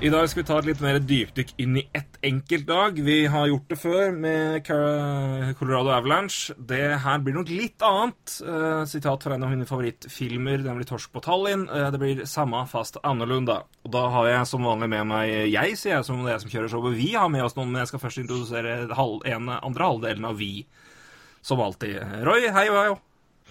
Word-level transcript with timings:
I 0.00 0.08
dag 0.08 0.30
skal 0.32 0.40
vi 0.40 0.46
ta 0.48 0.56
et 0.56 0.64
litt 0.64 0.78
mer 0.80 0.96
dypdykk 1.04 1.50
inn 1.60 1.74
i 1.76 1.82
ett 1.92 2.14
enkelt 2.24 2.70
lag. 2.72 2.96
Vi 3.04 3.16
har 3.28 3.50
gjort 3.50 3.66
det 3.68 3.76
før 3.82 4.14
med 4.16 4.64
Colorado 4.64 5.92
Avalanche. 5.92 6.54
Det 6.56 6.96
her 7.04 7.20
blir 7.20 7.36
noe 7.36 7.44
litt 7.44 7.84
annet. 7.84 8.38
Eh, 8.40 8.86
sitat 8.88 9.26
fra 9.26 9.36
en 9.36 9.44
av 9.44 9.52
mine 9.52 9.68
favorittfilmer, 9.68 10.64
nemlig 10.64 10.88
'Torsk 10.88 11.12
på 11.12 11.20
Tallinn'. 11.20 11.68
Eh, 11.68 11.90
det 11.92 12.00
blir 12.00 12.24
samme, 12.24 12.64
fast 12.64 12.96
annerledes. 13.04 13.68
Og 13.84 13.92
da 13.92 14.08
har 14.08 14.26
jeg 14.32 14.46
som 14.46 14.64
vanlig 14.64 14.88
med 14.88 15.06
meg 15.06 15.52
jeg, 15.52 15.76
sier 15.76 15.96
jeg 15.98 16.04
som 16.08 16.24
det 16.24 16.32
er 16.32 16.38
jeg 16.38 16.48
som 16.48 16.50
kjører 16.56 16.72
showet. 16.72 16.96
Vi 16.96 17.12
har 17.12 17.28
med 17.28 17.44
oss 17.44 17.56
noen, 17.56 17.70
men 17.70 17.84
jeg 17.84 17.88
skal 17.88 18.00
først 18.00 18.24
introdusere 18.24 18.94
halv, 18.96 19.20
en, 19.26 19.48
andre 19.50 19.84
halvdelen 19.84 20.24
av 20.24 20.38
vi. 20.38 20.64
Som 21.42 21.60
alltid. 21.60 22.00
Roy, 22.24 22.48
hei 22.48 22.70
og 22.70 22.80
hei. 22.80 23.00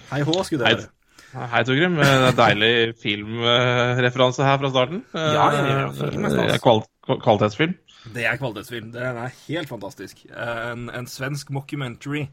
Hei 0.09 0.21
hå, 0.25 0.43
skulle 0.43 0.65
det 0.65 0.77
være. 0.77 0.98
Hei, 1.29 1.61
Torgrim. 1.67 1.95
Det 1.99 2.07
er 2.09 2.37
deilig 2.37 2.71
filmreferanse 3.01 4.45
her 4.47 4.57
fra 4.61 4.71
starten. 4.73 5.03
Ja, 5.13 5.45
det 5.53 5.65
ja, 5.69 5.89
film 5.93 6.25
er 6.25 6.33
stas. 6.33 6.55
Eh, 6.55 6.61
Kval 6.63 6.81
kvalitetsfilm. 7.21 7.75
Det 8.15 8.23
er 8.25 8.37
kvalitetsfilm. 8.39 8.89
Den 8.95 9.19
er 9.23 9.35
helt 9.47 9.69
fantastisk. 9.69 10.23
En, 10.33 10.87
en 10.89 11.07
svensk 11.09 11.51
mockumentary 11.53 12.27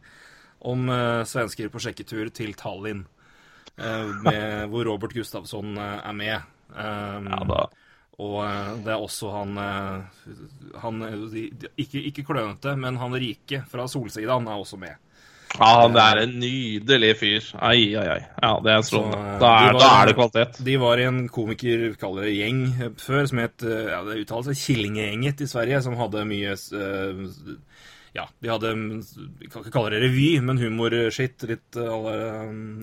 om 0.66 0.88
eh, 0.92 1.22
svensker 1.28 1.68
på 1.72 1.82
sjekketur 1.84 2.30
til 2.34 2.54
Tallinn. 2.56 3.04
eh, 3.76 4.06
med, 4.24 4.66
hvor 4.72 4.88
Robert 4.88 5.12
Gustafsson 5.16 5.76
eh, 5.76 5.98
er 6.08 6.16
med. 6.16 6.52
Um, 6.76 7.28
Ja 7.32 7.42
da. 7.52 7.66
Og 8.16 8.38
eh, 8.46 8.70
det 8.86 8.94
er 8.94 9.02
også 9.04 9.28
han, 9.34 9.58
eh, 9.60 10.30
han 10.80 11.02
eh, 11.04 11.18
de, 11.34 11.42
de, 11.52 11.68
Ikke, 11.84 12.00
ikke 12.08 12.24
klønete, 12.30 12.72
men 12.80 12.96
han 12.96 13.12
rike 13.20 13.60
fra 13.68 13.84
Solsidan 13.92 14.48
er 14.48 14.56
også 14.62 14.78
med. 14.80 14.96
Ja, 15.56 15.68
han 15.82 15.96
er 15.96 16.18
en 16.22 16.34
nydelig 16.40 17.12
fyr. 17.20 17.46
Ai, 17.64 17.94
ai, 17.96 18.06
ai. 18.16 18.20
Ja, 18.42 18.50
det 18.64 18.72
er 18.74 18.82
strålende. 18.84 19.16
Så, 19.16 19.34
eh, 19.34 19.38
Da 19.40 19.52
de 19.58 19.68
er, 19.68 19.72
var- 19.72 19.80
da 19.80 19.90
er 20.02 20.06
det 20.10 20.14
kvalitet. 20.18 20.58
De 20.66 20.76
var 20.82 20.98
i 21.00 21.06
en 21.08 21.22
komiker, 21.32 21.86
kaller 22.00 22.28
det 22.28 22.34
gjeng, 22.36 22.60
eh, 22.80 22.90
før, 23.00 23.26
som 23.30 23.38
het 23.38 23.62
eh, 23.64 23.86
ja, 23.94 24.02
Det 24.04 24.18
uttales 24.26 24.64
Killingegjenget 24.66 25.40
i 25.40 25.48
Sverige, 25.50 25.82
som 25.82 25.96
hadde 25.96 26.24
mye 26.28 26.52
eh, 26.52 27.56
Ja, 28.16 28.26
de 28.40 28.48
hadde 28.48 28.70
Vi 29.40 29.48
kan 29.52 29.62
ikke 29.64 29.72
kalle 29.74 29.90
det 29.92 30.02
revy, 30.06 30.40
men 30.40 30.56
humorskitt 30.60 31.42
litt 31.48 31.76
eh, 31.76 31.88
alle, 31.92 32.14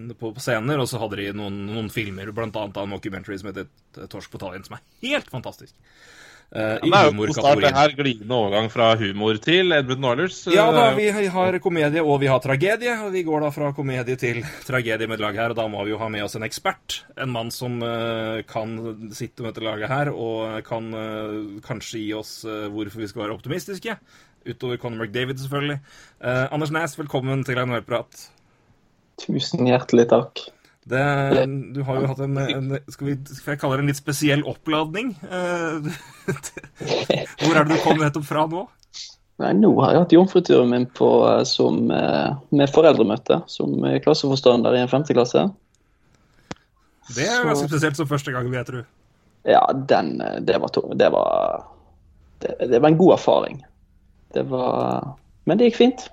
eh, 0.10 0.14
på, 0.20 0.34
på 0.34 0.42
scener. 0.44 0.80
Og 0.82 0.90
så 0.90 1.00
hadde 1.02 1.18
de 1.22 1.32
noen, 1.34 1.66
noen 1.70 1.90
filmer, 1.94 2.30
annet 2.34 2.78
en 2.78 2.90
mockumentary 2.90 3.38
som 3.42 3.50
heter 3.50 3.66
eh, 3.98 4.06
Torsk 4.10 4.32
på 4.34 4.42
Tallinn, 4.42 4.66
som 4.66 4.78
er 4.78 4.84
helt 5.08 5.30
fantastisk. 5.34 5.74
Eh, 6.52 6.80
Det 6.84 6.94
er 6.94 7.08
jo 7.10 7.28
på 7.28 7.34
start 7.34 7.62
det 7.64 7.72
her 7.74 7.94
glidende 7.98 8.36
overgang 8.38 8.68
fra 8.70 8.92
humor 9.00 9.40
til 9.42 9.74
Edmund 9.74 10.06
Oilers. 10.06 10.42
Ja 10.54 10.68
da, 10.72 10.90
vi 10.98 11.08
har 11.10 11.58
komedie 11.64 12.04
og 12.04 12.20
vi 12.22 12.30
har 12.30 12.44
tragedie. 12.44 12.98
Og 13.06 13.14
vi 13.16 13.24
går 13.24 13.46
da 13.46 13.50
fra 13.56 13.72
komedie 13.74 14.18
til 14.20 14.44
tragedie 14.68 15.08
med 15.08 15.18
et 15.18 15.26
lag 15.26 15.40
her. 15.40 15.56
Og 15.56 15.58
da 15.58 15.68
må 15.72 15.86
vi 15.88 15.96
jo 15.96 16.02
ha 16.02 16.10
med 16.14 16.26
oss 16.26 16.38
en 16.38 16.46
ekspert. 16.46 17.04
En 17.18 17.34
mann 17.34 17.50
som 17.54 17.80
uh, 17.82 18.44
kan 18.50 18.76
sitte 19.16 19.42
med 19.42 19.54
dette 19.54 19.66
laget 19.66 19.90
her 19.90 20.14
og 20.14 20.62
kan 20.68 20.94
uh, 20.94 21.58
kanskje 21.66 22.04
gi 22.04 22.14
oss 22.18 22.44
eh, 22.46 22.68
hvorfor 22.74 23.02
vi 23.02 23.10
skal 23.10 23.26
være 23.26 23.36
optimistiske. 23.38 23.98
Utover 24.46 24.78
Conor 24.78 25.06
McDavid, 25.06 25.40
selvfølgelig. 25.40 25.80
Eh, 26.24 26.54
Anders 26.54 26.72
Næss, 26.72 26.98
velkommen 27.00 27.44
til 27.48 27.60
NHL-prat. 27.64 28.28
Tusen 29.24 29.70
hjertelig 29.70 30.10
takk. 30.12 30.44
Det, 30.84 31.04
du 31.76 31.82
har 31.88 32.02
jo 32.02 32.08
hatt 32.12 32.22
en, 32.26 32.38
en 32.38 32.72
skal, 32.92 33.08
vi, 33.08 33.16
skal 33.32 33.54
jeg 33.54 33.60
kalle 33.62 33.78
det 33.80 33.86
en 33.86 33.92
litt 33.92 34.00
spesiell 34.00 34.42
oppladning? 34.50 35.14
Eh, 35.24 35.92
hvor 37.44 37.56
er 37.56 37.64
det 37.64 37.78
du 37.78 37.84
kom 37.86 38.02
nettopp 38.02 38.26
fra 38.28 38.44
nå? 38.52 38.66
Nei, 39.42 39.52
nå 39.58 39.72
har 39.80 39.94
jeg 39.94 40.04
hatt 40.04 40.16
jomfruturen 40.18 40.74
min 40.74 40.88
på, 41.00 41.10
eh, 41.30 41.44
som, 41.48 41.86
eh, 41.92 42.34
med 42.52 42.74
foreldremøte 42.76 43.40
som 43.52 43.78
klasseforstander 44.04 44.76
i 44.76 44.84
en 44.84 44.92
femteklasse. 44.92 45.46
Det 47.16 47.28
er 47.28 47.48
ganske 47.48 47.72
spesielt 47.72 48.00
som 48.00 48.10
første 48.10 48.36
gang, 48.36 48.52
vet 48.52 48.72
du. 48.76 48.84
Ja, 49.48 49.64
den, 49.74 50.18
det 50.44 50.60
var, 50.60 50.72
det 50.96 51.10
var 51.12 51.64
det, 52.44 52.56
det 52.72 52.80
var 52.80 52.92
en 52.92 53.00
god 53.00 53.14
erfaring. 53.18 53.64
Det 54.34 54.44
var 54.52 55.16
Men 55.44 55.60
det 55.60 55.68
gikk 55.68 55.80
fint. 55.82 56.06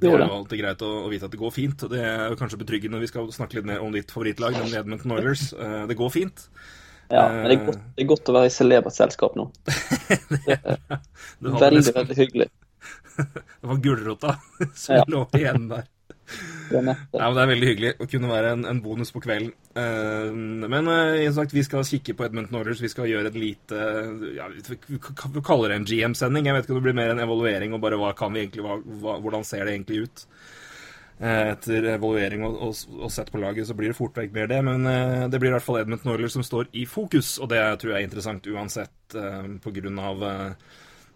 Det 0.00 0.08
er 0.10 0.22
jo 0.24 0.34
alltid 0.38 0.60
greit 0.60 0.82
å, 0.86 0.90
å 1.04 1.08
vite 1.12 1.26
at 1.28 1.32
det 1.34 1.40
går 1.40 1.52
fint. 1.54 1.84
Det 1.90 2.00
er 2.04 2.28
jo 2.32 2.38
kanskje 2.40 2.58
betryggende. 2.60 3.00
Vi 3.02 3.10
skal 3.10 3.28
snakke 3.34 3.58
litt 3.58 3.68
mer 3.68 3.82
om 3.84 3.92
ditt 3.94 4.10
favorittlag, 4.14 4.56
nemlig 4.58 4.78
Edmonton 4.82 5.16
Oilers. 5.18 5.48
Eh, 5.58 5.86
Det 5.90 5.96
går 5.98 6.10
fint. 6.14 6.48
Ja, 7.08 7.22
men 7.32 7.46
det 7.48 7.54
er 7.56 7.64
godt, 7.64 7.78
det 7.96 8.02
er 8.04 8.08
godt 8.10 8.28
å 8.28 8.34
være 8.36 8.48
i 8.50 8.52
celebert 8.52 8.92
selskap 8.94 9.36
nå. 9.38 9.46
det 9.64 10.58
er, 10.58 10.88
det 11.40 11.52
Veldig, 11.62 11.94
veldig 11.96 12.16
hyggelig. 12.18 12.48
Det 13.18 13.66
var 13.70 13.78
gulrota 13.82 14.34
som 14.78 14.98
Ja. 15.00 15.04
lå 15.10 15.24
igjen 15.34 15.64
der. 15.72 15.86
Ja, 16.68 17.30
Det 17.32 17.42
er 17.42 17.50
veldig 17.50 17.68
hyggelig 17.70 17.92
å 17.96 18.06
kunne 18.10 18.30
være 18.30 18.52
en, 18.56 18.64
en 18.68 18.82
bonus 18.84 19.12
på 19.14 19.22
kvelden. 19.24 19.52
Uh, 19.72 20.28
men 20.68 20.90
uh, 20.90 21.24
sagt, 21.34 21.54
vi 21.56 21.64
skal 21.64 21.86
kikke 21.86 22.16
på 22.18 22.26
Edmundton 22.26 22.60
Orders. 22.60 22.82
Vi 22.84 22.90
skal 22.92 23.08
gjøre 23.10 23.32
et 23.32 23.38
lite 23.38 23.78
ja, 24.36 24.48
Vi 24.50 25.42
kaller 25.44 25.72
det 25.72 25.78
en 25.78 25.88
GM-sending. 25.88 26.48
Jeg 26.48 26.56
vet 26.56 26.66
ikke 26.66 26.76
om 26.76 26.80
det 26.80 26.86
blir 26.88 26.98
mer 26.98 27.14
en 27.14 27.24
evaluering 27.24 27.76
og 27.76 27.82
bare 27.84 28.00
hva 28.00 28.12
kan 28.18 28.34
vi 28.34 28.44
egentlig, 28.44 28.64
hva, 28.66 29.18
hvordan 29.24 29.46
ser 29.48 29.64
det 29.64 29.76
egentlig 29.76 30.08
ut. 30.08 30.24
Uh, 31.18 31.54
Etter 31.54 31.88
evaluering 31.94 32.44
og, 32.46 32.58
og, 32.68 32.98
og 32.98 33.14
sett 33.14 33.32
på 33.32 33.40
laget, 33.42 33.68
så 33.68 33.76
blir 33.78 33.92
det 33.92 33.98
fort 33.98 34.20
vekk 34.20 34.36
mer 34.36 34.50
det. 34.50 34.60
Men 34.66 34.90
det 35.32 35.40
blir 35.40 35.52
i 35.52 35.56
hvert 35.56 35.66
fall 35.66 35.80
Edmundton 35.80 36.12
Oilers 36.14 36.36
som 36.36 36.46
står 36.46 36.68
i 36.76 36.84
fokus, 36.88 37.36
og 37.40 37.50
det 37.54 37.62
tror 37.80 37.94
jeg 37.94 38.02
er 38.02 38.10
interessant 38.10 38.52
uansett, 38.52 39.16
på 39.64 39.72
grunn 39.78 40.04
av 40.04 40.28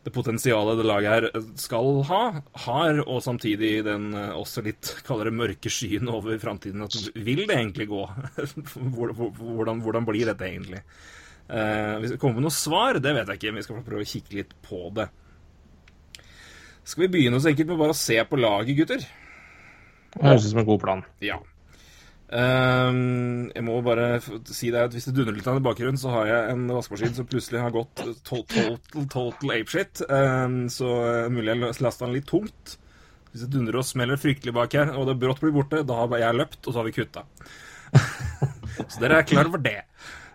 det 0.02 0.10
potensialet 0.10 0.80
det 0.80 0.86
laget 0.88 1.12
her 1.32 1.42
skal 1.62 2.00
ha, 2.08 2.20
har, 2.64 3.00
og 3.06 3.20
samtidig 3.22 3.84
den 3.86 4.08
eh, 4.18 4.32
også 4.34 4.64
litt 4.66 4.88
kaller 5.06 5.28
det 5.30 5.36
mørke 5.38 5.70
skyen 5.70 6.08
over 6.10 6.34
framtiden. 6.42 6.82
At 6.82 6.96
vil 7.14 7.44
det 7.46 7.54
egentlig 7.54 7.86
gå? 7.92 8.02
Hvor- 8.96 9.14
hvor- 9.14 9.34
Hvordan, 9.38 9.82
hvordan 9.84 10.08
blir 10.08 10.26
dette 10.32 10.48
egentlig? 10.48 10.82
Eh, 11.52 11.94
hvis 12.02 12.14
det 12.14 12.18
kommer 12.22 12.40
med 12.40 12.48
noe 12.48 12.54
svar, 12.56 12.98
det 12.98 13.14
vet 13.14 13.28
jeg 13.30 13.38
ikke. 13.38 13.52
men 13.52 13.60
Vi 13.62 13.66
skal 13.68 13.84
prøve 13.86 14.02
å 14.06 14.10
kikke 14.16 14.38
litt 14.40 14.54
på 14.66 14.82
det. 14.96 15.06
Skal 16.82 17.04
vi 17.06 17.12
begynne 17.14 17.38
så 17.38 17.52
enkelt 17.52 17.68
med 17.70 17.78
bare 17.78 17.94
å 17.94 17.98
se 18.02 18.16
på 18.26 18.38
laget, 18.42 18.74
gutter? 18.80 19.04
Det 19.06 20.22
høres 20.26 20.48
ut 20.48 20.50
som 20.50 20.62
en 20.64 20.66
god 20.68 20.80
plan. 20.82 21.04
Ja. 21.22 21.38
Ehm, 22.32 23.50
jeg 23.52 23.64
må 23.66 23.74
bare 23.84 24.06
si 24.48 24.70
deg 24.72 24.86
at 24.86 24.94
hvis 24.96 25.08
det 25.08 25.14
dundrer 25.18 25.36
litt 25.36 25.48
av 25.50 25.58
i 25.58 25.64
bakgrunnen, 25.64 26.00
så 26.00 26.12
har 26.14 26.30
jeg 26.30 26.54
en 26.54 26.62
vaskemaskin 26.72 27.16
som 27.18 27.28
plutselig 27.28 27.60
har 27.60 27.74
gått 27.74 27.92
to- 28.00 28.14
total, 28.24 28.78
total 28.94 29.52
apeshit. 29.58 30.00
Um, 30.08 30.62
så 30.72 30.88
uh, 31.02 31.32
mulig 31.32 31.52
jeg 31.52 31.82
lasta 31.84 32.06
den 32.06 32.16
litt 32.16 32.30
tungt. 32.30 32.78
Hvis 33.32 33.44
det 33.44 33.52
dundrer 33.52 33.80
og 33.80 33.88
smeller 33.88 34.20
fryktelig 34.20 34.54
bak 34.56 34.74
her, 34.76 34.94
og 34.96 35.08
det 35.08 35.18
brått 35.20 35.40
blir 35.44 35.54
borte, 35.56 35.84
da 35.88 36.00
har 36.02 36.16
jeg 36.20 36.40
løpt, 36.40 36.60
og 36.66 36.72
så 36.72 36.80
har 36.80 36.88
vi 36.88 36.96
kutta. 36.96 37.26
så 38.92 39.00
dere 39.00 39.20
er 39.20 39.28
klare 39.28 39.52
for 39.52 39.64
det. 39.64 39.78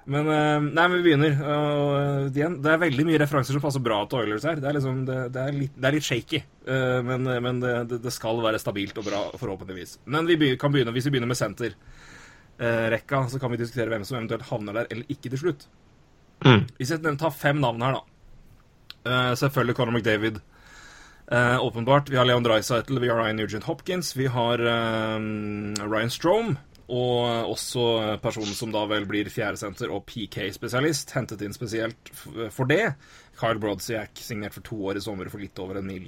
Men 0.08 0.30
eh, 0.32 0.62
nei, 0.64 0.84
men 0.88 0.94
vi 0.96 1.04
begynner. 1.10 1.34
Og, 1.44 1.90
eh, 2.00 2.28
igjen, 2.32 2.58
det 2.64 2.72
er 2.72 2.80
veldig 2.86 3.06
mye 3.10 3.20
referanser 3.20 3.58
som 3.58 3.64
passer 3.64 3.84
bra 3.84 4.00
til 4.08 4.22
Oilers 4.22 4.46
her. 4.48 4.60
Det 4.64 4.70
er, 4.70 4.78
liksom, 4.78 5.02
det, 5.08 5.18
det 5.36 5.44
er, 5.44 5.56
litt, 5.56 5.74
det 5.76 5.90
er 5.90 5.98
litt 5.98 6.08
shaky, 6.08 6.40
eh, 6.72 7.00
men, 7.04 7.28
men 7.44 7.60
det, 7.92 8.14
skal 8.16 8.40
være 8.44 8.62
stabilt 8.64 9.02
og 9.02 9.08
bra, 9.10 9.24
forhåpentligvis. 9.36 9.98
Men 10.16 10.30
vi 10.30 10.54
kan 10.60 10.72
begynne, 10.72 10.94
hvis 10.96 11.10
vi 11.10 11.16
begynner 11.16 11.32
med 11.32 11.40
senter-rekka, 11.40 13.26
så 13.34 13.42
kan 13.42 13.52
vi 13.52 13.60
diskutere 13.60 13.92
hvem 13.92 14.06
som 14.08 14.22
eventuelt 14.22 14.48
havner 14.48 14.80
der 14.80 14.94
eller 14.96 15.12
ikke 15.12 15.34
til 15.34 15.44
slutt. 15.44 15.68
Mm. 16.46 16.64
Hvis 16.78 16.94
jeg 16.94 17.18
tar 17.20 17.34
fem 17.36 17.60
navn 17.60 17.84
her, 17.84 17.98
da. 18.00 19.18
Selvfølgelig 19.40 19.76
Conor 19.76 19.96
McDavid. 19.96 20.40
Åpenbart. 21.64 22.10
Vi 22.12 22.16
har 22.20 22.28
Leon 22.28 22.46
Dreisaitl, 22.46 23.00
vi 23.04 23.10
har 23.10 23.20
Ryan 23.20 23.40
Nugent 23.40 23.68
Hopkins, 23.68 24.14
vi 24.16 24.30
har 24.32 24.62
Ryan 24.62 26.12
Strome. 26.14 26.56
Og 26.88 27.50
også 27.52 27.82
personen 28.24 28.56
som 28.56 28.72
da 28.72 28.86
vel 28.88 29.04
blir 29.10 29.28
fjerdesenter 29.32 29.92
og 29.92 30.06
PK-spesialist, 30.08 31.12
hentet 31.18 31.42
inn 31.44 31.56
spesielt 31.56 32.12
for 32.16 32.70
det. 32.70 32.94
Kyle 33.38 33.60
Brodziak, 33.60 34.16
signert 34.24 34.56
for 34.56 34.64
to 34.66 34.80
år 34.88 35.00
i 35.00 35.04
sommer 35.04 35.28
for 35.32 35.44
litt 35.44 35.60
over 35.60 35.82
en 35.82 35.90
mil. 35.90 36.08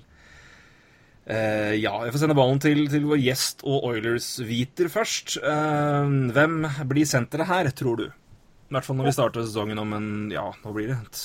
Uh, 1.30 1.76
ja, 1.78 1.92
jeg 2.08 2.14
får 2.14 2.24
sende 2.24 2.38
ballen 2.38 2.62
til, 2.64 2.88
til 2.90 3.04
vår 3.06 3.20
gjest 3.22 3.60
og 3.68 3.84
Oilers-hviter 3.92 4.88
først. 4.90 5.36
Uh, 5.44 6.31
hvem 6.34 6.64
blir 6.90 7.06
senteret 7.06 7.52
her, 7.52 7.70
tror 7.76 8.00
du? 8.00 8.08
I 8.10 8.74
hvert 8.74 8.88
fall 8.88 8.98
når 8.98 9.10
vi 9.10 9.14
starter 9.18 9.46
sesongen 9.46 9.81
om 9.81 9.94
en 9.98 10.10
Ja, 10.34 10.48
nå 10.64 10.74
blir 10.74 10.90
det 10.94 10.98
et, 11.04 11.22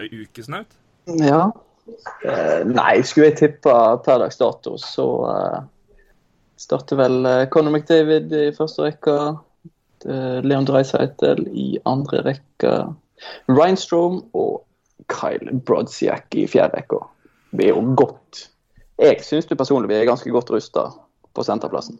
ei 0.00 0.08
uke 0.22 0.46
snaut. 0.46 0.72
Ja. 1.20 1.50
Uh, 2.22 2.62
nei, 2.70 3.02
skulle 3.04 3.32
jeg 3.32 3.40
tippa 3.42 3.76
per 4.04 4.22
dags 4.22 4.40
dato, 4.40 4.78
så 4.80 5.08
starter 6.62 6.98
vel 7.00 7.26
eh, 7.26 7.46
Conor 7.52 7.74
McDavid 7.76 8.32
i 8.38 8.44
første 8.56 8.86
rekke. 8.86 9.16
eh, 10.06 10.38
Leon 10.44 10.66
Dreisaitl 10.68 11.44
i 11.50 11.66
andre 11.88 12.22
rekke. 12.26 12.74
Reinstrom 13.50 14.20
og 14.34 14.62
Kyle 15.10 15.54
Brodziak 15.66 16.34
i 16.38 16.46
fjerde 16.50 16.80
rekke. 16.80 17.02
Vi 17.52 17.68
er 17.68 17.74
jo 17.76 17.94
godt 17.98 18.48
Jeg 19.02 19.22
syns 19.26 19.48
du 19.50 19.56
personlig 19.58 19.90
vi 19.90 19.96
er 19.98 20.06
ganske 20.06 20.30
godt 20.30 20.50
rusta 20.54 20.86
på 21.34 21.44
senterplassen. 21.44 21.96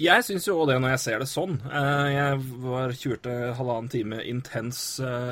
Jeg 0.00 0.24
syns 0.24 0.46
jo 0.48 0.54
også 0.56 0.70
det 0.70 0.78
når 0.80 0.94
jeg 0.94 1.00
ser 1.02 1.18
det 1.20 1.28
sånn. 1.28 1.58
Eh, 1.68 2.06
Jeg 2.14 2.38
var 2.64 2.94
kjørte 2.96 3.34
halvannen 3.58 3.90
time 3.92 4.22
intens 4.24 4.78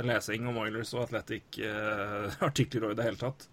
lesing 0.05 0.45
om 0.51 0.59
Oilers 0.61 0.93
og 0.93 1.07
Athletic-artikler 1.07 2.85
og 2.91 2.93
i 2.93 2.99
det 2.99 3.07
hele 3.09 3.21
tatt. 3.23 3.49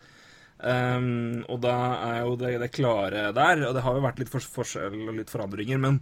Um, 0.65 1.44
og 1.45 1.59
da 1.62 1.73
er 2.07 2.23
jo 2.25 2.38
det, 2.41 2.56
det 2.57 2.71
klare 2.73 3.27
der, 3.38 3.59
og 3.67 3.75
det 3.77 3.83
har 3.85 3.97
jo 3.97 4.01
vært 4.01 4.21
litt 4.23 4.31
for, 4.33 4.41
forskjell 4.41 4.95
og 5.06 5.13
litt 5.13 5.29
forandringer, 5.29 5.77
men 5.83 6.00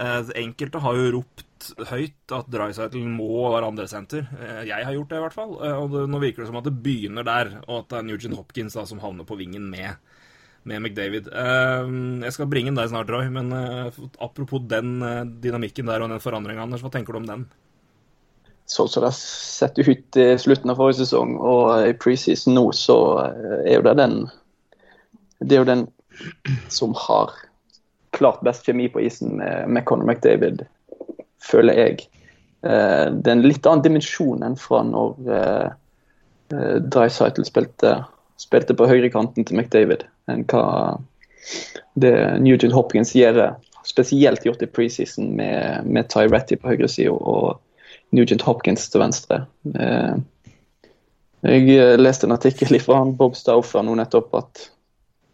uh, 0.00 0.32
enkelte 0.34 0.80
har 0.82 0.98
jo 0.98 1.12
ropt 1.14 1.68
høyt 1.92 2.34
at 2.34 2.48
Drycytle 2.50 3.04
må 3.06 3.44
være 3.54 3.68
andresenter. 3.70 4.26
Uh, 4.34 4.64
jeg 4.66 4.88
har 4.88 4.96
gjort 4.96 5.12
det, 5.12 5.20
i 5.20 5.24
hvert 5.28 5.38
fall. 5.38 5.54
Uh, 5.60 5.76
og 5.84 5.94
det, 5.94 6.02
nå 6.10 6.22
virker 6.24 6.42
det 6.42 6.50
som 6.50 6.58
at 6.58 6.66
det 6.66 6.74
begynner 6.82 7.28
der, 7.28 7.52
og 7.68 7.84
at 7.84 7.92
det 7.92 8.00
er 8.00 8.08
Nugent 8.08 8.38
Hopkins 8.40 8.74
da, 8.80 8.86
som 8.90 9.02
havner 9.04 9.28
på 9.28 9.38
vingen 9.38 9.70
med, 9.70 10.02
med 10.66 10.82
McDavid. 10.82 11.30
Um, 11.30 12.18
jeg 12.26 12.34
skal 12.34 12.50
bringe 12.50 12.72
den 12.72 12.82
deg 12.82 12.90
snart, 12.90 13.14
Roy, 13.14 13.30
men 13.30 13.54
apropos 13.54 14.66
den 14.66 14.98
dynamikken 15.38 15.86
der 15.86 16.02
og 16.02 16.10
den 16.10 16.24
forandringa, 16.24 16.66
Anders, 16.66 16.82
hva 16.82 16.90
tenker 16.90 17.14
du 17.14 17.22
om 17.22 17.30
den? 17.30 17.46
Sånn 18.70 18.88
som 18.88 19.02
det 19.02 19.10
har 19.10 19.18
sett 19.18 19.78
ut 19.78 20.16
i 20.20 20.26
slutten 20.38 20.70
av 20.70 20.78
forrige 20.78 21.02
sesong 21.02 21.34
og 21.38 21.88
i 21.88 21.94
preseason 21.98 22.54
nå, 22.54 22.68
så 22.76 22.98
eh, 23.24 23.56
er 23.64 23.78
jo 23.78 23.86
det 23.88 23.96
den 23.98 24.20
Det 25.40 25.56
er 25.56 25.62
jo 25.62 25.70
den 25.72 25.86
som 26.68 26.92
har 26.94 27.32
klart 28.12 28.42
best 28.44 28.66
kjemi 28.66 28.88
på 28.92 29.00
isen 29.00 29.38
med, 29.38 29.68
med 29.72 29.86
Conor 29.88 30.04
McDavid, 30.04 30.66
føler 31.40 31.78
jeg. 31.78 32.02
Eh, 32.62 33.06
det 33.08 33.30
er 33.30 33.36
en 33.36 33.46
litt 33.46 33.66
annen 33.66 33.84
dimensjon 33.86 34.44
enn 34.44 34.58
fra 34.60 34.82
når 34.84 35.30
eh, 35.32 35.70
eh, 36.52 36.76
Dreisaitl 36.92 37.46
spilte, 37.48 37.94
spilte 38.40 38.76
på 38.76 38.88
høyrekanten 38.90 39.46
til 39.48 39.56
McDavid, 39.56 40.04
enn 40.28 40.44
hva 40.52 40.98
det 41.96 42.12
Nugent 42.44 42.76
Hopkins 42.76 43.14
gjør, 43.16 43.54
spesielt 43.88 44.44
gjort 44.44 44.62
i 44.62 44.68
preseason 44.68 45.32
med, 45.38 45.88
med 45.88 46.10
Ty 46.12 46.26
Ratty 46.28 46.60
på 46.60 46.74
høyresida 46.74 47.16
og 47.16 47.56
Nugent 48.12 48.42
Hopkins 48.42 48.88
til 48.90 49.00
venstre. 49.02 49.44
Eh, 49.74 50.14
jeg 51.46 51.98
leste 52.00 52.26
en 52.28 52.34
artikkel 52.36 52.80
fra 52.82 52.98
han 53.00 53.14
Bob 53.16 53.36
Stauffer 53.38 53.84
nå 53.86 53.94
nettopp 53.96 54.34
at 54.36 54.66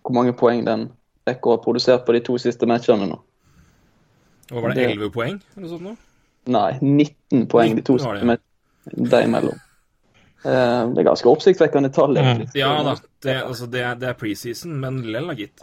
hvor 0.06 0.14
mange 0.14 0.34
poeng 0.38 0.62
den 0.66 0.88
rekka 1.26 1.56
har 1.56 1.62
produsert 1.64 2.04
på 2.06 2.14
de 2.14 2.20
to 2.22 2.36
siste 2.38 2.68
matchene 2.70 3.08
nå. 3.10 3.18
Og 4.52 4.62
var 4.62 4.70
det 4.74 4.76
Det- 4.84 4.90
11 4.96 5.10
poeng 5.10 5.40
eller 5.56 5.62
noe 5.66 5.70
sånt 5.70 5.82
nå? 5.82 5.96
Nei, 6.46 6.78
19 6.80 7.46
poeng 7.50 7.74
de 7.74 7.82
to 7.82 7.96
19 7.96 8.06
var 8.06 8.14
det, 8.14 8.20
siste 8.20 8.26
matchene 8.26 9.10
dem 9.10 9.28
imellom. 9.34 9.60
Eh, 10.44 10.82
det 10.94 10.98
er 11.02 11.08
ganske 11.10 11.26
oppsiktsvekkende 11.26 11.92
tall. 11.92 12.16
egentlig. 12.16 12.50
Ja 12.54 12.82
da, 12.84 12.94
det, 13.22 13.42
altså, 13.42 13.66
det, 13.66 13.80
er, 13.80 13.94
det 13.98 14.08
er 14.08 14.12
preseason, 14.20 14.76
men 14.78 15.02
lell, 15.02 15.34
gitt. 15.34 15.60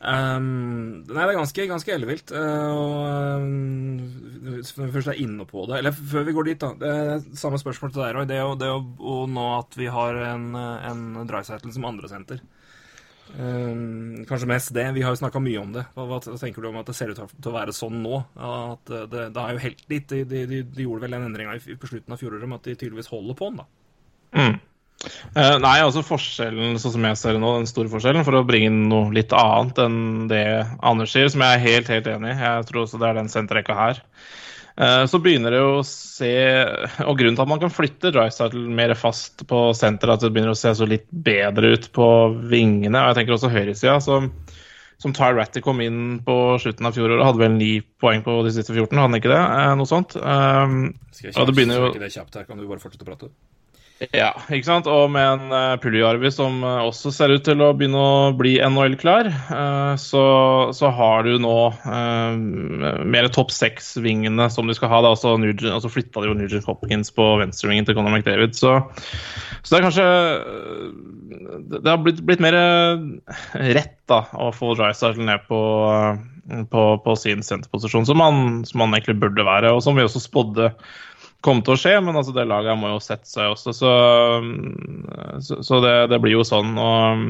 Um, 0.00 1.02
nei, 1.04 1.24
det 1.26 1.32
er 1.34 1.36
ganske, 1.36 1.64
ganske 1.68 1.92
ellevilt. 1.92 2.30
Uh, 2.32 3.36
um, 3.36 4.62
først 4.94 5.10
er 5.12 5.18
inne 5.20 5.44
på 5.44 5.66
det 5.68 5.76
Eller 5.76 5.92
før 5.92 6.24
vi 6.24 6.32
går 6.32 6.46
dit, 6.48 6.62
da. 6.62 6.70
Det 6.80 6.92
er 6.92 7.26
samme 7.36 7.60
spørsmål 7.60 7.92
til 7.92 8.02
deg, 8.06 8.14
Roy. 8.16 8.28
Det 8.30 8.38
er 8.38 8.46
jo 8.46 8.54
det 8.60 8.70
og 8.72 9.26
nå 9.28 9.44
at 9.58 9.76
vi 9.76 9.90
har 9.92 10.22
en, 10.30 10.54
en 10.56 11.04
Dreisaitl 11.28 11.74
som 11.74 11.84
andresenter. 11.90 12.40
Um, 13.36 14.24
kanskje 14.26 14.48
mest 14.48 14.72
det. 14.74 14.86
Vi 14.96 15.04
har 15.04 15.12
jo 15.12 15.20
snakka 15.20 15.42
mye 15.44 15.60
om 15.60 15.76
det. 15.76 15.84
Hva, 15.92 16.08
hva 16.08 16.40
tenker 16.40 16.64
du 16.64 16.70
om 16.70 16.80
at 16.80 16.88
det 16.88 16.96
ser 16.96 17.12
ut 17.12 17.20
til 17.20 17.52
å 17.52 17.58
være 17.58 17.76
sånn 17.76 18.00
nå? 18.00 18.22
At 18.40 18.88
det, 18.88 19.28
det 19.36 19.44
er 19.44 19.52
jo 19.52 19.64
helt 19.66 19.84
litt. 19.92 20.16
De, 20.16 20.24
de, 20.48 20.64
de 20.64 20.88
gjorde 20.88 21.04
vel 21.04 21.18
den 21.18 21.28
endringa 21.28 21.60
på 21.60 21.92
slutten 21.92 22.16
av 22.16 22.24
fjoråret 22.24 22.48
med 22.48 22.62
at 22.62 22.72
de 22.72 22.78
tydeligvis 22.80 23.12
holder 23.12 23.36
på 23.36 23.52
den, 23.52 23.60
da. 23.60 23.68
Mm. 24.30 24.58
Eh, 25.00 25.56
nei, 25.62 25.78
altså 25.80 26.02
forskjellen, 26.04 26.76
sånn 26.82 26.92
som 26.96 27.06
jeg 27.08 27.16
ser 27.16 27.36
det 27.36 27.40
nå, 27.40 27.54
den 27.56 27.70
store 27.70 27.88
forskjellen, 27.92 28.24
for 28.26 28.36
å 28.36 28.44
bringe 28.44 28.68
inn 28.68 28.82
noe 28.90 29.08
litt 29.16 29.32
annet 29.32 29.80
enn 29.80 30.28
det 30.28 30.44
Anders 30.84 31.14
sier, 31.14 31.30
som 31.32 31.44
jeg 31.46 31.56
er 31.56 31.64
helt, 31.64 31.88
helt 31.88 32.10
enig 32.12 32.34
i, 32.34 32.38
jeg 32.42 32.68
tror 32.68 32.84
også 32.84 33.00
det 33.00 33.08
er 33.08 33.20
den 33.22 33.32
senterrekka 33.32 33.78
her, 33.78 34.04
Uh, 34.80 35.02
så 35.10 35.18
begynner 35.20 35.52
det 35.52 35.58
å 35.60 35.80
se 35.84 36.30
Og 37.02 37.18
grunnen 37.18 37.34
til 37.36 37.42
at 37.42 37.50
man 37.50 37.58
kan 37.60 37.72
flytte 37.74 38.12
Drysdale 38.14 38.62
mer 38.78 38.94
fast 38.96 39.42
på 39.50 39.58
senteret, 39.76 40.14
at 40.14 40.22
det 40.24 40.30
begynner 40.32 40.54
å 40.54 40.56
se 40.56 40.70
så 40.78 40.86
litt 40.88 41.04
bedre 41.10 41.74
ut 41.74 41.88
på 41.92 42.06
vingene, 42.48 43.02
og 43.02 43.10
jeg 43.10 43.18
tenker 43.18 43.36
også 43.36 43.50
høyresida, 43.52 43.98
som 44.00 44.30
som 45.00 45.14
Ty 45.16 45.30
Ratty 45.32 45.62
kom 45.64 45.78
inn 45.80 46.18
på 46.24 46.34
slutten 46.60 46.84
av 46.84 46.92
fjoråret, 46.92 47.24
hadde 47.24 47.40
vel 47.40 47.54
ni 47.56 47.70
poeng 47.80 48.20
på 48.24 48.34
de 48.44 48.50
siste 48.52 48.74
14, 48.74 48.92
hadde 48.92 49.06
han 49.06 49.16
ikke 49.16 49.30
det? 49.32 49.38
Uh, 49.40 49.70
noe 49.80 49.88
sånt. 49.88 50.12
Skal 50.12 51.28
jeg 51.30 51.36
Ja, 51.38 51.46
det 51.48 51.54
begynner 51.56 51.80
jo- 51.80 51.92
ikke 51.94 52.02
det 52.04 52.12
kjapt 52.12 52.36
her, 52.36 52.44
kan 52.44 52.60
du 52.60 52.66
bare 52.68 52.82
fortsette 52.82 53.04
å 53.04 53.08
prate? 53.08 53.30
Ja, 54.16 54.30
ikke 54.48 54.64
sant? 54.64 54.86
Og 54.88 55.10
med 55.12 55.26
en 55.26 55.52
uh, 55.52 55.76
Puljarvi 55.80 56.30
som 56.32 56.62
uh, 56.64 56.86
også 56.86 57.12
ser 57.12 57.34
ut 57.34 57.44
til 57.44 57.60
å 57.60 57.74
begynne 57.76 58.00
å 58.00 58.30
bli 58.32 58.54
NHL-klar, 58.64 59.28
uh, 59.52 59.92
så, 60.00 60.22
så 60.72 60.88
har 60.96 61.28
du 61.28 61.34
nå 61.42 61.56
uh, 61.84 62.32
mer 63.04 63.28
topp 63.28 63.52
seks-vingene 63.52 64.46
som 64.52 64.70
du 64.70 64.72
skal 64.76 64.88
ha. 64.92 65.02
Da. 65.04 65.12
så 65.20 65.34
Nugent, 65.36 65.68
altså 65.68 65.90
flytta 65.92 66.22
de 66.22 66.30
jo 66.30 66.38
Nugent 66.38 66.68
Hopkins 66.68 67.12
på 67.12 67.26
venstrevingen 67.42 67.88
til 67.88 67.98
Conor 67.98 68.16
McDavid. 68.16 68.56
Så, 68.56 68.78
så 69.62 69.74
det 69.74 69.78
er 69.78 69.86
kanskje 69.86 70.08
eh, 70.08 71.60
Det 71.76 71.84
har 71.86 72.00
blitt, 72.00 72.24
blitt 72.26 72.42
mer 72.42 72.56
eh, 72.56 73.04
rett 73.76 73.96
da, 74.10 74.24
å 74.32 74.50
få 74.54 74.74
Drysdale 74.78 75.20
ned 75.28 75.44
på, 75.50 75.60
eh, 75.92 76.64
på, 76.72 76.86
på 77.04 77.18
sin 77.20 77.44
senterposisjon, 77.46 78.08
som 78.08 78.24
han, 78.24 78.64
som 78.68 78.84
han 78.84 78.96
egentlig 78.96 79.20
burde 79.22 79.46
være, 79.46 79.74
og 79.76 79.84
som 79.84 79.98
vi 79.98 80.08
også 80.08 80.24
spådde 80.24 80.72
kom 81.44 81.62
til 81.64 81.74
å 81.74 81.80
skje, 81.80 81.94
men 82.04 82.18
altså 82.18 82.34
det 82.36 82.46
laget 82.48 82.78
må 82.78 82.92
jo 82.92 83.00
sette 83.02 83.28
seg 83.28 83.52
også, 83.54 83.74
så, 83.76 83.92
så, 85.44 85.60
så 85.66 85.80
det, 85.84 85.94
det 86.12 86.20
blir 86.22 86.36
jo 86.36 86.46
sånn. 86.46 86.74
Og, 86.80 87.24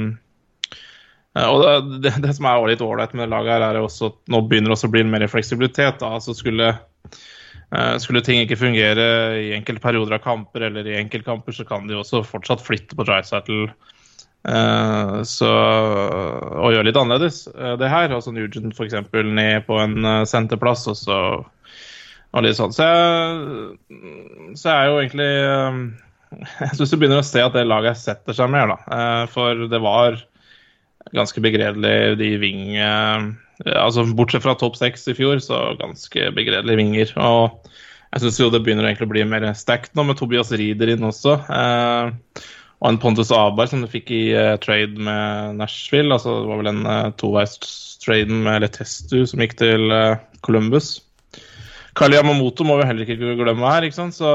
og 1.45 1.67
det, 2.03 2.17
det, 2.25 2.33
som 2.37 2.49
er 2.51 2.65
litt 2.73 2.85
ålreit 2.85 3.15
med 3.15 3.27
det 3.27 3.33
laget, 3.35 3.55
her 3.57 3.67
er 3.69 3.83
også 3.83 4.13
at 4.13 4.19
nå 4.33 4.43
begynner 4.47 4.73
det 4.73 4.79
også 4.79 4.91
å 4.91 4.95
bli 4.97 5.05
mer 5.07 5.27
fleksibilitet. 5.31 6.01
Da. 6.03 6.15
Altså 6.19 6.35
skulle, 6.35 6.73
eh, 7.71 7.95
skulle 8.03 8.25
ting 8.27 8.43
ikke 8.43 8.59
fungere 8.61 9.07
i 9.45 9.55
enkelte 9.59 9.85
perioder 9.85 10.19
av 10.19 10.27
kamper 10.27 10.69
eller 10.71 10.91
i 10.91 10.99
enkeltkamper, 11.05 11.55
så 11.55 11.69
kan 11.69 11.87
de 11.87 11.99
også 12.01 12.25
fortsatt 12.27 12.67
flytte 12.67 12.99
på 12.99 13.07
Drysaddle 13.07 13.71
Uh, 14.41 15.21
så, 15.29 15.49
og 15.53 16.73
gjøre 16.73 16.87
litt 16.87 16.97
annerledes 16.97 17.43
eh, 17.53 17.75
det 17.81 17.91
her. 17.93 18.13
Altså 18.15 18.33
Nugent 18.33 18.73
f.eks. 18.73 18.97
ned 19.13 19.67
på 19.67 19.77
en 19.83 19.99
eh, 20.01 20.23
senterplass, 20.29 20.87
og 20.89 20.97
så 20.97 21.19
og 22.31 22.47
litt 22.47 22.59
sånn. 22.59 22.75
Så 22.75 22.87
jeg, 22.87 23.75
så 24.59 24.71
jeg 24.71 24.79
er 24.79 24.89
jo 24.89 24.99
egentlig 25.03 25.31
eh, 25.43 25.83
Jeg 26.63 26.79
syns 26.79 26.93
du 26.93 26.99
begynner 27.01 27.25
å 27.25 27.27
se 27.27 27.43
at 27.43 27.57
det 27.57 27.67
laget 27.67 27.99
setter 27.99 28.37
seg 28.37 28.53
mer, 28.53 28.71
da. 28.71 28.79
Eh, 28.95 29.23
For 29.33 29.67
det 29.71 29.81
var 29.83 30.21
ganske 31.17 31.43
begredelig, 31.43 32.19
de 32.21 32.35
ving... 32.43 32.67
Altså 33.61 34.07
bortsett 34.17 34.41
fra 34.41 34.55
topp 34.57 34.79
seks 34.79 35.03
i 35.11 35.15
fjor, 35.17 35.37
så 35.45 35.75
ganske 35.77 36.31
begredelige 36.33 36.79
vinger. 36.79 37.11
Og 37.21 37.67
jeg 38.15 38.23
syns 38.23 38.39
jo 38.41 38.49
det 38.53 38.63
begynner 38.65 38.87
egentlig 38.89 39.09
å 39.09 39.13
bli 39.13 39.25
mer 39.29 39.45
stacked 39.59 39.93
nå, 39.99 40.07
med 40.09 40.17
Tobias 40.17 40.53
Rieder 40.57 40.95
inn 40.95 41.05
også. 41.05 41.35
Eh, 41.45 42.45
og 42.81 42.89
en 42.89 43.01
Pontus 43.03 43.35
Abar 43.37 43.69
som 43.69 43.83
du 43.85 43.91
fikk 43.91 44.09
i 44.17 44.23
trade 44.65 44.97
med 44.97 45.59
Nashville. 45.59 46.15
Altså 46.15 46.39
det 46.39 46.49
var 46.49 46.63
vel 46.63 46.71
en 46.71 46.87
uh, 46.89 47.11
toveistraden 47.21 48.41
med 48.47 48.63
Letestu 48.65 49.19
som 49.29 49.43
gikk 49.45 49.59
til 49.61 49.93
Columbus. 50.47 50.95
Kali 52.01 52.17
Yamamoto 52.17 52.65
må 52.65 52.79
vi 52.81 52.87
heller 52.89 53.05
ikke 53.05 53.35
glemme 53.37 53.75
her, 53.75 53.87
ikke? 53.89 54.09
Så, 54.17 54.31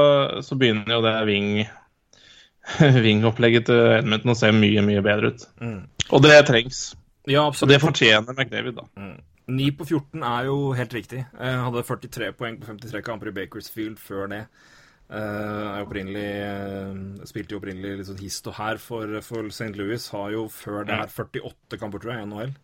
så 0.46 0.58
begynner 0.58 0.96
jo 0.96 1.02
det 1.04 1.14
wing 1.26 1.50
wing-opplegget 3.06 3.66
til 3.68 3.80
Edmundton 4.00 4.34
å 4.34 4.38
se 4.38 4.52
mye, 4.54 4.84
mye 4.86 5.02
bedre 5.04 5.32
ut. 5.34 5.46
Og 6.14 6.22
det 6.22 6.38
trengs. 6.48 6.88
Ja, 7.26 7.42
Og 7.42 7.52
absolutt. 7.52 7.72
det 7.74 7.82
fortjener 7.82 8.36
McDavid, 8.36 8.78
da. 8.78 9.10
9 9.46 9.66
på 9.78 9.86
14 9.86 10.22
er 10.26 10.48
jo 10.48 10.56
helt 10.74 10.94
riktig. 10.94 11.20
Jeg 11.26 11.60
hadde 11.62 11.84
43 11.86 12.32
poeng 12.38 12.56
på 12.58 12.66
53 12.66 13.02
kamper 13.06 13.30
i 13.30 13.34
Bakersfield 13.36 13.98
før 14.02 14.30
det. 14.30 14.40
Eh, 15.06 15.18
er 15.70 15.84
opprinnelig 15.84 16.24
eh, 16.42 17.26
Spilte 17.30 17.54
jo 17.54 17.60
opprinnelig 17.60 18.00
litt 18.00 18.08
sånn 18.08 18.18
hist 18.18 18.48
og 18.50 18.56
her 18.58 18.80
for, 18.82 19.12
for 19.22 19.46
St. 19.54 19.70
Louis. 19.78 20.08
Har 20.14 20.32
jo 20.34 20.46
før 20.50 20.86
det 20.88 20.98
her 20.98 21.12
48 21.12 21.78
kamper, 21.78 22.02
tror 22.02 22.14
jeg, 22.16 22.24
i 22.24 22.30
NHL. 22.30 22.54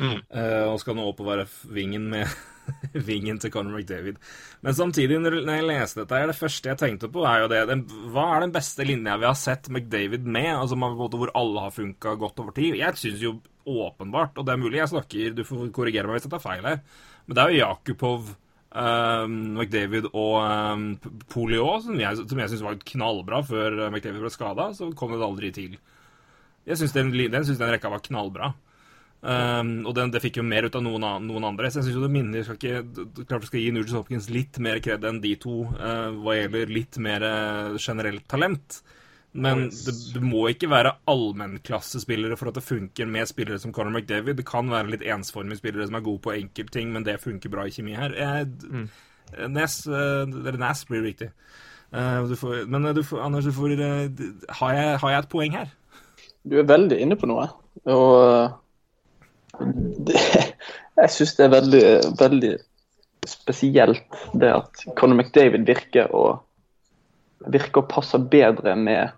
Mm. 0.00 0.20
Uh, 0.32 0.66
og 0.70 0.78
skal 0.80 0.96
nå 0.96 1.02
opp 1.10 1.18
og 1.20 1.26
være 1.28 1.42
vingen 1.74 2.06
med 2.08 2.30
vingen 3.10 3.40
til 3.42 3.52
Conor 3.54 3.78
McDavid. 3.78 4.18
Men 4.66 4.76
samtidig, 4.76 5.20
når 5.22 5.40
jeg 5.42 5.68
leste 5.68 6.02
dette, 6.02 6.18
her, 6.18 6.30
det 6.30 6.38
første 6.38 6.72
jeg 6.72 6.80
tenkte 6.80 7.10
på, 7.12 7.24
er 7.28 7.44
jo 7.44 7.50
det 7.52 7.62
den, 7.70 7.86
Hva 8.14 8.26
er 8.34 8.44
den 8.44 8.54
beste 8.54 8.86
linja 8.86 9.16
vi 9.20 9.28
har 9.28 9.38
sett 9.38 9.70
McDavid 9.72 10.26
med? 10.26 10.50
Altså 10.54 10.78
måte 10.80 11.20
Hvor 11.20 11.32
alle 11.38 11.64
har 11.66 11.74
funka 11.74 12.14
godt 12.20 12.42
over 12.42 12.56
tid? 12.56 12.78
Jeg 12.80 13.00
syns 13.00 13.24
jo 13.24 13.38
åpenbart, 13.70 14.38
og 14.40 14.46
det 14.46 14.54
er 14.54 14.60
mulig 14.60 14.80
jeg 14.80 14.92
snakker 14.94 15.34
Du 15.36 15.44
får 15.46 15.68
korrigere 15.76 16.08
meg 16.08 16.18
hvis 16.18 16.26
jeg 16.26 16.32
tar 16.32 16.42
feil 16.42 16.64
her, 16.64 16.80
men 17.26 17.36
det 17.36 17.42
er 17.42 17.52
jo 17.52 17.60
Jakubov 17.64 18.30
Um, 18.70 19.56
McDavid 19.58 20.04
og 20.12 20.36
um, 20.46 20.82
Polio, 21.26 21.64
som 21.82 21.96
jeg, 21.98 22.20
som 22.22 22.38
jeg 22.38 22.52
syns 22.52 22.62
var 22.62 22.76
knallbra 22.86 23.40
før 23.42 23.80
McDavid 23.88 24.22
ble 24.22 24.30
skada, 24.30 24.68
så 24.78 24.92
kom 24.94 25.10
det 25.10 25.26
aldri 25.26 25.50
til. 25.56 25.72
Jeg 26.68 26.78
syns 26.78 26.94
den, 26.94 27.10
den, 27.18 27.46
synes 27.48 27.58
den 27.58 27.72
rekka 27.72 27.90
var 27.90 28.04
knallbra. 28.04 28.52
Um, 29.20 29.72
og 29.84 29.92
den, 29.98 30.08
det 30.14 30.22
fikk 30.24 30.38
jo 30.40 30.44
mer 30.48 30.64
ut 30.64 30.76
av 30.78 30.84
noen, 30.86 31.04
an- 31.04 31.26
noen 31.28 31.44
andre. 31.50 31.68
Så 31.68 31.80
jeg 31.82 31.90
syns 31.90 31.98
jo 31.98 32.04
det 32.06 32.12
minner 32.14 32.46
skal 32.46 32.56
ikke, 32.56 33.04
Klart 33.28 33.44
vi 33.44 33.50
skal 33.50 33.60
gi 33.66 33.72
Nugent 33.76 33.96
Hopkins 33.98 34.30
litt 34.32 34.56
mer 34.64 34.80
kred 34.80 35.04
enn 35.04 35.20
de 35.20 35.34
to 35.42 35.58
uh, 35.74 36.08
hva 36.22 36.38
gjelder 36.38 36.72
litt 36.72 36.96
mer 37.04 37.26
uh, 37.26 37.76
generelt 37.76 38.24
talent. 38.32 38.80
Men 39.30 39.68
det, 39.70 39.92
det 40.16 40.20
må 40.26 40.46
ikke 40.50 40.66
være 40.72 40.96
allmennklassespillere 41.12 42.34
for 42.40 42.50
at 42.50 42.56
det 42.58 42.64
funker 42.66 43.06
med 43.06 43.28
spillere 43.30 43.60
som 43.62 43.70
Conor 43.76 43.92
McDavid. 43.94 44.40
Det 44.40 44.46
kan 44.48 44.72
være 44.72 44.90
litt 44.96 45.04
ensformige 45.06 45.60
spillere 45.60 45.86
som 45.86 45.98
er 46.00 46.02
gode 46.08 46.24
på 46.24 46.32
enkeltting, 46.34 46.90
men 46.96 47.06
det 47.06 47.20
funker 47.22 47.52
bra 47.52 47.68
i 47.68 47.74
kjemi 47.76 47.94
her. 47.94 48.16
Jeg, 48.18 48.88
Nes, 49.54 49.76
eh, 49.86 50.56
Nas 50.58 50.82
blir 50.88 51.04
riktig. 51.06 51.28
Uh, 51.94 52.26
du 52.26 52.34
får, 52.38 52.64
men 52.70 52.88
eh, 52.90 52.96
du 52.96 53.04
får, 53.06 53.20
Anders, 53.22 53.46
du 53.46 53.54
får, 53.54 53.76
eh, 53.78 54.24
har, 54.58 54.72
jeg, 54.74 54.98
har 55.04 55.14
jeg 55.14 55.22
et 55.22 55.30
poeng 55.30 55.54
her? 55.60 55.70
Du 56.42 56.58
er 56.58 56.66
veldig 56.66 56.98
inne 57.02 57.18
på 57.20 57.30
noe. 57.30 57.46
Og 57.86 58.10
eh, 58.24 58.58
det, 60.08 60.20
jeg 61.02 61.14
syns 61.16 61.36
det 61.38 61.46
er 61.46 61.54
veldig, 61.54 61.84
veldig 62.20 62.52
spesielt 63.28 64.20
det 64.40 64.52
at 64.54 64.84
Conor 64.96 65.20
McDavid 65.20 65.66
virker 65.68 66.12
å 66.16 66.24
virker 67.48 67.80
å 67.82 67.88
passe 67.88 68.18
bedre 68.30 68.74
med 68.76 69.16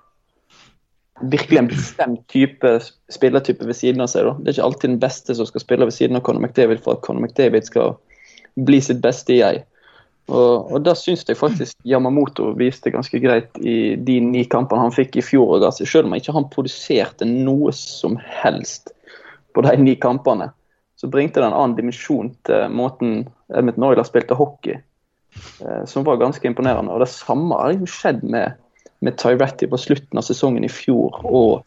virkelig 1.22 1.58
en 1.58 1.70
bestemt 1.70 2.22
type 2.30 2.70
spillertype 3.12 3.66
ved 3.66 3.76
siden 3.78 4.02
av 4.04 4.10
seg. 4.10 4.26
Da. 4.26 4.36
Det 4.38 4.50
er 4.50 4.56
ikke 4.56 4.68
alltid 4.68 4.90
den 4.90 5.02
beste 5.02 5.36
som 5.38 5.48
skal 5.48 5.62
spille 5.64 5.86
ved 5.88 5.96
siden 5.96 6.18
av 6.18 6.24
Conor 6.26 6.42
McDavid 6.42 6.82
for 6.82 6.96
at 6.96 7.04
Conor 7.06 7.26
McDavid 7.26 7.68
skal 7.68 7.96
bli 8.54 8.80
sitt 8.84 9.02
beste 9.04 9.36
jeg. 9.38 9.62
Og, 10.30 10.70
og 10.70 10.82
da 10.86 10.94
syns 10.94 11.24
jeg 11.26 11.38
faktisk 11.38 11.76
Yamamoto 11.88 12.52
viste 12.58 12.92
ganske 12.94 13.18
greit 13.22 13.58
i 13.58 13.94
de 13.98 14.20
ni 14.22 14.44
kampene 14.50 14.86
han 14.86 14.94
fikk 14.94 15.18
i 15.18 15.24
fjor. 15.24 15.58
Selv 15.74 16.06
om 16.06 16.14
ikke 16.16 16.34
han 16.36 16.50
produserte 16.52 17.26
noe 17.28 17.74
som 17.76 18.18
helst 18.42 18.94
på 19.54 19.64
de 19.66 19.76
ni 19.80 19.94
kampene, 20.00 20.50
så 20.96 21.08
bringte 21.10 21.40
det 21.40 21.48
en 21.48 21.56
annen 21.56 21.76
dimensjon 21.76 22.30
til 22.46 22.72
måten 22.72 23.24
Edmund 23.52 23.80
Noyler 23.80 24.06
spilte 24.06 24.36
hockey, 24.38 24.78
eh, 25.64 25.84
som 25.88 26.04
var 26.06 26.20
ganske 26.20 26.46
imponerende. 26.46 26.92
Og 26.92 27.02
det 27.02 27.10
samme 27.12 27.58
har 27.58 27.74
jo 27.74 27.88
skjedd 27.90 28.22
med, 28.22 28.58
med 29.00 29.18
Tyretti 29.20 29.68
på 29.70 29.80
slutten 29.80 30.20
av 30.20 30.26
sesongen 30.28 30.64
i 30.64 30.72
fjor, 30.72 31.18
og 31.26 31.64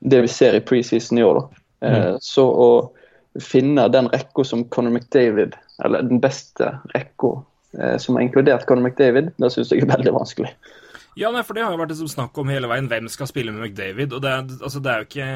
det 0.00 0.22
vi 0.26 0.30
ser 0.30 0.56
i 0.56 0.62
preseason 0.64 1.18
i 1.18 1.26
år. 1.26 1.42
Eh, 1.82 2.14
Så 2.22 2.46
å 2.46 2.70
finne 3.42 3.88
den 3.92 4.08
rekka 4.12 4.44
som 4.44 4.64
Conor 4.72 4.94
McDavid, 4.94 5.56
eller 5.84 6.06
den 6.06 6.20
beste 6.22 6.70
rekka 6.94 7.34
eh, 7.78 7.96
som 8.00 8.16
har 8.16 8.24
inkludert 8.24 8.66
Conor 8.68 8.86
McDavid, 8.86 9.32
det 9.36 9.52
syns 9.52 9.72
jeg 9.72 9.84
er 9.84 9.92
veldig 9.92 10.14
vanskelig. 10.16 10.52
Ja, 11.16 11.30
nei, 11.32 11.42
for 11.48 11.56
det 11.56 11.64
har 11.64 11.72
jo 11.72 11.80
vært 11.80 11.94
liksom 11.94 12.12
snakk 12.12 12.36
om 12.38 12.50
hele 12.52 12.68
veien 12.68 12.88
hvem 12.90 13.08
skal 13.08 13.28
spille 13.28 13.52
med 13.52 13.64
McDavid. 13.64 14.12
Og 14.12 14.20
det 14.20 14.32
er, 14.32 14.50
altså, 14.60 14.82
det 14.84 14.92
er 14.92 15.00
jo 15.00 15.06
ikke 15.08 15.28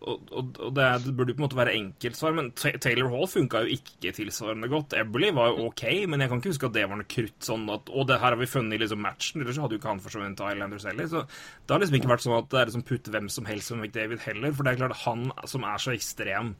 og, 0.00 0.30
og, 0.32 0.70
det, 0.76 0.84
det 1.04 1.12
burde 1.16 1.34
jo 1.34 1.36
på 1.36 1.42
en 1.42 1.44
måte 1.44 1.58
være 1.58 1.74
enkeltsvar, 1.76 2.32
men 2.36 2.46
Taylor 2.56 3.10
Hall 3.12 3.28
funka 3.28 3.60
jo 3.64 3.74
ikke 3.76 4.14
tilsvarende 4.16 4.70
godt. 4.72 4.96
Eberly 4.96 5.28
var 5.36 5.50
jo 5.50 5.66
OK, 5.68 5.84
men 6.08 6.24
jeg 6.24 6.30
kan 6.30 6.40
ikke 6.40 6.52
huske 6.54 6.70
at 6.70 6.76
det 6.76 6.86
var 6.88 7.00
noe 7.00 7.10
krutt 7.10 7.44
sånn 7.44 7.66
at 7.74 7.92
Og 7.92 8.08
det 8.08 8.16
her 8.22 8.32
har 8.32 8.40
vi 8.40 8.48
funnet 8.48 8.78
i 8.78 8.80
liksom 8.80 9.02
matchen, 9.04 9.44
ellers 9.44 9.60
hadde 9.60 9.76
jo 9.76 9.82
ikke 9.82 9.92
han 9.92 10.00
for 10.00 10.14
så 10.14 10.22
vidt 10.22 10.40
Islanders 10.40 10.88
heller. 10.88 11.10
Så 11.12 11.24
det 11.28 11.74
har 11.74 11.84
liksom 11.84 11.98
ikke 12.00 12.12
vært 12.14 12.24
sånn 12.24 12.38
at 12.38 12.52
det 12.52 12.60
er 12.60 12.70
liksom 12.70 12.86
putt 12.88 13.10
hvem 13.12 13.32
som 13.36 13.50
helst 13.50 13.72
som 13.72 13.82
McDavid 13.84 14.24
heller, 14.24 14.54
for 14.56 14.64
det 14.64 14.72
er 14.72 14.82
klart 14.84 15.02
han 15.04 15.26
som 15.52 15.66
er 15.68 15.84
så 15.84 15.92
ekstrem 15.92 16.54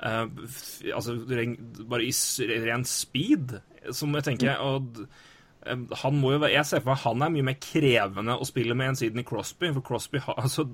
uh, 0.00 0.24
altså 0.96 1.18
bare 1.84 2.06
i 2.06 2.14
ren 2.64 2.86
speed, 2.88 3.58
som 3.96 4.16
jeg 4.16 4.30
tenker 4.30 4.56
og 4.64 5.04
han 5.66 6.14
må 6.16 6.30
jo 6.32 6.38
være, 6.40 6.54
Jeg 6.54 6.64
ser 6.64 6.80
for 6.80 6.94
meg 6.94 7.02
han 7.02 7.22
er 7.26 7.32
mye 7.34 7.44
mer 7.50 7.56
krevende 7.60 8.36
å 8.40 8.46
spille 8.48 8.74
med 8.78 8.88
enn 8.88 8.96
Sidney 8.96 9.26
Crosby. 9.28 9.68
For 9.76 9.84
Crosby, 9.84 10.22
altså, 10.32 10.64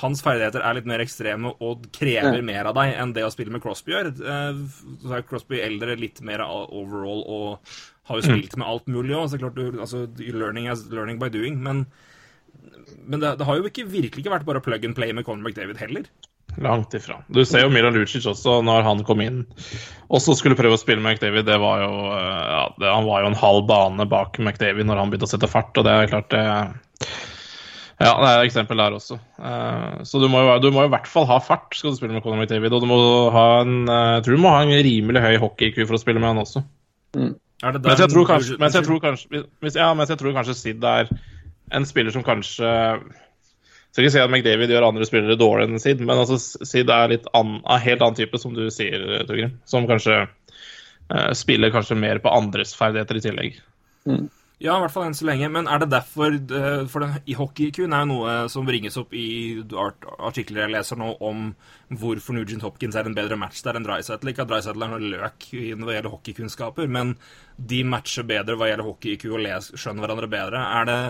Hans 0.00 0.22
ferdigheter 0.26 0.64
er 0.66 0.74
litt 0.74 0.88
mer 0.90 1.04
ekstreme 1.04 1.52
og 1.62 1.86
krever 1.94 2.42
mer 2.42 2.66
av 2.70 2.74
deg 2.80 2.96
enn 2.98 3.12
det 3.14 3.22
å 3.26 3.30
spille 3.30 3.54
med 3.54 3.62
Crosby 3.62 3.94
gjør. 3.94 4.10
Eh, 4.18 4.58
Så 5.04 5.14
er 5.14 5.22
Crosby 5.28 5.60
eldre, 5.62 5.94
litt 6.00 6.20
mer 6.26 6.42
overall 6.42 7.22
og 7.24 7.76
har 8.10 8.18
jo 8.20 8.26
spilt 8.26 8.56
med 8.58 8.66
alt 8.68 8.86
mulig 8.90 9.14
òg. 9.16 9.38
Altså, 9.78 10.04
learning, 10.18 10.66
is 10.72 10.82
learning 10.90 11.18
by 11.22 11.30
doing. 11.32 11.62
Men, 11.62 11.86
men 13.06 13.20
det, 13.20 13.38
det 13.38 13.46
har 13.46 13.56
jo 13.56 13.70
ikke, 13.70 13.86
virkelig 13.88 14.24
ikke 14.24 14.34
vært 14.34 14.46
bare 14.50 14.60
plug 14.60 14.84
and 14.84 14.96
play 14.98 15.12
med 15.12 15.24
Conor 15.24 15.46
McDavid 15.46 15.78
heller. 15.80 16.10
Langt 16.62 16.94
ifra. 16.94 17.18
Du 17.26 17.42
ser 17.48 17.64
jo 17.64 17.72
Milan 17.72 17.96
Lucic 17.96 18.26
også, 18.30 18.60
når 18.62 18.86
han 18.86 19.04
kom 19.06 19.22
inn 19.24 19.44
også 20.14 20.34
skulle 20.38 20.58
prøve 20.58 20.76
å 20.76 20.80
spille 20.80 21.02
med 21.02 21.16
McDavid. 21.16 21.46
Det 21.48 21.60
var 21.60 21.84
jo, 21.84 21.92
eh, 22.14 22.42
ja, 22.54 22.64
det, 22.80 22.90
han 22.90 23.06
var 23.08 23.22
jo 23.22 23.30
en 23.30 23.38
halv 23.38 23.62
bane 23.68 24.08
bak 24.10 24.40
McDavid 24.40 24.88
når 24.88 25.00
han 25.00 25.12
begynte 25.12 25.28
å 25.28 25.32
sette 25.34 25.50
fart. 25.50 25.72
og 25.76 25.86
det 25.86 25.94
er 25.94 26.10
klart 26.12 26.30
det 26.34 26.44
Ja, 28.02 28.10
det 28.18 28.28
er 28.28 28.40
et 28.40 28.48
eksempel 28.48 28.80
der 28.82 28.96
også. 28.96 29.18
Eh, 29.38 30.02
så 30.04 30.20
du 30.20 30.28
må, 30.28 30.42
jo, 30.44 30.56
du 30.62 30.70
må 30.74 30.84
jo 30.84 30.90
i 30.90 30.94
hvert 30.94 31.10
fall 31.10 31.28
ha 31.30 31.38
fart 31.42 31.74
skal 31.76 31.94
du 31.94 32.00
spille 32.00 32.16
med 32.16 32.24
Conor 32.26 32.42
McDavid. 32.42 32.74
Og 32.74 32.84
du 32.84 32.90
må 32.90 33.00
ha 33.34 33.46
en, 33.62 33.84
eh, 33.88 34.10
jeg 34.18 34.26
tror 34.26 34.36
du 34.36 34.44
må 34.44 34.54
ha 34.54 34.62
en 34.66 34.74
rimelig 34.88 35.24
høy 35.24 35.34
hockey-IQ 35.42 35.84
for 35.86 35.98
å 35.98 36.02
spille 36.02 36.22
med 36.22 36.34
han 36.34 36.44
også. 36.44 36.64
Er 37.64 37.78
Mens 37.80 38.02
jeg 38.02 38.10
tror 38.12 38.26
kanskje, 38.28 38.58
mens 38.60 38.74
jeg 38.76 38.84
tror 38.84 38.98
kanskje, 39.00 39.44
hvis, 39.62 39.76
ja, 39.78 39.86
mens 39.96 40.10
jeg 40.12 40.20
tror 40.20 40.34
kanskje 40.36 40.56
Sid 40.58 40.84
er 40.84 41.08
en 41.72 41.86
spiller 41.88 42.12
som 42.12 42.24
kanskje 42.26 42.68
skal 43.94 44.02
ikke 44.02 44.12
si 44.16 44.22
at 44.24 44.30
McDavid 44.32 44.72
gjør 44.74 44.88
andre 44.88 45.06
spillere 45.06 45.38
dårligere 45.38 45.70
enn 45.70 45.82
Sid, 45.82 46.00
men 46.02 46.18
altså 46.18 46.34
Sid 46.66 46.88
er 46.90 47.12
litt 47.12 47.28
an, 47.38 47.60
av 47.62 47.78
helt 47.84 48.02
annen 48.02 48.18
type, 48.18 48.40
som 48.42 48.56
du 48.56 48.64
sier, 48.74 49.04
Torgrim. 49.28 49.52
Som 49.70 49.86
kanskje 49.86 50.24
uh, 50.26 51.30
spiller 51.38 51.70
kanskje 51.70 51.98
mer 52.00 52.18
på 52.18 52.32
andres 52.34 52.74
ferdigheter 52.74 53.20
i 53.20 53.22
tillegg. 53.28 53.60
Ja, 54.62 54.76
i 54.78 54.82
hvert 54.82 54.94
fall 54.94 55.06
enn 55.06 55.14
så 55.14 55.26
lenge. 55.28 55.46
Men 55.52 55.68
er 55.70 55.82
det 55.82 55.90
derfor 55.92 56.34
eh, 56.34 56.84
For 56.90 57.04
den, 57.04 57.16
i 57.28 57.34
hockey-IQ-en 57.36 57.94
er 57.94 58.04
jo 58.04 58.10
noe 58.10 58.34
som 58.52 58.66
bringes 58.66 58.96
opp 59.00 59.14
i 59.18 59.60
art, 59.78 60.06
artikler 60.18 60.64
jeg 60.64 60.74
leser 60.76 61.00
nå 61.00 61.10
om 61.26 61.48
hvorfor 61.94 62.36
Nugent 62.36 62.64
Hopkins 62.64 62.96
er 62.98 63.10
en 63.10 63.16
bedre 63.16 63.38
match 63.40 63.62
der 63.66 63.78
enn 63.78 63.86
Drysettle. 63.86 64.32
Ikke 64.32 64.46
at 64.46 64.50
Drysettle 64.52 64.86
er 64.86 64.94
noe 64.94 65.14
løk 65.14 65.48
når 65.52 65.86
det 65.86 65.98
gjelder 65.98 66.14
hockeykunnskaper, 66.14 66.90
men 66.98 67.16
de 67.58 67.82
matcher 67.86 68.26
bedre 68.30 68.56
hva 68.58 68.70
gjelder 68.70 68.88
hockey-IQ 68.88 69.28
og 69.32 69.42
les, 69.44 69.70
skjønner 69.74 70.06
hverandre 70.06 70.30
bedre. 70.38 70.66
Er 70.80 70.90
det, 70.90 71.00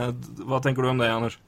hva 0.45 0.61
tenker 0.64 0.85
du 0.85 0.93
om 0.93 1.05
det, 1.05 1.12
Anders? 1.12 1.38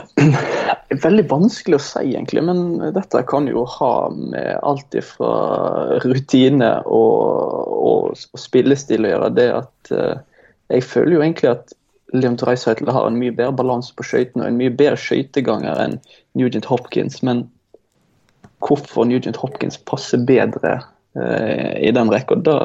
Veldig 1.02 1.24
vanskelig 1.30 1.78
å 1.78 1.82
si, 1.82 2.02
egentlig. 2.12 2.42
Men 2.44 2.92
dette 2.94 3.22
kan 3.28 3.48
jo 3.50 3.64
ha 3.78 3.94
med 4.14 4.58
alt 4.62 4.96
fra 5.06 5.32
rutine 6.04 6.72
og, 6.84 7.22
og, 7.76 8.10
og 8.12 8.40
spillestil 8.40 9.06
å 9.06 9.14
gjøre. 9.14 9.30
Det 9.36 9.48
at 9.56 9.94
eh, 9.96 10.20
Jeg 10.72 10.88
føler 10.88 11.16
jo 11.16 11.24
egentlig 11.24 11.50
at 11.52 11.74
Leon 12.12 12.36
Dreisaitl 12.36 12.90
har 12.92 13.08
en 13.08 13.18
mye 13.18 13.32
bedre 13.32 13.56
balanse 13.56 13.94
på 13.96 14.04
skøytene 14.04 14.44
og 14.44 14.52
en 14.52 14.60
mye 14.60 14.72
bedre 14.76 15.00
skøyteganger 15.00 15.80
enn 15.86 15.98
Nugent 16.38 16.68
Hopkins. 16.68 17.22
Men 17.24 17.46
hvorfor 18.64 19.08
Nugent 19.08 19.40
Hopkins 19.40 19.80
passer 19.88 20.20
bedre 20.28 20.78
eh, 21.16 21.80
i 21.88 21.92
den 21.94 22.12
rekka, 22.12 22.36
da, 22.44 22.58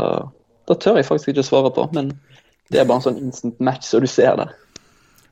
da 0.68 0.80
tør 0.80 1.00
jeg 1.00 1.08
faktisk 1.08 1.34
ikke 1.34 1.46
å 1.46 1.52
svare 1.52 1.74
på. 1.76 1.88
Men 1.96 2.12
det 2.72 2.82
er 2.82 2.88
bare 2.88 3.00
en 3.00 3.08
sånn 3.08 3.22
instant 3.24 3.60
match 3.64 3.88
som 3.88 4.04
du 4.04 4.12
ser 4.12 4.36
der. 4.40 4.52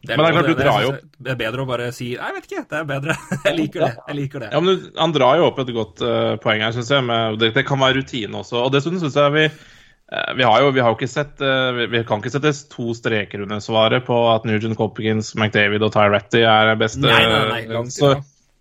Det 0.06 0.18
Men 0.18 0.26
det 0.26 0.30
er 0.30 0.36
klart, 0.36 0.50
du 0.50 0.60
drar 0.60 0.84
jo 0.84 0.90
opp 0.94 1.06
Det 1.26 1.32
er 1.34 1.38
bedre 1.40 1.64
å 1.64 1.70
bare 1.70 1.92
si 1.96 2.12
jeg 2.14 2.36
vet 2.38 2.50
ikke. 2.50 2.66
Det 2.72 2.80
er 2.80 2.90
bedre. 2.90 3.16
Jeg 3.48 3.58
liker 3.60 3.86
det. 3.86 3.94
Jeg 4.10 4.18
liker 4.20 4.44
det. 4.46 4.50
Ja, 4.54 4.62
men 4.64 4.76
du, 4.76 4.90
Han 5.00 5.16
drar 5.16 5.40
jo 5.40 5.48
opp 5.50 5.62
et 5.64 5.72
godt 5.76 6.04
uh, 6.06 6.36
poeng 6.44 6.62
her, 6.66 6.76
syns 6.76 6.92
jeg. 6.94 7.06
Med, 7.08 7.40
det, 7.42 7.54
det 7.56 7.66
kan 7.68 7.82
være 7.82 8.00
rutine 8.02 8.42
også. 8.42 8.60
Og 8.66 8.76
dessuten 8.76 9.02
syns 9.02 9.18
jeg 9.20 9.34
vi 9.36 9.46
uh, 9.50 10.32
vi 10.38 10.46
har 10.48 10.62
jo 10.64 10.72
vi 10.76 10.84
har 10.86 10.96
ikke 10.96 11.10
sett 11.10 11.42
uh, 11.44 11.72
vi, 11.78 11.90
vi 11.94 12.04
kan 12.08 12.22
ikke 12.22 12.34
sette 12.36 12.54
to 12.72 12.94
streker 12.98 13.46
under 13.46 13.64
svaret 13.64 14.06
på 14.08 14.20
at 14.34 14.46
Nugent 14.48 14.78
Copkins, 14.80 15.34
McDavid 15.38 15.86
og 15.86 15.94
Tyretti 15.96 16.46
er 16.46 16.76
beste. 16.80 17.04
Nei, 17.06 17.24
nei, 17.32 17.42
nei, 17.52 17.64
langt 17.74 17.96
så, 17.96 18.16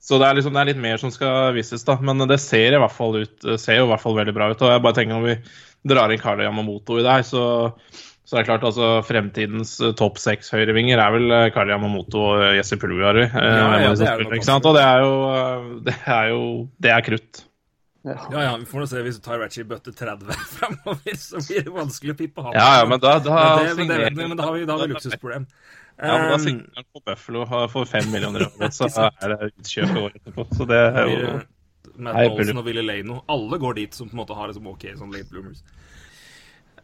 så 0.05 0.21
det 0.21 0.31
er 0.31 0.41
liksom 0.41 0.57
det 0.57 0.65
er 0.65 0.73
litt 0.73 0.83
mer 0.85 1.01
som 1.01 1.13
skal 1.15 1.55
vises, 1.57 1.85
da. 1.87 1.99
Men 2.01 2.25
det 2.31 2.41
ser 2.43 2.77
i 2.77 2.81
hvert 2.81 2.97
fall 2.97 3.23
ut 3.23 3.53
ser 3.61 3.81
jo 3.81 3.87
i 3.89 3.93
hvert 3.93 4.05
fall 4.05 4.19
veldig 4.19 4.37
bra 4.37 4.51
ut. 4.53 4.67
Og 4.67 4.75
jeg 4.75 4.85
bare 4.85 4.99
tenker 5.01 5.17
når 5.17 5.31
vi 5.31 5.39
drar 5.95 6.13
inn 6.13 6.21
Carlo 6.21 6.45
Yamamoto 6.45 6.99
i 6.99 7.05
det 7.05 7.21
her, 7.21 7.25
så 7.29 7.45
så 8.35 8.41
det 8.41 8.43
er 8.43 8.47
klart, 8.49 8.65
altså 8.67 8.87
Fremtidens 9.07 9.77
eh, 9.79 9.93
topp 9.95 10.17
seks 10.19 10.49
høyrevinger 10.51 10.99
er 10.99 11.13
vel 11.15 11.31
eh, 11.31 11.45
Kari 11.55 11.71
Yamamoto 11.71 12.19
og 12.33 12.41
Jesse 12.57 12.75
Pulgari. 12.83 13.29
Eh, 13.29 13.45
ja, 13.47 13.93
som 13.95 14.01
det 14.03 14.09
er 14.11 14.35
ikke 14.41 14.49
sant? 14.49 14.67
Og 14.67 14.75
det 14.75 14.83
er 14.83 15.05
jo 15.05 15.13
Det 15.87 15.95
er 16.03 16.31
jo 16.33 16.41
Det 16.83 16.91
er 16.91 17.05
krutt. 17.07 17.45
Ja, 18.05 18.17
ja, 18.35 18.51
vi 18.59 18.67
får 18.69 18.83
nå 18.83 18.89
se 18.91 19.05
hvis 19.07 19.21
Tyrachi 19.23 19.63
bøtter 19.71 19.95
30 19.97 20.35
framover, 20.59 21.15
så 21.17 21.39
blir 21.47 21.63
det 21.65 21.73
vanskelig 21.79 22.17
å 22.17 22.19
pippe 22.19 22.43
ham. 22.45 22.53
Ja, 22.59 22.67
ja, 22.81 22.89
men 22.91 23.01
da, 23.01 23.15
da 23.23 23.39
Men, 23.39 23.47
det, 23.47 23.55
men, 23.55 23.65
det, 23.65 23.79
signerer- 23.79 24.19
men, 24.19 24.29
men 24.35 24.41
da 24.43 24.49
har 24.51 24.59
vi, 24.59 24.67
da 24.69 24.77
har 24.77 24.83
vi 24.83 24.97
luksusproblem. 24.97 25.47
Ja, 26.03 26.19
men 26.19 26.27
da 26.35 26.35
Um, 26.35 26.43
signerer 26.43 26.83
han 26.83 26.89
på 26.91 27.01
Buffalo 27.07 27.47
får 27.71 27.87
fem 27.95 28.11
millioner 28.13 28.45
euro, 28.51 28.69
så 28.75 28.91
er 29.07 29.37
det 29.37 29.53
utkjøp 29.55 29.95
året 30.03 30.19
etterpå. 30.21 30.49
Så 30.59 30.67
det 30.69 30.83
er 30.91 31.13
jo 31.15 31.33
Matt 32.03 32.19
Olsen 32.27 32.59
og 32.61 32.67
Willy 32.67 32.83
Leino. 32.83 33.21
Alle 33.31 33.63
går 33.63 33.79
dit 33.79 33.95
som 33.95 34.11
på 34.11 34.19
en 34.19 34.25
måte 34.25 34.35
har 34.37 34.51
det 34.51 34.59
som 34.59 34.67
ok 34.75 34.89
sånn 34.99 35.15
late 35.15 35.31
bloomers. 35.31 35.63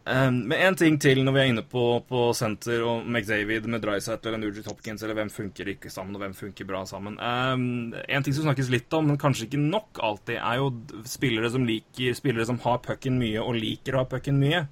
Um, 0.04 0.38
men 0.48 0.56
en 0.64 0.76
ting 0.80 0.96
til 1.02 1.20
når 1.22 1.34
vi 1.34 1.40
er 1.42 1.50
inne 1.50 1.62
på, 1.68 1.82
på 2.08 2.20
senter 2.36 2.80
og 2.88 3.04
McDavid 3.04 3.66
med 3.68 3.82
Drysatt 3.84 4.24
eller 4.26 4.40
Nugent 4.40 4.70
Hopkins, 4.70 5.02
eller 5.04 5.18
hvem 5.18 5.32
funker 5.32 5.68
ikke 5.74 5.92
sammen, 5.92 6.16
og 6.16 6.24
hvem 6.24 6.36
funker 6.36 6.68
bra 6.68 6.80
sammen. 6.88 7.18
Um, 7.20 7.92
en 8.00 8.24
ting 8.24 8.36
som 8.36 8.46
snakkes 8.48 8.72
litt 8.72 8.96
om, 8.96 9.10
men 9.10 9.20
kanskje 9.20 9.46
ikke 9.46 9.60
nok 9.60 10.00
alltid, 10.06 10.38
er 10.40 10.62
jo 10.62 10.70
spillere 11.08 11.52
som 11.52 11.66
liker 11.68 12.16
Spillere 12.16 12.48
som 12.48 12.58
har 12.64 12.80
pucken 12.84 13.20
mye 13.20 13.42
og 13.44 13.58
liker 13.60 13.96
å 13.96 14.04
ha 14.04 14.08
pucken 14.08 14.40
mye. 14.40 14.64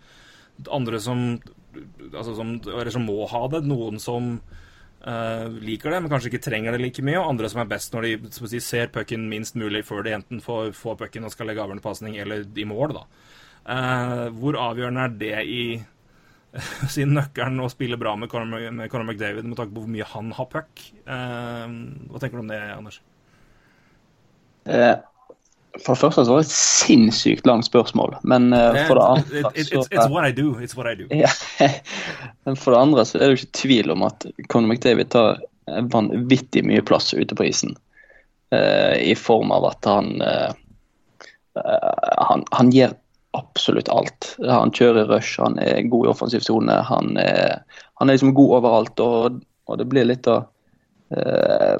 Andre 0.74 1.00
som 1.02 1.30
Altså 1.78 2.32
som, 2.34 2.56
eller 2.64 2.88
som 2.90 3.04
må 3.06 3.20
ha 3.30 3.42
det. 3.52 3.66
Noen 3.68 4.00
som 4.02 4.38
Uh, 4.98 5.46
liker 5.62 5.92
det, 5.94 6.00
men 6.02 6.10
kanskje 6.10 6.32
ikke 6.32 6.42
trenger 6.42 6.74
det 6.74 6.80
like 6.82 7.02
mye. 7.06 7.20
Og 7.20 7.28
andre 7.30 7.48
som 7.48 7.60
er 7.62 7.68
best 7.70 7.92
når 7.94 8.04
de 8.04 8.30
si, 8.34 8.58
ser 8.58 8.90
pucken 8.92 9.28
minst 9.30 9.54
mulig 9.54 9.84
før 9.86 10.02
de 10.02 10.16
enten 10.16 10.42
får, 10.42 10.72
får 10.74 10.98
pucken 11.04 11.28
og 11.28 11.30
skal 11.32 11.46
legge 11.48 11.62
avgjørende 11.62 11.84
pasning, 11.84 12.16
eller 12.18 12.42
i 12.42 12.66
mål. 12.66 12.96
da. 12.96 13.04
Eh, 13.66 14.24
hvor 14.38 14.58
avgjørende 14.68 15.04
er 15.06 15.18
det 15.20 15.34
i 15.48 15.62
sin 16.94 17.12
nøkkelen 17.16 17.60
å 17.64 17.68
spille 17.72 17.98
bra 18.00 18.14
med 18.16 18.30
Conor, 18.32 18.70
med 18.72 18.90
Conor 18.92 19.08
McDavid 19.10 19.46
med 19.46 19.58
tanke 19.58 19.74
på 19.74 19.84
hvor 19.84 19.92
mye 19.92 20.08
han 20.14 20.32
har 20.36 20.48
puck? 20.52 20.88
Eh, 21.04 21.76
hva 22.08 22.22
tenker 22.22 22.38
du 22.38 22.44
om 22.44 22.50
det, 22.52 22.62
Anders? 22.76 23.00
Eh, 24.68 24.96
For 25.84 25.94
det 25.94 26.00
første 26.00 26.24
så 26.24 26.32
var 26.32 26.40
det 26.40 26.48
et 26.48 26.56
sinnssykt 26.56 27.46
langt 27.46 27.68
spørsmål, 27.68 28.16
men 28.26 28.48
for 28.88 28.98
det 28.98 29.04
andre 29.04 29.42
så 29.44 29.52
it's, 29.52 29.92
it's 29.92 30.08
what 30.10 30.26
I 30.26 30.32
do. 30.34 30.56
It's 30.58 30.74
what 30.74 30.88
I 30.90 30.96
do. 30.98 31.06
Ja, 31.14 31.30
men 32.48 32.56
for 32.58 32.74
det 32.74 32.80
andre 32.80 33.04
så 33.06 33.20
er 33.20 33.28
det 33.28 33.36
jo 33.36 33.42
ikke 33.42 33.60
tvil 33.60 33.94
om 33.94 34.02
at 34.08 34.26
Conor 34.48 34.72
McDavid 34.72 35.12
tar 35.12 35.38
vanvittig 35.92 36.64
mye 36.64 36.82
plass 36.82 37.14
ute 37.14 37.34
på 37.34 37.44
isen. 37.44 37.76
Uh, 38.54 38.96
I 38.96 39.14
form 39.14 39.52
av 39.52 39.66
at 39.68 39.84
han, 39.84 40.22
eh, 40.22 40.52
han 42.16 42.44
Han 42.50 42.70
gjør 42.72 42.94
absolutt 43.36 43.90
alt. 43.92 44.32
Han 44.48 44.72
kjører 44.72 45.10
rush, 45.10 45.36
han 45.42 45.58
er 45.60 45.82
god 45.92 46.06
i 46.06 46.10
offensiv 46.14 46.40
sone. 46.46 46.72
Han, 46.88 47.16
han 47.18 48.08
er 48.08 48.16
liksom 48.16 48.34
god 48.34 48.54
overalt, 48.60 49.00
og, 49.04 49.42
og 49.68 49.78
det 49.80 49.86
blir 49.90 50.08
litt 50.08 50.26
av 50.30 50.46
uh, 51.12 51.76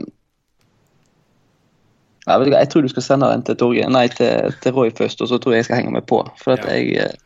jeg, 2.29 2.41
vet 2.41 2.51
ikke, 2.51 2.59
jeg 2.61 2.69
tror 2.73 2.85
du 2.85 2.91
skal 2.93 3.07
sende 3.07 3.31
den 3.33 3.45
til, 3.49 3.57
Torge, 3.57 3.87
nei, 3.89 4.05
til, 4.13 4.53
til 4.61 4.75
Roy 4.77 4.91
først, 4.93 5.23
og 5.25 5.31
så 5.31 5.39
tror 5.41 5.55
jeg 5.55 5.63
jeg 5.63 5.69
skal 5.71 5.81
henge 5.81 5.95
meg 5.97 6.05
på. 6.11 6.21
For 6.43 6.59
at 6.59 6.67
Ja. 6.67 6.75
jeg 6.77 6.99
eh, 7.01 7.17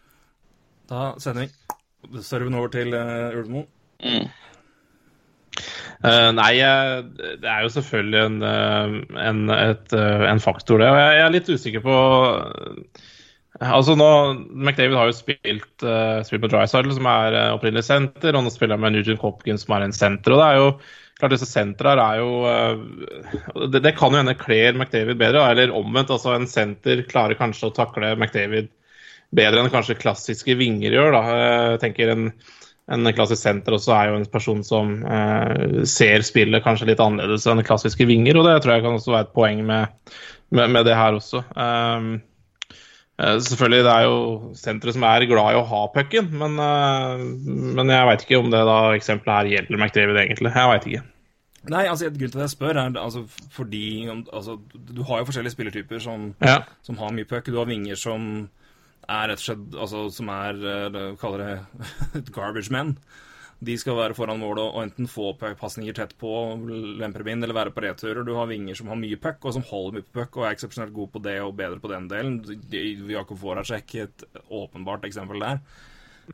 Da 0.93 1.13
sender 1.19 1.49
vi 2.13 2.23
serven 2.23 2.55
over 2.55 2.71
til 2.71 2.95
uh, 2.95 3.35
Ulvemo. 3.35 3.67
mm. 4.05 4.31
Uh, 6.03 6.33
nei, 6.35 6.57
det 6.59 7.47
er 7.47 7.61
jo 7.63 7.69
selvfølgelig 7.71 8.21
en, 8.27 8.39
eh, 8.43 8.95
en, 9.23 9.43
et, 9.55 9.93
eh, 9.95 10.25
en 10.27 10.41
faktor, 10.43 10.81
det. 10.83 10.89
Og 10.91 10.97
jeg, 10.99 11.13
jeg 11.19 11.27
er 11.27 11.35
litt 11.35 11.51
usikker 11.53 11.85
på 11.85 11.99
eh, 12.33 13.05
Altså 13.63 13.95
nå, 13.99 14.09
McDavid 14.51 14.97
har 14.99 15.11
jo 15.11 15.15
spilt, 15.15 15.85
uh, 15.85 16.23
spilt 16.27 16.43
med 16.43 16.51
Drysidle, 16.51 16.97
som 16.97 17.07
er 17.11 17.37
uh, 17.37 17.55
opprinnelig 17.57 17.87
senter, 17.87 18.35
og 18.35 18.47
nå 18.47 18.53
spiller 18.55 18.79
han 18.79 18.83
med 18.83 18.97
Nugent 18.97 19.23
Hopkins, 19.23 19.67
som 19.67 19.77
er 19.77 19.87
en 19.87 19.95
senter. 19.97 20.35
og 20.35 20.41
det 20.43 20.49
er 20.49 20.61
jo 20.61 20.69
klart 21.21 21.35
Disse 21.37 21.47
sentra 21.47 21.93
er 22.03 22.19
jo 22.19 22.31
uh, 22.43 23.67
det, 23.71 23.83
det 23.85 23.95
kan 23.99 24.11
jo 24.11 24.23
hende 24.23 24.35
kler 24.41 24.75
McDavid 24.75 25.21
bedre, 25.21 25.45
eller 25.53 25.75
omvendt. 25.79 26.11
altså 26.11 26.35
En 26.35 26.49
senter 26.51 27.05
klarer 27.09 27.39
kanskje 27.39 27.69
å 27.71 27.77
takle 27.77 28.17
McDavid 28.17 28.73
bedre 29.33 29.63
enn 29.63 29.73
kanskje 29.73 30.01
klassiske 30.01 30.57
vinger 30.59 30.97
gjør. 30.97 31.15
da. 31.15 31.23
Jeg 31.39 31.81
tenker 31.87 32.13
en, 32.13 32.27
en 32.93 33.13
klassisk 33.15 33.41
senter 33.43 33.77
også 33.77 33.95
er 33.97 34.11
jo 34.11 34.19
en 34.21 34.29
person 34.33 34.61
som 34.67 34.99
eh, 35.07 35.79
ser 35.89 36.27
spillet 36.27 36.65
kanskje 36.65 36.91
litt 36.91 37.01
annerledes 37.01 37.47
enn 37.49 37.65
klassiske 37.65 38.07
vinger, 38.09 38.37
og 38.39 38.49
det 38.49 38.59
tror 38.61 38.77
jeg 38.77 38.85
kan 38.85 38.99
også 38.99 39.15
være 39.15 39.29
et 39.29 39.33
poeng 39.39 39.65
med, 39.71 40.13
med, 40.53 40.75
med 40.77 40.85
det 40.89 40.99
her 40.99 41.17
også. 41.17 41.41
Um, 41.57 42.19
selvfølgelig, 43.23 43.85
det 43.87 43.93
er 43.93 44.05
jo 44.09 44.53
senteret 44.59 44.97
som 44.97 45.05
er 45.07 45.27
glad 45.31 45.55
i 45.55 45.59
å 45.61 45.67
ha 45.69 45.81
pucken, 45.95 46.31
men, 46.41 46.57
eh, 46.59 47.25
men 47.79 47.93
jeg 47.95 48.09
veit 48.09 48.25
ikke 48.27 48.41
om 48.43 48.51
det 48.51 48.63
da 48.67 48.79
eksempelet 48.97 49.37
her 49.37 49.51
gjelder 49.53 49.79
McDavid, 49.79 50.21
egentlig. 50.25 50.53
Jeg 50.57 50.71
veit 50.73 50.89
ikke. 50.91 51.03
Nei, 51.71 51.85
altså 51.87 52.09
grunnen 52.11 52.33
til 52.35 52.41
at 52.41 52.47
jeg 52.49 52.55
spør, 52.57 52.79
er 52.81 52.97
altså, 52.99 53.21
fordi 53.55 53.85
altså, 54.11 54.57
Du 54.73 55.05
har 55.07 55.21
jo 55.21 55.29
forskjellige 55.29 55.55
spillertyper 55.55 56.01
som, 56.03 56.35
Ja. 56.43 56.57
som 56.83 56.99
har 56.99 57.13
mye 57.15 57.29
puck. 57.31 57.47
Du 57.47 57.59
har 57.61 57.69
vinger 57.71 57.95
som 57.95 58.49
er 59.09 59.29
rett 59.31 59.39
og 59.39 59.45
slett 59.47 59.77
altså, 59.79 60.09
Som 60.11 60.29
er 60.29 60.59
eh, 60.59 61.15
kaller 61.21 61.39
det 61.47 62.25
garbage 62.35 62.71
men. 62.75 62.97
De 63.63 63.77
skal 63.79 63.95
være 63.95 64.17
foran 64.19 64.41
målet 64.43 64.65
og, 64.65 64.81
enten 64.83 65.07
få 65.11 65.33
pasninger 65.39 65.95
tett 65.95 66.17
på, 66.19 66.33
lempe 66.99 67.23
inn, 67.31 67.45
eller 67.47 67.55
være 67.55 67.75
på 67.75 67.85
returer. 67.85 68.25
Du 68.27 68.35
har 68.35 68.51
vinger 68.51 68.75
som 68.75 68.91
har 68.91 68.99
mye 68.99 69.21
puck, 69.23 69.39
og 69.47 69.55
som 69.55 69.67
holder 69.69 70.01
mye 70.01 70.09
puck, 70.19 70.41
og 70.41 70.49
er 70.49 70.57
eksepsjonelt 70.57 70.95
gode 70.97 71.15
på 71.15 71.23
det 71.23 71.37
og 71.45 71.55
bedre 71.61 71.79
på 71.83 71.93
den 71.93 72.09
delen. 72.11 72.41
De- 72.43 72.85
Jakub 73.13 73.39
Voracek 73.39 73.95
et 74.03 74.25
åpenbart 74.51 75.07
eksempel 75.07 75.45
der. 75.45 75.63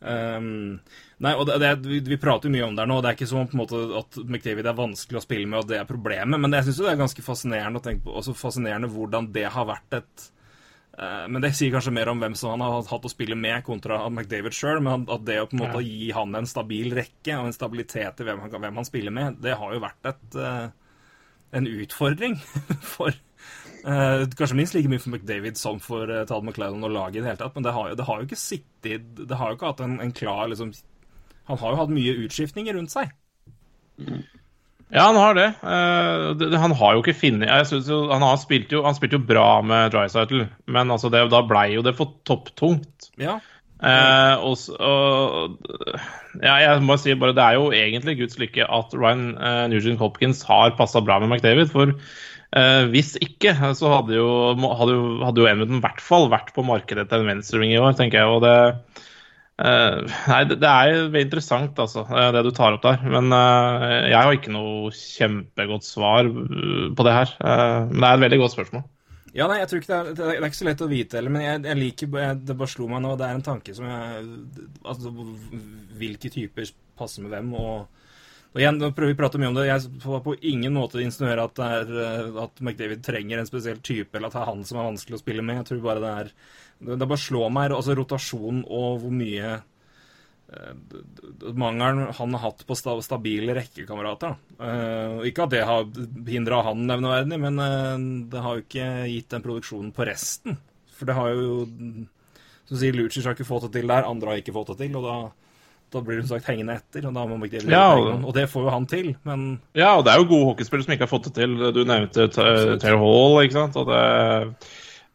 Um, 0.00 0.78
nei, 1.24 1.30
og 1.32 1.46
det, 1.48 1.58
det, 1.62 1.70
vi, 1.88 2.00
vi 2.04 2.18
prater 2.20 2.48
jo 2.48 2.54
mye 2.54 2.66
om 2.66 2.74
det 2.76 2.84
her 2.84 2.90
nå. 2.90 2.98
Det 3.04 3.10
er 3.10 3.16
ikke 3.18 3.30
sånn 3.30 3.48
på 3.50 3.56
en 3.56 3.62
måte 3.62 3.84
at 4.00 4.18
McDavid 4.24 4.68
er 4.68 4.76
vanskelig 4.80 5.20
å 5.20 5.24
spille 5.24 5.48
med, 5.48 5.62
og 5.62 5.70
det 5.70 5.78
er 5.80 5.88
problemet. 5.88 6.40
Men 6.40 6.56
jeg 6.56 6.68
syns 6.68 6.82
det 6.84 6.90
er 6.92 7.00
ganske 7.04 7.24
fascinerende 7.24 7.80
å 7.80 7.84
tenke 7.84 8.04
på, 8.06 8.16
også 8.20 8.36
fascinerende 8.36 8.90
hvordan 8.92 9.30
det 9.36 9.46
har 9.54 9.68
vært 9.68 10.00
et 10.00 10.28
Men 10.98 11.38
det 11.44 11.52
sier 11.54 11.70
kanskje 11.70 11.92
mer 11.94 12.08
om 12.10 12.18
hvem 12.18 12.34
som 12.34 12.50
han 12.56 12.62
har 12.64 12.80
hatt 12.90 13.04
å 13.06 13.10
spille 13.12 13.36
med, 13.38 13.60
kontra 13.66 14.00
McDavid 14.10 14.56
sjøl. 14.56 14.80
Men 14.82 15.04
at 15.06 15.22
det 15.28 15.36
å 15.38 15.46
på 15.46 15.54
en 15.54 15.60
måte 15.62 15.82
gi 15.86 16.08
han 16.16 16.34
en 16.34 16.48
stabil 16.50 16.90
rekke 16.98 17.36
og 17.38 17.46
en 17.46 17.54
stabilitet 17.54 18.18
i 18.18 18.26
hvem 18.26 18.40
han, 18.42 18.50
hvem 18.50 18.80
han 18.80 18.88
spiller 18.88 19.14
med, 19.14 19.38
det 19.44 19.54
har 19.60 19.76
jo 19.76 19.82
vært 19.84 20.10
et, 20.10 20.38
eh, 20.42 20.66
en 21.60 21.70
utfordring 21.76 22.36
for 22.96 23.14
Eh, 23.88 24.24
kanskje 24.34 24.56
minst 24.58 24.74
like 24.74 24.90
mye 24.90 24.98
for 24.98 25.14
McDavid 25.14 25.56
som 25.56 25.76
for 25.80 26.10
Tad 26.26 26.42
McLellan 26.44 26.82
og 26.84 26.90
laget 26.90 27.20
i 27.20 27.22
det 27.22 27.28
hele 27.30 27.38
tatt. 27.40 27.54
Men 27.54 27.62
det 27.64 27.72
har, 27.76 27.88
jo- 27.92 27.96
det 27.96 28.06
har 28.08 28.18
jo 28.18 28.26
ikke 28.26 28.38
sittet 28.42 29.04
Det 29.20 29.36
har 29.38 29.52
jo 29.52 29.56
ikke 29.56 29.68
hatt 29.70 29.82
en, 29.84 29.94
en 30.02 30.10
klar 30.12 30.48
liksom, 30.50 30.72
Han 31.46 31.60
har 31.62 31.70
jo 31.72 31.78
hatt 31.84 31.92
mye 31.94 32.16
utskiftninger 32.26 32.74
rundt 32.74 32.90
seg. 32.92 33.14
Ja, 34.88 35.04
han 35.10 35.18
har 35.20 35.36
det. 35.36 35.48
Uh, 35.60 36.32
det, 36.40 36.48
han 36.56 36.72
har 36.78 36.96
jo 36.96 37.02
ikke 37.02 37.18
funnet 37.18 37.50
jeg 37.50 37.66
synes 37.68 37.90
jo, 37.92 37.98
Han 38.08 38.24
har 38.24 38.38
spilt 38.40 38.72
jo, 38.72 38.80
han 38.86 38.96
spilte 38.96 39.18
jo 39.18 39.26
bra 39.28 39.60
med 39.60 39.92
Drycytle, 39.92 40.46
men 40.64 40.94
altså 40.94 41.10
det, 41.12 41.26
da 41.32 41.42
blei 41.44 41.74
jo 41.74 41.84
det 41.84 41.92
for 41.98 42.16
topptungt. 42.28 43.10
Ja. 43.20 43.36
Uh, 43.78 44.40
og, 44.42 44.56
uh, 44.82 46.06
ja, 46.42 46.56
jeg 46.64 46.80
må 46.82 46.96
si 46.98 47.14
bare 47.14 47.30
Det 47.36 47.44
er 47.44 47.58
jo 47.60 47.68
egentlig 47.70 48.16
Guds 48.18 48.40
lykke 48.40 48.64
at 48.66 48.96
Ryan 48.96 49.28
uh, 49.38 49.68
Nugent 49.70 50.02
Hopkins 50.02 50.40
har 50.48 50.74
passa 50.74 51.04
bra 51.04 51.20
med 51.22 51.30
McDavid. 51.30 51.70
For 51.74 51.94
hvis 52.88 53.10
ikke, 53.20 53.52
så 53.76 53.90
hadde 53.92 54.14
jo, 54.16 54.26
hadde 54.56 54.94
jo, 54.96 55.02
hadde 55.20 55.42
jo 55.42 55.48
Edmonton 55.50 55.82
i 55.82 55.84
hvert 55.84 55.98
fall 56.00 56.30
vært 56.32 56.54
på 56.56 56.62
markedet 56.64 57.04
til 57.10 57.20
en 57.20 57.28
venstreving 57.28 57.74
i 57.74 57.76
år, 57.76 57.92
tenker 57.98 58.22
jeg. 58.22 58.30
og 58.32 58.40
det 58.40 59.02
eh, 59.58 59.96
Nei, 60.30 60.42
det, 60.50 60.58
det 60.62 60.68
er 60.70 60.92
jo 60.92 61.08
interessant, 61.20 61.78
altså, 61.82 62.04
eh, 62.08 62.30
det 62.34 62.44
du 62.46 62.52
tar 62.56 62.76
opp 62.76 62.84
der. 62.84 63.02
Men 63.10 63.32
uh, 63.34 64.06
jeg 64.08 64.18
har 64.18 64.36
ikke 64.36 64.54
noe 64.54 64.92
kjempegodt 64.94 65.86
svar 65.86 66.28
på 66.28 67.08
det 67.08 67.16
her. 67.16 67.34
Uh, 67.42 67.90
men 67.90 68.00
det 68.00 68.08
er 68.08 68.14
et 68.14 68.24
veldig 68.26 68.40
godt 68.44 68.56
spørsmål. 68.56 68.86
Ja, 69.36 69.46
nei, 69.46 69.60
jeg 69.60 69.70
tror 69.70 69.82
ikke 69.82 69.92
det 69.92 69.98
er, 69.98 70.14
det 70.16 70.28
er 70.38 70.48
ikke 70.48 70.62
så 70.62 70.66
lett 70.66 70.82
å 70.82 70.90
vite 70.90 71.18
heller, 71.18 71.34
men 71.34 71.44
jeg, 71.44 71.60
jeg 71.68 71.78
liker 71.78 72.14
jeg, 72.16 72.38
Det 72.48 72.56
bare 72.58 72.72
slo 72.72 72.88
meg 72.90 73.02
nå, 73.04 73.12
det 73.20 73.26
er 73.26 73.36
en 73.36 73.44
tanke 73.44 73.74
som 73.76 73.84
jeg 73.86 74.22
Altså 74.88 75.12
hvilke 76.00 76.30
typer 76.32 76.72
passer 76.98 77.22
med 77.22 77.36
hvem, 77.36 77.52
og 77.60 77.98
og 78.48 78.62
igjen, 78.62 78.78
nå 78.80 78.88
prøver 78.96 79.12
vi 79.12 79.14
å 79.14 79.18
prate 79.18 79.38
mye 79.40 79.50
om 79.50 79.56
det. 79.58 79.66
Jeg 79.68 80.00
får 80.00 80.22
på 80.24 80.32
ingen 80.48 80.72
måte 80.72 81.02
insinuere 81.02 81.44
at, 81.44 81.58
at 81.60 82.62
McDavid 82.64 83.02
trenger 83.04 83.42
en 83.42 83.48
spesiell 83.48 83.80
type, 83.84 84.16
eller 84.16 84.30
at 84.30 84.38
det 84.38 84.40
er 84.40 84.48
han 84.48 84.62
som 84.66 84.80
er 84.80 84.88
vanskelig 84.88 85.18
å 85.18 85.20
spille 85.20 85.44
med. 85.44 85.60
Jeg 85.60 85.68
tror 85.68 85.82
bare 85.84 86.02
det 86.02 86.12
er 86.22 86.30
Det, 86.78 86.96
det 87.00 87.08
bare 87.10 87.18
slår 87.18 87.50
meg, 87.50 87.72
altså 87.74 87.96
rotasjon 87.98 88.60
og 88.66 89.00
hvor 89.02 89.10
mye 89.14 89.48
eh, 90.52 90.74
Mangelen 91.58 92.06
han 92.16 92.36
har 92.36 92.44
hatt 92.46 92.62
på 92.68 92.76
sta, 92.78 92.94
stabile 93.04 93.54
rekkekamerater. 93.58 94.36
Eh, 94.60 95.18
ikke 95.30 95.46
at 95.48 95.54
det 95.56 95.64
har 95.68 95.88
hindra 96.28 96.62
han 96.68 96.86
nevneverdig, 96.88 97.40
men 97.42 97.58
uh, 97.60 97.98
det 98.32 98.44
har 98.44 98.56
jo 98.58 98.64
ikke 98.66 98.88
gitt 99.10 99.28
den 99.34 99.44
produksjonen 99.44 99.90
på 99.96 100.06
resten. 100.08 100.56
For 100.98 101.06
det 101.10 101.14
har 101.18 101.30
jo 101.34 101.66
Som 102.68 102.76
sier 102.76 102.92
Lucic 102.92 103.24
har 103.24 103.32
ikke 103.36 103.46
fått 103.48 103.68
det 103.68 103.78
til 103.78 103.86
der, 103.88 104.04
andre 104.04 104.34
har 104.34 104.40
ikke 104.42 104.52
fått 104.52 104.74
det 104.74 104.80
til. 104.86 104.96
og 104.98 105.04
da 105.08 105.18
da 105.88 106.02
blir 106.04 106.18
du 106.20 106.26
sagt 106.28 106.44
hengende 106.44 106.74
etter, 106.76 107.06
og 107.08 107.14
da 107.16 107.22
må 107.24 107.38
McDavid 107.40 107.70
Ja, 107.72 107.94
og- 107.96 108.04
det. 108.10 108.16
Og 108.28 108.34
det 108.36 108.42
får 108.52 108.64
jo 108.66 108.70
han 108.74 108.84
til, 108.86 109.06
men 109.24 109.58
Ja, 109.72 109.94
og 109.96 110.04
det 110.04 110.12
er 110.12 110.18
jo 110.20 110.26
gode 110.28 110.48
hockeyspillere 110.50 110.84
som 110.84 110.92
ikke 110.92 111.06
har 111.06 111.14
fått 111.14 111.24
det 111.30 111.34
til. 111.38 111.54
Du 111.72 111.80
nevnte 111.88 112.26
Ta- 112.28 112.76
Taylor 112.76 112.98
Hall, 113.00 113.38
ikke 113.46 113.56
sant? 113.56 113.76
Og, 113.80 113.86
det, 113.88 114.02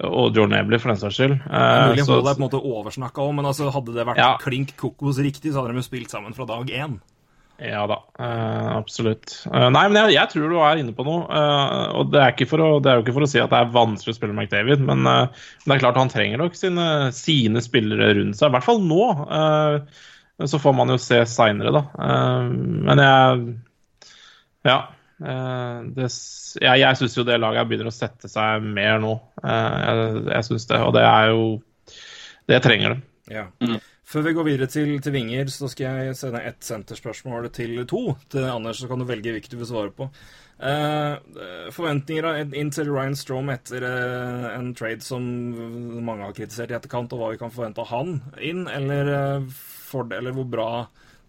og 0.01 0.33
Jordan 0.35 0.57
Ebley, 0.59 0.79
for 0.81 0.89
den 0.89 0.97
saks 0.97 1.15
skyld. 1.19 1.35
Eh, 1.45 1.87
Mulig 1.93 2.05
så- 2.05 2.13
Hall 2.17 2.27
er 2.27 2.35
på 2.35 2.41
en 2.43 2.49
måte 2.49 2.63
oversnakka 2.63 3.21
om, 3.27 3.35
men 3.35 3.45
altså, 3.45 3.71
hadde 3.71 3.93
det 3.93 4.05
vært 4.07 4.17
Ja. 4.17 4.37
klink 4.37 4.75
kokos 4.77 5.17
riktig, 5.19 5.51
så 5.53 5.61
hadde 5.61 5.73
de 5.73 5.81
jo 5.81 5.89
spilt 5.89 6.09
sammen 6.09 6.33
fra 6.33 6.45
dag 6.45 6.65
én. 6.67 6.99
Ja 7.61 7.85
da, 7.87 7.99
eh, 8.19 8.75
absolutt. 8.75 9.45
Eh, 9.45 9.69
nei, 9.69 9.87
men 9.87 9.93
jeg, 10.09 10.15
jeg 10.15 10.29
tror 10.29 10.49
du 10.49 10.57
er 10.57 10.75
inne 10.81 10.91
på 10.97 11.05
noe. 11.05 11.27
eh, 11.29 11.91
og 11.93 12.11
det 12.11 12.19
er, 12.19 12.31
ikke 12.33 12.47
for 12.49 12.57
å, 12.57 12.81
det 12.81 12.89
er 12.91 12.95
jo 12.97 13.03
ikke 13.05 13.13
for 13.13 13.21
å 13.21 13.29
si 13.29 13.39
at 13.39 13.49
det 13.51 13.59
er 13.59 13.71
vanskelig 13.71 14.15
å 14.15 14.17
spille 14.17 14.33
McDavid, 14.33 14.79
men 14.81 15.05
eh, 15.07 15.27
det 15.65 15.75
er 15.75 15.79
klart 15.79 15.95
han 16.01 16.09
trenger 16.09 16.37
nok 16.39 16.55
sine, 16.55 17.11
sine 17.13 17.61
spillere 17.61 18.15
rundt 18.17 18.35
seg. 18.35 18.49
I 18.49 18.57
hvert 18.57 18.63
fall 18.65 18.79
nå. 18.81 19.05
eh, 19.29 19.79
så 20.49 20.59
får 20.59 20.75
man 20.75 20.87
jo 20.89 20.97
se 20.97 21.21
seinere, 21.29 21.71
da. 21.71 21.83
Men 22.49 22.97
jeg 22.97 23.55
Ja. 24.65 24.87
Eh, 25.23 25.79
det, 25.95 26.09
jeg 26.59 26.83
jeg 26.83 26.99
syns 26.99 27.15
jo 27.15 27.23
det 27.27 27.39
laget 27.39 27.69
begynner 27.69 27.91
å 27.91 27.95
sette 27.95 28.29
seg 28.31 28.65
mer 28.65 28.99
nå. 29.03 29.15
Eh, 29.39 29.79
jeg 29.87 30.27
jeg 30.33 30.49
syns 30.49 30.69
det, 30.69 30.83
og 30.83 30.93
det 30.97 31.07
er 31.07 31.31
jo 31.31 31.43
Det 32.49 32.59
trenger 32.59 32.95
det. 32.95 33.01
Ja. 33.31 33.47
Før 34.03 34.25
vi 34.25 34.33
går 34.35 34.45
videre 34.45 34.67
til, 34.67 34.97
til 35.01 35.13
vinger, 35.15 35.47
så 35.47 35.69
skal 35.71 36.01
jeg 36.03 36.15
sende 36.19 36.41
ett 36.43 36.65
senterspørsmål 36.65 37.47
til 37.55 37.77
to 37.87 38.17
til 38.29 38.43
Anders, 38.49 38.81
så 38.81 38.89
kan 38.89 38.99
du 38.99 39.07
velge 39.07 39.31
hvilket 39.31 39.53
du 39.55 39.61
vil 39.61 39.69
svare 39.69 39.93
på. 39.95 40.09
Uh, 40.59 41.15
forventninger 41.73 42.53
inn 42.53 42.69
til 42.71 42.91
Ryan 42.91 43.15
Strom 43.17 43.49
etter 43.51 43.83
uh, 43.87 44.51
en 44.53 44.69
trade 44.77 45.01
som 45.03 45.23
mange 46.05 46.27
har 46.27 46.35
kritisert 46.35 46.71
i 46.71 46.77
etterkant, 46.77 47.15
og 47.15 47.23
hva 47.23 47.31
vi 47.31 47.39
kan 47.41 47.51
forvente 47.51 47.81
av 47.81 47.89
han 47.89 48.19
inn, 48.37 48.67
eller, 48.67 49.13
uh, 49.39 49.47
for, 49.87 50.11
eller 50.13 50.35
hvor 50.35 50.51
bra 50.51 50.69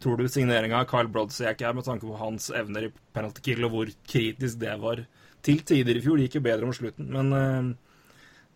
tror 0.05 0.21
du 0.21 0.29
signeringa 0.29 0.83
av 0.83 0.88
Kyle 0.90 1.09
Brodsek 1.09 1.62
er, 1.64 1.75
med 1.77 1.87
tanke 1.87 2.07
på 2.07 2.19
hans 2.21 2.51
evner 2.55 2.88
i 2.88 2.93
penalty 3.17 3.40
kill, 3.45 3.64
og 3.64 3.73
hvor 3.73 3.93
kritisk 4.11 4.61
det 4.61 4.77
var 4.83 5.01
til 5.45 5.62
tider 5.64 5.97
i 5.97 6.05
fjor? 6.05 6.21
Det 6.21 6.29
gikk 6.29 6.38
jo 6.38 6.45
bedre 6.45 6.69
mot 6.69 6.77
slutten, 6.77 7.09
men 7.14 7.33
uh, 7.33 7.71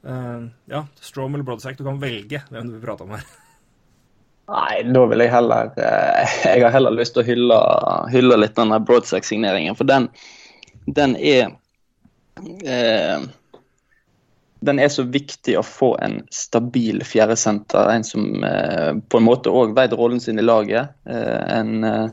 uh, 0.08 0.48
ja, 0.68 0.82
Strom 1.00 1.36
eller 1.36 1.46
Brodsek, 1.48 1.78
du 1.78 1.86
kan 1.86 2.00
velge 2.02 2.42
hvem 2.50 2.68
du 2.68 2.76
vil 2.76 2.84
prate 2.84 3.06
om 3.06 3.14
her. 3.16 3.24
Nei, 4.48 4.76
da 4.96 5.02
vil 5.10 5.20
jeg 5.20 5.28
heller 5.28 5.74
uh, 5.76 6.36
Jeg 6.48 6.62
har 6.64 6.72
heller 6.72 6.94
lyst 6.96 7.12
til 7.16 7.20
å 7.20 7.28
hylle, 7.28 7.58
hylle 8.12 8.38
litt 8.40 8.56
den 8.56 8.76
Brodsek-signeringen, 8.88 9.76
For 9.76 9.88
den, 9.88 10.08
den 10.96 11.16
er 11.16 11.56
Den 14.60 14.80
er 14.82 14.90
så 14.90 15.04
viktig 15.06 15.54
å 15.58 15.64
få 15.66 15.92
en 16.02 16.20
stabil 16.34 17.04
fjerdesenter. 17.06 17.92
En 17.92 18.06
som 18.06 18.44
eh, 18.44 18.92
på 18.98 19.20
en 19.20 19.26
måte 19.26 19.52
òg 19.54 19.76
veit 19.76 19.94
rollen 19.94 20.20
sin 20.20 20.40
i 20.40 20.46
laget. 20.46 20.96
Eh, 21.06 21.42
en, 21.58 21.84
eh, 21.84 22.08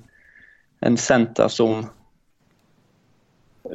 en 0.86 0.97
senter 1.01 1.49
som 1.49 1.88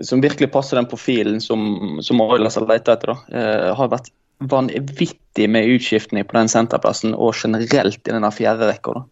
som 0.06 0.20
virkelig 0.20 0.52
passer 0.52 0.78
den 0.78 0.86
profilen 0.86 1.40
som, 1.40 1.98
som 2.02 2.20
Oilers 2.22 2.54
har 2.56 2.66
leita 2.68 2.94
etter. 2.94 3.10
Eh, 3.10 3.70
har 3.74 3.90
vært 3.90 4.12
vanvittig 4.40 5.48
med 5.50 5.68
utskiftning 5.74 6.24
på 6.24 6.36
den 6.38 6.48
senterplassen 6.48 7.14
og 7.14 7.34
generelt 7.36 8.00
i 8.06 8.14
denne 8.14 8.30
fjerde 8.32 8.70
rekka. 8.70 9.02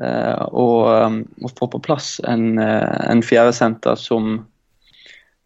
Eh, 0.00 0.44
og 0.56 0.88
um, 0.88 1.18
å 1.44 1.50
få 1.52 1.68
på 1.72 1.82
plass 1.84 2.14
en, 2.28 2.58
eh, 2.62 3.00
en 3.10 3.24
fjerde 3.24 3.52
senter 3.56 3.98
som, 4.00 4.46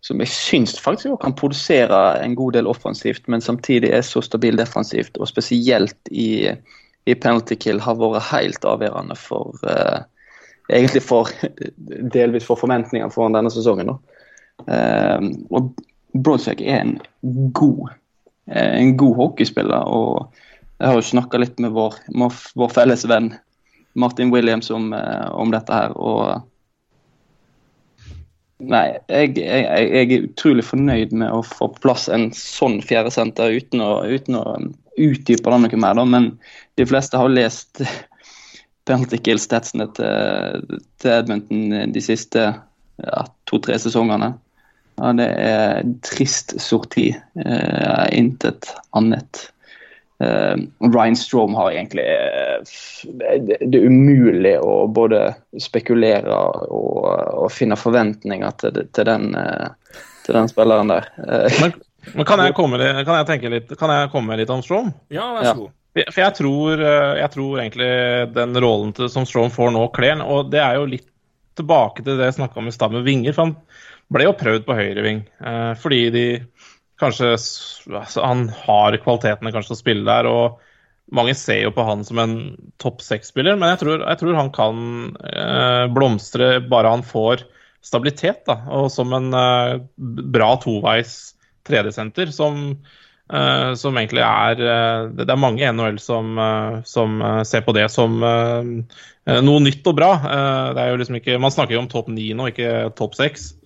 som 0.06 0.22
jeg 0.22 0.30
syns 0.30 0.76
faktisk 0.78 1.10
også 1.10 1.22
kan 1.24 1.34
produsere 1.38 2.00
en 2.22 2.36
god 2.38 2.54
del 2.54 2.68
offensivt, 2.70 3.24
men 3.28 3.42
samtidig 3.42 3.90
er 3.90 4.04
så 4.06 4.22
stabil 4.22 4.58
defensivt, 4.58 5.18
og 5.18 5.28
spesielt 5.28 5.96
i, 6.10 6.46
i 7.06 7.14
penalty 7.14 7.56
kill, 7.58 7.80
har 7.82 7.98
vært 7.98 8.28
helt 8.30 8.68
avgjørende 8.68 9.18
for 9.18 9.56
uh, 9.66 10.04
Egentlig 10.66 10.98
for 11.06 11.30
delvis 12.16 12.42
for 12.42 12.58
forventningene 12.58 13.12
foran 13.14 13.36
denne 13.36 13.52
sesongen. 13.54 13.92
Eh, 14.66 15.26
og 15.54 15.68
Broadsack 16.10 16.58
er 16.58 16.80
en 16.80 16.96
god 17.54 17.92
eh, 18.50 18.72
en 18.80 18.96
god 18.98 19.14
hockeyspiller. 19.14 19.86
og 19.86 20.34
Jeg 20.80 20.88
har 20.88 20.98
jo 20.98 21.04
snakka 21.06 21.38
litt 21.38 21.62
med 21.62 21.70
vår, 21.70 21.94
vår 22.58 22.74
felles 22.74 23.06
venn 23.06 23.30
Martin 23.94 24.34
Williams 24.34 24.72
om, 24.74 24.90
om 24.90 25.54
dette 25.54 25.70
her. 25.70 25.94
og 25.94 26.42
Nei, 28.64 28.86
jeg, 29.12 29.34
jeg, 29.36 29.64
jeg 29.68 30.12
er 30.14 30.28
utrolig 30.30 30.64
fornøyd 30.64 31.10
med 31.12 31.28
å 31.28 31.42
få 31.44 31.68
plass 31.82 32.06
en 32.08 32.30
sånn 32.32 32.78
fjerdesenter 32.84 33.52
uten 33.52 33.82
å, 33.84 33.90
uten 34.08 34.38
å 34.38 34.44
utdype 34.96 35.52
det 35.52 35.58
noe 35.60 35.80
mer. 35.82 35.98
Da. 35.98 36.06
Men 36.08 36.30
de 36.80 36.86
fleste 36.88 37.20
har 37.20 37.32
lest 37.32 37.82
penalty 38.88 39.20
kill-statsene 39.20 39.90
til, 39.98 40.80
til 41.02 41.12
Edmonton 41.12 41.92
de 41.92 42.04
siste 42.04 42.48
ja, 42.48 43.26
to-tre 43.50 43.76
sesongene. 43.82 44.32
Ja, 44.96 45.12
det 45.12 45.28
er 45.28 45.84
trist 46.06 46.56
sorti. 46.62 47.10
Eh, 47.12 48.06
intet 48.16 48.70
annet. 48.96 49.50
Eh, 50.18 50.56
Ryan 50.80 51.16
Strom 51.16 51.54
har 51.54 51.74
egentlig 51.74 52.04
eh, 52.08 52.62
det, 53.20 53.58
er 53.60 53.84
umulig 53.84 54.54
å 54.64 54.86
både 54.88 55.34
spekulere 55.60 56.32
og, 56.32 57.02
og 57.44 57.50
finne 57.52 57.76
forventninger 57.76 58.54
til, 58.62 58.78
til, 58.96 59.04
den, 59.10 59.34
eh, 59.36 59.98
til 60.24 60.38
den 60.38 60.48
spilleren 60.48 60.88
der. 60.88 61.10
Men, 61.60 61.74
men 62.14 62.28
kan, 62.28 62.40
jeg 62.46 62.56
komme, 62.60 62.80
litt- 62.80 63.02
kan 63.04 63.18
jeg 63.20 63.28
tenke 63.28 63.52
litt 63.52 63.74
Kan 63.76 63.92
jeg 63.92 64.08
komme 64.14 64.38
litt 64.40 64.52
om 64.54 64.64
Strom? 64.64 64.88
Ja, 65.12 65.32
vær 65.36 65.42
så 65.44 65.50
Ja. 65.52 65.58
god. 65.66 65.74
For 66.12 66.20
jeg 66.20 66.34
tror, 66.36 66.80
jeg 67.16 67.28
tror 67.32 67.60
egentlig 67.62 67.86
den 68.36 68.58
rollen 68.60 68.90
til, 68.92 69.06
som 69.08 69.24
Strom 69.24 69.48
får 69.48 69.70
nå, 69.72 69.86
kler. 69.96 70.20
Og 70.28 70.50
det 70.52 70.60
er 70.60 70.74
jo 70.76 70.82
litt 70.92 71.06
tilbake 71.56 72.02
til 72.04 72.18
det 72.18 72.26
jeg 72.28 72.34
snakka 72.36 72.60
om 72.60 72.68
i 72.68 72.74
stad 72.74 72.92
med 72.92 73.06
vinger. 73.06 73.32
For 73.32 73.46
han 73.46 73.54
ble 74.12 74.26
jo 74.26 74.34
prøvd 74.36 74.66
på 74.68 74.76
høyreving 74.76 75.22
fordi 75.80 76.00
de 76.12 76.24
kanskje 77.00 77.32
altså, 77.34 78.22
Han 78.24 78.48
har 78.64 78.96
kvalitetene 79.02 79.52
kanskje 79.54 79.72
til 79.72 79.78
å 79.78 79.82
spille 79.82 80.08
der. 80.08 80.30
og 80.30 80.62
mange 81.14 81.36
ser 81.38 81.60
jo 81.62 81.72
på 81.74 81.84
han 81.86 82.02
som 82.06 82.18
en 82.18 82.36
topp 82.82 83.02
seks-spiller, 83.04 83.54
men 83.58 83.70
jeg 83.74 83.82
tror, 83.84 84.02
jeg 84.02 84.18
tror 84.18 84.38
han 84.40 84.50
kan 84.54 84.78
eh, 85.22 85.84
blomstre 85.94 86.56
bare 86.66 86.90
han 86.96 87.04
får 87.06 87.44
stabilitet. 87.86 88.42
da, 88.48 88.58
Og 88.74 88.90
som 88.90 89.14
en 89.14 89.30
eh, 89.30 89.76
bra 90.34 90.56
toveis 90.62 91.36
tredjesenter 91.66 92.32
som, 92.34 92.58
eh, 93.30 93.70
som 93.78 93.98
egentlig 93.98 94.24
er 94.26 94.62
eh, 94.62 95.08
Det 95.14 95.30
er 95.30 95.38
mange 95.38 95.62
i 95.62 95.70
NHL 95.70 96.00
som, 96.02 96.34
eh, 96.38 96.80
som 96.86 97.20
eh, 97.22 97.42
ser 97.46 97.62
på 97.66 97.74
det 97.76 97.88
som 97.94 98.18
noe 99.26 99.58
nytt 99.58 99.88
og 99.90 99.96
bra. 99.98 100.12
Det 100.70 100.78
er 100.78 100.92
jo 100.92 100.98
liksom 101.00 101.16
ikke, 101.18 101.38
Man 101.42 101.50
snakker 101.50 101.74
jo 101.74 101.80
om 101.80 101.88
topp 101.90 102.06
ni 102.14 102.28
nå, 102.30 102.52
ikke 102.52 102.92
topp 102.94 103.16
seks. 103.18 103.56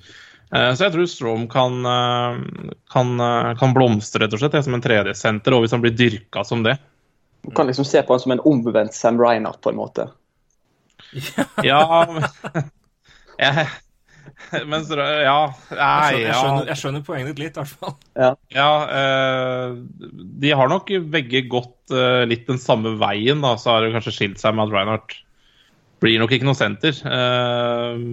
Eh, 0.54 0.70
Så 0.74 0.86
jeg 0.86 0.94
tror 0.94 1.10
Strom 1.10 1.48
kan, 1.50 1.76
eh, 1.86 2.40
kan, 2.90 3.12
eh, 3.20 3.50
kan 3.60 3.74
blomstre 3.74 4.24
rett 4.24 4.34
og 4.34 4.42
slett, 4.42 4.64
som 4.64 4.74
en 4.74 4.82
tredjesenter, 4.82 5.54
og 5.54 5.62
hvis 5.64 5.76
han 5.76 5.82
blir 5.84 5.94
dyrka 5.96 6.44
som 6.46 6.64
det. 6.66 6.78
Du 7.46 7.52
kan 7.56 7.66
liksom 7.66 7.86
se 7.86 8.02
på 8.02 8.12
han 8.12 8.20
som 8.20 8.32
en 8.32 8.42
omvendt 8.44 8.94
Sam 8.94 9.20
Reinhardt, 9.20 9.60
på 9.62 9.70
en 9.70 9.76
måte. 9.80 10.10
Ja, 11.64 12.06
men 12.10 12.26
jeg, 13.40 13.66
men 14.66 14.84
så, 14.84 14.98
ja, 14.98 15.38
nei, 15.70 15.78
Jeg 15.78 15.78
skjønner, 15.78 16.18
jeg, 16.18 16.26
ja. 16.26 16.34
skjønner, 16.40 16.66
jeg 16.68 16.80
skjønner 16.82 17.06
poenget 17.06 17.30
ditt 17.30 17.40
litt, 17.42 17.56
i 17.56 17.62
hvert 17.62 17.80
fall. 17.80 17.96
Ja, 18.52 18.68
eh, 18.98 19.74
de 20.44 20.52
har 20.56 20.70
nok 20.70 20.92
begge 21.12 21.42
gått 21.50 21.94
eh, 21.94 22.26
litt 22.28 22.46
den 22.50 22.60
samme 22.62 22.96
veien, 23.00 23.40
da. 23.44 23.54
Så 23.60 23.72
har 23.72 23.84
det 23.84 23.94
kanskje 23.94 24.14
skilt 24.16 24.42
seg 24.42 24.54
med 24.56 24.68
at 24.68 24.76
Reinhardt 24.76 25.16
blir 26.00 26.20
nok 26.22 26.32
ikke 26.32 26.48
noe 26.48 26.58
senter. 26.58 26.96
Eh, 27.04 28.06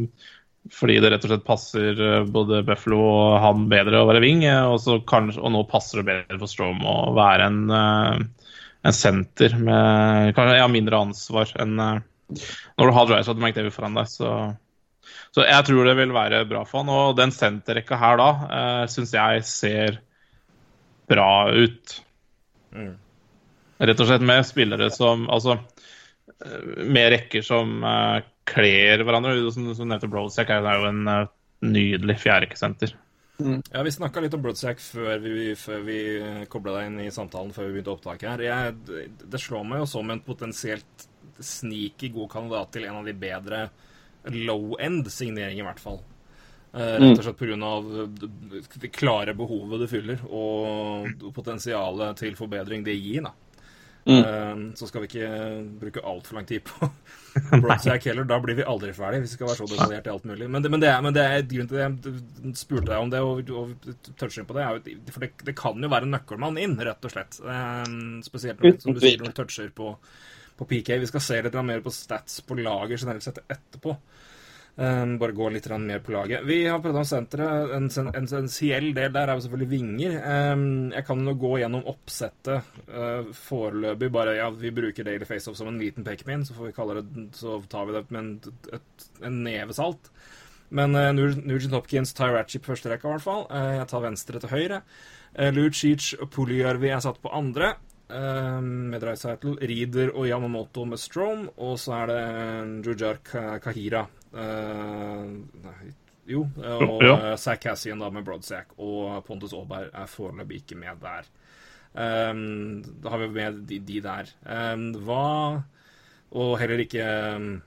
fordi 0.74 0.98
det 1.02 1.12
rett 1.12 1.26
og 1.26 1.32
slett 1.32 1.48
passer 1.48 2.00
eh, 2.02 2.26
både 2.32 2.64
Buffalo 2.68 3.00
og 3.06 3.38
han 3.44 3.68
bedre 3.72 4.02
å 4.02 4.10
være 4.10 4.22
wing. 4.24 4.44
eh, 4.48 4.64
og, 4.66 4.80
så 4.84 5.00
kanskje, 5.08 5.42
og 5.42 5.54
nå 5.54 5.64
passer 5.70 6.02
det 6.02 6.08
bedre 6.10 6.40
for 6.42 6.52
Strom 6.52 6.84
å 6.88 7.14
være 7.18 7.50
en, 7.50 7.60
eh, 7.74 8.54
en 8.88 8.96
senter 8.96 9.58
med 9.60 10.34
kanskje 10.38 10.60
ja, 10.60 10.70
mindre 10.72 11.02
ansvar 11.08 11.52
enn 11.62 11.76
når 11.78 12.90
du 12.90 12.92
har 12.92 13.08
Drysdale 13.08 13.38
og 13.40 13.44
McDavid 13.44 13.76
foran 13.76 13.96
deg. 13.96 14.10
Så, 14.12 14.32
så 15.36 15.46
jeg 15.48 15.68
tror 15.70 15.88
det 15.88 15.96
vil 16.02 16.16
være 16.16 16.44
bra 16.50 16.66
for 16.68 16.84
han. 16.84 16.92
Og 16.92 17.16
den 17.16 17.32
senterrekka 17.32 18.00
her 18.02 18.20
da 18.20 18.32
syns 18.92 19.14
jeg 19.16 19.46
ser 19.48 20.00
bra 21.08 21.48
ut. 21.56 21.94
Rett 23.80 24.04
og 24.04 24.10
slett 24.10 24.26
med 24.28 24.44
spillere 24.44 24.90
som 24.92 25.24
Altså 25.32 25.56
med 26.84 27.14
rekker 27.16 27.46
som 27.48 27.80
kler 28.48 29.04
hverandre. 29.04 29.36
Som, 29.54 29.68
som 29.78 29.92
nevnte 29.92 30.10
Brodsek, 30.12 30.54
er 30.54 30.64
jo 30.64 30.88
en 30.90 31.04
uh, 31.08 31.28
nydelig 31.66 32.20
fjerderekkesenter. 32.24 32.96
Ja, 33.38 33.84
Vi 33.84 33.92
snakka 33.92 34.22
litt 34.24 34.34
om 34.34 34.42
Broadsack 34.42 34.80
før 34.82 35.20
vi, 35.22 35.52
før 35.60 35.84
vi 35.86 35.98
kobla 36.50 36.80
deg 36.80 36.88
inn 36.90 37.02
i 37.06 37.12
samtalen 37.14 37.54
før 37.54 37.68
vi 37.68 37.76
begynte 37.76 37.94
opptaket 37.94 38.32
her. 38.32 38.46
Jeg, 38.48 39.10
det 39.22 39.42
slår 39.42 39.68
meg 39.68 39.84
jo 39.84 39.90
som 39.92 40.10
en 40.10 40.24
potensielt 40.26 41.08
sneaky 41.38 42.10
god 42.16 42.32
kandidat 42.32 42.72
til 42.74 42.88
en 42.88 42.98
av 43.04 43.06
de 43.06 43.14
bedre 43.14 43.68
low 44.34 44.74
end-signeringer, 44.82 45.62
i 45.62 45.68
hvert 45.68 45.84
fall. 45.84 46.02
Uh, 46.74 46.98
rett 46.98 47.22
og 47.22 47.28
slett 47.28 47.40
pga. 47.40 47.70
det 48.82 48.90
klare 48.96 49.38
behovet 49.38 49.86
det 49.86 49.92
fyller, 49.92 50.26
og 50.34 51.30
potensialet 51.36 52.18
til 52.24 52.38
forbedring 52.40 52.84
det 52.86 52.98
gir. 52.98 53.30
da. 53.30 53.36
Eh, 54.08 54.60
så 54.80 54.88
skal 54.88 55.04
vi 55.04 55.10
ikke 55.10 55.30
bruke 55.82 56.04
altfor 56.06 56.38
lang 56.38 56.48
tid 56.48 56.64
på 56.68 56.90
Broadsack 57.64 58.06
heller. 58.08 58.28
Da 58.30 58.40
blir 58.44 58.58
vi 58.60 58.66
aldri 58.68 58.94
ferdig 58.96 59.24
hvis 59.24 59.34
vi 59.34 59.40
skal 59.40 59.52
være 59.52 59.60
så 59.60 59.70
detaljert 59.72 60.08
i 60.08 60.14
alt 60.14 60.28
mulig. 60.30 60.50
Men 60.54 60.64
det, 60.64 60.72
men 60.74 60.84
det, 60.84 60.92
er, 60.92 61.02
men 61.06 61.18
det 61.18 61.26
er 61.26 61.48
grunnen 61.50 61.72
til 61.72 61.80
det 61.80 61.88
jeg 61.88 62.62
spurte 62.62 62.92
deg 62.92 63.02
om 63.02 63.12
det, 63.14 63.24
og, 63.24 63.52
og 63.52 64.14
toucher 64.20 64.48
på 64.48 64.58
det, 64.58 64.70
for 65.12 65.26
det, 65.26 65.32
det 65.50 65.58
kan 65.60 65.84
jo 65.84 65.92
være 65.92 66.08
en 66.08 66.16
nøkkelmann 66.18 66.62
inn, 66.62 66.78
rett 66.88 67.10
og 67.10 67.14
slett. 67.14 67.42
Eh, 67.44 67.84
spesielt 68.28 68.64
når, 68.64 68.80
som 68.86 68.96
du 68.96 69.04
sier, 69.04 69.20
når 69.22 69.34
du 69.34 69.40
toucher 69.42 69.74
på, 69.76 69.94
på 70.58 70.70
PK. 70.72 70.96
Vi 71.04 71.12
skal 71.12 71.26
se 71.28 71.42
litt 71.44 71.60
mer 71.68 71.84
på 71.86 71.94
stats 71.96 72.42
på 72.48 72.60
lager 72.62 72.96
generelt 72.96 73.28
sett 73.28 73.44
etterpå. 73.46 73.98
Um, 74.78 75.16
bare 75.18 75.34
gå 75.34 75.48
litt 75.50 75.66
mer 75.82 76.04
på 76.06 76.12
laget. 76.14 76.44
Vi 76.46 76.60
har 76.68 76.78
pratet 76.78 77.00
om 77.00 77.06
senteret. 77.10 77.72
En 77.74 77.88
sen- 77.90 78.12
essensiell 78.14 78.92
del 78.94 79.10
der 79.12 79.28
er 79.28 79.34
jo 79.34 79.42
selvfølgelig 79.48 79.70
vinger. 79.72 80.18
Um, 80.54 80.92
jeg 80.94 81.06
kan 81.08 81.24
jo 81.26 81.34
gå 81.34 81.54
gjennom 81.58 81.88
oppsettet 81.90 82.62
uh, 82.86 83.26
foreløpig. 83.34 84.12
Bare 84.14 84.36
ja, 84.38 84.52
vi 84.54 84.70
bruker 84.70 85.08
Daily 85.08 85.26
Faceoff 85.26 85.58
som 85.58 85.72
en 85.72 85.80
liten 85.82 86.06
pekepinn, 86.06 86.46
så 86.46 86.54
Så 87.34 87.64
tar 87.68 87.86
vi 87.88 87.94
det 87.94 88.12
med 88.12 88.20
en, 88.20 88.54
et, 88.74 89.08
en 89.24 89.44
neve 89.44 89.74
salt. 89.74 90.12
Men 90.70 90.94
uh, 90.94 91.10
Nugent 91.12 91.74
Hopkins, 91.74 92.14
Tyrachi 92.14 92.60
på 92.60 92.76
første 92.76 92.92
rekka, 92.92 93.08
i 93.08 93.16
hvert 93.16 93.26
fall. 93.26 93.48
Uh, 93.50 93.80
jeg 93.80 93.88
tar 93.88 94.06
venstre 94.06 94.40
til 94.40 94.50
høyre. 94.50 94.82
Uh, 95.34 95.50
Lucic 95.58 96.14
og 96.22 96.30
Puljärvi 96.30 96.94
er 96.94 97.02
satt 97.02 97.18
på 97.24 97.34
andre. 97.34 97.74
Uh, 98.14 98.62
med 98.62 99.02
Dreisaitl, 99.02 99.58
Reeder 99.58 100.14
og 100.14 100.30
Yamamoto 100.30 100.86
med 100.86 101.02
Strome. 101.02 101.50
Og 101.58 101.80
så 101.82 101.98
er 102.04 102.14
det 102.14 102.86
Jujar 102.86 103.18
Kahira. 103.66 104.06
Nei, 104.38 105.92
jo, 106.28 106.44
og 106.60 107.04
Ja. 107.04 107.14
uh, 107.34 107.36
Zack 107.40 107.64
Cassian 107.64 108.00
da 108.04 108.10
med 108.14 108.26
Broadsack. 108.28 108.74
Og 108.78 109.24
Pontus 109.26 109.54
Aaberg 109.58 109.90
er 109.94 110.10
foreløpig 110.12 110.62
ikke 110.64 110.78
med 110.80 111.00
der. 111.02 111.30
Um, 111.98 112.84
da 113.02 113.10
har 113.10 113.24
vi 113.24 113.28
med 113.34 113.64
de, 113.70 113.80
de 113.80 114.02
der. 114.06 114.30
Um, 114.46 114.92
hva 115.08 115.64
Og 116.36 116.58
heller 116.60 116.84
ikke 116.84 117.06
um, 117.36 117.62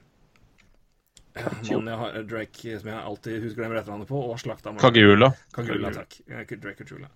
Mannen 1.35 1.88
jeg 1.88 1.96
har, 1.96 2.22
Drake, 2.28 2.78
som 2.80 2.90
jeg 2.90 2.98
alltid 3.00 3.42
husker 3.44 3.62
glemmer 3.62 3.80
etternavnet 3.80 4.11
på, 4.11 4.20
og 4.30 4.38
slakta. 4.42 4.74
Kagula. 4.83 5.30
Kagula, 5.54 5.92
takk. 5.94 6.20
Eh, 6.28 6.44
Drake 6.59 6.83
Kachula. 6.83 7.09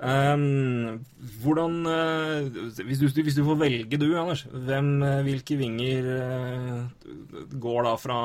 Um, 0.00 1.04
hvordan 1.42 1.74
eh, 1.84 2.46
hvis, 2.86 2.98
du, 3.02 3.20
hvis 3.20 3.34
du 3.36 3.42
får 3.44 3.58
velge, 3.60 3.98
du, 4.00 4.06
Anders, 4.16 4.46
hvem, 4.48 5.02
eh, 5.04 5.18
hvilke 5.26 5.58
vinger 5.60 6.06
eh, 6.14 6.78
går 7.60 7.84
da 7.84 7.92
fra 8.00 8.20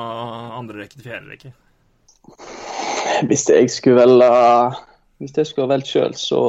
andre 0.56 0.78
rekke 0.80 0.96
til 0.96 1.04
fjerde 1.04 1.34
rekke? 1.34 1.50
Hvis 3.28 3.44
jeg 3.52 3.68
skulle 3.70 4.00
velge 4.00 4.30
Hvis 5.20 5.36
jeg 5.36 5.50
skulle 5.50 5.68
velge 5.68 5.90
sjøl, 5.90 6.16
så 6.16 6.40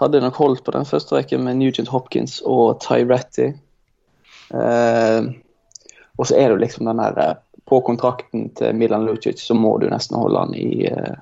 hadde 0.00 0.20
jeg 0.20 0.26
nok 0.26 0.36
holdt 0.40 0.62
på 0.68 0.76
den 0.76 0.84
første 0.88 1.16
rekken 1.16 1.42
med 1.44 1.56
Nugent 1.60 1.88
Hopkins 1.92 2.38
og 2.44 2.78
Tyretti. 2.84 3.50
Uh, 4.52 5.32
og 6.20 6.28
så 6.28 6.36
er 6.36 6.48
det 6.48 6.56
jo 6.56 6.62
liksom 6.64 6.88
den 6.88 6.98
der 6.98 7.36
På 7.68 7.78
kontrakten 7.86 8.48
til 8.58 8.74
Milan 8.74 9.04
Lucic 9.06 9.38
så 9.38 9.54
må 9.54 9.76
du 9.78 9.86
nesten 9.92 10.18
holde 10.18 10.40
han 10.42 10.54
i, 10.58 10.88
uh, 10.90 11.14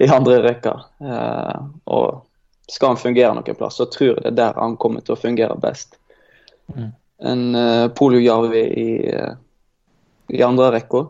i 0.00 0.08
andre 0.08 0.40
rekka. 0.44 0.76
Uh, 1.00 1.68
og 1.90 2.26
skal 2.70 2.92
han 2.92 3.00
fungere 3.00 3.34
noen 3.36 3.56
plass, 3.58 3.78
så 3.80 3.86
tror 3.90 4.12
jeg 4.12 4.22
det 4.24 4.32
er 4.32 4.38
der 4.38 4.60
han 4.60 4.76
kommer 4.80 5.04
til 5.04 5.16
å 5.16 5.20
fungere 5.20 5.56
best. 5.60 5.98
En 7.20 7.48
uh, 7.56 7.88
Polio 7.96 8.20
Jarvi 8.22 8.62
i, 8.62 8.90
eh, 9.10 9.32
i 10.32 10.44
andre 10.46 10.70
rekka. 10.76 11.02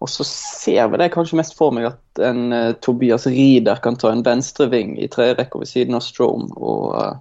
Og 0.00 0.08
så 0.08 0.24
ser 0.24 0.86
vi 0.92 1.00
det 1.00 1.10
kanskje 1.12 1.40
mest 1.40 1.56
for 1.58 1.74
meg 1.76 1.90
at 1.90 2.22
en 2.24 2.52
uh, 2.52 2.76
Tobias 2.84 3.26
Rieder 3.28 3.80
kan 3.82 3.98
ta 4.00 4.12
en 4.12 4.24
venstreving 4.24 4.94
i 5.00 5.08
tredje 5.12 5.40
rekke 5.40 5.60
ved 5.60 5.72
siden 5.72 5.98
av 5.98 6.04
Strome 6.04 6.52
og, 6.56 6.94
uh, 6.94 7.16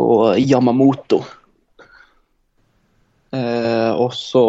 og 0.00 0.40
Yamamoto. 0.40 1.22
Uh, 3.34 3.92
og 3.98 4.10
så 4.16 4.44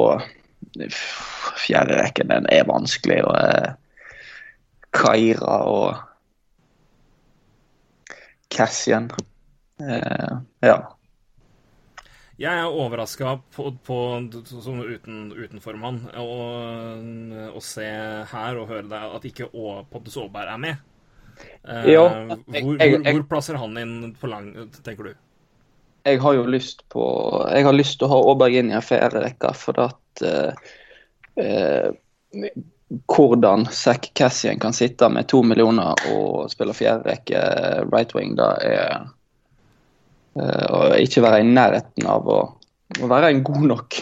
Fjerde 1.56 1.96
rekken, 2.02 2.28
den 2.28 2.48
er 2.52 2.68
vanskelig. 2.68 3.22
Og 3.24 3.36
eh, 3.40 3.70
Kaira 4.96 5.58
og 5.70 6.02
Cassian. 8.56 9.10
Eh, 9.82 10.36
ja. 10.64 10.76
Jeg 12.40 12.52
er 12.52 12.68
overraska 12.68 13.38
på, 13.56 13.70
på, 13.88 13.98
som 14.44 14.82
uten, 14.84 15.30
utenformann 15.32 16.02
å, 16.20 16.26
å 17.56 17.62
se 17.64 17.86
her 18.32 18.58
og 18.60 18.68
høre 18.74 18.90
deg 18.92 19.14
at 19.20 19.28
ikke 19.30 19.48
Å- 19.56 19.86
Pontus 19.92 20.18
Aaberg 20.20 20.52
er 20.52 20.60
med. 20.66 20.82
Eh, 21.64 21.88
Ja, 21.94 22.04
hvor, 22.10 22.44
jeg- 22.52 22.64
hvor, 22.66 22.82
jeg- 22.82 23.14
hvor 23.16 23.24
plasser 23.32 23.56
han 23.60 23.78
inn 23.80 24.16
på 24.20 24.28
lang, 24.32 24.52
tenker 24.84 25.12
du? 25.12 25.14
jeg 26.06 26.20
har 26.22 26.34
jo 26.38 26.44
lyst 26.46 26.84
på 26.94 27.02
Jeg 27.50 27.64
har 27.66 27.74
lyst 27.74 27.98
til 27.98 28.06
å 28.08 28.12
ha 28.12 28.18
Aaberg 28.30 28.54
inn 28.60 28.70
i 28.70 28.76
en 28.78 28.84
fjerde 28.86 29.24
rekke, 29.24 29.50
for 29.58 29.80
at 29.88 30.22
eh, 31.42 31.92
Hvordan 33.10 33.66
Zack 33.74 34.12
Cassian 34.14 34.60
kan 34.62 34.74
sitte 34.74 35.10
med 35.10 35.28
to 35.32 35.42
millioner 35.44 35.98
og 36.12 36.52
spille 36.52 36.76
fjerde 36.78 37.10
rekke 37.10 37.40
right 37.90 38.14
wing, 38.14 38.36
da 38.38 38.52
er 38.62 38.92
å 39.00 39.14
Og 40.36 40.98
ikke 41.00 41.24
være 41.24 41.42
i 41.42 41.48
nærheten 41.48 42.08
av 42.12 42.28
å, 42.28 42.40
å 43.00 43.08
være 43.08 43.32
en 43.32 43.44
god 43.48 43.68
nok 43.70 43.98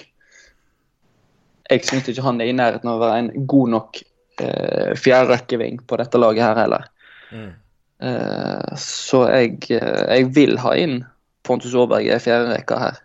Jeg 1.69 1.85
syns 1.85 2.09
ikke 2.09 2.25
han 2.25 2.41
er 2.41 2.49
i 2.49 2.55
nærheten 2.57 2.89
av 2.89 2.97
å 2.97 3.03
være 3.05 3.19
en 3.21 3.47
god 3.49 3.73
nok 3.75 4.01
eh, 4.41 4.93
fjerderekkeving 4.99 5.79
på 5.87 5.97
dette 6.01 6.19
laget 6.19 6.43
her 6.43 6.59
heller. 6.59 6.89
Mm. 7.31 7.51
Eh, 8.03 8.73
så 8.81 9.23
jeg, 9.31 9.61
eh, 9.71 10.03
jeg 10.09 10.27
vil 10.35 10.57
ha 10.59 10.73
inn 10.77 10.99
Pontus 11.47 11.75
Aaberg 11.77 12.09
i 12.09 12.19
fjerde 12.21 12.51
rekka 12.51 12.79
her. 12.81 12.99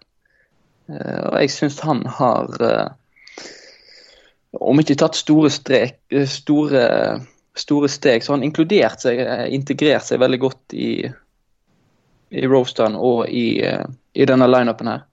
Eh, 0.91 1.23
og 1.29 1.39
jeg 1.39 1.53
syns 1.55 1.79
han 1.85 2.03
har 2.19 2.51
eh, 2.65 2.89
Om 4.51 4.81
ikke 4.81 4.97
tatt 4.97 5.17
store, 5.19 5.51
strek, 5.53 5.99
eh, 6.09 6.25
store, 6.29 6.85
store 7.59 7.89
steg, 7.93 8.25
så 8.25 8.33
har 8.33 8.39
han 8.39 8.47
inkludert 8.47 9.05
seg, 9.05 9.21
eh, 9.21 9.45
integrert 9.55 10.07
seg 10.07 10.23
veldig 10.23 10.41
godt 10.41 10.73
i, 10.73 11.05
i 12.31 12.47
roasteren 12.49 12.97
og 12.97 13.29
i, 13.29 13.61
eh, 13.65 13.85
i 14.15 14.25
denne 14.29 14.49
lineupen 14.49 14.93
her. 14.95 15.05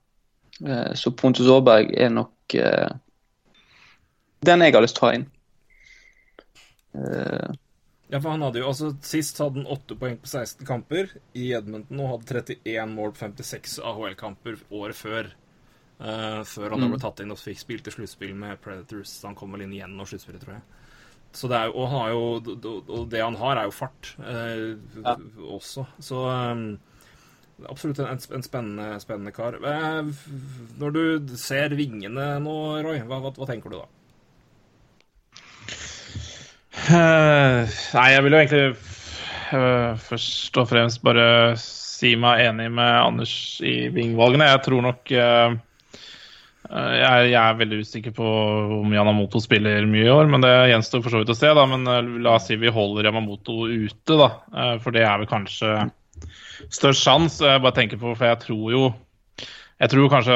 Så 0.96 1.10
Pontus 1.12 1.50
Aaberg 1.52 1.90
er 2.00 2.08
nok 2.08 2.54
den 4.40 4.62
jeg 4.64 4.72
har 4.72 4.80
lyst 4.80 4.96
til 4.96 5.04
å 5.04 5.08
ha 5.10 5.16
inn. 5.18 5.26
Ja, 8.08 8.20
for 8.22 8.30
han 8.30 8.40
hadde 8.46 8.62
jo, 8.62 8.70
altså 8.70 8.88
Sist 9.04 9.36
hadde 9.42 9.60
han 9.60 9.68
8 9.68 9.98
poeng 10.00 10.16
på 10.22 10.30
16 10.30 10.64
kamper 10.64 11.12
i 11.36 11.50
Edmonton 11.58 12.00
og 12.00 12.14
hadde 12.14 12.40
31 12.40 12.94
mål 12.94 13.12
på 13.12 13.20
56 13.26 13.76
AHL-kamper 13.84 14.56
året 14.70 14.96
før. 14.96 15.28
Eh, 16.00 16.40
før 16.48 16.74
han 16.74 16.84
da 16.84 16.90
ble 16.92 17.00
tatt 17.02 17.22
inn 17.24 17.34
og 17.34 17.40
fikk 17.40 17.62
spilt 17.62 17.88
i 17.90 17.94
sluttspill 17.94 18.34
med 18.38 18.60
Predators. 18.62 19.14
Han 19.26 19.36
kom 19.38 19.54
vel 19.54 19.66
inn 19.66 19.74
igjen 19.76 19.96
nå 19.96 20.06
sluttspillet, 20.08 20.42
tror 20.42 20.58
jeg. 20.58 20.66
Så 21.36 21.50
det 21.52 21.58
er 21.58 21.72
og, 21.74 21.88
han 21.92 22.00
har 22.00 22.12
jo, 22.14 22.76
og 22.96 23.08
det 23.12 23.20
han 23.20 23.36
har, 23.36 23.60
er 23.60 23.68
jo 23.68 23.74
fart 23.76 24.12
eh, 24.24 24.76
også. 25.58 25.84
Så 26.00 26.22
um, 26.24 26.64
absolutt 27.68 28.00
en, 28.00 28.22
en 28.38 28.46
spennende, 28.46 28.88
spennende 29.02 29.34
kar. 29.36 29.58
Uh, 29.60 30.14
når 30.80 30.96
du 30.96 31.36
ser 31.40 31.76
vingene 31.76 32.30
nå, 32.40 32.56
Roy, 32.86 33.02
hva, 33.04 33.20
hva, 33.20 33.34
hva 33.36 33.50
tenker 33.50 33.74
du 33.74 33.80
da? 33.82 33.86
Nei, 36.86 38.08
jeg 38.12 38.22
vil 38.24 38.36
jo 38.36 38.40
egentlig 38.40 38.66
først 40.06 40.58
og 40.58 40.68
fremst 40.70 41.02
bare 41.04 41.28
si 41.58 42.12
meg 42.20 42.42
enig 42.48 42.68
med 42.74 42.92
Anders 43.00 43.34
i 43.64 43.88
vingvalgene. 43.92 44.48
Jeg 44.50 44.62
tror 44.66 44.84
nok 44.84 45.12
eh, 45.12 45.56
jeg, 46.70 47.30
jeg 47.32 47.40
er 47.40 47.58
veldig 47.60 47.80
usikker 47.84 48.14
på 48.16 48.26
om 48.80 48.94
Yamamoto 48.94 49.40
spiller 49.42 49.86
mye 49.88 50.06
i 50.08 50.12
år, 50.12 50.28
men 50.32 50.44
det 50.44 50.52
gjenstår 50.72 51.04
for 51.04 51.14
så 51.14 51.22
vidt 51.22 51.32
å 51.34 51.38
se. 51.38 51.52
da, 51.56 51.66
Men 51.70 51.86
eh, 51.90 52.12
la 52.26 52.36
oss 52.38 52.48
si 52.50 52.58
vi 52.60 52.72
holder 52.72 53.08
Yamamoto 53.10 53.64
ute, 53.70 54.18
da. 54.18 54.30
eh, 54.54 54.76
For 54.82 54.94
det 54.96 55.04
er 55.06 55.22
vel 55.22 55.30
kanskje 55.30 55.74
størst 56.72 57.04
sjanse. 57.04 57.44
Jeg 57.46 57.62
bare 57.64 57.76
tenker 57.76 58.00
på, 58.00 58.14
for 58.16 58.30
jeg 58.30 58.42
tror 58.46 58.70
jo 58.74 58.86
jeg 59.76 59.90
tror 59.92 60.06
kanskje 60.08 60.34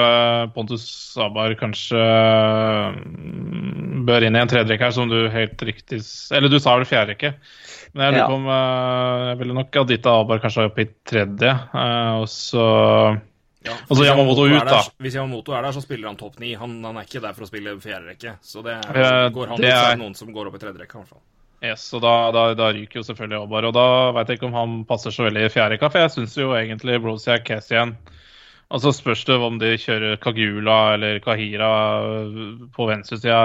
Pontus 0.53 0.83
Sabar 1.15 1.55
kanskje 1.57 1.97
mm, 1.97 4.03
bør 4.05 4.27
inn 4.27 4.37
i 4.37 4.41
en 4.43 4.51
tredjerekke 4.51 4.85
her, 4.85 4.93
som 4.93 5.09
du 5.09 5.17
helt 5.33 5.63
riktig 5.65 6.03
Eller 6.37 6.53
du 6.53 6.59
sa 6.61 6.75
vel 6.77 6.85
fjerderekke. 6.89 7.31
Men 7.95 8.05
jeg 8.05 8.15
lurer 8.19 8.29
på 8.29 8.37
om 8.37 8.51
eh, 8.53 9.25
Jeg 9.31 9.39
ville 9.41 9.57
nok 9.57 9.79
Adita 9.83 10.19
Abar 10.21 10.43
kanskje 10.45 10.67
opp 10.69 10.83
i 10.85 10.89
tredje. 11.09 11.55
eh, 11.57 12.13
og 12.21 12.29
så 12.29 12.67
Ja, 13.67 13.75
hvis 13.91 14.01
Yamamoto 14.09 14.47
ut, 14.47 14.55
der, 14.55 14.71
da. 14.71 14.79
Hvis 15.05 15.17
Yamamoto 15.19 15.53
er 15.53 15.67
der, 15.67 15.75
så 15.77 15.83
spiller 15.85 16.09
han 16.09 16.17
topp 16.17 16.39
ni. 16.41 16.55
Han, 16.57 16.79
han 16.85 16.97
er 16.97 17.05
ikke 17.05 17.21
der 17.21 17.35
for 17.37 17.45
å 17.45 17.49
spille 17.51 17.75
fjerde 17.83 18.09
rekke. 18.15 18.39
Så 18.41 18.63
det 18.65 18.79
er, 18.79 19.01
Eh, 19.03 19.27
går 19.37 19.53
han 19.53 19.61
det 19.61 19.75
er 19.75 19.99
noen 20.01 20.17
som 20.17 20.31
går 20.33 20.49
opp 20.49 20.57
i 20.57 20.63
tredje 20.63 20.81
rekke, 20.81 20.97
i 20.97 21.03
hvert 21.03 21.13
fall. 21.13 21.23
Yes, 21.61 21.83
og 21.93 22.01
da, 22.01 22.15
da, 22.33 22.47
da 22.57 22.71
ryker 22.73 23.03
jo 23.03 23.05
selvfølgelig 23.05 23.43
Abar. 23.45 23.67
Og 23.69 23.75
da 23.77 23.85
veit 24.17 24.33
jeg 24.33 24.41
ikke 24.41 24.49
om 24.49 24.57
han 24.57 24.79
passer 24.89 25.13
så 25.13 25.27
veldig 25.27 25.43
i 25.45 25.53
fjerderekka, 25.53 25.91
for 25.93 26.01
jeg 26.07 26.15
syns 26.15 26.39
jo 26.41 26.55
egentlig 26.57 26.97
Brosiak 27.05 27.45
Cassian 27.45 27.93
Og 28.71 28.81
så 28.81 28.95
spørs 28.97 29.27
det 29.29 29.37
om 29.37 29.59
de 29.61 29.75
kjører 29.83 30.17
Kagula 30.25 30.79
eller 30.95 31.19
Kahira 31.21 31.69
på 32.73 32.87
venstresida 32.89 33.43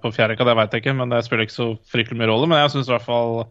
på 0.00 0.12
fjerderekka, 0.14 0.46
det 0.48 0.56
veit 0.56 0.72
jeg 0.78 0.84
ikke, 0.86 0.96
men 1.02 1.12
det 1.12 1.20
spiller 1.26 1.44
ikke 1.44 1.58
så 1.58 1.68
fryktelig 1.90 2.22
mye 2.22 2.30
rolle. 2.32 2.48
Men 2.48 2.62
jeg 2.62 2.72
syns 2.78 2.88
i 2.88 2.94
hvert 2.94 3.04
fall 3.04 3.42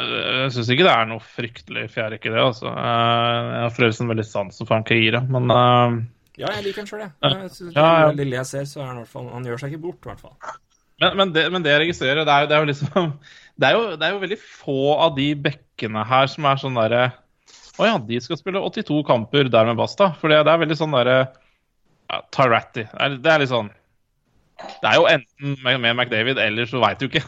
Jeg 0.00 0.54
syns 0.54 0.70
ikke 0.72 0.86
det 0.86 0.94
er 0.94 1.08
noe 1.10 1.22
fryktelig 1.24 1.84
fjær 1.92 2.16
ikke 2.16 2.32
det, 2.32 2.40
altså. 2.40 2.70
Eh, 2.70 3.50
Jeg 3.50 3.62
har 3.64 3.76
forresten 3.76 4.10
veldig 4.10 4.26
sansen 4.26 4.68
for 4.68 4.78
han 4.78 4.86
Kahira, 4.88 5.20
men 5.28 5.52
uh, 5.52 6.00
Ja, 6.40 6.52
jeg 6.56 6.68
liker 6.68 6.82
han 6.82 6.90
sjøl, 6.90 7.04
jeg. 7.04 7.12
Ja. 7.20 7.30
jeg 7.36 7.74
Ja, 7.74 7.86
ja. 7.86 8.10
Det 8.10 8.22
lille 8.22 8.38
jeg 8.38 8.50
ser, 8.50 8.68
så 8.70 8.82
er 8.82 8.90
han 8.90 9.00
i 9.00 9.04
hvert 9.04 9.14
fall 9.14 9.30
Han 9.34 9.48
gjør 9.48 9.62
seg 9.62 9.74
ikke 9.74 9.84
bort, 9.88 10.00
i 10.04 10.12
hvert 10.12 10.22
fall. 10.24 10.36
Men, 11.00 11.16
men, 11.16 11.32
det, 11.36 11.46
men 11.52 11.64
det 11.64 11.72
jeg 11.72 11.82
registrerer, 11.86 12.22
det 12.28 12.36
er, 12.36 12.48
det 12.48 12.56
er 12.56 12.64
jo 12.64 12.70
liksom 12.70 13.12
det 13.60 13.68
er, 13.68 13.76
jo, 13.76 13.96
det 13.96 14.06
er 14.06 14.14
jo 14.14 14.22
veldig 14.22 14.38
få 14.40 14.78
av 15.04 15.16
de 15.18 15.26
bekkene 15.48 16.04
her 16.08 16.30
som 16.32 16.46
er 16.48 16.60
sånn 16.60 16.78
derre 16.80 17.02
Å 17.80 17.88
ja, 17.88 17.98
de 18.04 18.20
skal 18.24 18.40
spille 18.40 18.60
82 18.60 19.02
kamper, 19.08 19.48
dermed 19.52 19.78
basta. 19.80 20.10
For 20.20 20.32
det, 20.32 20.40
er 20.40 20.62
veldig 20.62 20.76
sånn 20.76 20.96
derre 20.96 21.18
ja, 21.24 22.22
Tyratti. 22.32 22.86
Det 22.88 23.20
det 23.24 23.32
er 23.32 23.42
litt 23.42 23.52
sånn 23.52 23.68
Det 24.80 24.88
er 24.88 24.96
jo 24.96 25.08
enten 25.08 25.58
med, 25.64 25.80
med 25.80 25.96
McDavid, 25.96 26.40
eller 26.40 26.68
så 26.68 26.80
veit 26.82 27.00
du 27.00 27.08
ikke. 27.08 27.24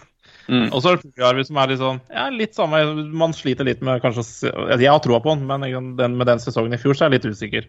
Og 0.48 0.78
så 0.82 0.90
er 0.90 0.96
det 0.96 1.04
Pugliarvi 1.06 1.44
som 1.46 1.58
er 1.62 1.70
litt 1.70 1.80
sånn 1.80 2.00
Ja, 2.10 2.24
litt 2.34 2.56
samme 2.56 2.80
Man 3.14 3.34
sliter 3.36 3.66
litt 3.68 3.82
med 3.84 4.02
kanskje 4.02 4.24
Jeg 4.50 4.90
har 4.90 4.98
troa 5.04 5.20
på 5.22 5.34
han, 5.36 5.44
men 5.46 5.66
den, 5.98 6.16
med 6.18 6.26
den 6.26 6.42
sesongen 6.42 6.74
i 6.74 6.80
fjor 6.82 6.98
så 6.98 7.06
er 7.06 7.12
jeg 7.12 7.20
litt 7.20 7.28
usikker. 7.36 7.68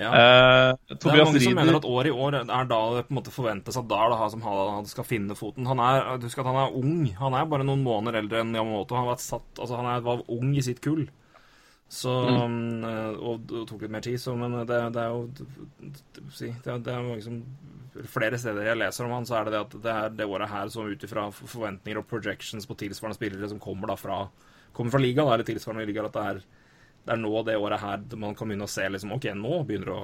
Ja. 0.00 0.10
Eh, 0.10 0.72
Det 0.90 0.98
er 0.98 1.12
mange 1.12 1.24
mange 1.28 1.44
som 1.44 1.54
mener 1.60 1.78
at 1.78 1.86
år 1.86 2.10
i 2.10 2.14
år 2.14 2.38
er 2.40 2.68
da 2.70 2.80
det 2.96 3.04
på 3.06 3.14
en 3.14 3.20
måte 3.20 3.34
forventes 3.34 3.78
at 3.78 3.88
da 3.90 4.02
er 4.02 4.10
det 4.10 4.18
han 4.22 4.34
som 4.34 4.44
han 4.48 4.90
skal 4.90 5.06
finne 5.06 5.36
foten. 5.38 5.68
Han 5.70 5.82
er, 5.84 6.18
Husk 6.24 6.42
at 6.42 6.50
han 6.50 6.60
er 6.64 6.76
ung. 6.82 7.06
Han 7.20 7.36
er 7.38 7.48
bare 7.50 7.66
noen 7.68 7.84
måneder 7.86 8.20
eldre 8.24 8.42
enn 8.42 8.54
Yamamoto. 8.56 8.96
Han, 8.98 9.06
har 9.06 9.14
vært 9.14 9.26
satt, 9.26 9.50
altså 9.58 9.78
han 9.78 9.90
er, 9.94 10.04
var 10.06 10.24
ung 10.28 10.54
i 10.56 10.64
sitt 10.66 10.82
kull. 10.84 11.06
Så, 11.90 12.10
mm. 12.10 12.84
og 13.18 13.50
og, 13.50 13.66
tok 13.66 13.82
litt 13.82 13.90
mer 13.90 14.04
tid, 14.04 14.18
så, 14.22 14.36
men 14.38 14.52
det, 14.62 14.76
det 14.94 15.02
er 15.02 15.08
jo 15.10 15.24
det, 15.34 16.70
er- 16.70 16.78
det 16.86 16.92
er 16.94 17.02
mange 17.02 17.24
som 17.24 17.40
Flere 18.10 18.38
steder 18.38 18.68
jeg 18.68 18.78
leser 18.78 19.06
om 19.06 19.16
han, 19.16 19.26
så 19.28 19.40
er 19.40 19.48
det 19.48 19.54
det 19.54 19.60
at 19.64 19.76
det 19.84 19.96
her, 19.96 20.14
det 20.20 20.28
året 20.30 20.52
her 20.52 20.70
som 20.72 20.88
ut 20.88 21.04
ifra 21.06 21.26
forventninger 21.34 22.00
og 22.00 22.08
projections 22.10 22.68
på 22.68 22.78
tilsvarende 22.84 23.18
spillere 23.18 23.50
som 23.50 23.62
kommer 23.62 23.90
da 23.90 23.98
fra 23.98 24.22
kommer 24.76 24.94
fra 24.94 25.02
ligaen, 25.02 25.32
eller 25.32 25.46
tilsvarende 25.46 25.86
ligaer, 25.88 26.06
at 26.06 26.16
det 26.16 26.26
er, 26.30 26.42
det 27.06 27.14
er 27.16 27.22
nå 27.22 27.42
det 27.46 27.58
året 27.58 27.82
her 27.82 28.04
man 28.20 28.36
kan 28.38 28.50
begynne 28.50 28.68
å 28.68 28.70
se 28.70 28.86
liksom 28.86 29.16
OK, 29.16 29.32
nå 29.36 29.62
begynner 29.68 29.94
å 29.96 30.02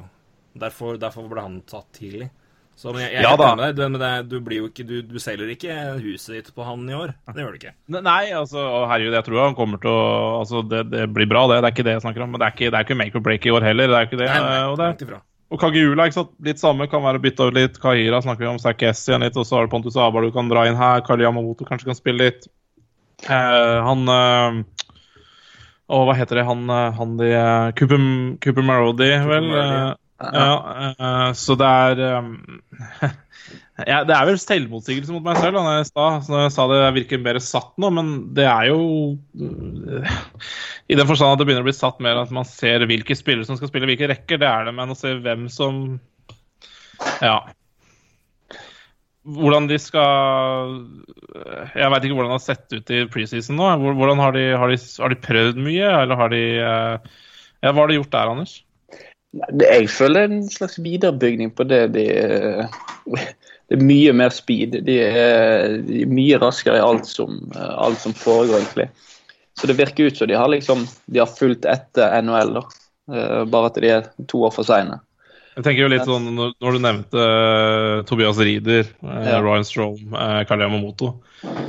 Derfor, 0.57 0.97
derfor 0.97 1.27
ble 1.29 1.43
han 1.45 1.59
tatt 1.69 1.91
tidlig. 1.99 2.31
Så 2.77 2.93
jeg, 3.01 3.09
jeg 3.15 3.25
Ja 3.25 3.33
da. 3.41 3.55
med 3.57 3.77
deg, 3.77 3.89
men 3.89 4.01
det, 4.01 4.11
du 4.29 4.37
blir 4.45 4.61
jo 4.61 4.69
ikke 4.69 4.85
Du, 4.85 4.99
du 5.09 5.17
selger 5.23 5.49
ikke 5.53 5.77
huset 6.05 6.35
ditt 6.37 6.51
på 6.57 6.65
han 6.67 6.83
i 6.89 6.97
år. 6.97 7.15
Det 7.33 7.41
gjør 7.41 7.55
du 7.55 7.61
ikke. 7.61 7.73
Nei, 7.97 8.33
altså, 8.37 8.65
herregud, 8.91 9.17
jeg 9.17 9.27
tror 9.29 9.43
han 9.47 9.57
kommer 9.57 9.81
til 9.81 9.93
å 9.93 10.03
altså, 10.43 10.61
det, 10.69 10.83
det 10.93 11.07
blir 11.13 11.29
bra, 11.31 11.47
det. 11.49 11.63
Det 11.63 11.71
er 11.71 11.77
ikke 11.77 11.87
det 11.89 11.97
jeg 11.97 12.05
snakker 12.05 12.27
om. 12.27 12.35
Men 12.35 12.43
det 12.43 12.51
er 12.51 12.57
ikke, 12.57 12.69
det 12.75 12.81
er 12.81 12.89
ikke 12.89 12.99
make 13.01 13.17
or 13.17 13.25
break 13.25 13.49
i 13.49 13.55
år 13.57 13.69
heller. 13.69 13.89
Det 13.93 13.99
er 14.01 14.11
ikke 14.11 14.21
det. 14.21 14.29
Nei, 14.29 14.43
nei, 14.45 14.59
eh, 14.61 14.69
og, 14.69 14.77
det. 14.83 15.21
Og 15.47 15.61
Kagiula, 15.63 16.09
ikke 16.09 16.19
sant. 16.19 16.33
Litt 16.43 16.59
samme. 16.59 16.89
Kan 16.91 17.05
være 17.05 17.23
bytta 17.23 17.47
ut 17.49 17.55
litt. 17.57 17.77
Kahira 17.83 18.19
snakker 18.25 18.47
vi 18.47 18.51
om. 18.51 18.61
Sakessi 18.63 19.13
igjen 19.13 19.23
litt. 19.23 19.37
Og 19.39 19.47
så 19.47 19.59
har 19.59 19.67
du 19.67 19.73
Pontus 19.75 19.99
Abar 20.01 20.27
du 20.27 20.33
kan 20.35 20.51
dra 20.51 20.65
inn 20.67 20.79
her. 20.79 21.05
Kali 21.07 21.27
Yamamoto 21.27 21.67
kanskje 21.69 21.91
kan 21.91 21.99
spille 21.99 22.27
litt. 22.27 22.49
Eh, 23.25 23.77
han 23.87 24.03
eh, 24.13 24.59
Og 25.95 26.03
hva 26.09 26.17
heter 26.19 26.41
det? 26.41 26.49
Han, 26.49 26.67
eh, 26.69 26.99
han 26.99 27.15
de 27.21 27.31
eh, 27.31 27.69
Cooper, 27.79 28.03
Cooper 28.43 28.67
Marody, 28.67 29.13
vel? 29.31 29.47
Marody, 29.53 29.79
eh, 29.79 29.95
ja, 30.17 30.93
eh, 30.99 31.33
så 31.37 31.55
det 31.61 31.67
er 31.69 31.99
um, 32.17 32.31
ja, 33.91 33.99
Det 34.09 34.15
er 34.17 34.29
vel 34.31 34.39
selvmotsigelse 34.41 35.13
mot 35.13 35.27
meg 35.27 35.37
selv 35.43 35.59
da, 35.59 35.65
når 35.67 35.77
jeg, 35.77 35.89
sa, 35.91 36.07
når 36.33 36.43
jeg 36.47 36.55
sa 36.55 36.67
det 36.71 36.79
virker 36.97 37.21
mer 37.21 37.41
satt 37.45 37.75
nå, 37.83 37.91
men 37.93 38.15
det 38.37 38.47
er 38.49 38.71
jo 38.71 38.81
I 40.89 40.97
den 40.97 41.09
forstand 41.09 41.35
at 41.35 41.43
det 41.43 41.49
begynner 41.49 41.67
å 41.67 41.69
bli 41.69 41.77
satt 41.77 42.01
mer 42.05 42.23
at 42.23 42.33
man 42.35 42.49
ser 42.49 42.87
hvilke 42.89 43.19
spillere 43.19 43.49
som 43.49 43.61
skal 43.61 43.69
spille 43.69 43.89
hvilke 43.91 44.09
rekker. 44.09 44.41
Det 44.41 44.49
er 44.49 44.69
det, 44.69 44.75
men 44.79 44.95
å 44.95 44.99
se 44.99 45.15
hvem 45.21 45.47
som 45.53 45.85
Ja. 47.21 47.39
Hvordan 49.27 49.67
de 49.69 49.77
skal 49.83 50.77
Jeg 51.75 51.91
veit 51.93 52.05
ikke 52.07 52.17
hvordan 52.17 52.31
det 52.31 52.39
har 52.39 52.45
sett 52.47 52.73
ut 52.73 52.93
i 52.95 53.05
preseason 53.13 53.59
nå. 53.59 53.73
Hvordan 53.85 54.23
Har 54.23 54.37
de, 54.39 54.49
har 54.57 54.73
de, 54.73 54.79
har 55.03 55.13
de 55.13 55.25
prøvd 55.29 55.61
mye, 55.61 55.91
eller 56.05 56.23
har 56.25 56.33
de 56.33 56.45
eh, 56.57 57.11
Ja, 57.61 57.73
hva 57.73 57.83
har 57.83 57.93
de 57.93 57.99
gjort 57.99 58.15
der, 58.15 58.33
Anders? 58.33 58.63
Jeg 59.61 59.89
føler 59.91 60.27
en 60.27 60.45
slags 60.51 60.79
viderebygning 60.83 61.53
på 61.57 61.67
det. 61.69 61.83
De, 61.95 62.05
det 63.67 63.77
er 63.77 63.83
mye 63.83 64.15
mer 64.17 64.35
speed. 64.35 64.79
De 64.87 64.99
er, 65.03 65.77
de 65.87 66.03
er 66.05 66.13
mye 66.13 66.39
raskere 66.43 66.79
i 66.79 66.85
alt 66.85 67.09
som, 67.11 67.41
alt 67.57 68.01
som 68.03 68.15
foregår, 68.17 68.61
egentlig. 68.61 68.89
Så 69.57 69.69
det 69.69 69.79
virker 69.79 70.11
ut 70.11 70.19
som 70.19 70.29
de 70.29 70.37
har 70.37 70.51
liksom, 70.53 70.85
de 71.07 71.23
har 71.23 71.31
fulgt 71.31 71.67
etter 71.69 72.19
NHL, 72.23 72.59
da. 72.59 72.65
Eh, 73.13 73.43
Bare 73.49 73.71
at 73.71 73.81
de 73.81 73.93
er 73.93 74.09
to 74.29 74.43
år 74.47 74.53
for 74.55 74.69
seine. 74.69 75.01
Jeg 75.57 75.65
tenker 75.65 75.87
jo 75.87 75.89
litt 75.89 76.05
sånn 76.05 76.27
Når, 76.37 76.51
når 76.61 76.75
du 76.77 76.81
nevnte 76.85 77.23
eh, 77.25 78.01
Tobias 78.09 78.37
Rieder, 78.41 78.91
uh, 79.01 79.21
Ja. 79.25 79.39
Ryan 79.41 79.65
Strome, 79.65 80.11
uh, 80.13 80.43
Karl 80.49 80.67
Yamamoto 80.67 81.15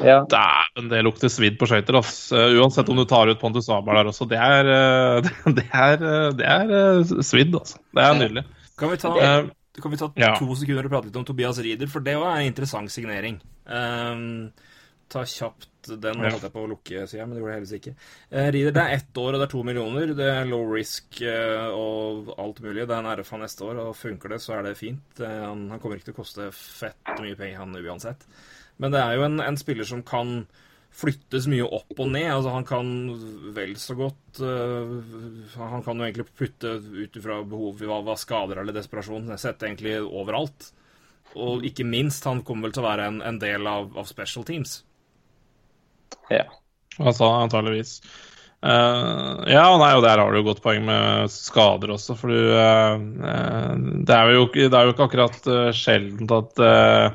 Ja. 0.03 0.17
Dæven, 0.27 0.89
det 0.91 1.03
lukter 1.07 1.31
svidd 1.31 1.55
på 1.59 1.67
skøyter. 1.69 1.99
Eh, 1.99 2.57
uansett 2.59 2.89
om 2.91 2.99
du 2.99 3.05
tar 3.07 3.31
ut 3.31 3.39
Pontus 3.39 3.69
Abel 3.73 3.95
der 3.99 4.09
også. 4.11 4.27
Det 4.29 4.39
er, 4.39 4.69
eh, 4.73 5.29
det 5.57 5.65
er, 5.71 6.03
eh, 6.03 6.27
det 6.39 6.47
er 6.47 6.73
eh, 6.81 7.15
svidd, 7.25 7.55
altså. 7.57 7.79
Det 7.95 8.03
er 8.03 8.19
nydelig. 8.19 8.43
Kan 8.77 8.91
vi 8.93 8.99
ta, 9.01 9.13
Eh, 9.17 9.49
kan 9.81 9.93
vi 9.93 9.99
ta 9.99 10.11
ja. 10.17 10.31
to 10.39 10.55
sekunder 10.57 10.87
og 10.87 10.93
prate 10.93 11.09
litt 11.09 11.19
om 11.19 11.25
Tobias 11.27 11.59
Rieder, 11.63 11.89
for 11.91 12.03
det 12.05 12.15
var 12.19 12.37
en 12.39 12.47
interessant 12.49 12.91
signering. 12.93 13.39
Ehm, 13.69 14.49
ta 15.11 15.23
kjapt 15.27 15.67
den. 15.95 16.21
Holdt 16.25 16.45
jeg 16.47 16.53
på 16.53 16.65
å 16.65 16.69
lukke 16.73 17.05
sida, 17.09 17.25
men 17.25 17.35
det 17.35 17.41
gjorde 17.41 17.53
jeg 17.53 17.61
heldigvis 17.61 17.79
ikke. 17.79 17.95
Eh, 18.29 18.49
Rider, 18.55 18.75
det 18.75 18.83
er 18.83 18.95
ett 18.97 19.21
år, 19.23 19.31
og 19.31 19.39
det 19.39 19.47
er 19.47 19.53
to 19.55 19.63
millioner. 19.67 20.13
Det 20.17 20.29
er 20.33 20.51
low 20.51 20.67
risk 20.73 21.21
eh, 21.23 21.71
og 21.71 22.31
alt 22.37 22.61
mulig. 22.65 22.85
Det 22.85 22.97
er 22.97 23.01
en 23.01 23.21
RFA 23.21 23.41
neste 23.41 23.67
år, 23.67 23.81
og 23.85 23.97
funker 23.97 24.35
det, 24.35 24.41
så 24.43 24.57
er 24.57 24.67
det 24.67 24.77
fint. 24.79 25.19
Eh, 25.23 25.41
han, 25.47 25.67
han 25.73 25.83
kommer 25.83 25.99
ikke 25.99 26.11
til 26.11 26.17
å 26.17 26.21
koste 26.21 26.51
fett 26.55 27.17
mye 27.23 27.39
penger, 27.39 27.59
han 27.63 27.81
uansett. 27.81 28.27
Men 28.77 28.93
det 28.93 29.01
er 29.01 29.17
jo 29.17 29.27
en, 29.27 29.41
en 29.41 29.59
spiller 29.59 29.87
som 29.89 30.05
kan 30.05 30.41
flyttes 30.97 31.47
mye 31.51 31.65
opp 31.65 31.99
og 31.99 32.09
ned. 32.13 32.29
Altså 32.31 32.53
Han 32.55 32.67
kan 32.67 32.91
vel 33.55 33.75
så 33.81 33.97
godt 33.97 34.41
uh, 34.41 34.95
Han 35.57 35.85
kan 35.85 35.99
jo 35.99 36.07
egentlig 36.07 36.27
putte 36.37 36.77
ut 36.81 37.19
ifra 37.19 37.41
behov 37.47 37.83
hva, 37.83 38.01
hva 38.05 38.17
skader 38.19 38.61
eller 38.61 38.75
desperasjon. 38.75 39.33
Sette 39.37 39.69
egentlig 39.69 39.97
overalt. 40.01 40.71
Og 41.37 41.65
ikke 41.67 41.85
minst, 41.85 42.25
han 42.25 42.41
kommer 42.45 42.67
vel 42.67 42.77
til 42.77 42.85
å 42.85 42.89
være 42.89 43.09
en, 43.11 43.21
en 43.25 43.39
del 43.41 43.67
av, 43.69 43.91
av 43.99 44.07
special 44.09 44.45
teams. 44.47 44.79
Ja. 46.31 46.45
Altså, 46.97 47.27
antageligvis. 47.43 47.99
Uh, 48.57 49.45
ja, 49.45 49.67
og 49.69 49.77
nei, 49.83 49.91
og 49.93 50.01
der 50.01 50.17
har 50.17 50.31
du 50.33 50.39
jo 50.39 50.47
godt 50.47 50.63
poeng 50.63 50.81
med 50.87 51.29
skader 51.29 51.91
også, 51.93 52.15
for 52.17 52.33
du 52.33 52.39
eh, 52.57 52.95
eh, 53.29 53.73
det, 54.01 54.15
er 54.15 54.31
jo, 54.33 54.47
det 54.49 54.73
er 54.73 54.87
jo 54.87 54.95
ikke 54.95 55.05
akkurat 55.05 55.37
uh, 55.45 55.69
sjeldent 55.77 56.33
at 56.33 56.63
uh, 56.65 57.13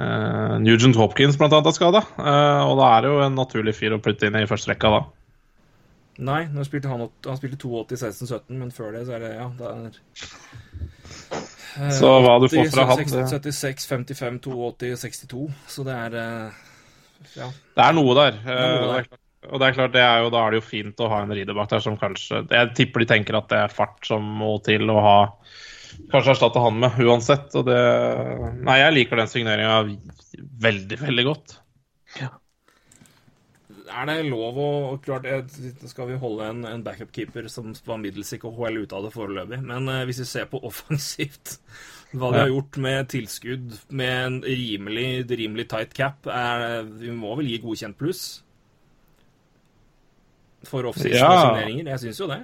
uh, 0.00 0.54
Nugent 0.64 0.96
Hopkins 0.96 1.36
annet 1.36 1.68
er 1.68 1.76
skada. 1.76 2.00
og 2.16 2.74
da 2.80 2.86
er 2.94 3.04
det 3.04 3.12
jo 3.12 3.20
en 3.26 3.36
naturlig 3.36 3.76
fyr 3.76 3.98
å 3.98 4.00
putte 4.00 4.26
inn 4.26 4.40
i 4.40 4.48
første 4.48 4.72
rekka 4.72 4.94
da. 4.96 5.02
Nei, 6.30 6.42
nå 6.52 6.64
spilte 6.64 6.88
han, 6.88 7.04
han 7.28 7.36
spilte 7.38 7.60
82 7.60 7.92
i 7.92 8.00
16-17, 8.00 8.56
men 8.56 8.72
før 8.72 8.96
det 8.96 9.04
så 9.08 9.12
er 9.16 9.22
det 9.24 9.34
Ja, 9.36 9.46
det 9.60 9.66
er 9.68 9.78
Så 12.00 12.08
hva 12.24 12.34
du 12.40 12.48
får 12.48 12.72
fra 12.72 12.88
han, 12.88 13.04
76, 13.04 13.12
det- 13.12 13.28
76, 13.52 13.86
55, 13.92 14.40
82, 14.48 14.96
62. 15.04 15.44
Så 15.68 15.84
det 15.84 15.96
er 16.08 16.18
Ja. 17.36 17.50
Det 17.76 17.86
er 17.86 17.96
noe 17.96 18.14
der. 18.18 18.38
er 18.44 18.60
noe 18.60 18.76
eh, 18.76 18.86
der. 18.86 19.02
er 19.02 19.10
klart- 19.10 19.26
og 19.50 19.56
det 19.56 19.66
er 19.70 19.72
klart, 19.72 19.92
det 19.94 20.02
er 20.04 20.18
jo, 20.20 20.30
da 20.34 20.40
er 20.44 20.52
det 20.52 20.58
jo 20.60 20.68
fint 20.68 21.00
å 21.00 21.08
ha 21.08 21.22
en 21.24 21.32
rider 21.32 21.56
bak 21.56 21.70
der 21.70 21.80
som 21.80 21.96
kanskje 21.96 22.42
Jeg 22.52 22.72
tipper 22.76 23.00
de 23.00 23.06
tenker 23.08 23.38
at 23.38 23.48
det 23.48 23.60
er 23.64 23.72
fart 23.72 24.04
som 24.04 24.26
må 24.40 24.58
til 24.66 24.84
å 24.92 24.98
ha 25.00 25.16
Kanskje 26.12 26.34
erstatte 26.36 26.60
han 26.62 26.76
med, 26.80 27.00
uansett. 27.02 27.48
Og 27.58 27.64
det 27.66 27.80
Nei, 28.62 28.76
jeg 28.78 28.94
liker 28.94 29.20
den 29.20 29.30
signeringa 29.32 29.80
veldig, 30.62 31.00
veldig 31.00 31.24
godt. 31.26 31.56
Er 33.90 34.06
det 34.06 34.18
lov 34.30 34.58
å 34.60 34.66
og 34.92 35.00
Klart, 35.04 35.24
eh, 35.26 35.42
skal 35.90 36.06
vi 36.12 36.18
holde 36.22 36.46
en, 36.46 36.64
en 36.64 36.82
backup-keeper 36.86 37.48
som 37.50 37.72
var 37.86 37.98
middels 37.98 38.32
i 38.32 38.38
KHL 38.38 38.82
ute 38.84 38.94
av 38.96 39.04
det 39.08 39.12
foreløpig, 39.14 39.58
men 39.66 39.88
eh, 39.88 40.04
hvis 40.08 40.20
vi 40.22 40.28
ser 40.30 40.46
på 40.50 40.60
offensivt 40.70 41.58
hva 42.12 42.30
de 42.32 42.38
Ja. 42.40 42.44
har 42.44 42.52
gjort 42.52 42.76
med 42.82 43.08
tilskudd 43.12 43.74
med 43.94 44.14
en 44.26 44.38
rimelig, 44.42 45.26
rimelig 45.30 45.68
tight 45.70 45.92
cap, 45.94 46.26
er, 46.26 46.82
vi 46.84 47.10
må 47.14 47.36
vel 47.38 47.46
gi 47.52 47.58
godkjent 47.62 47.98
pluss 47.98 48.22
for 50.66 50.84
offensive 50.90 51.14
Ja. 51.16 51.30
signeringer? 51.46 51.92
Jeg 51.94 52.00
syns 52.06 52.20
jo 52.20 52.26
det. 52.30 52.40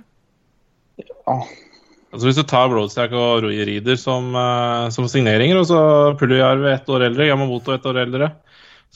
Altså 1.27 2.29
Hvis 2.29 2.39
du 2.39 2.45
tar 2.49 2.69
Broadstack 2.71 3.13
og 3.19 3.43
Roy 3.45 3.59
Reeder 3.67 3.99
som, 4.01 4.31
eh, 4.39 4.89
som 4.95 5.09
signeringer, 5.11 5.59
og 5.61 5.67
så 5.69 5.81
Puljarv 6.19 6.65
ett 6.71 6.89
år 6.89 7.05
eldre, 7.11 7.27
Yamamoto 7.29 7.75
ett 7.75 7.85
år 7.91 7.99
eldre, 8.07 8.31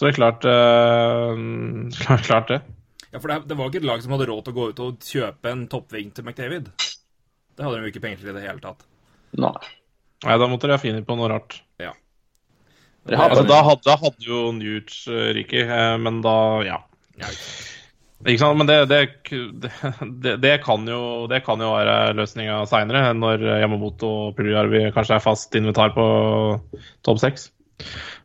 så 0.01 0.07
er 0.07 0.15
det 0.15 0.17
klart, 0.17 0.45
eh, 0.49 1.41
klart, 2.07 2.23
klart 2.25 2.49
det. 2.49 2.63
Ja, 3.11 3.19
for 3.19 3.29
det, 3.29 3.43
det 3.51 3.57
var 3.59 3.69
ikke 3.69 3.83
et 3.83 3.89
lag 3.91 4.01
som 4.01 4.15
hadde 4.15 4.31
råd 4.31 4.47
til 4.47 4.55
å 4.55 4.57
gå 4.57 4.69
ut 4.71 4.79
og 4.81 5.03
kjøpe 5.05 5.51
en 5.53 5.65
toppving 5.69 6.13
til 6.17 6.25
McDavid. 6.25 6.71
Det 7.53 7.67
hadde 7.67 7.77
de 7.77 7.85
jo 7.85 7.91
ikke 7.93 8.01
penger 8.07 8.23
til 8.23 8.31
i 8.33 8.37
det 8.39 8.45
hele 8.47 8.63
tatt. 8.63 8.87
Nei. 9.37 9.53
Nei, 10.25 10.37
Da 10.41 10.47
måtte 10.49 10.71
de 10.71 10.73
ha 10.73 10.81
funnet 10.81 11.05
på 11.05 11.17
noe 11.19 11.29
rart. 11.29 11.59
Ja. 11.83 11.91
Det 13.05 13.19
Altså, 13.19 13.43
da, 13.45 13.59
hadde, 13.67 13.85
da 13.85 13.97
hadde 14.01 14.25
jo 14.25 14.39
Newt 14.57 14.95
uh, 15.11 15.27
ryket, 15.37 15.69
eh, 15.69 15.97
men 16.01 16.23
da 16.25 16.37
Ja. 16.65 16.79
Ja, 17.21 17.29
ikke 17.29 17.45
sant. 17.45 17.67
Ikke 18.21 18.41
sant? 18.41 18.57
Men 18.61 18.71
det, 18.71 18.79
det, 18.89 19.01
det, 20.25 20.35
det, 20.41 20.55
kan, 20.65 20.89
jo, 20.89 21.27
det 21.29 21.43
kan 21.45 21.61
jo 21.61 21.75
være 21.75 22.15
løsninga 22.17 22.63
seinere, 22.69 23.13
når 23.17 23.45
Yamamoto 23.61 24.15
og 24.31 24.39
Puljarvi 24.39 24.87
kanskje 24.97 25.19
er 25.19 25.25
fast 25.25 25.61
invitar 25.61 25.93
på 25.93 26.07
topp 27.05 27.21
seks. 27.21 27.51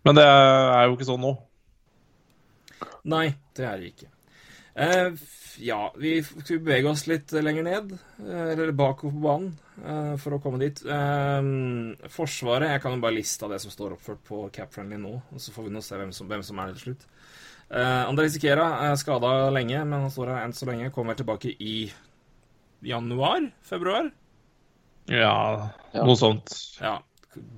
Men 0.07 0.15
det 0.19 0.23
er 0.23 0.87
jo 0.87 0.95
ikke 0.95 1.07
sånn 1.11 1.23
nå. 1.23 1.35
Nei, 3.05 3.27
det 3.57 3.65
er 3.69 3.81
det 3.81 3.91
ikke. 3.93 4.07
Eh, 4.75 5.25
ja, 5.63 5.79
vi 5.95 6.17
skal 6.25 6.59
bevege 6.59 6.89
oss 6.89 7.05
litt 7.07 7.31
lenger 7.31 7.63
ned, 7.63 7.93
eh, 8.25 8.49
eller 8.51 8.73
bakover 8.75 9.13
på 9.15 9.21
banen, 9.23 9.53
eh, 9.85 10.15
for 10.19 10.35
å 10.35 10.41
komme 10.43 10.59
dit. 10.59 10.81
Eh, 10.83 12.09
forsvaret 12.11 12.73
Jeg 12.73 12.81
kan 12.83 12.95
jo 12.97 13.03
bare 13.05 13.15
liste 13.15 13.45
av 13.45 13.53
det 13.53 13.61
som 13.63 13.71
står 13.71 13.95
oppført 13.95 14.23
på 14.27 14.41
Capfriendly 14.51 14.97
nå, 14.99 15.13
og 15.31 15.39
så 15.39 15.53
får 15.55 15.69
vi 15.69 15.75
nå 15.77 15.83
se 15.85 15.95
hvem 16.01 16.11
som, 16.11 16.27
hvem 16.27 16.43
som 16.43 16.59
er 16.59 16.67
det 16.73 16.77
til 16.81 16.89
slutt. 16.89 17.05
Eh, 17.71 18.03
André 18.09 18.27
Sikera 18.29 18.67
er 18.89 18.95
skada 18.99 19.49
lenge, 19.53 19.79
men 19.85 20.01
han 20.01 20.11
står 20.11 20.33
her 20.33 20.43
enn 20.45 20.53
så 20.53 20.67
lenge. 20.67 20.91
Kommer 20.93 21.15
tilbake 21.15 21.55
i 21.59 21.91
januar? 22.83 23.51
Februar? 23.63 24.11
Ja, 25.07 25.69
Ja. 25.93 26.03
noe 26.03 26.15
sånt. 26.17 26.51
Ja, 26.81 26.99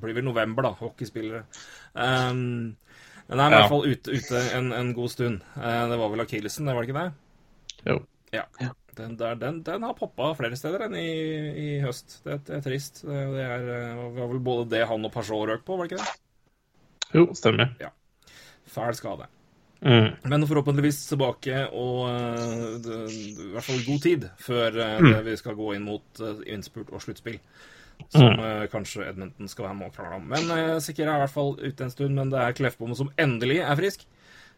blir 0.02 0.14
vel 0.14 0.24
november, 0.24 0.64
da. 0.64 0.72
Hockeyspillere. 0.74 1.46
Um, 1.96 2.76
Men 3.28 3.40
han 3.44 3.52
er 3.54 3.58
i 3.58 3.62
hvert 3.62 3.74
fall 3.74 3.88
ute, 3.92 4.18
ute 4.18 4.42
en, 4.56 4.70
en 4.76 4.92
god 4.96 5.12
stund. 5.12 5.42
Eh, 5.60 5.82
det 5.92 5.98
var 6.00 6.12
vel 6.14 6.24
akillesen, 6.24 6.68
det 6.70 6.76
var 6.76 6.86
det 6.86 6.90
ikke 6.92 7.02
det? 7.02 7.10
Jo. 7.92 7.98
Ja. 8.36 8.44
Den, 8.98 9.14
der, 9.20 9.36
den, 9.38 9.60
den 9.62 9.84
har 9.86 9.94
poppa 9.94 10.32
flere 10.40 10.58
steder 10.58 10.88
enn 10.88 10.96
i, 10.98 11.10
i 11.62 11.68
høst. 11.84 12.22
Det, 12.26 12.40
det 12.48 12.56
er 12.58 12.64
trist. 12.66 13.04
Det, 13.06 13.20
det 13.36 13.44
er, 13.46 13.68
eh, 13.76 14.00
var 14.16 14.32
vel 14.32 14.40
både 14.44 14.70
det 14.72 14.86
han 14.90 15.06
og 15.06 15.14
Pajot 15.14 15.44
røk 15.52 15.66
på, 15.68 15.78
var 15.78 15.86
det 15.90 15.98
ikke 15.98 16.06
det? 16.06 16.16
Jo, 17.20 17.26
stemmer. 17.38 17.76
Ja. 17.84 17.92
Fæl 18.74 18.98
skade. 18.98 19.28
Mm. 19.86 20.08
Men 20.32 20.48
forhåpentligvis 20.50 21.04
tilbake 21.12 21.68
og 21.70 22.08
eh, 22.10 22.64
det, 22.82 22.98
i 23.14 23.52
hvert 23.54 23.68
fall 23.68 23.84
god 23.86 24.02
tid 24.08 24.26
før 24.42 24.80
Mm. 24.98 25.12
vi 25.28 25.36
skal 25.38 25.56
gå 25.60 25.76
inn 25.76 25.86
mot 25.86 26.24
innspurt 26.50 26.90
og 26.90 27.04
sluttspill. 27.04 27.38
Som 28.08 28.38
mm. 28.40 28.68
kanskje 28.72 29.08
Edmonton 29.10 29.50
skal 29.52 29.68
være 29.68 29.90
krangle 29.96 30.20
om. 30.22 30.30
Men 30.32 30.52
uh, 30.52 30.78
Sikkerhet 30.84 31.12
er 31.12 31.18
i 31.18 31.24
hvert 31.26 31.34
fall 31.34 31.58
ute 31.60 31.84
en 31.84 31.92
stund, 31.92 32.16
men 32.16 32.32
det 32.32 32.40
er 32.40 32.56
Kleffbom 32.56 32.94
som 32.96 33.12
endelig 33.20 33.60
er 33.66 33.80
frisk. 33.80 34.06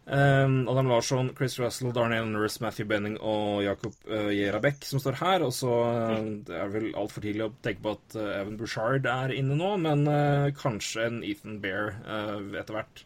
Um, 0.10 0.64
Adam 0.70 0.88
Larsson, 0.90 1.28
Chris 1.38 1.60
Russell, 1.62 1.92
Darnell 1.94 2.26
Nurse, 2.30 2.58
Matthew 2.64 2.88
Benning 2.90 3.18
og 3.22 3.62
Jakob 3.62 3.94
uh, 4.10 4.32
Jerabek 4.34 4.86
som 4.86 5.02
står 5.02 5.20
her. 5.22 5.46
Og 5.46 5.54
så 5.54 5.70
uh, 5.70 6.16
Det 6.46 6.56
er 6.58 6.72
vel 6.74 6.90
altfor 6.98 7.26
tidlig 7.26 7.48
å 7.48 7.52
tenke 7.66 7.86
på 7.86 7.96
at 7.98 8.18
uh, 8.18 8.32
Evan 8.40 8.58
Bouchard 8.58 9.10
er 9.10 9.34
inne 9.38 9.58
nå, 9.58 9.76
men 9.82 10.06
uh, 10.10 10.50
kanskje 10.58 11.06
en 11.10 11.22
Ethan 11.26 11.60
Bear 11.64 11.94
eh, 12.06 12.60
etter 12.62 12.78
hvert. 12.78 13.06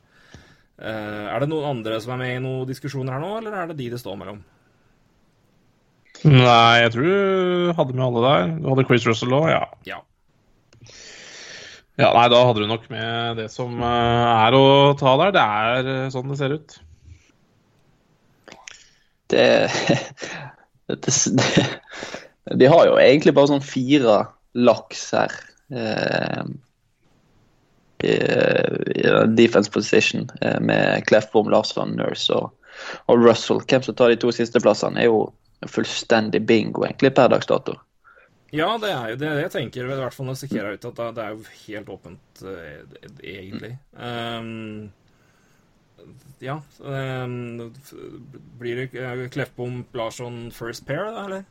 Eh, 0.81 1.25
er 1.29 1.43
det 1.43 1.49
noen 1.51 1.67
andre 1.69 1.99
som 2.01 2.15
er 2.15 2.21
med 2.23 2.33
i 2.33 2.41
noen 2.41 2.69
diskusjoner 2.69 3.15
her 3.15 3.21
nå, 3.21 3.35
eller 3.39 3.55
er 3.55 3.69
det 3.69 3.77
de 3.79 3.91
det 3.93 3.99
står 4.01 4.17
mellom? 4.19 4.41
Nei, 6.23 6.79
jeg 6.81 6.93
tror 6.95 7.05
du 7.05 7.73
hadde 7.77 7.95
med 7.97 8.05
alle 8.07 8.23
der. 8.25 8.51
Du 8.63 8.67
hadde 8.71 8.85
Chris 8.89 9.05
Russell 9.09 9.35
òg, 9.37 9.49
ja. 9.51 9.63
Ja. 9.87 9.99
Ja. 11.99 12.09
Nei, 12.15 12.25
da 12.31 12.41
hadde 12.47 12.63
du 12.63 12.69
nok 12.69 12.89
med 12.93 13.37
det 13.41 13.49
som 13.53 13.77
eh, 13.77 14.33
er 14.47 14.57
å 14.57 14.65
ta 14.99 15.15
der. 15.21 15.33
Det 15.35 15.45
er 15.61 15.91
eh, 15.93 16.09
sånn 16.13 16.31
det 16.31 16.39
ser 16.39 16.57
ut. 16.57 16.77
Det, 19.33 19.47
det, 20.91 20.99
det 21.05 22.59
De 22.59 22.69
har 22.69 22.85
jo 22.89 22.99
egentlig 23.01 23.35
bare 23.37 23.53
sånn 23.53 23.65
fire 23.65 24.19
laks 24.53 25.07
her. 25.15 25.39
Eh, 28.03 29.23
defense 29.27 29.71
position 29.71 30.29
eh, 30.41 30.59
med 30.59 31.05
Clefbom, 31.07 31.49
Larsson, 31.49 31.95
Nurse 31.95 32.33
og, 32.33 32.51
og 33.05 33.23
Russell. 33.23 33.61
Hvem 33.63 33.83
som 33.85 33.95
tar 33.95 34.11
de 34.11 34.19
to 34.19 34.31
siste 34.35 34.59
plassene, 34.59 34.99
er 34.99 35.07
jo 35.07 35.27
fullstendig 35.71 36.43
bingo 36.47 36.83
egentlig 36.83 37.13
per 37.15 37.31
dags 37.31 37.47
dato. 37.47 37.77
Ja, 38.53 38.67
det 38.77 38.89
er 38.93 39.13
jo 39.13 39.19
det 39.21 39.29
jeg 39.41 39.53
tenker, 39.55 39.87
i 39.87 39.95
hvert 39.97 40.13
fall 40.13 40.27
når 40.29 40.37
Sikera 40.37 40.69
er 40.69 40.77
ute, 40.77 40.91
at 40.91 41.15
det 41.17 41.23
er 41.23 41.31
jo 41.33 41.55
helt 41.63 41.87
åpent, 41.89 42.43
egentlig. 42.43 43.31
egentlig. 43.33 43.71
Um, 43.97 44.91
ja 46.43 46.57
um, 46.83 47.71
Blir 48.59 48.81
det 48.81 48.99
uh, 48.99 49.23
Kleffbom, 49.31 49.85
Larsson 49.95 50.51
first 50.53 50.85
pair, 50.85 51.07
da, 51.07 51.25
eller? 51.25 51.47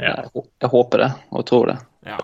Ja. 0.00 0.16
Jeg, 0.26 0.72
håper 0.72 1.04
det, 1.04 1.12
og 1.30 1.46
tror 1.46 1.70
det. 1.70 1.78
Ja. 2.08 2.18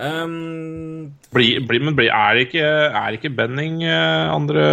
Um, 0.00 1.12
Bli, 1.30 1.52
bli, 1.62 1.78
men 1.82 1.94
bli, 1.98 2.08
er, 2.10 2.34
det 2.34 2.48
ikke, 2.48 2.66
er 3.02 3.14
ikke 3.14 3.30
Benning 3.36 3.82
eh, 3.84 4.32
andre 4.32 4.64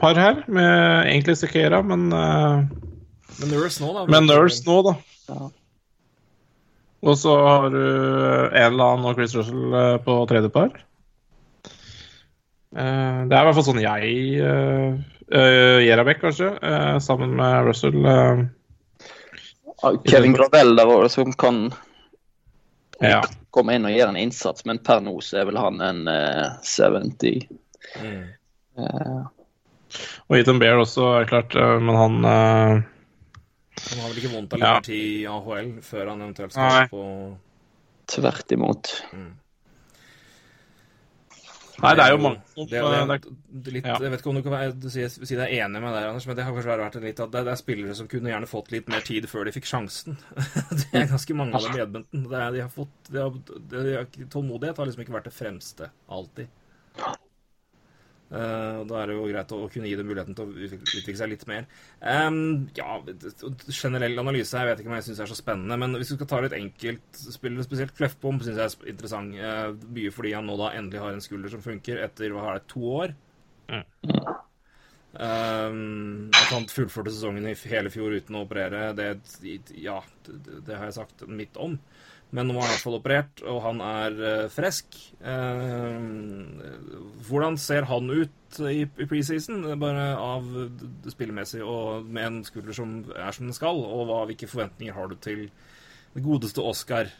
par 0.00 0.18
her, 0.18 0.42
med 0.48 1.06
egentlig 1.12 1.36
Sekera, 1.38 1.82
men 1.86 2.08
uh, 2.10 2.64
men 3.40 3.52
Nurse 3.52 3.82
nå, 3.84 3.92
da. 3.92 4.04
Med 4.10 4.28
Nurse 4.30 4.64
nå, 4.66 4.80
da. 4.86 4.96
Ja. 5.28 5.48
Og 7.04 7.18
så 7.20 7.34
har 7.36 7.70
du 7.70 7.82
Elan 8.56 9.04
og 9.04 9.14
Chris 9.18 9.34
Russell 9.36 9.74
eh, 9.74 9.96
på 10.04 10.16
tredje 10.30 10.48
par. 10.54 10.70
Eh, 12.76 13.18
Det 13.26 13.34
er 13.36 13.40
i 13.42 13.44
hvert 13.48 13.56
fall 13.58 13.66
sånn 13.68 13.82
jeg 13.82 14.40
uh, 14.40 14.96
Jerabek, 15.82 16.20
kanskje, 16.22 16.52
eh, 16.62 16.98
sammen 17.02 17.34
med 17.36 17.66
Russell. 17.66 17.98
eh, 18.06 18.44
Kevin 20.06 20.32
Gravel 20.32 20.76
der 20.78 20.86
også, 20.86 21.24
som 21.24 21.32
kan 21.36 21.72
ja. 23.02 23.20
komme 23.50 23.74
inn 23.76 23.84
og 23.88 23.92
gjøre 23.92 24.14
en 24.14 24.20
innsats, 24.20 24.64
men 24.64 24.78
per 24.78 25.02
nå 25.04 25.18
så 25.20 25.42
er 25.42 25.48
vel 25.50 25.58
han 25.60 25.82
en 25.84 26.06
eh, 26.08 26.46
70. 26.62 27.48
Mm. 28.00 28.22
Eh, 28.78 29.24
Og 30.28 30.38
Ethan 30.38 30.58
Bear 30.62 30.80
også, 30.82 31.10
er 31.20 31.28
klart, 31.30 31.54
eh, 31.58 31.76
men 31.82 31.96
han 31.98 32.24
eh, 32.30 32.84
Han 33.90 34.02
har 34.02 34.12
vel 34.12 34.20
ikke 34.22 34.34
vondt 34.34 34.52
av 34.54 34.58
litt 34.60 34.66
Ja. 34.66 34.74
mer 34.74 34.86
tid 34.86 35.08
i 35.22 35.26
AHL 35.30 35.74
før 35.86 36.12
han 36.12 36.22
eventuelt 36.26 36.56
Nei. 36.56 36.70
skal 36.86 36.88
på 36.90 37.04
tvert 38.06 38.52
imot. 38.56 38.94
Nei, 41.76 41.90
det 41.92 42.04
er 42.06 42.12
jo 42.14 42.20
mange 42.24 42.40
det, 42.56 42.66
det, 42.70 42.80
det 42.80 43.16
det, 43.66 43.72
litt, 43.74 43.84
ja. 43.84 43.98
Jeg 44.00 44.12
vet 44.14 44.22
ikke 44.22 44.30
om 44.30 44.38
du 44.38 44.42
kan 44.46 44.54
være, 44.54 44.90
si 44.94 45.36
deg 45.36 45.50
enig 45.58 45.82
med 45.82 45.92
deg, 45.92 46.06
Anders, 46.08 46.26
men 46.28 46.38
det 46.38 46.46
har 46.46 46.54
kanskje 46.56 46.72
vært 46.72 46.96
litt 47.04 47.20
at 47.20 47.34
det, 47.34 47.42
det 47.44 47.52
er 47.52 47.60
spillere 47.60 47.96
som 47.98 48.08
kunne 48.08 48.32
gjerne 48.32 48.48
fått 48.48 48.70
litt 48.72 48.88
mer 48.88 49.04
tid 49.04 49.28
før 49.28 49.44
de 49.44 49.52
fikk 49.52 49.68
sjansen. 49.68 50.16
det 50.80 50.86
er 51.02 51.10
ganske 51.10 51.36
mange 51.36 51.58
av 51.58 51.66
dem 51.66 51.76
i 51.76 51.82
Edmonton. 51.84 52.24
De 52.32 52.62
har 52.64 52.72
fått, 52.72 52.94
de 53.10 53.20
har, 53.20 53.36
de 53.74 53.84
har, 53.98 54.08
Tålmodighet 54.32 54.80
har 54.80 54.88
liksom 54.88 55.04
ikke 55.04 55.18
vært 55.18 55.28
det 55.28 55.36
fremste 55.36 55.90
alltid. 56.08 56.48
Eh, 58.26 58.76
og 58.80 58.88
Da 58.90 58.98
er 59.00 59.10
det 59.10 59.16
jo 59.16 59.26
greit 59.28 59.52
å, 59.54 59.58
å 59.62 59.68
kunne 59.70 59.90
gi 59.90 59.98
dem 59.98 60.08
muligheten 60.10 60.34
til 60.34 60.48
å 60.48 60.54
utvikle 60.54 60.88
utvikle 60.88 61.18
seg 61.20 61.30
litt 61.30 61.44
mer. 61.50 61.68
Um, 62.00 62.66
ja, 62.74 62.96
generell 63.70 64.18
analyse 64.22 64.58
jeg 64.58 64.70
vet 64.70 64.82
ikke 64.82 64.90
om 64.90 64.96
jeg 64.98 65.06
syns 65.08 65.22
er 65.22 65.30
så 65.30 65.38
spennende, 65.38 65.78
men 65.78 65.94
hvis 66.00 66.10
du 66.10 66.16
skal 66.16 66.30
ta 66.32 66.40
litt 66.42 66.56
enkeltspillere, 66.58 67.66
spesielt 67.66 67.94
Kleffbom, 67.98 68.40
syns 68.42 68.58
jeg 68.58 68.72
er 68.72 68.90
interessant. 68.94 69.36
Uh, 69.38 69.86
mye 69.94 70.14
fordi 70.14 70.34
han 70.34 70.50
nå 70.50 70.58
da 70.58 70.72
endelig 70.74 71.04
har 71.04 71.14
en 71.14 71.24
skulder 71.24 71.54
som 71.54 71.62
funker 71.64 72.02
etter 72.02 72.34
hva 72.34 72.50
er 72.50 72.60
det, 72.60 72.66
to 72.72 72.82
år. 72.96 73.16
Um, 75.16 76.28
at 76.36 76.50
han 76.52 76.66
fullførte 76.68 77.14
sesongen 77.14 77.46
i 77.48 77.54
hele 77.70 77.88
fjor 77.94 78.18
uten 78.18 78.36
å 78.36 78.42
operere, 78.44 78.90
det, 78.98 79.14
ja, 79.80 80.00
det, 80.26 80.58
det 80.66 80.76
har 80.76 80.90
jeg 80.90 80.98
sagt 80.98 81.24
midt 81.30 81.56
om. 81.62 81.78
Men 82.34 82.48
nå 82.48 82.56
er 82.56 82.64
han 82.64 82.70
i 82.70 82.74
hvert 82.74 82.82
fall 82.82 82.96
operert, 82.98 83.42
og 83.46 83.60
han 83.62 83.82
er 83.86 84.16
uh, 84.18 84.46
frisk. 84.50 84.96
Uh, 85.22 86.00
hvordan 87.28 87.58
ser 87.60 87.86
han 87.86 88.10
ut 88.10 88.58
i, 88.66 88.82
i 88.82 89.06
preseason, 89.08 89.62
bare 89.80 90.08
av 90.18 90.48
spillemessig, 91.12 91.62
og 91.62 92.08
med 92.10 92.26
en 92.26 92.40
skulder 92.46 92.76
som 92.76 92.98
er 93.14 93.36
som 93.36 93.46
den 93.46 93.56
skal? 93.56 93.78
Og 93.78 94.08
hva, 94.10 94.24
hvilke 94.26 94.50
forventninger 94.50 94.96
har 94.96 95.12
du 95.12 95.16
til 95.22 95.46
det 96.16 96.24
godeste 96.24 96.64
Oscar 96.64 97.12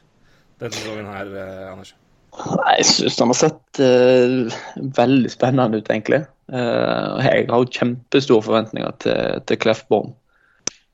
denne 0.61 0.75
sesongen 0.75 1.13
her, 1.13 1.33
uh, 1.37 1.73
Anders? 1.75 1.95
Nei, 2.37 2.79
Jeg 2.81 2.89
syns 2.91 3.21
han 3.23 3.33
har 3.33 3.39
sett 3.39 3.81
uh, 3.81 4.57
veldig 4.99 5.33
spennende 5.33 5.81
ut, 5.81 5.93
egentlig. 5.93 6.25
Eh, 6.53 7.25
jeg 7.27 7.49
har 7.51 7.63
jo 7.63 7.73
kjempestore 7.75 8.45
forventninger 8.47 8.93
til, 9.03 9.43
til 9.49 9.59
Clef-Bomb. 9.63 10.15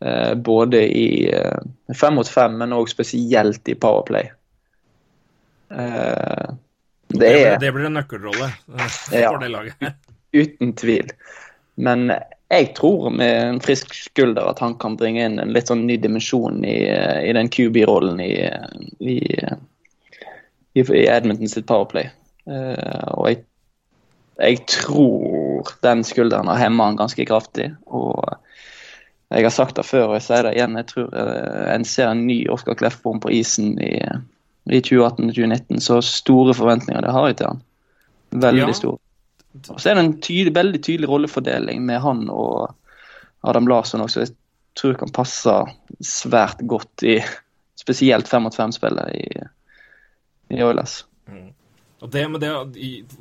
Eh, 0.03 0.35
både 0.35 0.83
i 0.99 1.31
eh, 1.31 1.95
fem 1.95 2.15
mot 2.19 2.29
fem, 2.29 2.57
men 2.59 2.75
òg 2.75 2.89
spesielt 2.91 3.69
i 3.71 3.75
Powerplay. 3.79 4.31
Eh, 5.71 6.47
det 7.13 7.31
er 7.45 7.59
det 7.61 7.71
blir 7.75 7.87
en 7.87 7.99
nøkkelrolle 8.01 8.49
for 8.89 9.19
Ja. 9.19 9.33
det 9.39 9.51
laget. 9.53 9.75
uten 10.33 10.73
tvil. 10.73 11.11
Men 11.77 12.13
jeg 12.51 12.75
tror 12.75 13.11
med 13.11 13.43
en 13.43 13.61
frisk 13.61 13.95
skulder 13.95 14.49
at 14.51 14.59
han 14.59 14.75
kan 14.81 14.97
bringe 14.97 15.25
inn 15.25 15.39
en 15.39 15.53
litt 15.53 15.69
sånn 15.71 15.87
ny 15.87 15.97
dimensjon 16.01 16.65
i, 16.65 16.79
i 17.29 17.33
den 17.37 17.49
QB-rollen 17.49 18.21
i, 18.21 18.33
i, 19.01 19.17
i, 20.75 20.81
i 20.83 21.07
Edmonton 21.07 21.49
sitt 21.49 21.69
Powerplay. 21.69 22.11
Eh, 22.49 23.09
og 23.13 23.29
jeg, 23.29 23.45
jeg 24.41 24.65
tror 24.73 25.73
den 25.85 26.03
skulderen 26.05 26.49
har 26.51 26.61
hemma 26.65 26.91
han 26.91 26.99
ganske 27.01 27.29
kraftig. 27.29 27.71
Og 27.87 28.25
jeg 29.33 29.47
har 29.47 29.55
sagt 29.55 29.77
det 29.79 29.85
før, 29.89 30.11
og 30.11 30.17
jeg 30.19 30.25
sier 30.27 30.47
det 30.47 30.55
igjen. 30.57 30.77
Jeg 30.81 30.89
tror 30.91 31.15
eh, 31.17 31.69
en 31.75 31.85
ser 31.89 32.11
en 32.11 32.27
ny 32.27 32.39
Oskar 32.53 32.77
Kleffbom 32.79 33.21
på 33.23 33.33
isen 33.33 33.75
i, 33.83 33.95
i 34.69 34.81
2018-2019. 34.85 35.81
Så 35.81 36.01
store 36.05 36.55
forventninger 36.59 37.05
det 37.05 37.15
har 37.15 37.31
jeg 37.31 37.39
til 37.41 37.51
han. 37.53 37.63
Veldig 38.47 38.67
Ja. 38.67 38.73
store. 38.77 38.99
Og 39.69 39.81
så 39.81 39.91
er 39.91 39.99
det 39.99 40.05
en 40.07 40.15
tydelig, 40.25 40.55
veldig 40.57 40.79
tydelig 40.83 41.09
rollefordeling 41.11 41.83
med 41.85 42.01
han 42.01 42.23
og 42.33 42.75
Adam 43.45 43.67
Larsson 43.69 44.01
også. 44.01 44.23
Jeg 44.25 44.35
tror 44.81 44.95
kan 44.97 45.13
passe 45.13 45.57
svært 46.01 46.63
godt 46.67 47.05
i 47.05 47.19
spesielt 47.77 48.29
fem 48.31 48.47
mot 48.47 48.57
fem-spillet 48.57 49.13
i, 49.13 49.27
i 50.57 50.63
Oilers. 50.65 51.03
Og 52.03 52.11
det 52.11 52.23
med 52.31 52.41
det, 52.43 52.51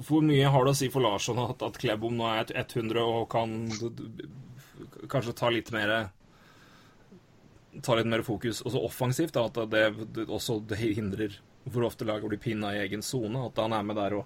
Hvor 0.08 0.24
mye 0.26 0.48
har 0.50 0.64
det 0.66 0.72
å 0.72 0.78
si 0.80 0.88
for 0.90 1.04
Larsson 1.04 1.38
at, 1.44 1.62
at 1.62 1.78
Klebom 1.78 2.16
nå 2.18 2.30
er 2.32 2.48
100 2.64 3.04
og 3.04 3.28
kan 3.30 3.68
kanskje 5.10 5.36
ta 5.38 5.50
litt 5.54 5.72
mer 5.76 6.10
Ta 7.82 7.96
litt 7.96 8.10
mer 8.12 8.24
fokus 8.28 8.60
også 8.62 8.82
offensivt? 8.84 9.34
Da, 9.34 9.46
at 9.48 9.72
det, 9.72 9.84
det 10.16 10.26
også 10.28 10.60
det 10.68 10.80
hindrer 10.82 11.38
hvor 11.72 11.86
ofte 11.88 12.08
laget 12.08 12.28
blir 12.28 12.42
pinna 12.42 12.74
i 12.76 12.82
egen 12.84 13.04
sone? 13.06 13.46
At 13.48 13.62
han 13.62 13.74
er 13.78 13.86
med 13.86 13.96
der 13.96 14.18
og 14.20 14.26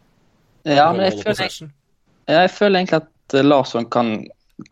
Ja, 0.65 0.87
men 0.95 1.05
jeg 1.05 1.19
føler, 1.21 1.69
ja, 2.25 2.39
jeg 2.39 2.51
føler 2.55 2.79
egentlig 2.79 3.03
at 3.03 3.35
Larsson 3.45 3.85
kan 3.93 4.15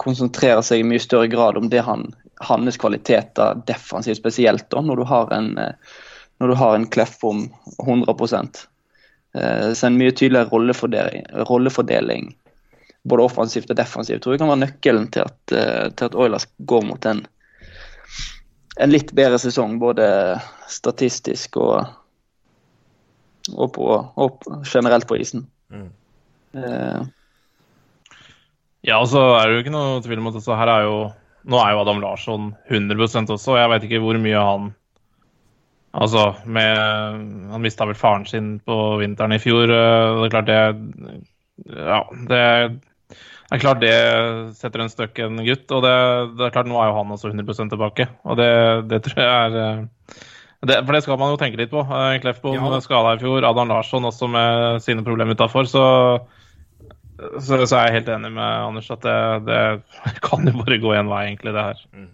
konsentrere 0.01 0.63
seg 0.65 0.81
i 0.81 0.87
mye 0.87 1.03
større 1.03 1.27
grad 1.29 1.59
om 1.59 1.67
det 1.69 1.83
han, 1.85 2.07
hans 2.41 2.79
kvaliteter 2.81 3.59
defensivt 3.67 4.17
spesielt, 4.17 4.65
da, 4.73 4.81
når 4.81 5.03
du 5.03 5.05
har 5.11 5.33
en, 5.35 5.51
eh, 5.61 5.93
når 6.41 6.53
du 6.53 6.55
har 6.57 6.75
en 6.75 6.87
Kleffbom 6.89 7.45
100 7.83 8.15
Eh, 9.33 9.73
Så 9.73 9.87
en 9.87 9.97
mye 9.97 10.11
tydeligere 10.11 10.49
rollefordeling, 10.49 11.25
rollefordeling 11.49 12.35
både 13.03 13.25
offensivt 13.27 13.71
og 13.73 13.77
defensivt, 13.77 14.21
tror 14.23 14.35
jeg 14.35 14.39
kan 14.43 14.51
være 14.51 14.63
nøkkelen 14.65 15.09
til 15.11 15.25
at, 15.25 15.39
eh, 15.51 15.87
til 15.91 16.05
at 16.07 16.15
Oilers 16.15 16.45
går 16.69 16.85
mot 16.87 17.05
en, 17.09 17.25
en 18.79 18.93
litt 18.93 19.11
bedre 19.15 19.39
sesong. 19.41 19.75
Både 19.81 20.05
statistisk 20.71 21.57
og, 21.59 21.83
og, 23.55 23.67
på, 23.75 23.89
og 24.15 24.47
generelt 24.69 25.07
på 25.09 25.19
isen. 25.19 25.47
Mm. 25.73 25.89
Eh, 26.55 27.03
Ja, 28.83 28.97
og 28.99 29.07
så 29.07 29.21
er 29.39 29.47
det 29.47 29.53
jo 29.55 29.59
ikke 29.63 29.71
noe 29.71 29.99
tvil 30.03 30.19
om 30.19 30.25
at 30.27 30.35
altså, 30.41 30.55
her 30.59 30.67
er 30.67 30.81
jo 30.83 30.95
Nå 31.47 31.55
er 31.59 31.71
jo 31.71 31.79
Adam 31.81 32.01
Larsson 32.03 32.49
100% 32.71 33.31
også, 33.31 33.53
og 33.53 33.59
jeg 33.59 33.69
vet 33.71 33.85
ikke 33.87 34.01
hvor 34.03 34.19
mye 34.19 34.41
han 34.43 34.65
Altså, 35.93 36.23
med 36.43 36.75
Han 37.51 37.63
mista 37.63 37.85
vel 37.87 37.95
faren 37.95 38.25
sin 38.27 38.57
på 38.65 38.75
vinteren 38.99 39.35
i 39.35 39.39
fjor. 39.39 39.71
eh, 39.71 40.19
Det 40.19 40.25
er 40.27 40.33
klart 40.35 40.51
det 40.51 40.59
Ja, 41.77 42.01
det 42.27 42.41
er 43.51 43.61
klart 43.61 43.81
det 43.83 43.95
setter 44.57 44.83
en 44.83 44.91
støkk 44.91 45.19
en 45.25 45.41
gutt. 45.45 45.65
Og 45.71 45.83
det, 45.85 45.95
det 46.39 46.45
er 46.47 46.53
klart 46.55 46.69
nå 46.69 46.77
er 46.79 46.91
jo 46.91 46.99
han 46.99 47.15
også 47.15 47.33
100% 47.33 47.73
tilbake. 47.73 48.07
Og 48.23 48.39
det, 48.39 48.51
det 48.91 49.01
tror 49.05 49.19
jeg 49.23 49.33
er 49.33 49.57
eh, 49.63 50.21
det, 50.63 50.79
For 50.85 50.95
det 50.95 51.03
skal 51.03 51.19
man 51.19 51.33
jo 51.33 51.41
tenke 51.41 51.59
litt 51.59 51.73
på. 51.73 51.83
Eh, 51.83 52.19
Kleppbom 52.23 52.55
Ja. 52.55 52.79
skada 52.83 53.17
i 53.17 53.21
fjor. 53.21 53.45
Adam 53.47 53.73
Larsson 53.73 54.07
også 54.09 54.31
med 54.31 54.81
sine 54.85 55.05
problemer 55.05 55.35
utafor. 55.35 55.67
Så 55.69 55.83
så, 57.39 57.59
så 57.65 57.77
er 57.77 57.87
jeg 57.87 57.99
helt 57.99 58.11
enig 58.15 58.31
med 58.35 58.43
Anders 58.43 58.89
at 58.93 59.03
det, 59.05 59.17
det 59.47 59.61
kan 60.25 60.47
jo 60.47 60.55
bare 60.59 60.79
gå 60.81 60.93
én 60.97 61.11
vei, 61.11 61.25
egentlig, 61.29 61.53
det 61.55 61.65
her. 61.69 61.83
Mm. 61.93 62.11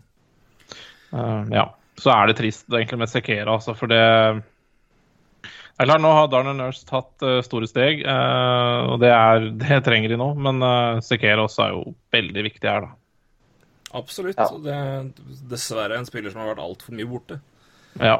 Uh, 1.14 1.44
ja. 1.56 1.68
Så 2.00 2.12
er 2.14 2.30
det 2.30 2.38
trist 2.40 2.68
egentlig 2.72 3.02
med 3.02 3.12
Sekera, 3.12 3.58
altså, 3.58 3.76
for 3.76 3.92
det 3.92 4.04
det 5.88 5.96
er 5.96 6.02
Nå 6.04 6.10
har 6.12 6.28
Darner 6.28 6.56
Nurse 6.58 6.84
tatt 6.88 7.24
uh, 7.24 7.38
store 7.46 7.68
steg, 7.70 8.02
uh, 8.04 8.92
og 8.92 8.98
det, 9.04 9.12
er, 9.16 9.46
det 9.64 9.78
trenger 9.86 10.12
de 10.12 10.18
nå. 10.20 10.34
Men 10.36 10.64
uh, 10.64 11.00
også 11.00 11.66
er 11.66 11.76
jo 11.76 11.94
veldig 12.16 12.46
viktig 12.50 12.68
her, 12.68 12.88
da. 12.88 12.96
Absolutt. 14.00 14.38
Ja. 14.38 14.50
Det 14.62 14.74
er 14.76 15.38
dessverre 15.50 15.98
en 15.98 16.06
spiller 16.10 16.34
som 16.34 16.44
har 16.44 16.52
vært 16.52 16.66
altfor 16.66 16.98
mye 16.98 17.10
borte. 17.10 17.40
Ja. 17.98 18.20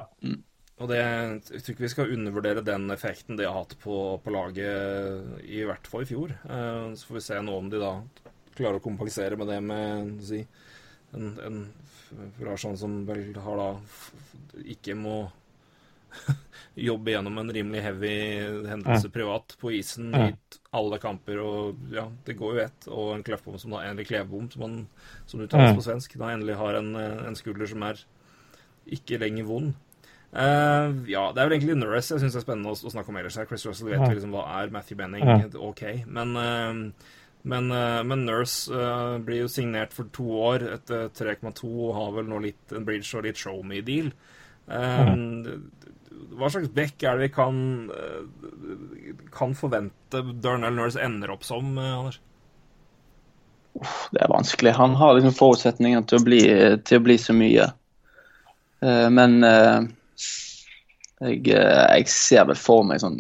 Og 0.80 0.88
det, 0.88 1.02
jeg 1.04 1.62
tror 1.62 1.74
ikke 1.76 1.84
vi 1.84 1.92
skal 1.92 2.14
undervurdere 2.16 2.64
den 2.66 2.88
effekten 2.96 3.38
det 3.38 3.46
har 3.50 3.60
hatt 3.60 3.76
på, 3.84 3.98
på 4.24 4.34
laget, 4.34 5.44
i 5.44 5.60
hvert 5.68 5.90
fall 5.92 6.06
i 6.06 6.10
fjor. 6.10 6.34
Uh, 6.48 6.96
så 6.96 7.10
får 7.10 7.20
vi 7.20 7.26
se 7.28 7.42
nå 7.44 7.58
om 7.60 7.68
de 7.70 7.84
da 7.84 7.94
klarer 8.56 8.80
å 8.80 8.84
kompensere 8.84 9.38
med 9.40 9.52
det 9.52 9.60
med 9.64 10.16
si, 10.26 10.40
en, 11.16 11.30
en 11.44 11.60
sånn 12.60 12.80
som 12.80 12.96
vel 13.08 13.36
har 13.44 13.60
da 13.60 13.68
f- 13.84 14.10
f- 14.16 14.64
ikke 14.76 14.96
må 15.00 15.22
jobbe 16.90 17.12
gjennom 17.12 17.38
en 17.42 17.52
rimelig 17.54 17.82
heavy 17.84 18.14
hendelse 18.70 19.10
privat 19.14 19.56
på 19.60 19.74
isen 19.76 20.14
i 20.16 20.30
alle 20.76 21.00
kamper, 21.02 21.42
og 21.44 21.92
ja, 21.94 22.06
det 22.26 22.38
går 22.40 22.56
jo 22.56 22.64
ett. 22.64 22.88
Og 22.88 23.12
en 23.16 23.26
kleffbom 23.26 23.60
som 23.60 23.76
da 23.76 23.84
endelig 23.88 24.10
klevbom, 24.12 24.48
som, 24.54 24.66
han, 24.66 24.80
som 25.30 25.44
uttales 25.44 25.78
på 25.78 25.86
svensk, 25.90 26.18
da 26.22 26.32
endelig 26.34 26.58
har 26.60 26.80
en, 26.80 26.96
en 26.96 27.38
skulder 27.38 27.70
som 27.70 27.86
er 27.90 28.02
ikke 29.00 29.20
lenger 29.22 29.48
vond. 29.50 29.72
Uh, 30.30 30.94
ja, 31.10 31.24
det 31.34 31.42
er 31.42 31.48
vel 31.48 31.56
egentlig 31.56 31.76
Nurse 31.80 32.14
jeg 32.14 32.22
syns 32.22 32.36
er 32.38 32.44
spennende 32.44 32.70
å, 32.70 32.78
å 32.78 32.92
snakke 32.94 33.10
om 33.10 33.18
ellers 33.18 33.40
her. 33.40 33.48
Chris 33.50 33.66
Russell 33.66 33.90
vet 33.90 34.04
jo 34.04 34.14
liksom 34.14 34.36
hva 34.36 34.46
er 34.60 34.74
Matthew 34.74 35.00
Benning. 35.00 35.26
OK. 35.58 35.84
Men, 36.06 36.36
uh, 36.38 37.16
men, 37.50 37.72
eh, 37.72 38.02
men 38.04 38.26
Nurse 38.28 38.68
uh, 38.74 39.18
blir 39.24 39.46
jo 39.46 39.52
signert 39.52 39.94
for 39.96 40.10
to 40.16 40.26
år 40.44 40.66
etter 40.76 41.08
3,2 41.16 41.70
og 41.72 41.94
har 41.96 42.12
vel 42.18 42.28
nå 42.28 42.42
litt 42.44 42.76
en 42.76 42.84
bridge 42.88 43.14
og 43.16 43.24
litt 43.26 43.40
show 43.40 43.62
me-deal. 43.64 44.12
Eh, 44.70 45.14
Hva 46.10 46.50
slags 46.50 46.72
back 46.74 47.04
er 47.04 47.18
det 47.18 47.28
vi 47.28 47.34
kan, 47.34 47.58
eh, 47.92 49.14
kan 49.36 49.54
forvente 49.58 50.22
Darnell 50.42 50.76
Nurse 50.78 51.02
ender 51.04 51.32
opp 51.34 51.44
som, 51.44 51.78
eh, 51.78 51.98
Anders? 51.98 52.20
det 54.12 54.22
er 54.22 54.28
vanskelig. 54.28 54.72
Han 54.76 54.96
har 54.96 55.14
liksom 55.14 55.36
forutsetninger 55.38 56.02
til 56.10 56.18
å 56.18 56.24
bli, 56.26 56.40
til 56.84 57.00
å 57.00 57.04
bli 57.04 57.18
så 57.22 57.34
mye. 57.38 57.70
Eh, 58.82 59.10
men 59.14 59.38
jeg, 61.22 61.44
jeg 61.48 62.08
ser 62.12 62.50
vel 62.50 62.58
for 62.60 62.84
meg 62.84 63.00
sånn 63.04 63.20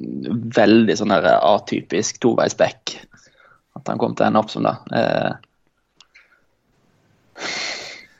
veldig 0.55 0.97
sånn 0.99 1.13
atypisk 1.13 2.19
toveisback. 2.25 2.95
At 3.77 3.87
han 3.87 4.01
kommer 4.01 4.17
til 4.17 4.25
å 4.25 4.27
ende 4.31 4.43
opp 4.43 4.51
som 4.51 4.67
det. 4.67 4.75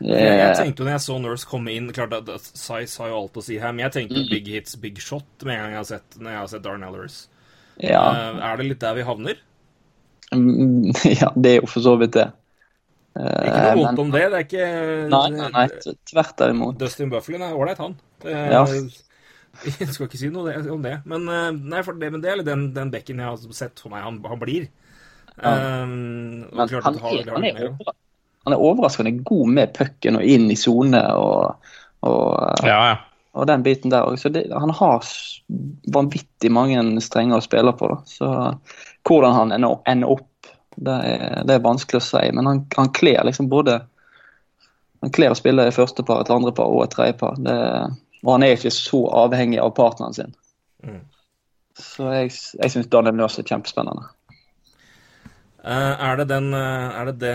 Eh, 0.02 0.08
Jeg, 0.16 0.38
jeg 0.40 0.50
eh, 0.50 0.56
tenkte 0.56 0.80
jo 0.80 0.86
når 0.88 0.94
jeg 0.96 1.04
så 1.04 1.16
Nurse 1.20 1.48
komme 1.50 1.74
inn 1.76 1.90
Klart 1.92 2.14
at 2.16 2.30
Size 2.56 3.02
har 3.02 3.10
jo 3.12 3.18
alt 3.20 3.36
å 3.36 3.44
si 3.44 3.58
her, 3.60 3.74
men 3.76 3.84
jeg 3.84 3.92
tenkte 3.98 4.22
Mm. 4.22 4.30
big 4.32 4.48
hits, 4.48 4.76
big 4.80 4.98
shot 5.04 5.26
med 5.44 5.58
en 5.58 5.62
gang 5.66 5.72
jeg 5.76 5.82
har 5.82 5.90
sett, 5.90 6.18
når 6.20 6.32
jeg 6.32 6.40
har 6.40 6.48
sett 6.54 6.64
Darnell 6.64 6.94
Nurse. 6.96 7.28
ja. 7.84 8.04
Eh, 8.14 8.40
er 8.52 8.58
det 8.58 8.66
litt 8.70 8.80
der 8.80 8.94
vi 8.96 9.04
havner? 9.04 9.36
Mm, 10.32 10.92
ja, 11.22 11.32
det 11.36 11.52
er 11.52 11.60
jo 11.62 11.68
for 11.68 11.82
så 11.84 11.98
vidt 12.00 12.14
det. 12.16 12.28
Eh, 13.20 13.50
Ikke 13.50 13.62
noe 13.76 13.76
vondt 13.84 14.00
om 14.06 14.12
det. 14.14 14.24
Det 14.32 14.40
er 14.40 14.46
ikke 14.48 14.66
Nei, 15.10 15.30
nei, 15.36 15.50
nei, 15.52 15.68
tvert 16.14 16.44
imot. 16.48 16.78
Dustin 16.80 17.10
Bufflin 17.12 17.42
er 17.44 17.56
ålreit, 17.58 17.78
han. 17.84 17.96
Det, 18.24 18.36
Ja. 18.54 18.64
Jeg 19.80 19.90
skal 19.92 20.06
ikke 20.08 20.20
si 20.22 20.30
noe 20.32 20.54
om 20.72 20.84
det. 20.86 21.02
Men, 21.10 21.26
eh, 21.28 21.50
nei, 21.52 21.82
for 21.84 21.98
det, 22.00 22.12
men 22.14 22.22
det 22.24 22.30
er 22.32 22.44
den, 22.46 22.70
den 22.72 22.92
bekken 22.94 23.18
jeg 23.20 23.26
har 23.28 23.56
sett 23.58 23.82
for 23.82 23.90
meg 23.92 24.04
han, 24.06 24.22
han 24.24 24.40
blir. 24.40 24.70
Ja. 25.42 25.82
Um, 25.84 26.46
klart 26.54 26.86
han 26.86 26.96
er, 26.96 27.02
har 27.02 27.18
han, 27.18 27.34
er 27.34 27.42
mer. 27.44 27.66
overra- 27.74 27.96
han 28.48 28.56
er 28.56 28.64
overraskende 28.64 29.12
god 29.28 29.52
med 29.56 29.74
pucken 29.76 30.20
og 30.20 30.24
inn 30.26 30.48
i 30.52 30.58
sone 30.58 31.02
og, 31.20 31.70
og, 32.08 32.26
Ja, 32.64 32.80
ja. 32.92 32.96
og 33.36 33.48
den 33.50 33.64
biten 33.66 33.92
der 33.94 34.08
òg. 34.08 34.18
Så 34.22 34.32
det, 34.34 34.48
han 34.54 34.74
har 34.74 35.06
vanvittig 35.94 36.52
mange 36.54 36.82
strenger 37.04 37.40
å 37.40 37.46
spille 37.46 37.74
på. 37.76 37.92
Da. 37.92 38.00
Så 38.08 38.32
hvordan 39.08 39.36
han 39.36 39.56
ender, 39.58 40.10
opp, 40.10 40.52
det 40.80 40.98
er, 41.12 41.42
det 41.48 41.58
er 41.58 41.66
vanskelig 41.66 42.02
å 42.02 42.08
si. 42.08 42.26
Men 42.36 42.50
han, 42.50 42.66
han 42.78 42.92
kler 42.96 43.26
liksom 43.28 43.52
både 43.52 43.82
Han 45.00 45.14
kler 45.16 45.32
å 45.32 45.36
spille 45.38 45.64
i 45.64 45.72
første 45.72 46.04
par, 46.04 46.20
et 46.20 46.32
andre 46.34 46.52
par 46.52 46.68
og 46.68 46.82
et 46.84 46.92
tredje 46.92 47.14
par. 47.22 47.38
Det, 47.40 47.54
og 48.26 48.34
han 48.34 48.44
er 48.44 48.58
ikke 48.58 48.74
så 48.76 49.06
avhengig 49.16 49.62
av 49.64 49.72
partneren 49.78 50.16
sin. 50.18 50.34
Mm. 50.84 51.06
Så 51.80 52.10
jeg, 52.12 52.34
jeg 52.60 52.74
syns 52.74 52.90
Daniel 52.92 53.16
Nøs 53.16 53.40
er 53.40 53.48
kjempespennende. 53.48 54.10
Eh, 55.60 56.04
er 56.08 56.16
det 56.22 56.30
den 56.30 56.54
eh, 56.56 57.00
Er 57.02 57.10
det 57.10 57.18
det 57.20 57.34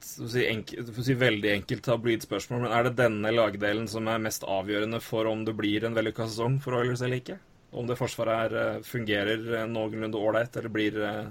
for 0.00 0.24
å 0.24 0.30
si, 0.32 0.44
enkel, 0.48 0.86
for 0.86 1.02
å 1.02 1.04
si 1.04 1.16
veldig 1.20 1.50
enkelt 1.52 1.90
har 1.92 1.98
blitt 2.00 2.24
spørsmål, 2.24 2.62
men 2.64 2.72
er 2.72 2.86
det 2.86 2.94
denne 2.96 3.32
lagdelen 3.34 3.84
som 3.92 4.08
er 4.08 4.22
mest 4.24 4.46
avgjørende 4.48 5.02
for 5.04 5.28
om 5.28 5.42
det 5.44 5.52
blir 5.58 5.84
en 5.84 5.96
vellykka 5.96 6.30
sesong 6.30 6.56
for 6.64 6.78
Oilers 6.78 7.02
eller 7.04 7.20
ikke? 7.20 7.36
Om 7.76 7.90
det 7.90 7.98
forsvaret 8.00 8.38
her 8.40 8.56
eh, 8.62 8.80
fungerer 8.88 9.42
eh, 9.58 9.66
noenlunde 9.68 10.16
ålreit, 10.16 10.56
eller 10.56 10.72
blir 10.72 10.96
eh, 11.04 11.26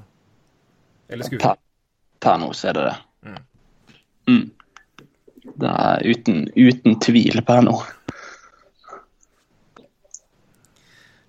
Eller 1.09 1.25
skuffa? 1.25 1.55
Per, 1.55 1.63
per 2.21 2.37
nå 2.43 2.51
så 2.53 2.69
er 2.69 2.77
det 2.77 2.83
det. 2.85 2.97
Mm. 3.25 3.39
Mm. 4.27 4.45
Det 5.57 5.71
er 5.71 6.05
uten, 6.05 6.43
uten 6.53 6.99
tvil 7.01 7.41
per 7.47 7.63
nå. 7.65 7.79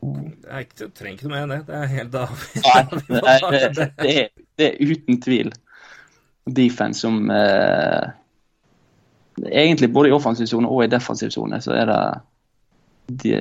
Det 0.02 0.52
er 0.52 0.66
ikke, 0.66 0.90
trenger 0.92 1.16
ikke 1.16 1.30
noe 1.30 1.32
mer 1.32 1.46
enn 1.46 1.54
det. 1.54 1.62
Det 1.70 1.78
er 1.78 1.90
helt 1.94 2.20
avgjørende. 2.24 3.00
Det, 3.08 3.88
det, 4.02 4.12
er, 4.26 4.28
det 4.58 4.68
er 4.68 4.92
uten 4.92 5.20
tvil 5.22 5.52
defense 6.54 7.00
som 7.00 7.30
eh, 7.30 8.10
Egentlig 9.52 9.92
både 9.94 10.08
i 10.08 10.12
offensiv 10.12 10.48
sone 10.50 10.66
og 10.66 10.82
i 10.82 10.90
defensiv 10.90 11.30
sone 11.30 11.60
så 11.62 11.76
er 11.78 11.86
det 11.86 11.98
de, 13.22 13.36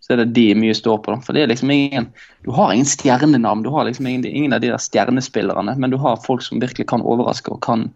så 0.00 0.12
er 0.14 0.20
det 0.20 0.28
de 0.36 0.44
mye 0.54 0.76
står 0.76 1.00
på. 1.02 1.16
For 1.26 1.34
det 1.34 1.42
er 1.42 1.50
liksom 1.50 1.72
ingen 1.74 2.06
Du 2.46 2.52
har 2.54 2.70
ingen 2.72 2.86
stjernenavn. 2.86 3.64
Du 3.66 3.72
har 3.74 3.88
liksom 3.88 4.06
ingen, 4.06 4.24
ingen 4.24 4.54
av 4.54 4.62
de 4.62 4.70
der 4.70 4.78
stjernespillerne, 4.78 5.74
men 5.76 5.90
du 5.90 5.98
har 5.98 6.22
folk 6.22 6.46
som 6.46 6.62
virkelig 6.62 6.86
kan 6.88 7.02
overraske 7.02 7.50
og 7.50 7.58
kan 7.66 7.88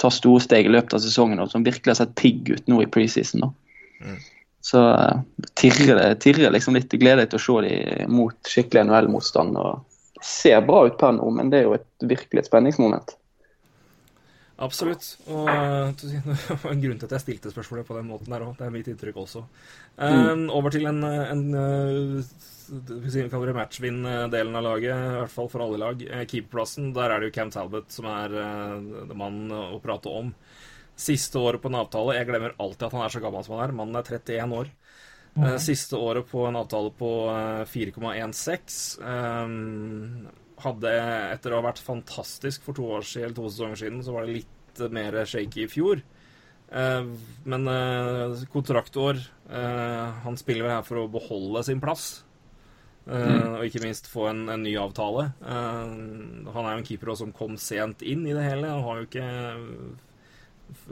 ta 0.00 0.10
store 0.10 0.40
steg 0.40 0.66
i 0.66 0.72
løpet 0.72 0.96
av 0.96 1.04
sesongen, 1.04 1.44
og 1.44 1.52
som 1.52 1.64
virkelig 1.64 1.92
har 1.92 2.00
sett 2.00 2.16
pigg 2.16 2.48
ut 2.48 2.72
nå 2.72 2.80
i 2.82 2.88
preseason. 2.88 3.44
da. 3.44 4.16
Så 4.64 4.82
eh, 4.96 5.46
tirrer 5.60 6.00
det 6.00 6.10
tirrer 6.24 6.56
liksom 6.56 6.80
litt. 6.80 6.88
Gleder 6.88 7.26
meg 7.26 7.30
til 7.30 7.42
å 7.42 7.44
se 7.44 7.68
dem 7.68 8.16
mot 8.16 8.52
skikkelig 8.56 8.88
NHL-motstand. 8.88 9.60
og 9.60 9.91
ser 10.26 10.62
bra 10.66 10.84
ut 10.88 10.98
per 11.00 11.14
nå, 11.16 11.28
men 11.34 11.50
det 11.52 11.62
er 11.62 11.68
jo 11.68 11.76
et 11.78 12.06
virkelig 12.14 12.42
et 12.42 12.50
spenningsmoment. 12.50 13.16
Absolutt. 14.62 15.06
Og 15.32 15.48
eh, 15.50 15.92
det 15.98 16.20
var 16.62 16.70
en 16.70 16.82
grunn 16.82 16.98
til 17.00 17.08
at 17.08 17.14
jeg 17.16 17.24
stilte 17.24 17.52
spørsmålet 17.52 17.88
på 17.88 17.96
den 17.96 18.08
måten 18.10 18.32
der 18.32 18.44
òg. 18.46 18.54
Det 18.58 18.66
er 18.66 18.74
mitt 18.74 18.90
inntrykk 18.92 19.18
også. 19.24 19.44
Eh, 19.98 20.32
Over 20.54 20.74
til 20.74 20.86
en, 20.90 21.00
en 21.02 21.44
eh, 21.58 22.34
vil 22.92 23.10
si, 23.10 23.24
kaller 23.32 23.50
det 23.50 23.56
matchvinn-delen 23.58 24.58
av 24.60 24.66
laget, 24.68 24.92
i 24.92 25.16
hvert 25.22 25.34
fall 25.34 25.50
for 25.52 25.64
alle 25.64 25.80
lag. 25.82 26.04
Eh, 26.06 26.26
Keeperplassen, 26.30 26.92
der 26.96 27.10
er 27.10 27.22
det 27.22 27.30
jo 27.32 27.36
Cam 27.40 27.50
Talbot 27.54 27.90
som 27.94 28.06
er 28.12 28.36
mannen 29.10 29.50
å 29.56 29.80
prate 29.82 30.12
om. 30.12 30.30
Siste 31.02 31.40
året 31.40 31.62
på 31.62 31.70
en 31.70 31.78
avtale 31.80 32.18
Jeg 32.18 32.28
glemmer 32.28 32.52
alltid 32.60 32.84
at 32.86 32.94
han 32.94 33.02
er 33.06 33.12
så 33.14 33.22
gammel 33.24 33.44
som 33.46 33.56
han 33.56 33.64
er. 33.64 33.76
Mannen 33.80 33.98
er 33.98 34.06
31 34.20 34.58
år. 34.60 34.70
Eh, 35.36 35.58
Siste 35.62 35.96
året 35.96 36.28
på 36.28 36.44
en 36.46 36.58
avtale 36.60 36.92
på 36.96 37.10
eh, 37.32 37.62
4,16. 37.68 39.00
Um, 39.00 40.26
hadde, 40.62 40.90
etter 41.32 41.52
å 41.52 41.60
ha 41.60 41.68
vært 41.70 41.82
fantastisk 41.82 42.66
for 42.66 42.76
to 42.76 42.88
år 42.98 43.06
siden, 43.06 43.30
eller 43.30 43.38
to 43.38 43.48
sesonger 43.48 43.80
siden, 43.80 44.02
så 44.04 44.14
var 44.14 44.26
det 44.26 44.42
litt 44.42 44.82
eh, 44.82 44.92
mer 44.92 45.22
shaky 45.24 45.64
i 45.64 45.70
fjor. 45.70 46.02
Uh, 46.72 47.12
men 47.44 47.68
uh, 47.68 48.38
kontraktår 48.48 49.18
uh, 49.50 50.06
Han 50.24 50.38
spiller 50.40 50.64
vel 50.64 50.72
her 50.72 50.86
for 50.86 51.02
å 51.02 51.10
beholde 51.12 51.60
sin 51.66 51.82
plass. 51.84 52.22
Mm. 53.02 53.56
Og 53.58 53.64
ikke 53.66 53.82
minst 53.82 54.06
få 54.10 54.28
en, 54.30 54.44
en 54.52 54.62
ny 54.62 54.76
avtale. 54.78 55.32
Eh, 55.42 55.94
han 56.54 56.66
er 56.66 56.76
jo 56.76 56.80
en 56.82 56.86
keeper 56.86 57.12
også 57.12 57.26
som 57.26 57.34
kom 57.34 57.56
sent 57.58 58.04
inn 58.06 58.22
i 58.28 58.34
det 58.36 58.44
hele. 58.46 58.70
Han 58.70 58.84
har 58.86 59.00
jo 59.00 59.08
ikke 59.08 59.30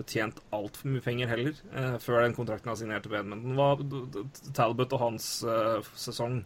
tjent 0.07 0.41
altfor 0.57 0.91
mye 0.93 1.05
penger 1.05 1.31
heller 1.33 1.55
eh, 1.75 1.97
før 2.03 2.25
den 2.25 2.37
kontrakten 2.37 2.73
han 2.73 2.79
signerte 2.81 3.11
på 3.11 3.19
Edmundton, 3.21 4.09
d- 4.15 4.53
Talbot 4.57 4.93
og 4.97 5.05
hans 5.09 5.33
eh, 5.45 5.93
sesong 5.99 6.43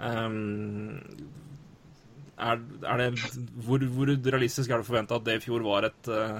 Um, 0.00 0.96
er, 2.40 2.60
er 2.88 3.00
det, 3.02 3.08
hvor, 3.66 3.82
hvor 3.92 4.08
realistisk 4.32 4.70
er 4.70 4.78
det 4.80 4.86
å 4.86 4.88
forvente 4.88 5.16
at 5.18 5.26
det 5.26 5.34
i 5.36 5.42
fjor 5.44 5.64
var 5.66 5.84
et 5.90 6.08
eh, 6.08 6.38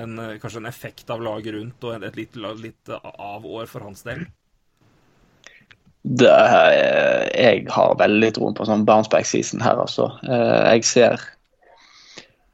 en, 0.00 0.16
eh, 0.18 0.36
kanskje 0.42 0.62
en 0.62 0.70
effekt 0.70 1.10
av 1.14 1.22
laget 1.22 1.54
rundt 1.54 1.86
og 1.86 2.02
et, 2.08 2.18
litt, 2.18 2.38
litt 2.58 2.90
av-år 2.90 3.70
for 3.70 3.86
hans 3.86 4.02
del? 4.06 4.24
Det, 6.02 6.32
eh, 6.32 7.28
jeg 7.36 7.66
har 7.76 7.98
veldig 8.00 8.32
troen 8.38 8.56
på 8.58 8.66
sånn 8.66 8.86
bounceback 8.88 9.28
season 9.28 9.62
her, 9.62 9.78
altså. 9.78 10.08
Jeg 10.24 10.86
ser 10.88 11.22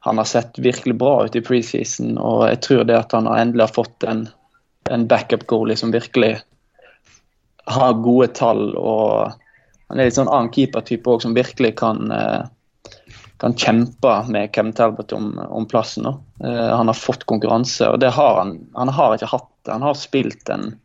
han 0.07 0.17
har 0.21 0.27
sett 0.29 0.59
virkelig 0.59 0.95
bra 0.95 1.25
ut 1.25 1.35
i 1.35 1.43
preseason, 1.43 2.15
og 2.17 2.45
jeg 2.47 2.61
tror 2.63 2.85
det 2.87 2.95
at 2.95 3.15
han 3.15 3.27
endelig 3.27 3.65
har 3.65 3.73
fått 3.75 4.05
en, 4.07 4.21
en 4.89 5.07
backup 5.07 5.43
goalie 5.51 5.75
som 5.79 5.91
virkelig 5.91 6.37
har 7.67 7.97
gode 8.05 8.29
tall. 8.37 8.69
og 8.79 9.33
Han 9.89 9.99
er 9.99 10.07
litt 10.07 10.15
sånn 10.15 10.31
annen 10.31 10.53
keeper-type 10.55 11.11
òg, 11.11 11.25
som 11.25 11.35
virkelig 11.35 11.73
kan, 11.81 12.07
eh, 12.11 12.95
kan 13.43 13.55
kjempe 13.59 14.13
med 14.31 14.55
Kevin 14.55 14.73
Talbot 14.77 15.11
om, 15.17 15.33
om 15.39 15.67
plassen. 15.67 16.07
nå. 16.07 16.15
Eh, 16.43 16.71
Han 16.77 16.87
har 16.87 16.95
fått 16.95 17.27
konkurranse, 17.27 17.91
og 17.91 17.99
det 17.99 18.15
har 18.15 18.39
han. 18.39 18.57
Han 18.75 18.89
har 18.95 19.15
ikke 19.15 19.33
hatt 19.33 19.51
det. 19.65 19.71
Han 19.75 19.87
har 19.89 19.99
spilt 19.99 20.49
en 20.49 20.77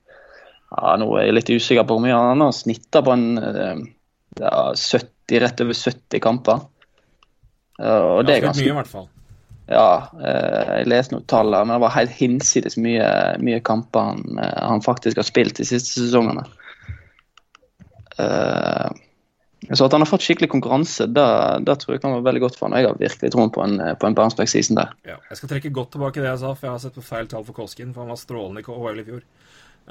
ja, 0.72 0.96
Nå 0.96 1.10
er 1.18 1.26
jeg 1.26 1.34
litt 1.36 1.50
usikker 1.52 1.84
på 1.84 1.98
hvor 1.98 2.02
mye 2.02 2.16
han 2.16 2.40
har 2.40 2.52
snitta 2.56 3.02
på 3.04 3.12
en 3.12 3.38
eh, 3.38 3.80
ja, 4.40 4.72
70, 4.74 5.38
rett 5.44 5.60
over 5.60 5.76
70 5.76 6.22
kamper. 6.24 6.62
Og 7.80 8.24
det 8.26 8.36
er 8.36 8.46
Ganske 8.46 8.64
mye, 8.64 8.72
i 8.72 8.76
hvert 8.76 8.90
fall. 8.90 9.06
ja, 9.72 10.08
eh, 10.20 10.72
jeg 10.82 10.90
leste 10.92 11.14
noen 11.14 11.28
tall 11.30 11.54
her, 11.54 11.64
men 11.64 11.76
det 11.76 11.84
var 11.86 11.94
helt 11.96 12.12
hinsides 12.18 12.76
mye, 12.76 13.06
mye 13.40 13.62
kamper 13.64 14.10
han, 14.10 14.42
eh, 14.42 14.58
han 14.68 14.84
faktisk 14.84 15.16
har 15.22 15.28
spilt 15.28 15.56
de 15.56 15.64
siste 15.64 15.96
sesongene. 15.96 16.44
Eh, 18.20 18.90
så 19.72 19.86
at 19.86 19.94
han 19.94 20.02
har 20.02 20.10
fått 20.10 20.24
skikkelig 20.26 20.50
konkurranse, 20.50 21.06
det, 21.06 21.74
tror 21.80 21.94
jeg 21.94 22.02
kan 22.02 22.16
være 22.16 22.26
veldig 22.26 22.42
godt 22.42 22.56
for 22.58 22.66
han. 22.66 22.74
Og 22.74 22.82
jeg 22.82 22.90
har 22.90 22.98
virkelig 23.00 23.32
troen 23.32 23.52
på 23.54 23.62
en, 23.64 23.78
på 23.78 24.08
en 24.08 24.16
bounceback 24.18 24.50
season 24.50 24.76
der. 24.76 24.90
Ja. 25.06 25.20
Jeg 25.30 25.38
skal 25.38 25.52
trekke 25.54 25.70
godt 25.72 25.94
tilbake 25.94 26.20
det 26.20 26.28
jeg 26.28 26.40
sa, 26.42 26.50
for 26.56 26.68
jeg 26.68 26.74
har 26.74 26.82
sett 26.82 26.98
på 26.98 27.04
feil 27.06 27.30
tall 27.30 27.46
for 27.46 27.56
Koskin. 27.56 27.92
For 27.94 28.02
han 28.02 28.10
var 28.10 28.18
strålende 28.20 28.64
i 28.64 28.66
KHL 28.66 29.00
i 29.00 29.06
fjor. 29.06 29.22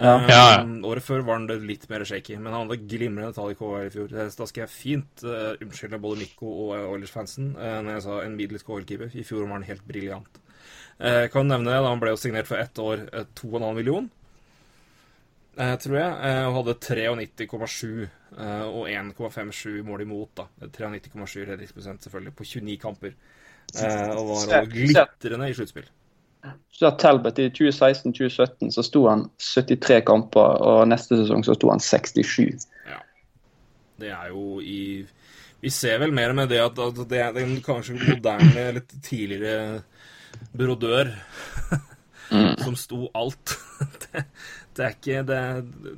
Ja. 0.01 0.15
Um, 0.17 0.29
Ja, 0.31 0.37
ja. 0.55 0.61
Året 0.89 1.05
før 1.05 1.21
var 1.27 1.37
han 1.37 1.47
det 1.49 1.59
litt 1.61 1.83
mer 1.91 2.03
shaky, 2.07 2.37
men 2.41 2.53
han 2.55 2.65
hadde 2.65 2.87
glimrende 2.89 3.33
tall 3.37 3.51
i 3.53 3.57
KHL 3.59 3.85
i 3.89 3.91
fjor. 3.93 4.13
Da 4.15 4.47
skal 4.49 4.63
jeg 4.63 4.71
fint 4.73 5.25
uh, 5.27 5.51
unnskylde 5.61 5.99
både 6.01 6.21
Mikko 6.23 6.53
og 6.65 6.71
eh, 6.77 6.87
Oilers-fansen 6.89 7.51
uh, 7.57 7.75
når 7.85 7.93
jeg 7.99 8.05
sa 8.07 8.15
en 8.25 8.37
middels 8.39 8.65
KHL-keeper. 8.65 9.13
I 9.13 9.25
fjor 9.27 9.45
var 9.45 9.59
han 9.59 9.67
helt 9.69 9.85
briljant. 9.87 10.41
Uh, 11.01 11.27
kan 11.33 11.47
nevne 11.49 11.69
det, 11.69 11.77
da 11.85 11.91
han 11.93 12.01
ble 12.01 12.15
jo 12.15 12.19
signert 12.21 12.49
for 12.49 12.61
ett 12.61 12.81
år, 12.81 13.05
eh, 13.13 13.29
2,5 13.37 13.69
million, 13.77 14.09
uh, 15.59 15.75
tror 15.85 15.97
jeg, 16.01 16.11
eh, 16.31 16.41
og 16.49 16.57
hadde 16.59 16.75
93,7 16.81 17.87
eh, 18.01 18.65
og 18.67 18.89
1,57 18.89 19.81
mål 19.87 20.05
imot, 20.07 20.33
da. 20.41 20.47
93,7 20.65 21.45
redningsprosent, 21.49 22.05
selvfølgelig, 22.05 22.35
på 22.41 22.49
29 22.55 22.77
kamper. 22.81 23.15
Eh, 23.77 24.11
og 24.17 24.33
var 24.49 24.65
glitrende 24.71 25.49
i 25.49 25.55
sluttspill. 25.57 25.89
Så 26.71 26.87
at 26.89 26.99
Talbot 26.99 27.39
i 27.39 27.49
2016-2017 27.53 28.71
så 28.73 28.83
sto 28.85 29.05
han 29.05 29.27
73 29.37 29.99
kamper, 30.07 30.61
og 30.65 30.87
neste 30.89 31.19
sesong 31.19 31.43
så 31.45 31.53
sto 31.57 31.69
han 31.69 31.83
67. 31.83 32.65
Ja. 32.89 33.01
Det 34.01 34.13
er 34.15 34.31
jo 34.33 34.61
i 34.65 35.05
Vi 35.61 35.69
ser 35.69 35.99
vel 36.01 36.13
mer 36.15 36.33
med 36.33 36.49
det 36.49 36.57
at, 36.63 36.79
at 36.81 37.03
det 37.09 37.19
er 37.21 37.35
den 37.35 37.59
kanskje 37.61 37.99
moderne, 37.99 38.63
litt 38.79 38.95
tidligere 39.05 39.83
brodør 40.57 41.11
som 42.63 42.75
sto 42.79 43.09
alt. 43.13 43.57
Det, 44.11 44.23
det 44.77 44.83
er 44.85 44.91
ikke 44.93 45.21
det 45.25 45.39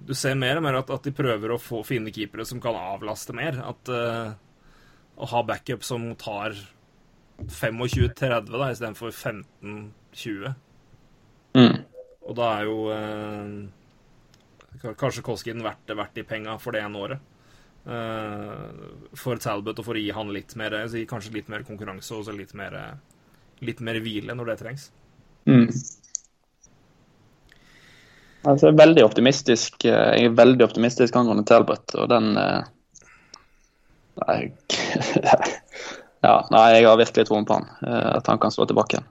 Du 0.07 0.13
ser 0.15 0.37
mer 0.39 0.57
og 0.57 0.63
mer 0.63 0.77
at, 0.79 0.91
at 0.93 1.03
de 1.03 1.11
prøver 1.15 1.51
å 1.51 1.59
få 1.61 1.81
finne 1.83 2.13
keepere 2.15 2.45
som 2.47 2.61
kan 2.63 2.77
avlaste 2.79 3.35
mer. 3.35 3.57
At 3.59 3.91
uh, 3.91 4.31
Å 5.13 5.29
ha 5.33 5.41
backup 5.47 5.83
som 5.85 6.05
tar 6.19 6.55
25-30 7.49 8.51
da, 8.51 8.71
istedenfor 8.71 9.11
15-20. 9.11 10.53
Mm. 11.57 11.77
Og 12.23 12.37
da 12.37 12.49
er 12.57 12.67
jo 12.69 12.77
eh, 12.95 14.93
kanskje 14.99 15.25
Koskin 15.25 15.63
verdt, 15.63 15.91
verdt 15.93 16.15
de 16.17 16.25
penga 16.27 16.57
for 16.61 16.75
det 16.75 16.83
ene 16.85 17.01
året. 17.03 17.29
Eh, 17.83 18.67
for 19.19 19.41
Talbot 19.43 19.81
og 19.81 19.89
for 19.89 19.99
å 19.99 20.03
gi 20.03 20.13
han 20.15 20.31
litt 20.35 20.55
mer 20.59 20.77
altså, 20.83 21.01
kanskje 21.09 21.35
litt 21.39 21.51
mer 21.51 21.65
konkurranse 21.67 22.15
og 22.15 22.31
litt 22.37 22.55
mer, 22.55 22.77
litt 23.61 23.83
mer 23.83 23.99
hvile 24.03 24.37
når 24.37 24.53
det 24.53 24.61
trengs. 24.63 24.87
Mm. 25.49 25.67
Altså, 28.43 28.67
jeg 28.67 28.73
er 28.73 28.79
veldig 28.79 29.03
optimistisk 29.05 29.85
eh, 29.87 30.13
Jeg 30.19 30.29
er 30.29 30.37
veldig 30.37 30.65
optimistisk 30.65 31.15
angående 31.15 31.45
Talbot, 31.47 31.95
og 31.95 32.09
den 32.11 32.33
eh, 32.39 32.63
Nei 34.23 34.41
Ja, 36.23 36.35
nei, 36.51 36.65
jeg 36.77 36.87
har 36.87 36.97
virkelig 36.99 37.27
troen 37.29 37.45
på 37.45 37.59
han. 37.59 37.69
eh, 37.87 38.11
At 38.17 38.27
han 38.31 38.39
kan 38.39 38.51
slå 38.51 38.65
tilbake 38.69 38.97
igjen. 38.97 39.09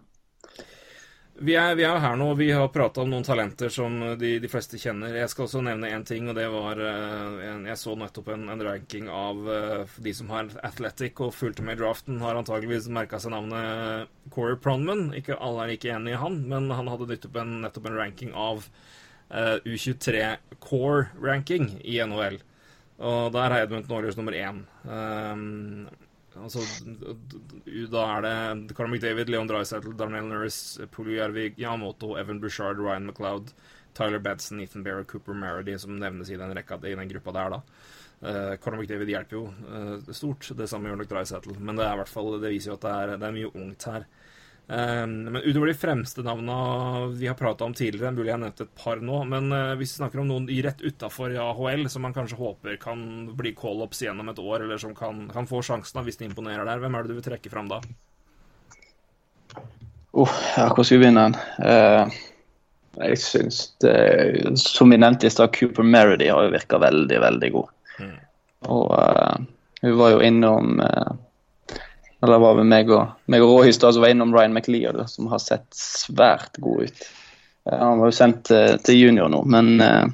Vi 1.43 1.55
er, 1.59 1.73
vi 1.75 1.83
er 1.89 1.97
her 1.99 2.17
nå, 2.21 2.27
vi 2.39 2.51
har 2.55 2.69
prata 2.71 3.01
om 3.03 3.09
noen 3.11 3.25
talenter 3.27 3.71
som 3.73 3.95
de, 4.21 4.35
de 4.43 4.49
fleste 4.53 4.79
kjenner. 4.79 5.15
Jeg 5.17 5.31
skal 5.33 5.47
også 5.49 5.63
nevne 5.65 5.89
én 5.91 6.05
ting, 6.07 6.29
og 6.31 6.37
det 6.39 6.45
var 6.53 6.79
eh, 6.79 7.39
en, 7.49 7.65
Jeg 7.67 7.81
så 7.81 7.97
nettopp 7.99 8.29
en, 8.35 8.45
en 8.53 8.63
ranking 8.63 9.09
av 9.11 9.41
eh, 9.51 9.97
de 10.07 10.13
som 10.15 10.31
har 10.31 10.53
Athletic 10.69 11.19
og 11.25 11.33
fulgte 11.35 11.65
med 11.67 11.79
i 11.79 11.83
draften, 11.83 12.21
har 12.23 12.39
antageligvis 12.39 12.87
merka 12.93 13.19
seg 13.23 13.35
navnet 13.35 14.13
Corey 14.37 14.61
Pronman. 14.61 15.09
Ikke 15.19 15.41
alle 15.41 15.65
er 15.65 15.73
like 15.73 15.91
enig 15.97 16.15
i 16.15 16.21
han, 16.21 16.39
men 16.53 16.71
han 16.71 16.93
hadde 16.93 17.11
nettopp 17.11 17.41
en, 17.43 17.57
nettopp 17.65 17.91
en 17.91 17.99
ranking 17.99 18.37
av 18.39 18.63
uh, 19.33 19.57
U23 19.67 20.23
Core-ranking 20.63 21.73
i 21.83 21.99
NHL. 22.07 22.39
Og 23.03 23.33
der 23.35 23.49
er 23.57 23.65
Edmund 23.65 23.91
Norges 23.91 24.21
nummer 24.21 24.37
én. 24.37 24.63
Um, 24.87 25.89
altså, 26.41 26.63
da 27.93 28.03
er 28.17 28.25
det 28.25 28.77
Carl 28.77 28.91
McDavid, 28.91 29.31
Leon 29.33 29.51
Dreisaitl, 29.51 29.95
Darnell 29.99 30.29
Nurse, 30.31 30.87
Pulu 30.93 31.13
Jervik, 31.17 31.59
Yamamoto, 31.61 32.15
Evan 32.21 32.41
Bouchard, 32.41 32.81
Ryan 32.81 33.07
McLeod, 33.07 33.53
Tyler 33.95 34.23
Badson, 34.25 34.61
Ethan 34.65 34.85
Bear 34.87 35.03
og 35.03 35.11
Cooper 35.11 35.37
Marady, 35.37 35.77
som 35.79 35.99
nevnes 36.01 36.31
i 36.33 36.39
den, 36.41 36.55
rekka, 36.57 36.81
i 36.89 36.97
den 36.97 37.11
gruppa 37.13 37.37
der, 37.37 37.57
da. 37.57 37.63
Uh, 38.23 38.55
Conor 38.63 38.79
McDavid 38.79 39.11
hjelper 39.11 39.35
jo 39.35 39.47
uh, 39.51 40.13
stort. 40.15 40.53
Det 40.57 40.69
samme 40.71 40.89
gjør 40.89 41.01
nok 41.01 41.11
Dreisaitl. 41.11 41.57
Men 41.59 41.77
det, 41.77 41.89
er 41.89 41.99
hvert 41.99 42.13
fall, 42.13 42.31
det 42.39 42.53
viser 42.55 42.73
jo 42.73 42.77
at 42.79 42.85
det 42.87 42.93
er, 42.93 43.15
det 43.19 43.29
er 43.29 43.35
mye 43.35 43.51
ungt 43.51 43.89
her. 43.91 44.07
Um, 44.67 45.15
men 45.35 45.43
utover 45.43 45.69
de 45.69 45.75
fremste 45.77 46.23
navnene 46.25 47.09
vi 47.19 47.27
har 47.29 47.37
prata 47.37 47.67
om 47.67 47.75
tidligere, 47.77 48.15
mulig 48.15 48.31
jeg 48.31 48.37
har 48.37 48.43
nevnt 48.45 48.63
et 48.65 48.71
par 48.79 49.03
nå, 49.05 49.19
men 49.29 49.51
eh, 49.53 49.73
hvis 49.77 49.97
vi 49.97 50.01
snakker 50.01 50.23
om 50.23 50.31
noen 50.31 50.47
rett 50.65 50.81
utafor 50.81 51.35
AHL, 51.35 51.83
som 51.93 52.07
man 52.07 52.15
kanskje 52.17 52.39
håper 52.39 52.79
kan 52.81 53.03
bli 53.37 53.53
call-ups 53.59 54.05
gjennom 54.07 54.31
et 54.33 54.41
år, 54.41 54.65
eller 54.65 54.81
som 54.81 54.95
kan, 54.97 55.27
kan 55.35 55.51
få 55.51 55.61
sjansen 55.67 56.07
hvis 56.07 56.23
de 56.23 56.31
imponerer 56.31 56.65
der, 56.69 56.81
hvem 56.81 56.95
er 56.95 57.05
det 57.05 57.13
du 57.13 57.19
vil 57.19 57.27
trekke 57.27 57.53
fram 57.53 57.69
da? 57.69 57.83
Oh, 60.13 60.31
ja, 60.57 60.69
hvor 60.71 60.87
skal 60.87 61.01
vi 61.01 61.05
begynne? 61.05 61.27
Eh, 61.65 62.21
jeg 63.03 63.19
syns 63.21 63.63
det 63.81 64.53
Som 64.61 64.93
vi 64.93 64.99
nevnte 65.01 65.27
i 65.27 65.33
stad, 65.33 65.55
Cooper 65.57 65.85
Meredy 65.85 66.29
har 66.29 66.45
jo 66.45 66.53
virka 66.53 66.81
veldig, 66.81 67.21
veldig 67.25 67.51
god. 67.55 67.71
Mm. 67.99 68.19
Og 68.73 68.93
uh, 68.93 69.37
hun 69.83 69.97
var 69.99 70.13
jo 70.13 70.21
innom 70.23 70.81
eh, 70.85 71.13
Eller 72.23 72.39
var 72.39 72.57
det 72.57 72.69
meg 72.71 72.91
og, 72.95 73.17
meg 73.27 73.43
og 73.43 73.57
Roy 73.57 73.73
stad 73.75 73.97
som 73.97 74.05
var 74.05 74.13
innom 74.15 74.35
Ryan 74.35 74.55
McLeod, 74.55 75.01
som 75.11 75.27
har 75.33 75.41
sett 75.43 75.67
svært 75.75 76.59
god 76.63 76.87
ut. 76.87 77.07
Eh, 77.71 77.79
han 77.79 77.99
var 77.99 78.11
jo 78.13 78.17
sendt 78.17 78.51
eh, 78.55 78.77
til 78.87 79.01
junior 79.01 79.33
nå, 79.33 79.43
men 79.51 79.73
eh, 79.83 80.07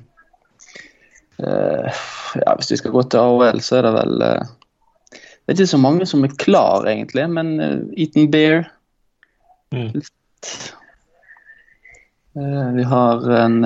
ja, 1.38 2.54
hvis 2.58 2.72
vi 2.72 2.80
skal 2.80 2.94
gå 2.96 3.02
til 3.06 3.20
AHL, 3.20 3.60
så 3.62 3.78
er 3.78 3.86
det 3.86 3.92
vel 3.94 4.14
Det 4.18 5.52
er 5.52 5.54
ikke 5.54 5.68
så 5.70 5.78
mange 5.80 6.08
som 6.08 6.24
er 6.26 6.34
klar, 6.40 6.88
egentlig, 6.90 7.28
men 7.30 7.54
Eaton 7.94 8.30
Bear 8.32 8.66
Mm. 9.68 10.00
Eh, 12.32 12.72
Vi 12.74 12.82
har 12.88 13.30
en 13.30 13.64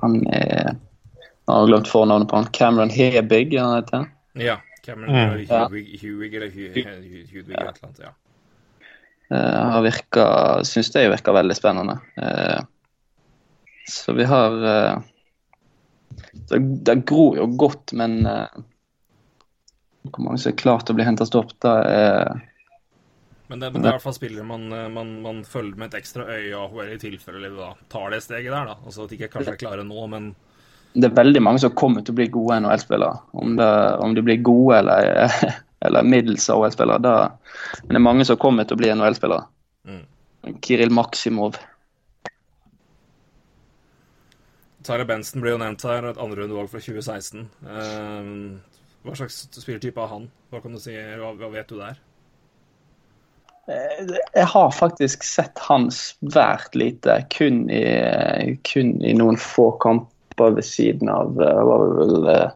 Han 0.00 0.26
er 0.26 0.74
Jeg 1.46 1.54
har 1.54 1.66
glemt 1.66 1.88
fornavnet 1.88 2.28
på 2.28 2.36
han. 2.36 2.48
Cameron 2.50 2.90
Hebig, 2.90 3.54
han 3.58 3.76
heter. 3.76 4.04
Ja. 4.34 4.56
Cameron 4.84 5.14
Mm. 5.14 5.46
Hewig, 5.50 5.92
Hewig 6.02 6.34
eller 6.34 6.50
Hu- 6.50 6.72
Hu- 6.72 7.44
eller 7.44 7.70
et 7.70 7.80
eller 7.80 7.88
annet. 7.88 8.02
Ja. 8.04 8.14
Uh, 9.30 9.70
har 9.74 9.82
virka 9.86 10.24
Syns 10.66 10.90
det 10.90 11.06
virker 11.12 11.36
veldig 11.36 11.56
spennende. 11.56 12.00
Uh, 12.18 12.60
så 13.90 14.12
vi 14.14 14.24
har 14.24 14.56
uh, 14.64 15.02
det, 16.32 16.58
det 16.58 16.94
gror 17.06 17.38
jo 17.38 17.46
godt, 17.46 17.92
men 17.92 18.26
eh, 18.26 18.60
hvor 20.10 20.24
mange 20.24 20.40
som 20.42 20.52
er 20.52 20.60
klart 20.60 20.86
til 20.86 20.94
å 20.94 20.98
bli 20.98 21.06
henta 21.06 21.26
opp, 21.38 21.52
da 21.62 21.74
er 21.86 22.30
Men 23.50 23.60
det, 23.60 23.72
men 23.72 23.82
det 23.82 23.88
er 23.88 23.94
i 23.94 23.96
hvert 23.96 24.04
fall 24.04 24.16
spillere 24.16 24.46
man, 24.46 24.68
eh, 24.72 24.88
man, 24.92 25.16
man 25.24 25.42
følger 25.46 25.78
med 25.78 25.90
et 25.90 26.00
ekstra 26.02 26.26
øye 26.30 26.54
og 26.54 26.78
AHL 26.80 26.94
i 26.94 27.00
tilfelle 27.02 27.42
de 27.48 27.56
da 27.56 27.72
tar 27.92 28.14
det 28.14 28.22
steget 28.26 28.52
der, 28.52 28.72
da. 28.72 28.78
Altså 28.84 29.04
at 29.04 29.12
de 29.12 29.18
ikke 29.18 29.32
kanskje 29.34 29.56
er 29.56 29.62
klare 29.62 29.86
nå, 29.86 30.06
men 30.12 30.32
det 30.94 31.06
er 31.06 31.16
veldig 31.16 31.42
mange 31.42 31.62
som 31.62 31.74
kommer 31.78 32.02
til 32.02 32.14
å 32.14 32.18
bli 32.18 32.28
gode 32.32 32.60
NHL-spillere. 32.64 33.20
Om, 33.38 33.58
om 34.04 34.14
de 34.16 34.24
blir 34.26 34.40
gode 34.46 34.80
eller, 34.80 35.34
eller 35.86 36.06
middels 36.06 36.48
NHL-spillere, 36.50 37.16
men 37.84 37.94
det 37.94 38.00
er 38.00 38.08
mange 38.08 38.26
som 38.28 38.40
kommer 38.40 38.66
til 38.66 38.78
å 38.78 38.82
bli 38.82 38.90
NHL-spillere. 38.94 39.46
Mm. 39.86 40.06
Kiril 40.64 40.94
Maksimov. 40.94 41.60
Tyler 44.82 45.04
Benson 45.04 45.42
blir 45.44 45.54
jo 45.54 45.60
nevnt 45.60 45.82
her, 45.84 46.06
et 46.08 46.20
andrerundevalg 46.20 46.70
fra 46.72 46.80
2016. 46.80 47.48
Eh, 47.68 48.30
hva 49.04 49.16
slags 49.16 49.42
spillertype 49.52 50.00
er 50.00 50.14
han? 50.14 50.30
Hva 50.50 50.62
kan 50.64 50.72
du 50.74 50.80
si, 50.82 50.94
hva, 50.96 51.34
hva 51.36 51.50
vet 51.52 51.68
du 51.68 51.76
der? 51.78 52.00
Eh, 53.68 54.14
Jeg 54.34 54.48
har 54.54 54.72
faktisk 54.72 55.26
sett 55.26 55.60
han 55.68 55.90
svært 55.94 56.74
lite, 56.74 57.20
kun 57.34 57.66
i, 57.70 58.56
kun 58.66 58.96
i 59.04 59.12
noen 59.16 59.38
få 59.40 59.70
kamper 59.84 60.16
ved 60.56 60.64
siden 60.64 61.08
av 61.12 61.42
eh, 61.42 61.62
var 61.68 61.86
vel, 61.98 62.28
eh, 62.32 62.50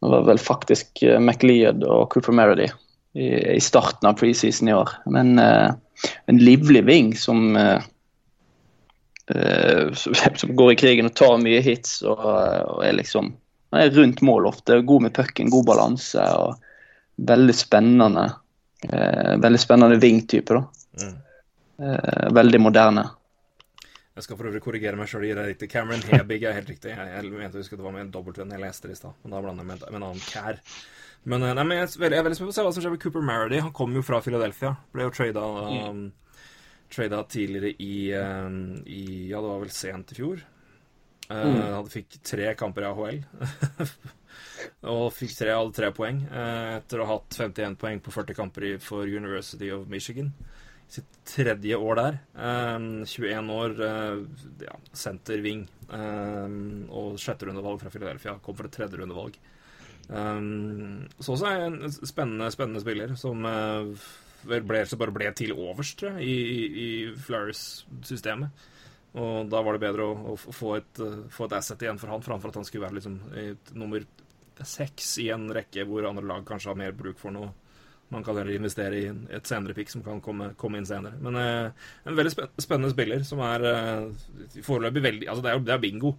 var 0.00 0.26
vel 0.26 0.40
faktisk 0.42 1.02
eh, 1.06 1.20
McLeod 1.20 1.84
og 1.86 2.08
Cooper 2.12 2.34
Merody 2.36 2.68
i, 3.14 3.28
i 3.56 3.60
starten 3.62 4.08
av 4.08 4.18
preseason 4.20 4.68
i 4.68 4.74
år. 4.74 4.88
Men 5.12 5.38
en 5.38 6.38
livlig 6.40 6.82
ving 6.88 7.12
som 7.16 7.52
som, 9.94 10.14
som 10.40 10.56
går 10.56 10.72
i 10.72 10.78
krigen 10.80 11.08
og 11.08 11.14
tar 11.16 11.38
mye 11.40 11.60
hits 11.64 12.00
og, 12.02 12.18
og 12.18 12.80
er 12.84 12.96
liksom 12.98 13.30
han 13.72 13.80
er 13.80 13.94
rundt 13.96 14.20
mål 14.20 14.46
ofte. 14.50 14.80
God 14.84 15.02
med 15.06 15.14
pucken, 15.16 15.48
god 15.50 15.64
balanse 15.64 16.20
og 16.36 16.58
veldig 17.16 17.54
spennende. 17.56 18.26
Eh, 18.88 19.38
veldig 19.40 19.60
spennende 19.60 19.96
vingtype, 19.96 20.58
da. 20.58 20.64
Mm. 21.00 21.14
Eh, 21.82 22.26
veldig 22.36 22.60
moderne. 22.60 23.06
Jeg 24.12 24.26
skal 24.26 24.36
for 24.36 24.48
øvrig 24.50 24.60
korrigere 24.60 24.98
meg 25.00 25.08
sjøl. 25.08 25.24
Riktig. 25.38 25.70
Cameron 25.72 26.02
Hebig 26.04 26.42
er 26.44 26.56
helt 26.58 26.68
riktig. 26.68 26.90
Jeg, 26.92 27.12
jeg 27.14 27.30
mente 27.32 27.56
å 27.56 27.62
huske 27.62 27.78
det 27.80 27.86
var 27.86 27.94
med 27.94 28.06
en 28.06 28.10
dobbeltvenn 28.12 28.52
jeg 28.52 28.60
leste 28.60 28.90
det 28.90 28.98
i 28.98 29.00
stad, 29.00 29.16
men 29.22 29.32
da 29.32 29.40
blander 29.44 29.64
jeg 29.64 29.70
med, 29.70 29.86
med 29.88 30.00
en 30.00 30.08
annen 30.10 30.26
Care. 30.26 30.58
Men, 31.24 31.44
eh, 31.46 31.54
nei, 31.54 31.64
men 31.64 31.78
jeg, 31.78 31.86
er 31.86 32.02
veldig- 32.02 32.16
jeg 32.18 32.20
er 32.20 32.26
veldig 32.26 32.38
spent 32.40 32.50
på 32.50 32.52
å 32.52 32.56
se 32.58 32.64
hva 32.66 32.72
som 32.74 32.84
skjer 32.84 32.94
med 32.96 33.02
Cooper 33.04 33.24
Marady. 33.24 33.60
Han 33.62 33.72
kom 33.72 33.94
jo 33.96 34.02
fra 34.04 34.20
Philadelphia. 34.20 34.74
Ble 34.92 35.06
jo 35.06 35.14
trada 35.14 35.44
um, 35.88 36.02
tidligere 36.92 37.72
i, 37.78 38.12
um, 38.18 38.82
i 38.84 39.28
Ja, 39.30 39.40
det 39.40 39.48
var 39.48 39.62
vel 39.62 39.70
sent 39.72 40.12
i 40.12 40.18
fjor. 40.18 40.42
Uh, 41.30 41.78
Hadde 41.78 41.92
fikk 41.94 42.18
tre 42.26 42.50
kamper 42.58 42.84
i 42.84 42.90
AHL. 42.90 43.22
og 44.92 45.06
fikk 45.14 45.32
tre, 45.38 45.54
alle 45.54 45.72
tre 45.72 45.92
poeng 45.94 46.24
uh, 46.26 46.76
etter 46.80 47.00
å 47.00 47.06
ha 47.08 47.16
hatt 47.16 47.38
51 47.38 47.78
poeng 47.80 48.02
på 48.04 48.12
40 48.12 48.36
kamper 48.36 48.66
i, 48.68 48.72
for 48.82 49.08
University 49.08 49.70
of 49.72 49.86
Michigan. 49.88 50.34
Sitt 50.92 51.08
tredje 51.24 51.78
år 51.78 51.96
der. 51.96 52.18
Eh, 52.36 52.88
21 53.08 53.54
år, 53.54 53.78
eh, 53.86 54.18
ja, 54.66 54.76
senter-wing. 54.92 55.64
Eh, 55.88 56.58
og 56.92 57.16
sjetterundevalg 57.20 57.80
fra 57.80 57.92
Philadelphia. 57.92 58.36
Kom 58.44 58.58
for 58.58 58.68
et 58.68 58.76
tredjerundevalg. 58.76 59.38
Um, 60.08 61.08
så 61.18 61.36
også 61.36 61.48
er 61.48 61.62
en 61.68 61.92
spennende, 61.92 62.50
spennende 62.52 62.82
spiller 62.82 63.14
som 63.16 63.46
eh, 63.48 64.08
ble, 64.66 64.82
så 64.84 64.98
bare 65.00 65.14
ble 65.14 65.30
til 65.38 65.54
overst 65.54 66.02
i, 66.10 66.34
i, 66.84 66.88
Flyers-systemet. 67.22 68.66
Og 69.22 69.48
da 69.52 69.60
var 69.62 69.76
det 69.76 69.84
bedre 69.84 70.08
å, 70.08 70.34
å 70.34 70.36
få, 70.40 70.74
et, 70.80 71.00
eh, 71.04 71.22
få 71.32 71.46
et 71.46 71.56
asset 71.56 71.84
igjen 71.84 72.00
for 72.00 72.12
han, 72.12 72.24
framfor 72.24 72.52
at 72.52 72.60
han 72.60 72.68
skulle 72.68 72.88
være 72.88 72.98
liksom 72.98 73.18
nummer 73.78 74.04
seks 74.62 75.14
i 75.22 75.30
en 75.34 75.48
rekke 75.54 75.84
hvor 75.88 76.06
andre 76.08 76.28
lag 76.28 76.44
kanskje 76.46 76.72
har 76.72 76.80
mer 76.80 76.96
bruk 76.96 77.20
for 77.20 77.34
noe. 77.34 77.52
Man 78.12 78.24
kan 78.24 78.36
heller 78.38 78.54
investere 78.54 79.00
i 79.00 79.08
et 79.32 79.48
senere 79.48 79.74
pick 79.76 79.90
som 79.92 80.04
kan 80.04 80.20
komme, 80.24 80.52
komme 80.60 80.80
inn 80.80 80.88
senere. 80.88 81.18
Men 81.24 81.40
eh, 81.40 81.90
en 82.06 82.18
veldig 82.18 82.34
spennende 82.60 82.92
spiller 82.92 83.26
som 83.26 83.42
er 83.46 83.66
eh, 83.70 84.62
foreløpig 84.62 85.04
veldig 85.08 85.30
Altså, 85.32 85.44
det 85.44 85.52
er 85.52 85.66
det 85.66 85.76
er 85.76 85.84
bingo. 85.84 86.16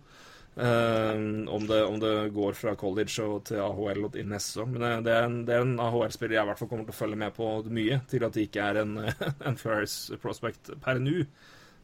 Eh, 0.55 1.15
om, 1.49 1.67
det, 1.67 1.83
om 1.83 1.99
det 1.99 2.29
går 2.29 2.53
fra 2.53 2.75
college 2.77 3.23
og 3.25 3.39
til 3.49 3.57
AHL 3.63 4.03
og 4.05 4.17
inn 4.19 4.29
neste 4.33 4.53
sesong. 4.53 4.75
Men 4.75 4.85
eh, 4.89 4.99
det 5.05 5.15
er 5.15 5.27
en, 5.29 5.39
en 5.49 5.73
AHL-spiller 5.81 6.37
jeg 6.37 6.45
i 6.45 6.51
hvert 6.51 6.61
fall 6.61 6.69
kommer 6.71 6.89
til 6.89 6.95
å 6.95 6.99
følge 6.99 7.19
med 7.23 7.33
på 7.37 7.49
mye, 7.73 7.99
til 8.11 8.25
at 8.27 8.37
det 8.37 8.47
ikke 8.47 8.69
er 8.69 8.83
en, 8.83 8.97
en 9.49 9.59
Ferris 9.59 9.97
prospect 10.21 10.75
per 10.83 11.01
nå. 11.01 11.23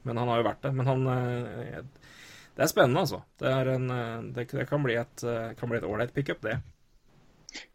Men 0.07 0.21
han 0.21 0.31
har 0.31 0.41
jo 0.41 0.47
vært 0.47 0.61
det. 0.65 0.73
Men 0.77 0.89
han 0.89 1.07
eh, 1.13 1.79
Det 2.55 2.65
er 2.65 2.71
spennende, 2.71 3.05
altså. 3.05 3.23
Det, 3.41 3.55
en, 3.73 3.89
eh, 3.95 4.27
det, 4.37 4.49
kan 4.69 4.85
bli 4.85 4.99
et 4.99 5.89
ålreit 5.89 6.13
pickup, 6.13 6.43
det. 6.45 6.59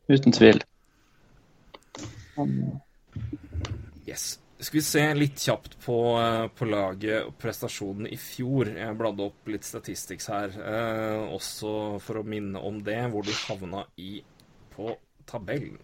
Uten 0.08 0.36
tvil. 0.36 0.62
Yes. 4.08 4.38
Skal 4.58 4.78
vi 4.78 4.84
se 4.86 5.02
litt 5.14 5.40
kjapt 5.40 5.74
på, 5.84 5.96
eh, 6.20 6.46
på 6.56 6.68
laget 6.68 7.26
og 7.26 7.34
prestasjonen 7.40 8.06
i 8.08 8.16
fjor. 8.20 8.70
Jeg 8.70 8.96
bladde 8.96 9.26
opp 9.26 9.50
litt 9.50 9.66
statistics 9.66 10.30
her, 10.32 10.54
eh, 10.56 11.24
også 11.34 12.00
for 12.00 12.20
å 12.20 12.26
minne 12.26 12.62
om 12.62 12.78
det, 12.82 13.00
hvor 13.12 13.26
de 13.26 13.34
havna 13.44 13.84
i 13.98 14.22
på 14.74 14.94
tabellen. 15.26 15.78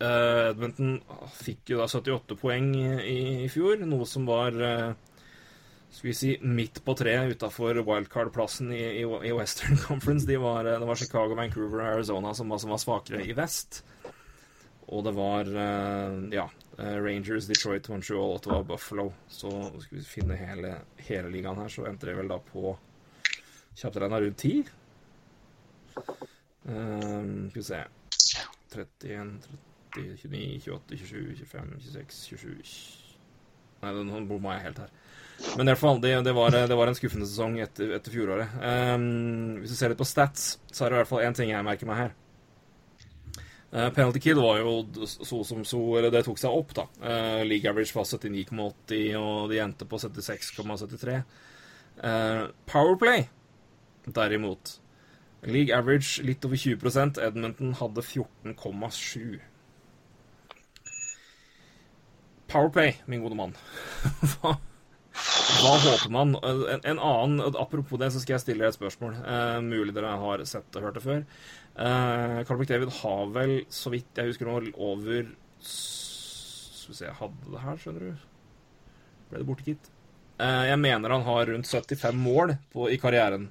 Eh, 0.00 0.50
Edmonton 0.50 1.00
fikk 1.36 1.74
jo 1.74 1.78
da 1.82 1.88
78 1.90 2.36
poeng 2.38 2.72
i, 2.74 3.44
i 3.44 3.48
fjor, 3.52 3.82
noe 3.86 4.06
som 4.06 4.26
var 4.26 4.56
eh, 4.58 4.94
skal 5.94 6.08
vi 6.08 6.14
si 6.18 6.32
midt 6.42 6.80
på 6.84 6.96
treet 6.98 7.36
utafor 7.36 7.78
wildcard-plassen 7.86 8.72
i, 8.74 8.82
i, 9.02 9.04
i 9.04 9.34
Western 9.36 9.78
Conference. 9.86 10.26
De 10.26 10.38
var, 10.42 10.66
eh, 10.66 10.78
det 10.80 10.88
var 10.88 10.98
Chicago, 10.98 11.36
Vancouver 11.38 11.84
og 11.84 11.92
Arizona 11.92 12.34
som 12.34 12.50
var, 12.50 12.62
som 12.62 12.74
var 12.74 12.82
svakere 12.82 13.22
i 13.22 13.36
vest. 13.36 13.84
Og 14.94 15.02
det 15.02 15.12
var 15.16 15.48
eh, 15.48 16.16
ja, 16.36 16.44
eh, 16.78 16.96
Rangers, 17.02 17.48
Detroit, 17.50 17.88
Montreal, 17.90 18.36
Ottawa, 18.36 18.62
Buffalo. 18.62 19.08
Så 19.28 19.50
skal 19.82 19.98
vi 19.98 20.04
finne 20.06 20.38
hele, 20.38 20.76
hele 21.08 21.32
ligaen 21.34 21.58
her, 21.58 21.72
så 21.72 21.86
endte 21.88 22.06
det 22.06 22.14
vel 22.18 22.30
da 22.30 22.38
på 22.38 22.76
kjapt 23.74 23.98
regna 23.98 24.20
rundt 24.22 24.38
ti. 24.38 24.54
Um, 26.64 27.50
skal 27.50 27.58
vi 27.58 27.64
se 27.66 27.80
31, 28.74 29.26
30, 29.94 30.16
29, 30.22 30.60
28, 30.64 30.96
27, 30.98 31.34
25, 31.42 31.74
26, 31.80 32.22
27 32.38 33.04
Nei, 33.84 33.90
nå 34.08 34.22
bomma 34.24 34.54
jeg 34.56 34.64
helt 34.64 34.78
her. 34.80 34.92
Men 35.58 35.66
i 35.66 35.72
hvert 35.74 35.82
fall, 35.82 35.98
det, 36.00 36.14
det, 36.24 36.32
var, 36.32 36.54
det 36.54 36.78
var 36.78 36.88
en 36.88 36.96
skuffende 36.96 37.26
sesong 37.28 37.58
etter, 37.60 37.90
etter 37.98 38.14
fjoråret. 38.14 38.54
Um, 38.62 39.58
hvis 39.60 39.74
du 39.74 39.76
ser 39.76 39.92
litt 39.92 40.00
på 40.00 40.06
stats, 40.08 40.54
så 40.70 40.86
er 40.86 40.94
det 40.94 40.96
i 40.96 41.02
hvert 41.02 41.10
fall 41.10 41.24
én 41.26 41.36
ting 41.36 41.52
jeg 41.52 41.66
merker 41.66 41.90
meg 41.90 42.00
her. 42.00 42.14
Eh, 43.74 43.90
penalty 43.90 44.20
kill 44.22 44.38
var 44.38 44.60
jo 44.60 44.74
så 45.06 45.40
som 45.44 45.64
så 45.66 45.80
Eller 45.98 46.12
det 46.14 46.22
tok 46.28 46.38
seg 46.38 46.54
opp, 46.54 46.74
da. 46.76 46.86
Eh, 47.02 47.42
league 47.46 47.70
average 47.70 47.94
var 47.96 48.06
79,80, 48.06 49.16
og 49.18 49.50
de 49.50 49.58
endte 49.58 49.88
på 49.88 49.98
76,73. 49.98 51.22
Uh, 51.94 52.48
Powerplay, 52.66 53.28
derimot 54.10 54.80
League 55.46 55.70
average 55.70 56.24
litt 56.24 56.44
over 56.44 56.56
20 56.56 57.20
Edmonton 57.22 57.74
hadde 57.78 58.02
14,7. 58.02 59.40
Powerplay, 62.48 62.96
min 63.06 63.22
gode 63.22 63.36
mann. 63.36 63.54
Hva, 64.34 64.56
hva 65.60 65.74
håper 65.78 66.10
man? 66.10 66.32
En, 66.42 66.80
en 66.82 66.98
annen, 66.98 67.56
Apropos 67.60 68.00
det, 68.00 68.10
så 68.10 68.22
skal 68.22 68.34
jeg 68.34 68.42
stille 68.42 68.64
deg 68.64 68.72
et 68.72 68.78
spørsmål. 68.78 69.18
Eh, 69.20 69.58
mulig 69.62 69.94
dere 69.94 70.16
har 70.18 70.42
sett 70.48 70.74
og 70.74 70.88
hørt 70.88 70.98
det 70.98 71.04
før. 71.04 71.20
Uh, 71.74 72.44
Carl 72.46 72.60
McDavid 72.60 72.92
har 73.00 73.32
vel, 73.34 73.56
så 73.72 73.90
vidt 73.90 74.14
jeg 74.14 74.30
husker 74.30 74.46
nå, 74.46 74.60
over 74.78 75.26
Skal 75.58 76.92
vi 76.92 76.98
se, 77.00 77.08
jeg 77.08 77.18
hadde 77.18 77.50
det 77.50 77.64
her, 77.64 77.80
skjønner 77.82 78.06
du. 78.06 78.28
Ble 79.30 79.40
det 79.40 79.48
borte, 79.48 79.66
gitt. 79.66 79.90
Eh, 80.38 80.64
jeg 80.66 80.78
mener 80.82 81.14
han 81.14 81.22
har 81.22 81.46
rundt 81.46 81.68
75 81.70 82.16
mål 82.18 82.56
på, 82.72 82.88
i 82.90 82.98
karrieren 82.98 83.48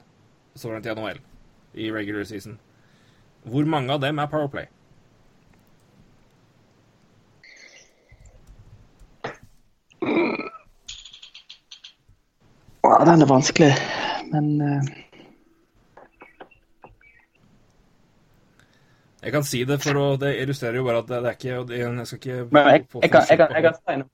så 0.56 0.72
langt 0.72 0.86
i 0.86 0.94
NHL 0.94 1.20
i 1.80 1.92
regular 1.92 2.24
season. 2.28 2.60
Hvor 3.44 3.66
mange 3.66 3.94
av 3.94 4.02
dem 4.04 4.20
er 4.20 4.28
Powerplay? 4.32 4.68
Ja, 12.84 13.00
den 13.08 13.24
er 13.24 13.32
vanskelig, 13.32 13.72
men 14.32 14.50
eh, 14.62 14.92
Jeg 19.24 19.32
kan 19.32 19.46
si 19.48 19.62
det, 19.68 19.78
for 19.84 20.00
å, 20.00 20.06
det 20.20 20.34
illustrerer 20.42 20.82
jo 20.82 20.86
bare 20.88 21.00
at 21.04 21.08
det, 21.08 21.20
det 21.24 21.30
er 21.32 21.38
ikke 21.38 21.60
det, 21.70 21.78
Jeg 21.80 22.08
skal 22.10 22.20
ikke 22.20 22.40
Men 22.52 22.68
jeg, 22.68 22.86
jeg, 23.02 23.12
kan, 23.14 23.28
jeg, 23.30 23.40
kan, 23.40 23.54
jeg 23.56 23.66
kan 23.68 23.78
si 23.80 23.98
noe. 24.02 24.12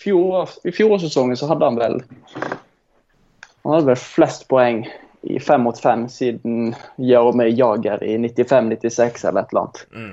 Fjor- 0.00 0.54
I 0.68 0.72
fjorårssesongen 0.76 1.38
så 1.40 1.48
hadde 1.50 1.68
han 1.68 1.78
vel 1.80 1.98
Han 2.36 3.74
hadde 3.74 3.88
vel 3.90 4.00
flest 4.00 4.46
poeng 4.48 4.84
i 5.26 5.40
fem 5.42 5.64
mot 5.66 5.78
fem 5.82 6.04
siden 6.12 6.70
Jaromir 7.02 7.48
Jager 7.50 8.04
i 8.06 8.14
95-96 8.22 9.24
eller 9.26 9.42
et 9.42 9.52
eller 9.52 9.62
annet. 9.64 9.80
Mm. 9.90 10.12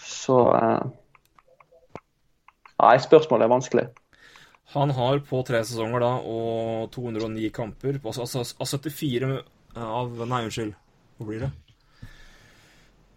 Så 0.00 0.38
uh, 0.54 0.86
Nei, 2.78 2.94
spørsmålet 3.02 3.44
er 3.44 3.52
vanskelig. 3.52 3.86
Han 4.72 4.94
har 4.96 5.20
på 5.28 5.42
tre 5.44 5.60
sesonger 5.66 6.00
da 6.04 6.10
og 6.22 6.88
209 6.94 7.50
kamper 7.56 7.98
altså, 7.98 8.24
altså, 8.24 8.56
altså 8.60 8.80
74 8.80 9.30
av 9.76 10.24
Nei, 10.24 10.42
unnskyld. 10.48 10.72
Hvor 11.18 11.28
blir 11.28 11.44
det? 11.44 11.52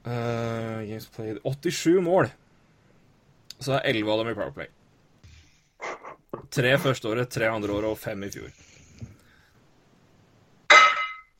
Eh, 0.05 0.85
games 0.89 1.05
played 1.13 1.39
87 1.45 2.01
mål. 2.01 2.31
Så 3.61 3.75
er 3.77 3.85
11 3.91 4.09
av 4.11 4.23
dem 4.23 4.31
i 4.31 4.37
Powerplay. 4.37 4.67
Tre 6.51 6.71
første 6.81 7.07
året, 7.11 7.29
tre 7.31 7.47
andre 7.51 7.71
året 7.75 7.91
og 7.93 7.99
fem 8.01 8.23
i 8.25 8.31
fjor. 8.33 8.49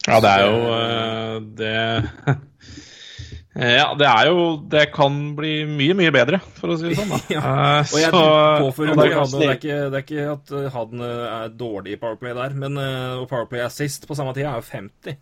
Ja, 0.08 0.18
det 0.24 0.30
er 0.32 0.46
jo 0.48 0.62
uh, 0.66 1.36
det 1.58 1.74
Ja, 3.52 3.92
det 4.00 4.08
er 4.08 4.30
jo 4.32 4.44
Det 4.72 4.86
kan 4.96 5.18
bli 5.38 5.52
mye, 5.70 5.94
mye 6.00 6.14
bedre, 6.16 6.40
for 6.58 6.72
å 6.74 6.78
si 6.80 6.88
det 6.90 6.96
sånn. 6.98 7.12
da. 7.12 7.20
Ja, 7.36 7.42
Eh, 7.82 7.92
Og 7.92 8.00
jeg 8.00 8.14
så- 8.14 8.24
påfører 8.64 8.96
det- 8.96 9.10
det, 9.12 9.46
er 9.46 9.58
ikke, 9.60 9.80
det 9.92 10.00
er 10.00 10.06
ikke 10.06 10.28
at 10.32 10.54
Haden 10.74 11.04
han 11.04 11.08
uh, 11.10 11.44
er 11.44 11.50
dårlig 11.60 11.94
i 11.94 12.00
Powerplay 12.02 12.34
der, 12.38 12.56
men 12.64 12.78
uh, 12.80 13.20
og 13.22 13.28
Powerplay 13.30 13.62
assist 13.66 14.08
på 14.10 14.16
samme 14.18 14.34
tid 14.38 14.46
er 14.48 14.56
jo 14.58 14.66
50. 14.72 15.18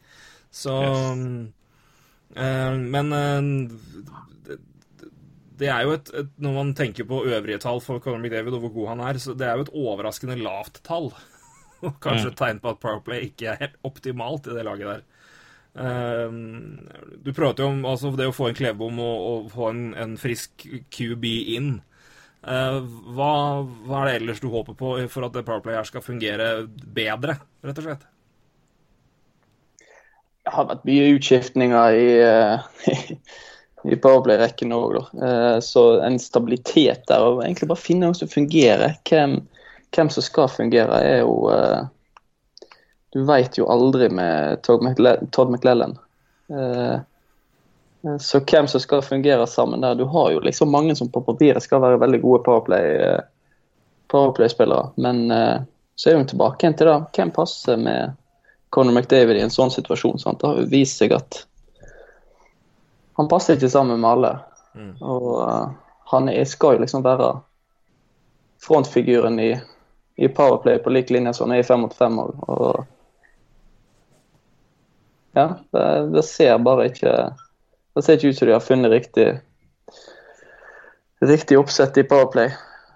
Så 0.51 0.75
uh, 0.77 1.15
Men 2.35 3.13
uh, 3.15 4.57
det, 5.59 5.67
er 5.67 5.83
jo 5.87 5.95
et, 5.95 6.11
et 6.13 6.29
Når 6.37 6.53
man 6.55 6.73
tenker 6.77 7.07
på 7.09 7.23
øvrige 7.25 7.57
tall 7.63 7.81
for 7.81 8.01
Conor 8.03 8.21
McDavid 8.21 8.53
og 8.53 8.67
hvor 8.67 8.75
god 8.75 8.91
han 8.93 9.01
er, 9.07 9.19
så 9.21 9.33
det 9.33 9.47
er 9.47 9.57
jo 9.57 9.65
et 9.65 9.73
overraskende 9.73 10.37
lavt 10.39 10.81
tall. 10.85 11.11
Og 11.85 11.95
kanskje 12.03 12.33
et 12.33 12.39
tegn 12.39 12.57
på 12.59 12.73
at 12.73 12.79
Powerplay 12.83 13.29
ikke 13.29 13.53
er 13.53 13.61
helt 13.61 13.77
optimalt 13.87 14.49
i 14.51 14.55
det 14.55 14.65
laget 14.67 14.89
der. 14.89 15.03
Um, 15.79 16.79
du 17.23 17.29
prater 17.31 17.63
jo 17.63 17.69
om 17.71 17.85
altså, 17.87 18.11
det 18.17 18.27
å 18.27 18.35
få 18.35 18.49
en 18.49 18.57
klevbom 18.57 18.99
og, 18.99 19.19
og 19.29 19.51
få 19.53 19.69
en, 19.69 19.83
en 19.95 20.17
frisk 20.19 20.65
QB 20.91 21.25
inn. 21.55 21.69
Uh, 22.43 22.79
hva, 23.15 23.31
hva 23.87 24.01
er 24.01 24.09
det 24.09 24.17
ellers 24.21 24.43
du 24.43 24.49
håper 24.51 24.75
på 24.79 24.95
for 25.11 25.27
at 25.27 25.35
det 25.35 25.45
Powerplay 25.47 25.79
her 25.79 25.87
skal 25.87 26.03
fungere 26.03 26.49
bedre, 26.67 27.39
rett 27.63 27.81
og 27.81 27.87
slett? 27.87 28.07
Det 30.49 30.55
har 30.57 30.65
vært 30.65 30.85
mye 30.89 31.09
utskiftninger 31.13 31.93
i, 31.93 32.05
eh, 32.25 32.61
i 33.93 33.97
Powerplay-rekken 34.01 34.71
òg. 34.73 34.95
Eh, 35.21 35.59
Så 35.61 35.83
en 36.01 36.17
stabilitet 36.19 37.03
der, 37.07 37.21
og 37.21 37.43
egentlig 37.43 37.67
bare 37.69 37.83
finne 37.83 38.07
noe 38.09 38.17
som 38.17 38.31
fungerer. 38.31 38.95
Hvem, 39.05 39.35
hvem 39.93 40.09
som 40.09 40.25
skal 40.25 40.49
fungere, 40.49 40.97
er 41.05 41.19
jo 41.21 41.35
eh, 41.53 41.83
Du 43.13 43.21
veit 43.29 43.57
jo 43.57 43.67
aldri 43.69 44.09
med 44.09 44.63
Todd 44.65 44.81
McLe- 44.81 45.21
McLellan. 45.49 45.95
Så 48.21 48.39
hvem 48.39 48.67
som 48.69 48.81
skal 48.81 49.01
fungere 49.01 49.47
sammen 49.49 49.81
der 49.81 49.95
Du 49.97 50.05
har 50.05 50.31
jo 50.31 50.39
liksom 50.45 50.69
mange 50.71 50.95
som 50.95 51.09
på 51.09 51.21
papiret 51.25 51.61
skal 51.65 51.81
være 51.81 51.99
veldig 51.99 52.19
gode 52.21 52.43
Powerplay-spillere, 52.45 53.23
Powerplay-spillere, 54.09 54.91
men 54.97 55.25
så 55.95 56.09
er 56.09 56.17
vi 56.21 56.29
tilbake 56.29 56.63
igjen 56.63 56.77
til 56.77 56.89
det. 56.89 56.97
Hvem 57.17 57.33
passer 57.35 57.81
med 57.81 58.13
Conor 58.69 58.93
McDavid 58.93 59.37
i 59.37 59.45
en 59.45 59.53
sånn 59.53 59.71
situasjon. 59.73 60.19
Sant? 60.21 60.41
Det 60.41 60.47
har 60.47 60.69
vist 60.71 61.01
seg 61.01 61.13
at 61.17 61.45
han 63.19 63.27
passer 63.27 63.57
ikke 63.57 63.69
sammen 63.71 63.99
med 63.99 64.09
alle. 64.09 64.31
Og 65.01 65.29
uh, 65.43 65.71
han 66.13 66.29
er, 66.31 66.45
skal 66.47 66.77
jo 66.77 66.83
liksom 66.85 67.03
være 67.03 67.33
frontfiguren 68.63 69.39
i, 69.43 69.49
i 70.15 70.29
Powerplay 70.31 70.79
på 70.83 70.93
lik 70.93 71.09
linje 71.09 71.33
som 71.35 71.49
han 71.49 71.57
er 71.57 71.63
i 71.63 71.67
fem 71.67 71.83
mot 71.83 71.95
fem. 71.95 72.19
Og, 72.21 72.29
og 72.47 72.85
ja, 75.35 75.49
det, 75.71 75.85
det 76.15 76.23
ser 76.25 76.57
bare 76.65 76.87
ikke 76.89 77.11
Det 77.93 78.01
ser 78.03 78.17
ikke 78.17 78.31
ut 78.31 78.37
som 78.39 78.47
de 78.47 78.55
har 78.55 78.63
funnet 78.63 78.91
riktig 78.91 79.27
riktig 81.19 81.59
oppsett 81.59 81.97
i 81.99 82.03
Powerplay. 82.07 82.53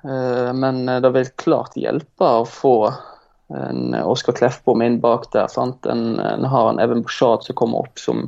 Uh, 0.07 0.53
men 0.55 0.86
det 0.86 1.11
vil 1.17 1.34
klart 1.43 1.76
hjelpe 1.76 2.24
å 2.24 2.45
få 2.47 2.78
en 3.54 3.93
Oskar 4.01 4.36
Kleffbom 4.38 4.82
inn 4.82 4.99
bak 5.04 5.30
der. 5.34 5.47
sant? 5.51 5.86
En, 5.86 6.20
en 6.20 6.45
har 6.49 6.70
en 6.70 6.82
Even 6.84 7.04
Bouchard 7.06 7.45
som 7.45 7.58
kommer 7.60 7.86
opp, 7.86 7.99
som, 7.99 8.28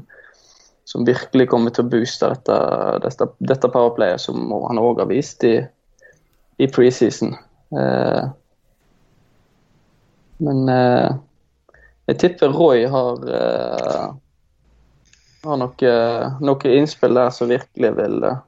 som 0.85 1.05
virkelig 1.07 1.49
kommer 1.51 1.73
til 1.73 1.85
å 1.85 1.91
booste 1.91 2.29
dette, 2.33 2.57
dette, 3.05 3.29
dette 3.39 3.71
powerplayet, 3.73 4.21
som 4.21 4.53
han 4.67 4.81
òg 4.81 5.01
har 5.03 5.09
vist 5.09 5.43
i, 5.47 5.57
i 6.61 6.69
preseason. 6.71 7.35
Eh, 7.75 8.25
men 10.45 10.69
eh, 10.69 11.15
jeg 12.11 12.19
tipper 12.21 12.53
Roy 12.53 12.85
har, 12.91 13.21
eh, 13.33 14.09
har 15.45 15.61
noe, 15.61 15.93
noe 16.43 16.75
innspill 16.75 17.17
der 17.17 17.31
som 17.33 17.49
virkelig 17.49 17.93
vil 17.97 18.27
eh, 18.27 18.41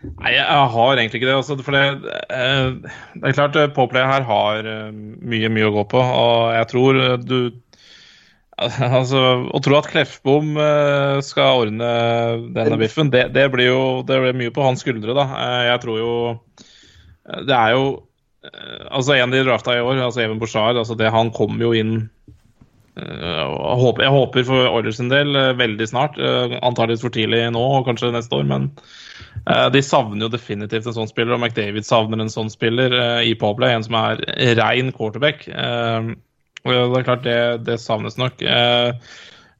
Nei, 0.00 0.30
jeg, 0.32 0.44
har 0.72 0.96
egentlig 0.96 1.20
ikke 1.20 1.28
det. 1.28 1.36
Altså, 1.36 1.56
for 1.60 1.76
det, 1.76 2.12
eh, 2.32 2.92
det 3.20 3.26
er 3.28 3.36
klart 3.36 3.56
eh, 3.60 3.72
Poplay 3.76 4.06
her 4.08 4.24
har 4.24 4.68
eh, 4.68 4.86
mye, 4.92 5.50
mye 5.52 5.68
å 5.68 5.74
gå 5.74 5.84
på. 5.92 6.00
Og 6.00 6.54
jeg 6.56 6.70
tror 6.72 7.00
du 7.20 7.40
Altså, 8.60 9.20
Å 9.48 9.58
tro 9.64 9.76
at 9.78 9.88
Kleffbom 9.88 10.52
skal 11.24 11.62
ordne 11.62 11.90
denne 12.52 12.76
biffen, 12.80 13.08
det, 13.12 13.30
det 13.32 13.46
blir 13.54 13.70
jo 13.70 13.82
det 14.04 14.18
blir 14.20 14.36
mye 14.36 14.52
på 14.52 14.66
hans 14.66 14.84
skuldre, 14.84 15.14
da. 15.16 15.24
Jeg 15.64 15.80
tror 15.80 15.96
jo 15.96 16.14
Det 17.46 17.56
er 17.56 17.72
jo 17.76 17.86
Altså, 18.44 19.14
en 19.16 19.32
de 19.32 19.40
drafta 19.46 19.78
i 19.78 19.80
år, 19.80 20.02
altså 20.04 20.26
Even 20.26 20.40
Bouchard, 20.40 20.76
altså 20.76 20.96
det, 20.96 21.08
han 21.12 21.32
kommer 21.32 21.70
jo 21.70 21.72
inn 21.76 21.94
Jeg 23.00 24.12
håper 24.12 24.44
for 24.44 24.68
Oilers 24.74 25.00
sin 25.00 25.08
del 25.08 25.32
veldig 25.56 25.88
snart. 25.88 26.20
Antakeligvis 26.20 27.06
for 27.06 27.16
tidlig 27.16 27.46
nå, 27.54 27.64
og 27.78 27.88
kanskje 27.88 28.12
neste 28.12 28.36
år, 28.36 28.44
men 28.50 28.68
De 29.46 29.80
savner 29.82 30.26
jo 30.26 30.30
definitivt 30.32 30.86
en 30.86 30.96
sånn 30.96 31.08
spiller, 31.10 31.34
og 31.36 31.40
McDavid 31.40 31.86
savner 31.88 32.20
en 32.20 32.32
sånn 32.32 32.50
spiller 32.52 32.92
eh, 32.92 33.30
i 33.30 33.34
Poblay, 33.38 33.72
En 33.74 33.86
som 33.86 33.96
er 33.98 34.20
rein 34.58 34.92
quarterback. 34.92 35.46
Eh, 35.48 36.10
Det 36.60 36.76
er 36.76 37.04
klart, 37.06 37.24
det, 37.24 37.64
det 37.64 37.78
savnes 37.80 38.18
nok. 38.20 38.42
Eh, 38.42 38.92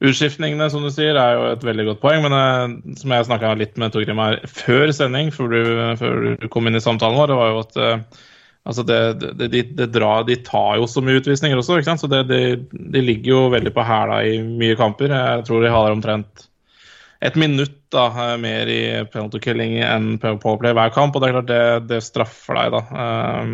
Utskiftningene, 0.01 0.65
som 0.73 0.81
du 0.81 0.89
sier, 0.89 1.13
er 1.13 1.35
jo 1.37 1.41
et 1.51 1.63
veldig 1.65 1.83
godt 1.91 2.01
poeng. 2.01 2.23
Men 2.25 2.33
eh, 2.33 2.95
som 2.97 3.13
jeg 3.13 3.27
snakka 3.27 3.53
litt 3.57 3.77
med 3.81 3.93
Torgrim 3.93 4.21
her 4.21 4.39
før 4.49 4.89
sending, 4.97 5.29
før 5.33 5.51
du, 5.53 5.61
før 5.99 6.21
du 6.41 6.47
kom 6.49 6.69
inn 6.69 6.77
i 6.77 6.81
samtalen 6.81 7.19
vår, 7.19 7.29
det 7.29 7.37
var 7.37 7.51
jo 7.51 7.59
at 7.61 7.77
eh, 7.81 8.21
altså 8.65 8.85
det, 8.85 9.01
det, 9.37 9.49
de, 9.53 9.87
drar, 9.93 10.25
de 10.25 10.37
tar 10.45 10.79
jo 10.81 10.87
så 10.89 11.03
mye 11.05 11.21
utvisninger 11.21 11.57
også, 11.57 11.77
ikke 11.77 11.89
sant? 11.91 12.01
så 12.01 12.09
de, 12.09 12.41
de 12.71 13.01
ligger 13.01 13.29
jo 13.33 13.41
veldig 13.53 13.73
på 13.77 13.85
hæla 13.85 14.21
i 14.29 14.39
mye 14.45 14.77
kamper. 14.79 15.13
Jeg 15.13 15.45
tror 15.49 15.61
de 15.65 15.73
har 15.73 15.93
omtrent 15.93 16.47
et 17.21 17.37
minutt 17.37 17.77
da, 17.93 18.07
eh, 18.09 18.37
mer 18.41 18.69
i 18.71 18.81
penalty 19.13 19.41
killing 19.43 19.77
enn 19.85 20.13
powerplay 20.21 20.73
hver 20.77 20.93
kamp, 20.93 21.15
og 21.15 21.21
det 21.21 21.29
er 21.29 21.35
klart 21.35 21.51
det, 21.51 21.65
det 21.91 21.99
straffer 22.05 22.57
deg, 22.57 22.77
da. 22.77 22.81
Um, 23.41 23.51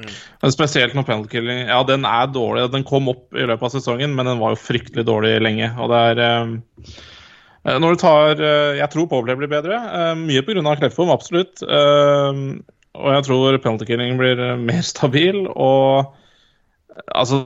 mm. 0.00 0.14
Spesielt 0.54 0.96
når 0.96 1.08
penalty 1.08 1.34
killing 1.34 1.66
Ja, 1.66 1.82
den 1.88 2.06
er 2.08 2.30
dårlig. 2.32 2.70
Den 2.72 2.86
kom 2.88 3.10
opp 3.12 3.36
i 3.36 3.44
løpet 3.44 3.68
av 3.68 3.74
sesongen, 3.74 4.14
men 4.16 4.30
den 4.30 4.40
var 4.40 4.54
jo 4.54 4.62
fryktelig 4.62 5.04
dårlig 5.08 5.34
lenge. 5.44 5.68
Og 5.76 5.92
det 5.92 6.02
er 6.12 6.22
um, 6.46 6.54
Når 7.66 7.96
du 7.96 8.00
tar 8.00 8.40
uh, 8.40 8.76
Jeg 8.78 8.88
tror 8.92 9.10
powerplay 9.10 9.40
blir 9.42 9.52
bedre. 9.52 9.80
Uh, 9.92 10.14
mye 10.20 10.44
pga. 10.46 10.76
Kleffbom, 10.80 11.12
absolutt. 11.12 11.64
Og 11.66 13.10
jeg 13.12 13.26
tror 13.28 13.58
penalty 13.60 13.88
killing 13.90 14.16
blir 14.20 14.40
mer 14.60 14.84
stabil. 14.84 15.42
Og 15.52 16.14
altså 17.12 17.44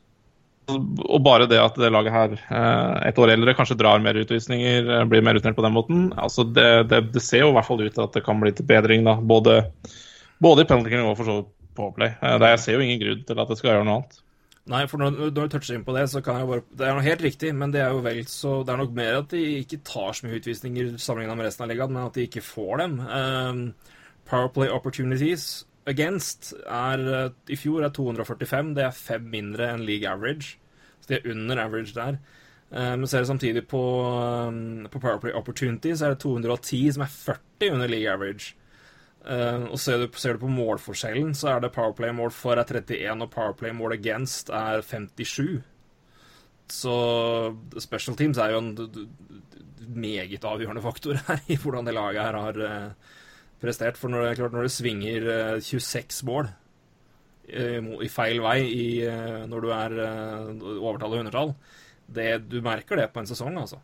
og 0.79 1.23
bare 1.27 1.49
det 1.51 1.59
at 1.61 1.77
det 1.81 1.91
laget 1.93 2.15
her 2.15 2.37
eh, 2.39 3.09
et 3.11 3.19
år 3.21 3.35
eldre 3.35 3.55
kanskje 3.59 3.79
drar 3.81 4.03
mer 4.05 4.19
utvisninger, 4.21 4.87
eh, 4.87 5.07
blir 5.11 5.25
mer 5.27 5.39
rutinert 5.39 5.59
på 5.59 5.67
den 5.67 5.77
måten, 5.77 6.09
altså 6.19 6.47
det, 6.47 6.69
det, 6.93 7.03
det, 7.15 7.23
ser 7.25 7.45
jo 7.45 7.53
i 7.53 7.57
hvert 7.59 7.69
fall 7.69 7.83
ut 7.83 7.95
til 7.95 8.07
at 8.07 8.17
det 8.17 8.25
kan 8.27 8.41
bli 8.43 8.53
til 8.57 8.69
bedring, 8.69 9.07
da. 9.07 9.17
Både, 9.21 9.61
både 10.43 10.65
i 10.65 10.71
penalty 10.71 11.03
og 11.03 11.17
for 11.19 11.29
så 11.29 11.39
vidt 11.41 11.55
på 11.79 11.93
play. 11.97 12.17
Det, 12.21 12.51
jeg 12.55 12.65
ser 12.65 12.77
jo 12.77 12.85
ingen 12.85 13.01
grunn 13.03 13.23
til 13.27 13.41
at 13.41 13.51
det 13.51 13.59
skal 13.61 13.73
gjøre 13.73 13.87
noe 13.87 14.01
annet. 14.01 14.21
Nei, 14.71 14.85
for 14.91 15.01
når, 15.01 15.17
når 15.17 15.33
du 15.35 15.55
toucher 15.55 15.75
inn 15.75 15.87
på 15.87 15.95
det, 15.97 16.05
så 16.13 16.21
kan 16.23 16.37
jeg 16.39 16.49
bare 16.51 16.63
Det 16.77 16.87
er 16.87 16.95
noe 16.95 17.07
helt 17.07 17.25
riktig, 17.25 17.51
men 17.57 17.73
det 17.75 17.81
er 17.83 17.95
jo 17.95 18.03
vel 18.05 18.21
så 18.29 18.61
Det 18.67 18.75
er 18.75 18.83
nok 18.83 18.93
mer 18.95 19.17
at 19.23 19.33
de 19.33 19.41
ikke 19.63 19.81
tar 19.89 20.13
så 20.15 20.27
mye 20.27 20.37
utvisninger 20.39 20.93
sammenlignet 21.01 21.39
med 21.41 21.49
resten 21.49 21.65
av 21.65 21.73
ligaen, 21.73 21.95
men 21.97 22.07
at 22.07 22.19
de 22.19 22.27
ikke 22.29 22.45
får 22.45 22.85
dem. 22.85 23.01
Um, 23.01 23.65
Powerplay 24.31 24.71
opportunities 24.71 25.65
against 25.91 26.53
er 26.69 27.33
i 27.51 27.59
fjor 27.59 27.83
er 27.83 27.95
245. 27.97 28.75
Det 28.77 28.85
er 28.87 28.95
fem 28.95 29.27
mindre 29.33 29.73
enn 29.73 29.87
league 29.89 30.07
average. 30.07 30.60
Så 31.01 31.09
de 31.09 31.19
er 31.19 31.31
under 31.31 31.59
average 31.65 31.95
der. 31.95 32.21
Men 32.71 33.07
ser 33.11 33.25
du 33.25 33.27
samtidig 33.27 33.65
på, 33.69 33.83
på 34.91 34.99
Powerplay 35.03 35.33
opportunity, 35.35 35.91
så 35.95 36.07
er 36.07 36.15
det 36.15 36.21
210, 36.23 36.93
som 36.95 37.03
er 37.03 37.11
40 37.11 37.73
under 37.73 37.91
league 37.91 38.13
average. 38.13 38.55
og 39.71 39.79
ser 39.79 39.99
du, 39.99 40.07
ser 40.15 40.33
du 40.33 40.45
på 40.45 40.53
målforskjellen, 40.55 41.35
så 41.35 41.49
er 41.49 41.61
det 41.61 41.73
Powerplay-mål 41.75 42.31
for 42.31 42.53
er 42.53 42.65
31, 42.65 43.23
og 43.23 43.31
Powerplay-mål 43.31 43.97
against 43.99 44.51
er 44.55 44.81
57. 44.87 45.63
Så 46.71 46.95
special 47.83 48.17
teams 48.17 48.39
er 48.39 48.55
jo 48.55 48.59
en 48.59 48.79
meget 49.89 50.45
avgjørende 50.45 50.83
faktor 50.83 51.19
her 51.27 51.43
i 51.49 51.57
hvordan 51.59 51.87
det 51.87 51.95
laget 51.95 52.23
her 52.23 52.39
har 52.39 52.95
prestert. 53.61 53.97
For 53.97 54.09
når 54.09 54.29
det, 54.29 54.37
klart, 54.37 54.53
når 54.53 54.63
det 54.63 54.71
svinger 54.79 55.61
26 55.61 56.27
mål 56.27 56.49
i 57.51 58.09
feil 58.13 58.41
vei 58.45 58.59
i, 58.65 58.89
når 59.51 59.65
du 59.65 59.71
er 59.75 59.95
overtall 60.79 61.15
og 61.15 61.23
undertall, 61.25 61.55
det, 62.11 62.33
du 62.51 62.61
merker 62.65 62.99
det 62.99 63.11
på 63.15 63.23
en 63.23 63.29
sesong, 63.29 63.57
altså. 63.61 63.81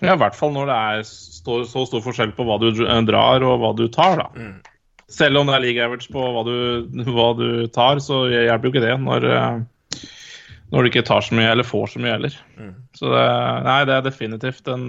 Ja, 0.00 0.14
i 0.14 0.20
hvert 0.20 0.36
fall 0.36 0.54
når 0.54 0.70
det 0.70 0.76
er 0.76 1.02
så, 1.04 1.60
så 1.68 1.84
stor 1.88 2.04
forskjell 2.04 2.32
på 2.36 2.46
hva 2.48 2.56
du 2.62 2.70
drar 3.08 3.44
og 3.44 3.58
hva 3.60 3.72
du 3.76 3.84
tar, 3.92 4.22
da. 4.22 4.28
Mm. 4.32 4.54
Selv 5.10 5.40
om 5.40 5.50
det 5.50 5.56
er 5.56 5.64
league 5.64 5.82
average 5.84 6.12
på 6.12 6.22
hva 6.34 6.44
du, 6.46 6.54
hva 7.16 7.32
du 7.36 7.50
tar, 7.74 8.00
så 8.02 8.24
hjelper 8.30 8.68
jo 8.68 8.72
ikke 8.74 8.86
det 8.86 8.96
når, 9.02 9.28
når 10.70 10.80
du 10.80 10.90
ikke 10.92 11.04
tar 11.08 11.26
så 11.26 11.36
mye 11.36 11.50
eller 11.52 11.68
får 11.68 11.92
så 11.94 12.02
mye 12.02 12.16
heller. 12.16 12.38
Mm. 12.56 12.72
Så 12.96 13.12
det, 13.12 13.26
nei, 13.66 13.78
det 13.90 13.96
er 13.98 14.08
definitivt 14.08 14.72
en 14.72 14.88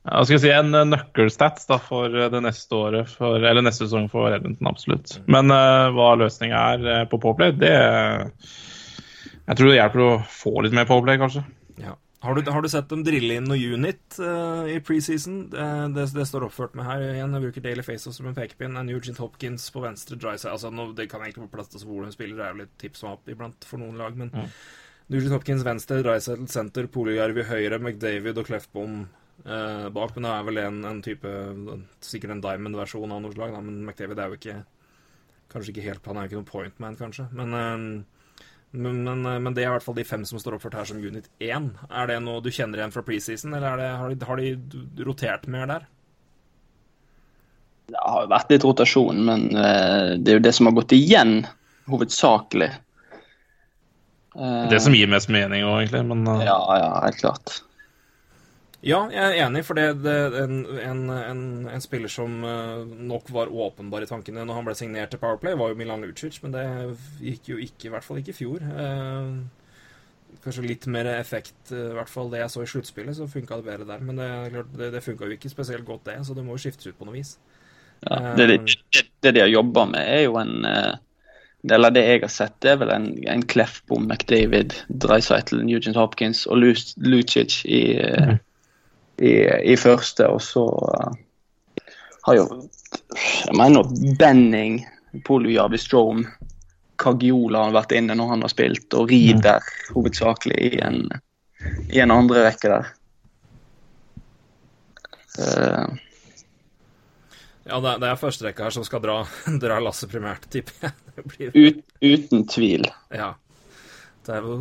hva 0.00 0.22
skal 0.24 0.38
si, 0.40 0.48
en 0.48 0.72
nøkkelstats 0.88 1.68
da, 1.68 1.76
for 1.84 2.14
det 2.32 2.40
neste 2.40 2.76
året, 2.76 3.10
for, 3.18 3.36
eller 3.36 3.60
neste 3.66 3.84
sesong 3.84 4.06
for 4.08 4.32
Edmonton, 4.32 4.70
absolutt. 4.70 5.18
Men 5.28 5.52
uh, 5.52 5.90
hva 5.92 6.14
løsninga 6.16 6.60
er 6.72 7.08
på 7.10 7.20
Powerplay, 7.20 7.52
det 7.60 7.74
Jeg 7.74 9.58
tror 9.58 9.68
det 9.68 9.76
hjelper 9.76 10.04
å 10.06 10.14
få 10.24 10.54
litt 10.64 10.76
mer 10.76 10.88
Powerplay, 10.88 11.20
kanskje. 11.20 11.44
Ja. 11.82 11.98
Har 12.24 12.36
du, 12.36 12.48
har 12.52 12.64
du 12.64 12.68
sett 12.68 12.88
dem 12.88 13.04
drille 13.04 13.36
inn 13.40 13.46
noe 13.48 13.60
unit 13.60 14.16
uh, 14.20 14.64
i 14.68 14.80
preseason? 14.84 15.46
Det, 15.52 15.68
det, 15.96 16.08
det 16.16 16.26
står 16.28 16.48
oppført 16.48 16.74
med 16.76 16.88
her 16.88 17.04
igjen. 17.10 17.36
Jeg 17.36 17.44
bruker 17.46 17.64
Daily 17.68 17.84
Face 17.84 18.12
som 18.12 18.28
en 18.28 18.36
pekepinn. 18.36 18.80
En 18.80 18.92
Eugene 18.92 19.20
Hopkins 19.20 19.68
på 19.72 19.84
venstre 19.84 20.16
drive 20.20 20.40
side. 20.40 20.52
Altså, 20.56 20.72
nå, 20.72 20.90
det 20.96 21.10
kan 21.12 21.24
egentlig 21.24 21.46
få 21.46 21.54
plass 21.58 21.72
til 21.72 21.84
hvor 21.84 22.08
hun 22.08 22.12
spiller, 22.16 22.40
det 22.40 22.46
er 22.46 22.56
jo 22.56 22.62
litt 22.64 22.76
tips 22.80 23.04
opp 23.08 23.28
iblant 23.32 23.68
for 23.68 23.80
noen 23.80 24.00
lag, 24.00 24.16
men 24.20 24.32
Eugene 25.10 25.36
Hopkins 25.36 25.64
venstre, 25.66 26.00
Drysettle 26.04 26.48
senter, 26.48 26.88
Poljarvi 26.92 27.44
høyre, 27.48 27.80
McDavid 27.80 28.40
og 28.40 28.48
Clefbom 28.48 29.00
eh, 29.44 29.88
bak. 29.94 30.14
Men 30.14 30.26
det 30.26 30.34
er 30.34 30.46
vel 30.48 30.62
en, 30.62 30.78
en 30.88 31.02
type 31.04 31.34
Sikkert 32.04 32.36
en 32.36 32.44
diamond-versjon 32.44 33.12
av 33.12 33.22
noe 33.24 33.34
slag, 33.34 33.54
da, 33.56 33.60
men 33.64 33.82
McDavid 33.84 34.20
er 34.20 34.32
jo 34.32 34.40
ikke 34.40 34.56
Kanskje 35.50 35.74
ikke 35.74 35.86
helt 35.88 36.08
Han 36.08 36.18
er 36.18 36.26
jo 36.26 36.30
ikke 36.30 36.40
noen 36.40 36.50
point 36.50 36.82
man, 36.82 36.98
kanskje, 36.98 37.26
men 37.34 37.54
uh, 37.56 37.84
men, 38.70 39.00
men, 39.02 39.24
men 39.42 39.54
det 39.54 39.64
er 39.64 39.66
i 39.66 39.72
hvert 39.74 39.82
fall 39.82 39.96
de 39.96 40.04
fem 40.06 40.22
som 40.22 40.38
står 40.38 40.54
oppført 40.54 40.76
her 40.78 40.86
som 40.86 41.00
unit 41.02 41.24
1. 41.42 41.64
Er 41.90 42.06
det 42.06 42.20
noe 42.22 42.38
du 42.38 42.52
kjenner 42.54 42.78
igjen 42.78 42.92
fra 42.94 43.02
preseason, 43.02 43.56
eller 43.56 43.72
er 43.72 43.80
det, 43.80 43.88
har, 43.98 44.12
de, 44.14 44.28
har 44.28 44.38
de 44.38 45.02
rotert 45.08 45.48
mer 45.50 45.66
der? 45.66 45.88
Det 47.90 47.98
har 47.98 48.22
jo 48.22 48.30
vært 48.30 48.54
litt 48.54 48.66
rotasjon, 48.68 49.24
men 49.26 49.48
uh, 49.58 50.14
det 50.14 50.36
er 50.36 50.38
jo 50.38 50.44
det 50.46 50.54
som 50.54 50.70
har 50.70 50.76
gått 50.78 50.94
igjen, 50.94 51.40
hovedsakelig. 51.90 52.70
Eh, 54.36 54.68
Det 54.70 54.78
som 54.82 54.94
gir 54.94 55.10
mest 55.10 55.30
mening 55.32 55.64
òg, 55.66 55.80
egentlig. 55.82 56.04
Men 56.12 56.22
uh, 56.28 56.44
Ja, 56.46 56.58
ja, 56.78 56.90
helt 57.02 57.18
klart. 57.18 57.56
Ja, 58.80 59.02
jeg 59.12 59.20
er 59.20 59.42
enig, 59.44 59.60
for 59.68 59.76
det, 59.76 60.00
det 60.00 60.14
en, 60.40 60.62
en, 60.80 61.00
en, 61.12 61.40
en 61.68 61.82
spiller 61.84 62.08
som 62.08 62.38
eh, 62.48 62.78
nok 63.10 63.28
var 63.34 63.50
åpenbar 63.52 64.06
i 64.06 64.08
tankene 64.08 64.46
når 64.48 64.56
han 64.56 64.68
ble 64.70 64.74
signert 64.78 65.12
til 65.12 65.20
Powerplay, 65.20 65.52
var 65.60 65.68
jo 65.68 65.76
Milan 65.76 66.06
Lucic, 66.06 66.38
men 66.40 66.54
det 66.54 66.64
gikk 67.20 67.50
jo 67.52 67.58
ikke, 67.60 67.90
i 67.90 67.92
hvert 67.92 68.06
fall 68.06 68.22
ikke 68.22 68.32
i 68.32 68.38
fjor. 68.38 68.64
Eh, 68.64 70.32
kanskje 70.46 70.64
litt 70.64 70.88
mer 70.88 71.10
effekt, 71.12 71.60
eh, 71.74 71.90
i 71.90 71.98
hvert 71.98 72.08
fall 72.08 72.32
det 72.32 72.40
jeg 72.40 72.54
så 72.56 72.64
i 72.64 72.72
sluttspillet, 72.72 73.18
så 73.20 73.28
funka 73.28 73.60
det 73.60 73.68
bedre 73.68 73.90
der. 73.92 74.08
Men 74.08 74.24
det, 74.24 74.32
klart, 74.56 74.74
det, 74.80 74.90
det 74.96 75.04
funka 75.04 75.28
jo 75.28 75.36
ikke 75.36 75.52
spesielt 75.52 75.84
godt, 75.84 76.06
det, 76.08 76.16
så 76.24 76.40
det 76.40 76.48
må 76.48 76.56
jo 76.56 76.64
skiftes 76.64 76.88
ut 76.88 76.96
på 76.96 77.08
noe 77.10 77.20
vis. 77.20 77.36
Ja, 78.08 78.32
det, 78.32 78.48
det, 78.48 79.06
det, 79.20 79.36
de 79.36 79.44
har 79.44 79.52
jobba 79.52 79.90
med, 79.92 80.00
er 80.08 80.22
jo 80.24 80.40
en 80.40 80.64
Eller 81.68 81.92
det 81.92 82.06
jeg 82.06 82.22
har 82.22 82.30
sett, 82.32 82.54
det 82.64 82.70
er 82.72 82.78
vel 82.80 82.94
en, 82.94 83.10
en 83.28 83.42
Clefbom, 83.44 84.06
McDavid, 84.08 84.72
Dreisaitl, 84.88 85.60
Nugent 85.60 86.00
Hopkins 86.00 86.46
og 86.48 86.62
Lucic 86.64 87.58
i, 87.68 87.98
eh, 88.00 88.38
i, 89.20 89.32
i 89.72 89.76
første. 89.76 90.26
Og 90.32 90.40
så 90.44 90.64
uh, 90.64 91.10
har 92.26 92.38
jo 92.40 92.46
Jeg 93.46 93.56
mener 93.56 93.88
Benning, 94.18 94.80
Polujavi 95.26 95.78
Strome, 95.80 96.26
Kagiola 97.00 97.66
har 97.68 97.76
vært 97.78 97.94
inne 97.96 98.14
når 98.18 98.34
han 98.34 98.42
har 98.44 98.52
spilt, 98.52 98.92
og 98.94 99.08
Rieder 99.10 99.64
hovedsakelig 99.94 100.58
i 100.66 100.80
en, 100.84 100.98
i 101.94 102.00
en 102.04 102.12
andre 102.12 102.42
rekke 102.50 102.68
der. 102.74 102.90
Uh, 105.40 105.96
Ja, 107.70 107.76
det, 107.78 107.90
er- 107.92 107.98
det 108.02 108.08
er 108.08 108.16
førsterekka 108.18 108.64
her 108.66 108.74
som 108.74 108.82
skal 108.84 109.02
dra, 109.04 109.18
dra 109.62 109.76
lasset 109.84 110.10
primært, 110.10 110.48
tipper 110.50 110.88
jeg. 110.88 111.24
Blir, 111.30 111.52
ut, 111.54 111.82
uten 112.02 112.46
tvil. 112.50 112.88
ja. 113.14 113.34
Det 114.26 114.34
er 114.36 114.44
jo, 114.44 114.56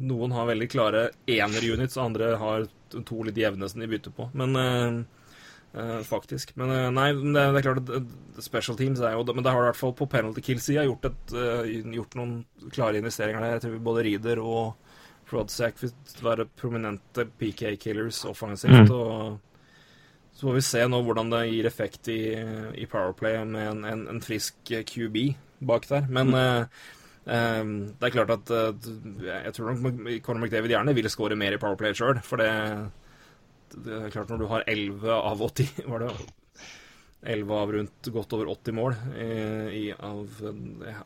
noen 0.00 0.32
har 0.32 0.48
veldig 0.48 0.68
klare 0.72 1.02
ener-units, 1.28 1.98
andre 2.00 2.32
har 2.40 2.68
to 2.92 3.18
litt 3.26 3.40
jevne 3.40 3.68
som 3.68 3.82
de 3.82 3.88
bytter 3.90 4.14
på. 4.16 4.28
Men 4.38 4.56
eh, 4.56 5.98
faktisk. 6.08 6.54
Men 6.60 6.72
eh, 6.72 6.88
nei, 6.94 7.10
det, 7.18 7.32
det 7.36 7.60
er 7.60 7.66
klart 7.66 7.82
at 7.84 8.40
special 8.44 8.78
teams 8.80 9.02
er 9.04 9.16
jo 9.16 9.26
Men 9.32 9.44
det 9.44 9.52
har 9.52 9.60
i 9.60 9.68
hvert 9.70 9.80
fall 9.80 9.94
på 9.96 10.08
penalty 10.10 10.44
kill-sida 10.44 10.86
gjort, 10.88 11.10
et, 11.10 11.36
gjort 11.98 12.16
noen 12.18 12.38
klare 12.72 13.00
investeringer 13.02 13.44
der. 13.44 13.58
Jeg 13.58 13.66
tror 13.66 13.84
både 13.90 14.06
Reader 14.08 14.42
og 14.42 14.74
Frodsack 15.28 15.80
vil 15.80 15.92
være 16.24 16.48
prominente 16.56 17.26
PK-killers 17.40 18.24
offensivt. 18.28 18.90
og 18.90 19.38
så 20.32 20.48
får 20.48 20.54
vi 20.56 20.64
se 20.64 20.82
nå 20.88 20.98
hvordan 21.04 21.28
det 21.30 21.42
gir 21.50 21.66
effekt 21.68 22.08
i, 22.08 22.20
i 22.80 22.86
Powerplay 22.88 23.36
med 23.44 23.68
en, 23.68 23.84
en, 23.84 24.02
en 24.14 24.20
frisk 24.24 24.56
QB 24.64 25.16
bak 25.60 25.86
der. 25.90 26.08
Men 26.08 26.32
mm. 26.32 26.68
Det 27.24 28.06
er 28.08 28.14
klart 28.16 28.30
at 28.34 28.50
eh, 28.50 28.90
jeg 29.28 29.52
tror 29.54 29.76
nok 29.78 29.98
Conor 30.26 30.42
McDavid 30.42 30.72
gjerne 30.74 30.94
vil 30.96 31.08
skåre 31.12 31.36
mer 31.38 31.54
i 31.54 31.60
Powerplay 31.62 31.94
sjøl. 31.94 32.18
For 32.26 32.42
det, 32.42 32.48
det 33.86 33.98
er 34.00 34.14
klart 34.14 34.32
når 34.32 34.40
du 34.42 34.46
har 34.50 34.64
11 34.66 35.12
av 35.14 35.44
80 35.46 35.84
Var 35.92 36.02
det 36.06 36.12
11 37.22 37.52
av 37.54 37.70
rundt 37.70 38.08
godt 38.10 38.32
over 38.34 38.48
80 38.50 38.74
mål 38.74 38.96
i, 39.70 39.82
av, 39.94 40.40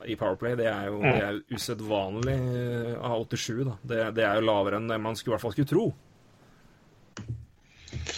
i 0.09 0.14
Powerplay, 0.17 0.55
det 0.57 0.64
er 0.71 0.87
jo, 0.89 1.03
det 1.05 1.19
er 1.21 1.35
jo 1.37 1.59
usedvanlig 1.59 2.37
eh, 2.57 2.95
av 3.05 3.27
87. 3.29 3.59
da. 3.69 3.75
Det, 3.85 3.99
det 4.17 4.25
er 4.25 4.39
jo 4.41 4.47
lavere 4.49 4.81
enn 4.81 4.89
man 5.05 5.19
skulle, 5.21 5.35
i 5.35 5.37
hvert 5.37 5.45
fall 5.45 5.53
skulle 5.53 5.69
tro. 5.75 5.85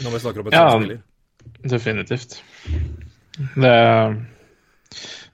Når 0.05 0.15
vi 0.15 0.21
snakker 0.23 0.45
om 0.45 0.51
et 0.53 0.55
Ja. 0.55 0.69
spiller. 0.77 1.01
definitivt. 1.75 2.39
Det, 3.59 3.75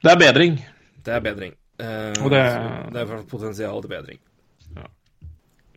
det 0.01 0.11
er 0.15 0.19
bedring. 0.25 0.57
Det 1.05 1.12
er 1.12 1.21
bedring. 1.25 1.53
Eh, 1.81 2.12
Og 2.22 2.31
det- 2.31 2.93
det 2.93 3.01
er 3.03 3.22
potensial 3.29 3.83
til 3.83 3.91
bedring. 3.91 4.18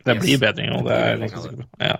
Det 0.06 0.14
Yes. 0.16 0.22
blir 0.24 0.38
bedring, 0.38 0.70
og 0.72 0.84
det 0.86 0.94
er 0.96 1.16
ganske 1.18 1.42
sikkert. 1.42 1.66
Ja. 1.80 1.96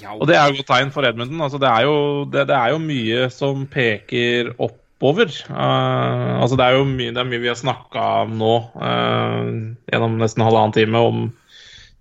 Ja, 0.00 0.14
Og 0.18 0.26
det 0.26 0.36
er 0.36 0.48
jo 0.48 0.56
godt 0.58 0.66
tegn 0.66 0.90
for 0.92 1.06
Edmonton. 1.06 1.40
Altså, 1.40 1.58
det, 1.60 1.68
er 1.68 1.82
jo, 1.86 2.24
det, 2.24 2.46
det 2.48 2.56
er 2.56 2.70
jo 2.72 2.78
mye 2.82 3.30
som 3.30 3.66
peker 3.70 4.50
oppover. 4.58 5.30
Uh, 5.50 6.40
altså, 6.42 6.56
det, 6.56 6.64
er 6.66 6.78
jo 6.78 6.84
mye, 6.88 7.12
det 7.14 7.20
er 7.22 7.28
mye 7.30 7.42
vi 7.44 7.50
har 7.52 7.58
snakka 7.60 8.04
om 8.24 8.34
nå 8.40 8.54
uh, 8.74 9.52
gjennom 9.92 10.18
nesten 10.18 10.44
halvannen 10.46 10.74
time, 10.76 10.98
om, 10.98 11.32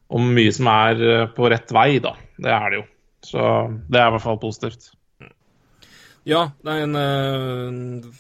om 0.10 0.34
mye 0.36 0.52
som 0.54 0.68
er 0.68 1.04
eh, 1.10 1.28
på 1.34 1.50
rett 1.50 1.72
vei, 1.74 2.00
da. 2.04 2.16
Det 2.38 2.52
er 2.54 2.70
det 2.70 2.80
jo. 2.82 2.86
Så 3.24 3.46
det 3.90 4.00
er 4.00 4.08
i 4.08 4.14
hvert 4.16 4.26
fall 4.26 4.40
positivt. 4.42 4.92
Ja, 6.26 6.48
det 6.64 6.72
er 6.72 6.84
en 6.86 6.96
uh, 6.96 8.12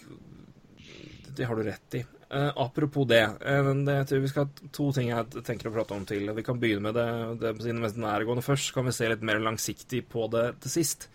Det 1.37 1.45
har 1.47 1.55
du 1.55 1.63
rett 1.63 1.99
i. 1.99 2.03
Eh, 2.33 2.51
apropos 2.55 3.05
det, 3.05 3.21
uh, 3.45 3.67
det 3.85 3.93
jeg 3.99 4.05
tror 4.09 4.21
vi 4.23 4.29
skal 4.31 4.47
ha 4.47 4.69
to 4.73 4.87
ting 4.95 5.09
jeg 5.11 5.41
tenker 5.45 5.69
å 5.69 5.73
prate 5.75 5.93
om 5.93 6.05
til. 6.09 6.31
Vi 6.33 6.45
kan 6.45 6.57
begynne 6.57 6.87
med 6.87 6.95
det, 6.97 7.09
det 7.43 7.51
det 7.61 7.75
mest 7.77 7.99
nærgående 8.01 8.41
først, 8.45 8.69
så 8.69 8.79
kan 8.79 8.87
vi 8.87 8.93
se 8.95 9.09
litt 9.11 9.25
mer 9.25 9.41
langsiktig 9.43 10.01
på 10.09 10.25
det 10.33 10.47
til 10.63 10.73
sist. 10.79 11.05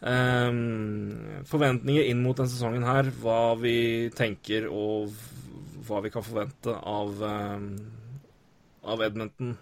Um, 0.00 1.42
forventninger 1.50 2.06
inn 2.08 2.22
mot 2.22 2.38
denne 2.38 2.48
sesongen 2.48 2.86
her, 2.86 3.10
hva 3.20 3.58
vi 3.60 4.08
tenker 4.16 4.70
og 4.70 5.12
hva 5.88 6.00
vi 6.04 6.12
kan 6.14 6.24
forvente 6.24 6.72
av, 6.72 7.20
um, 7.20 7.66
av 8.88 9.02
Edmonton 9.04 9.52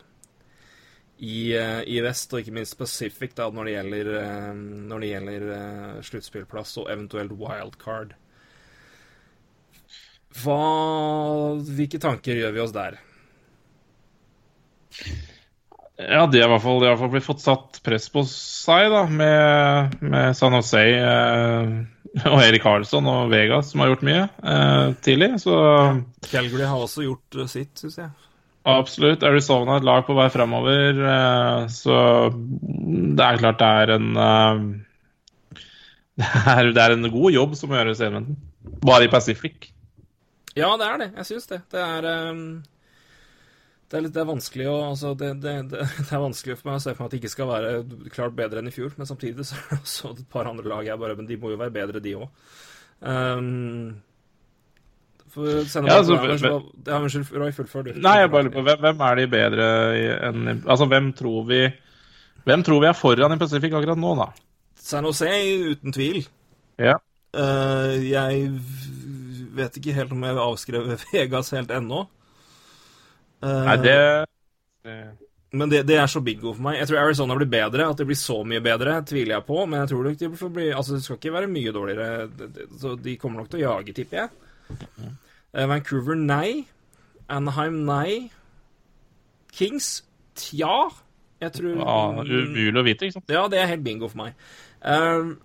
i, 1.18 1.56
uh, 1.56 1.80
i 1.82 1.98
vest, 2.04 2.30
og 2.30 2.44
ikke 2.44 2.54
minst 2.60 2.76
spesifikt 2.76 3.42
når 3.42 3.66
det 3.70 3.74
gjelder, 3.74 4.12
eh, 4.20 4.62
når 4.92 5.02
det 5.02 5.10
gjelder 5.10 5.48
sluttspillplass 6.12 6.76
og 6.84 6.92
eventuelt 6.94 7.34
wildcard. 7.40 8.14
Hva, 10.36 10.60
hvilke 11.76 12.00
tanker 12.02 12.38
gjør 12.38 12.54
vi 12.54 12.62
oss 12.64 12.74
der? 12.76 12.98
Ja, 15.96 16.26
de 16.28 16.40
har 16.42 16.50
i 16.50 16.52
hvert 16.52 16.64
fall, 16.64 16.82
i 16.82 16.88
hvert 16.90 17.00
fall 17.00 17.12
blitt 17.14 17.24
fått 17.24 17.40
satt 17.40 17.78
press 17.84 18.10
på 18.12 18.20
seg, 18.28 18.90
da, 18.92 19.06
med, 19.08 19.94
med 20.04 20.36
San 20.36 20.52
Jose 20.52 20.82
eh, 20.92 21.70
og 22.28 22.42
Erik 22.44 22.64
Karlsson 22.64 23.08
og 23.08 23.30
Vegas, 23.32 23.70
som 23.72 23.80
har 23.80 23.94
gjort 23.94 24.04
mye 24.04 24.26
eh, 24.26 24.90
tidlig. 25.04 25.30
Så 25.40 25.56
Calgary 26.28 26.68
har 26.68 26.84
også 26.84 27.06
gjort 27.06 27.38
eh, 27.40 27.48
sitt, 27.48 27.72
syns 27.80 27.96
jeg. 28.02 28.10
absolutt. 28.68 29.24
Arizona 29.24 29.76
er 29.78 29.80
et 29.80 29.88
lag 29.88 30.04
på 30.04 30.16
vei 30.18 30.28
fremover. 30.32 31.00
Eh, 31.14 31.62
så 31.72 31.96
det 32.36 33.30
er 33.30 33.40
klart 33.40 33.62
det 33.62 33.70
er 33.80 33.94
en 33.96 34.10
eh, 34.26 34.60
det, 36.20 36.28
er, 36.58 36.74
det 36.76 36.84
er 36.84 36.96
en 36.96 37.08
god 37.12 37.32
jobb 37.32 37.56
som 37.56 37.72
må 37.72 37.80
gjøres 37.80 38.04
i 38.04 38.08
Edmonton. 38.10 38.36
Bare 38.84 39.08
i 39.08 39.12
Pacific. 39.12 39.70
Ja, 40.56 40.72
det 40.80 40.88
er 40.88 41.04
det. 41.04 41.10
Jeg 41.20 41.30
syns 41.30 41.52
det. 41.52 41.60
Det 41.72 41.82
er 41.84 42.10
um 42.32 42.48
det 43.86 44.00
er, 44.00 44.02
litt, 44.02 44.14
det 44.16 44.18
er 44.18 44.26
vanskelig 44.26 44.64
å 44.66 44.74
altså 44.88 45.12
det, 45.18 45.28
det, 45.44 45.52
det, 45.70 46.08
er 46.10 46.22
vanskelig 46.22 46.56
for 46.58 46.70
meg 46.70 46.80
å 46.80 46.82
se 46.82 46.94
for 46.94 47.04
meg 47.04 47.06
at 47.06 47.14
det 47.14 47.20
ikke 47.20 47.30
skal 47.30 47.50
være 47.52 47.70
klart 48.10 48.34
bedre 48.38 48.62
enn 48.62 48.70
i 48.70 48.74
fjor, 48.74 48.90
men 48.98 49.06
samtidig 49.06 49.46
så 49.46 49.60
er 49.60 49.68
det 49.70 49.78
også 49.78 50.10
et 50.10 50.24
par 50.32 50.50
andre 50.50 50.66
lag 50.72 50.88
jeg 50.88 50.98
bare 50.98 51.14
Men 51.18 51.28
de 51.28 51.38
må 51.38 51.52
jo 51.52 51.60
være 51.60 51.74
bedre, 51.74 52.02
de 52.02 52.16
òg. 52.18 52.26
Um, 52.98 53.94
sende 55.68 55.92
Ja, 55.92 56.00
altså, 56.00 56.16
ja, 56.16 56.98
unnskyld, 56.98 57.30
Roy, 57.36 57.52
fullfør, 57.54 57.86
du. 57.86 58.00
Nei, 58.02 58.16
jeg 58.22 58.32
bare 58.32 58.48
lurer 58.48 58.56
på 58.56 58.64
hvem, 58.66 58.82
hvem 58.88 59.06
er 59.06 59.20
de 59.20 59.26
bedre 59.36 59.66
enn 60.30 60.52
Altså, 60.56 60.88
hvem 60.90 61.12
tror 61.18 61.46
vi 61.50 61.62
Hvem 62.46 62.66
tror 62.66 62.82
vi 62.82 62.88
er 62.90 62.96
foran 62.96 63.36
i 63.36 63.38
Pacific 63.38 63.74
akkurat 63.74 64.00
nå, 64.00 64.16
da? 64.18 64.30
San 64.86 65.06
Jose, 65.06 65.30
uten 65.66 65.94
tvil. 65.94 66.20
Ja. 66.78 66.94
Uh, 67.34 67.98
jeg 68.06 68.50
vet 69.56 69.76
ikke 69.80 69.94
helt 69.96 70.12
om 70.14 70.22
jeg 70.26 70.36
vil 70.36 70.44
avskrive 70.46 70.96
Vegas 71.12 71.50
helt 71.56 71.70
ennå. 71.74 72.04
Uh, 73.44 73.62
Nei, 73.66 73.76
det, 73.84 73.96
det 74.86 74.96
Men 75.56 75.70
det, 75.72 75.82
det 75.88 75.96
er 76.00 76.08
så 76.10 76.20
bingo 76.24 76.52
for 76.56 76.64
meg. 76.66 76.78
Jeg 76.80 76.88
tror 76.90 77.02
Arizona 77.02 77.36
blir 77.38 77.48
bedre. 77.52 77.88
At 77.92 78.00
det 78.00 78.06
blir 78.08 78.18
så 78.20 78.38
mye 78.48 78.60
bedre, 78.64 78.98
tviler 79.08 79.36
jeg 79.38 79.46
på. 79.48 79.58
Men 79.66 79.82
jeg 79.84 79.92
tror 79.92 80.08
nok 80.08 80.18
de 80.22 80.30
får 80.40 80.52
bli 80.56 80.68
Altså, 80.74 80.96
det 80.96 81.04
skal 81.06 81.20
ikke 81.20 81.34
være 81.36 81.50
mye 81.52 81.72
dårligere. 81.76 82.26
Det- 82.38 82.50
det- 82.56 82.68
Så 82.80 82.94
de 83.02 83.16
kommer 83.16 83.40
nok 83.42 83.50
til 83.52 83.60
å 83.62 83.66
jage, 83.70 83.94
tipper 83.96 84.22
jeg. 84.24 84.30
Uh, 85.54 85.66
Vancouver, 85.70 86.14
nei. 86.18 86.66
Anaheim, 87.28 87.82
nei. 87.88 88.30
Kings, 89.56 90.02
tja. 90.36 90.90
Jeg 91.40 91.52
tror 91.52 91.76
Ja, 91.76 91.96
Umulig 92.24 92.80
å 92.80 92.84
vite, 92.84 93.06
ikke 93.08 93.18
sant? 93.20 93.28
Ja, 93.32 93.46
det 93.48 93.58
er 93.60 93.66
helt 93.72 93.84
bingo 93.84 94.08
for 94.08 94.22
meg. 94.24 94.34
Uh, 94.84 95.36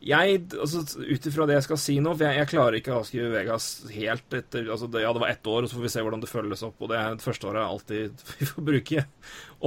jeg, 0.00 0.42
altså 0.54 0.82
Ut 1.02 1.26
ifra 1.26 1.46
det 1.48 1.56
jeg 1.56 1.64
skal 1.66 1.78
si 1.82 1.96
nå, 2.02 2.12
for 2.14 2.26
jeg, 2.28 2.38
jeg 2.38 2.50
klarer 2.52 2.76
ikke 2.78 2.92
å 2.94 3.00
avskrive 3.00 3.32
Vegas 3.32 3.64
helt 3.90 4.36
etter 4.38 4.68
altså 4.70 4.86
det, 4.92 5.02
Ja, 5.02 5.10
det 5.16 5.22
var 5.24 5.32
ett 5.32 5.50
år, 5.50 5.64
og 5.66 5.70
så 5.70 5.78
får 5.78 5.86
vi 5.86 5.92
se 5.94 6.04
hvordan 6.06 6.22
det 6.22 6.30
følges 6.30 6.62
opp. 6.68 6.76
Og 6.84 6.92
det, 6.92 7.00
det 7.18 7.24
første 7.26 7.48
året 7.50 7.62
er 7.62 7.72
alltid 7.72 8.22
Vi 8.38 8.48
får 8.52 8.66
bruke 8.68 9.04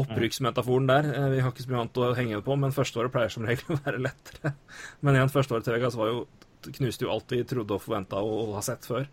opprykksmetaforen 0.02 0.88
der. 0.88 1.10
Eh, 1.12 1.28
Vi 1.36 1.42
har 1.44 1.52
ikke 1.52 1.66
så 1.66 1.74
mye 1.74 1.82
annet 1.84 2.00
å 2.02 2.14
henge 2.18 2.38
det 2.40 2.46
på, 2.48 2.58
men 2.64 2.76
første 2.76 3.02
året 3.02 3.14
pleier 3.14 3.34
som 3.34 3.48
regel 3.48 3.74
å 3.76 3.82
være 3.84 4.02
lettere. 4.08 4.54
Men 5.02 5.20
igjen, 5.20 5.34
første 5.34 5.58
året 5.58 5.68
til 5.68 5.78
Vegas 5.78 6.00
var 6.00 6.14
jo 6.14 6.24
knuste 6.78 7.08
jo 7.08 7.12
alt 7.14 7.32
vi 7.34 7.44
trodde 7.50 7.74
og 7.76 7.82
forventa 7.84 8.22
å 8.22 8.52
ha 8.56 8.62
sett 8.66 8.86
før. 8.88 9.08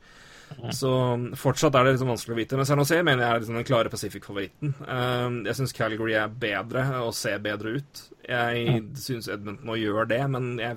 Så 0.74 0.90
fortsatt 1.38 1.76
er 1.78 1.84
det 1.86 1.92
liksom 1.94 2.10
vanskelig 2.12 2.34
å 2.34 2.38
vite. 2.38 2.56
Men 2.58 2.66
San 2.68 2.80
Jose 2.82 2.98
mener 3.02 3.24
jeg 3.24 3.30
er 3.34 3.42
liksom 3.42 3.58
den 3.60 3.66
klare 3.68 3.92
Pacific-favoritten. 3.92 4.74
Eh, 4.86 5.26
Jeg 5.48 5.58
syns 5.58 5.74
Calgary 5.76 6.16
er 6.18 6.32
bedre 6.46 6.84
og 7.02 7.14
ser 7.16 7.38
bedre 7.44 7.76
ut. 7.78 8.02
Jeg 8.28 8.82
syns 8.98 9.28
Edmonton 9.32 9.68
nå 9.68 9.78
gjør 9.80 10.08
det, 10.10 10.22
men 10.34 10.50
jeg 10.62 10.76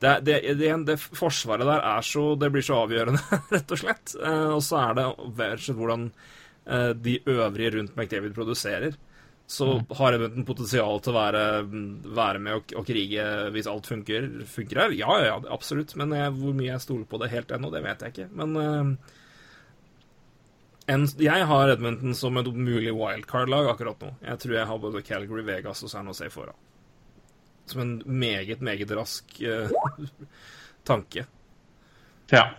det, 0.00 0.14
det, 0.24 0.36
det, 0.56 0.70
det 0.88 0.96
forsvaret 0.96 1.66
der 1.68 1.82
er 1.84 2.04
så 2.08 2.22
Det 2.40 2.48
blir 2.54 2.64
så 2.64 2.78
avgjørende, 2.86 3.20
rett 3.54 3.74
og 3.76 3.80
slett. 3.82 4.14
Eh, 4.16 4.48
og 4.56 4.62
så 4.64 4.80
er 4.86 4.96
det 4.96 5.74
hvordan 5.76 6.06
eh, 6.66 6.90
de 6.96 7.18
øvrige 7.28 7.74
rundt 7.76 7.96
McDavid 7.96 8.34
produserer. 8.36 8.96
Så 9.50 9.66
har 9.98 10.14
Edmonton 10.14 10.44
potensial 10.46 11.00
til 11.02 11.10
å 11.10 11.16
være, 11.16 11.40
være 12.14 12.42
med 12.42 12.58
og, 12.60 12.74
og 12.78 12.84
krige 12.86 13.24
hvis 13.50 13.66
alt 13.66 13.88
funker, 13.90 14.28
funker 14.46 14.78
her? 14.84 14.92
Ja, 14.94 15.16
ja, 15.18 15.32
ja, 15.32 15.38
absolutt. 15.50 15.96
Men 15.98 16.14
jeg, 16.14 16.36
hvor 16.38 16.54
mye 16.54 16.68
jeg 16.68 16.84
stoler 16.84 17.08
på 17.10 17.18
det 17.18 17.32
helt 17.32 17.50
ennå, 17.56 17.72
det 17.74 17.82
vet 17.82 18.04
jeg 18.06 18.14
ikke. 18.14 18.28
Men 18.38 18.54
uh, 18.54 19.16
en, 20.94 21.08
jeg 21.18 21.48
har 21.50 21.74
Edmonton 21.74 22.14
som 22.14 22.38
et 22.38 22.52
mulig 22.54 22.94
wildcard-lag 22.94 23.72
akkurat 23.72 24.06
nå. 24.06 24.12
Jeg 24.28 24.42
tror 24.44 24.56
jeg 24.60 24.70
har 24.70 24.82
både 24.86 25.02
Calgary, 25.10 25.42
Vegas 25.50 25.82
og 25.82 25.90
San 25.96 26.12
Jose 26.12 26.30
foran. 26.30 26.62
Som 27.70 27.82
en 27.82 27.92
meget, 28.06 28.62
meget 28.62 28.94
rask 28.94 29.34
uh, 29.42 29.66
tanke. 30.92 31.26
Ja. 32.30 32.52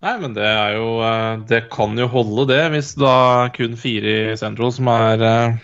Nei, 0.00 0.14
men 0.16 0.32
det 0.36 0.46
er 0.48 0.78
jo 0.78 1.00
eh, 1.04 1.42
Det 1.48 1.66
kan 1.72 1.98
jo 1.98 2.08
holde, 2.08 2.46
det, 2.48 2.62
hvis 2.72 2.94
da 3.00 3.50
kun 3.52 3.76
fire 3.80 4.14
i 4.32 4.38
Central 4.40 4.72
som 4.72 4.88
er 4.92 5.24
eh, 5.26 5.58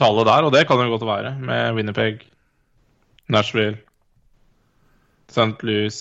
tallet 0.00 0.28
der. 0.28 0.46
Og 0.46 0.54
det 0.54 0.64
kan 0.68 0.80
jo 0.80 0.94
godt 0.94 1.04
være, 1.08 1.34
med 1.44 1.76
Winnerpeg, 1.76 2.24
Nashville, 3.28 3.76
St. 5.28 5.52
Louis 5.66 5.98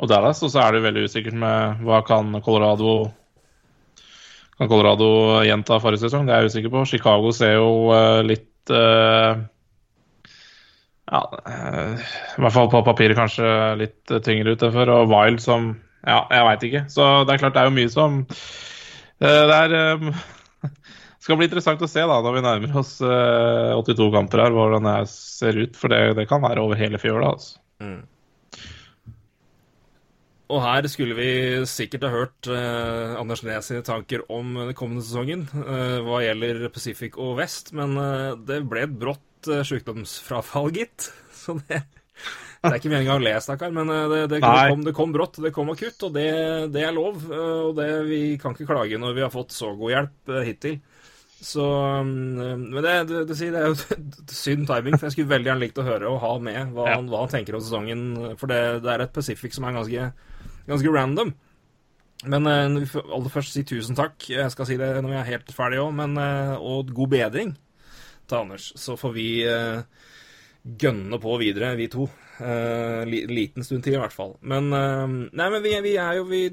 og 0.00 0.10
Dallas. 0.10 0.42
Og 0.42 0.50
så 0.50 0.64
er 0.64 0.72
det 0.72 0.80
jo 0.80 0.88
veldig 0.88 1.06
usikkert 1.06 1.38
med 1.38 1.86
hva 1.86 2.02
kan 2.06 2.34
Colorado 2.42 3.12
Kan 4.60 4.68
Colorado 4.68 5.40
gjenta 5.46 5.78
forrige 5.80 6.02
sesong? 6.02 6.26
Det 6.26 6.34
er 6.34 6.42
jeg 6.42 6.52
usikker 6.52 6.72
på. 6.74 6.82
Chicago 6.88 7.30
ser 7.32 7.54
jo 7.56 7.70
eh, 7.94 8.20
litt 8.26 8.74
eh, 8.74 9.38
ja, 11.10 11.22
eh, 11.50 12.10
i 12.38 12.42
hvert 12.44 12.54
fall 12.54 12.70
på 12.72 12.82
papiret 12.86 13.18
kanskje 13.18 13.46
litt 13.80 14.12
eh, 14.12 14.22
tyngre 14.24 14.54
ut 14.54 14.66
enn 14.66 14.74
før. 14.74 14.92
Og 15.00 15.10
Wild 15.12 15.42
som 15.44 15.72
Ja, 16.06 16.22
jeg 16.32 16.46
veit 16.46 16.68
ikke. 16.68 16.84
Så 16.88 17.08
det 17.28 17.34
er 17.34 17.42
klart 17.42 17.56
det 17.56 17.64
er 17.64 17.68
jo 17.68 17.76
mye 17.76 17.90
som 17.92 18.20
eh, 18.22 19.42
Det 19.50 19.58
er 19.58 19.74
skal 21.24 21.36
bli 21.36 21.50
interessant 21.50 21.82
å 21.84 21.90
se 21.90 22.06
da 22.06 22.20
når 22.24 22.38
vi 22.38 22.44
nærmer 22.46 22.78
oss 22.80 22.94
eh, 23.04 23.74
82 23.76 24.08
kamper 24.14 24.46
her, 24.46 24.54
hvordan 24.56 24.88
det 24.88 24.96
ser 25.12 25.58
ut. 25.60 25.76
For 25.76 25.92
det, 25.92 26.16
det 26.20 26.28
kan 26.30 26.42
være 26.46 26.64
over 26.64 26.80
hele 26.80 27.00
fjøla. 27.02 27.34
Altså. 27.34 27.60
Og 30.50 30.62
her 30.64 30.86
skulle 30.90 31.14
vi 31.14 31.30
sikkert 31.70 32.06
ha 32.06 32.10
hørt 32.12 32.48
eh, 32.50 33.16
Anders 33.20 33.44
Nes 33.46 33.68
sine 33.70 33.84
tanker 33.86 34.24
om 34.32 34.56
den 34.58 34.74
kommende 34.78 35.04
sesongen 35.06 35.46
eh, 35.62 35.98
hva 36.06 36.22
gjelder 36.24 36.64
Pacific 36.74 37.18
og 37.22 37.36
Vest, 37.38 37.70
men 37.76 37.94
eh, 38.00 38.32
det 38.48 38.64
ble 38.70 38.86
et 38.86 38.96
brått 39.02 39.22
uh, 39.48 39.62
sykdomsfrafall, 39.64 40.70
gitt. 40.76 41.08
Så 41.40 41.54
det, 41.68 41.80
det 42.60 42.68
er 42.68 42.76
ikke 42.76 42.90
meninga 42.92 43.14
å 43.16 43.22
le, 43.22 43.32
stakkar, 43.40 43.70
men 43.72 43.88
eh, 43.88 44.06
det, 44.12 44.18
det, 44.34 44.40
kom, 44.44 44.82
det 44.84 44.92
kom 44.92 45.12
brått, 45.14 45.38
det 45.40 45.52
kom 45.56 45.70
akutt, 45.72 46.02
og 46.04 46.12
det, 46.12 46.26
det 46.74 46.82
er 46.84 46.92
lov. 46.92 47.22
eh, 47.32 47.60
og 47.70 47.76
det, 47.78 47.86
vi 48.10 48.18
kan 48.42 48.52
ikke 48.52 48.68
klage 48.68 48.98
når 49.00 49.14
vi 49.16 49.22
har 49.24 49.32
fått 49.32 49.54
så 49.56 49.70
god 49.78 49.94
hjelp 49.94 50.32
eh, 50.36 50.42
hittil. 50.50 50.76
Så 51.40 51.64
mm, 52.04 52.66
Men 52.68 52.82
det, 52.84 52.92
det, 53.08 53.22
det, 53.30 53.36
det 53.40 53.62
er 53.62 53.70
jo 53.70 53.76
synd 54.42 54.66
timing, 54.68 54.98
for 54.98 55.08
jeg 55.08 55.14
skulle 55.16 55.30
veldig 55.32 55.48
gjerne 55.48 55.64
likt 55.64 55.80
å 55.80 55.86
høre 55.86 56.10
og 56.12 56.20
ha 56.20 56.34
med 56.44 56.74
hva, 56.76 56.90
Ja. 56.90 56.98
han, 56.98 57.08
hva 57.08 57.22
han 57.24 57.32
tenker 57.32 57.56
om 57.56 57.62
sesongen. 57.64 58.02
For 58.36 58.52
det, 58.52 58.60
det 58.84 58.92
er 58.92 59.06
et 59.06 59.14
Pacific 59.16 59.56
som 59.56 59.64
er 59.64 59.78
ganske, 59.78 60.10
ganske 60.68 60.92
random. 60.98 61.32
Men 62.28 62.50
eh, 62.52 62.92
aller 63.00 63.32
først 63.32 63.56
si 63.56 63.64
tusen 63.64 63.96
takk. 63.96 64.28
Jeg 64.28 64.52
skal 64.52 64.68
si 64.68 64.76
det 64.76 64.92
når 65.00 65.14
vi 65.14 65.18
er 65.22 65.30
helt 65.32 65.56
ferdige 65.56 65.86
òg, 65.88 65.96
men 65.96 66.20
eh, 66.20 66.52
Og 66.60 66.92
god 66.92 67.14
bedring 67.16 67.56
til 68.30 68.40
Anders. 68.40 68.70
Så 68.78 68.96
får 69.00 69.14
vi 69.16 69.28
eh, 69.48 69.82
gønne 70.80 71.20
på 71.22 71.36
videre, 71.40 71.74
vi 71.78 71.90
to. 71.92 72.08
Eh, 72.40 73.02
li, 73.08 73.24
liten 73.28 73.66
stund 73.66 73.84
til, 73.84 73.98
i 73.98 74.00
hvert 74.00 74.16
fall. 74.16 74.36
Men 74.40 74.72
eh, 74.72 75.06
Nei, 75.36 75.48
men 75.52 75.64
vi, 75.64 75.74
vi 75.84 75.96
er 76.00 76.20
jo 76.20 76.26
Vi 76.30 76.44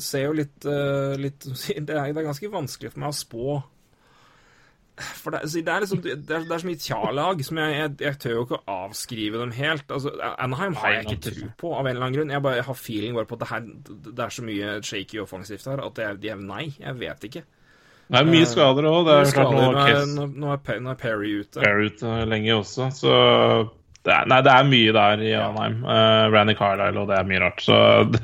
ser 0.00 0.30
jo 0.30 0.36
litt, 0.38 0.58
eh, 0.64 1.16
litt 1.20 1.44
det, 1.44 1.92
er, 1.92 2.12
det 2.12 2.22
er 2.22 2.30
ganske 2.30 2.52
vanskelig 2.52 2.94
for 2.94 3.04
meg 3.04 3.12
å 3.12 3.18
spå 3.24 3.62
for 4.96 5.34
det, 5.34 5.42
det, 5.52 5.68
er 5.68 5.82
liksom, 5.84 6.00
det, 6.00 6.12
er, 6.24 6.44
det 6.48 6.54
er 6.54 6.62
så 6.62 6.68
mye 6.70 6.80
tja-lag 6.80 7.40
som 7.44 7.58
jeg, 7.60 7.72
jeg, 7.76 7.90
jeg 8.00 8.18
tør 8.22 8.32
jo 8.32 8.44
ikke 8.46 8.56
å 8.56 8.76
avskrive 8.86 9.40
dem 9.42 9.52
helt. 9.52 9.90
Altså, 9.92 10.12
Anaheim 10.40 10.76
har 10.80 10.94
jeg 10.94 11.04
ikke 11.04 11.24
tro 11.26 11.50
på, 11.60 11.72
av 11.76 11.82
en 11.84 11.90
eller 11.92 12.06
annen 12.06 12.16
grunn. 12.16 12.32
Jeg, 12.32 12.44
bare, 12.46 12.60
jeg 12.62 12.68
har 12.70 12.78
feeling 12.80 13.18
bare 13.18 13.28
på 13.28 13.36
at 13.36 13.42
det, 13.42 13.50
her, 13.50 13.66
det 14.06 14.24
er 14.24 14.32
så 14.38 14.46
mye 14.46 14.70
shaky 14.88 15.20
offensivt 15.20 15.68
her 15.68 15.84
at 15.84 16.00
jeg, 16.00 16.20
jeg, 16.24 16.40
nei, 16.48 16.64
jeg 16.80 16.96
vet 17.02 17.28
ikke. 17.28 17.44
Det 18.06 18.20
er 18.20 18.28
mye 18.28 18.46
skader 18.46 18.86
òg. 18.86 19.08
Nå 19.08 19.70
nå, 20.14 20.26
nå, 20.30 20.52
er, 20.54 20.78
er 20.78 21.00
Perry 21.00 21.32
ute. 21.40 21.58
Perry 21.58 21.90
ute 21.90 22.20
lenge 22.30 22.54
også, 22.54 22.90
så 22.94 23.16
det 24.06 24.14
er, 24.14 24.26
Nei, 24.30 24.38
det 24.46 24.52
er 24.52 24.66
mye 24.68 24.92
der 24.94 25.22
i 25.26 25.30
Anheim. 25.34 25.80
Uh, 25.82 26.26
Randy 26.30 26.54
Carlisle, 26.54 27.02
og 27.02 27.08
det 27.10 27.16
er 27.18 27.26
mye 27.26 27.40
rart. 27.42 27.62
Så 27.64 27.78
det 28.14 28.20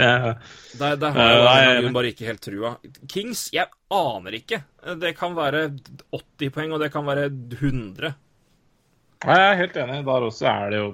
Der, 0.79 0.99
der 1.01 1.17
har 1.17 1.19
jeg 1.19 1.41
Eh, 1.41 1.43
nei, 1.43 1.57
annen 1.59 1.81
grunn 1.83 1.97
bare 1.97 2.13
ikke 2.13 2.29
helt 2.29 2.45
trua. 2.45 2.75
Kings, 3.11 3.49
jeg 3.55 3.67
aner 3.93 4.37
ikke. 4.39 4.63
Det 5.03 5.15
kan 5.19 5.35
være 5.35 5.65
80 6.15 6.55
poeng, 6.55 6.77
og 6.77 6.85
det 6.85 6.93
kan 6.95 7.09
være 7.09 7.27
100. 7.33 8.15
Nei, 9.27 9.39
Jeg 9.41 9.49
er 9.49 9.61
helt 9.65 9.81
enig. 9.83 10.05
Der 10.07 10.29
også 10.29 10.51
er 10.53 10.71
det 10.71 10.85
jo 10.85 10.93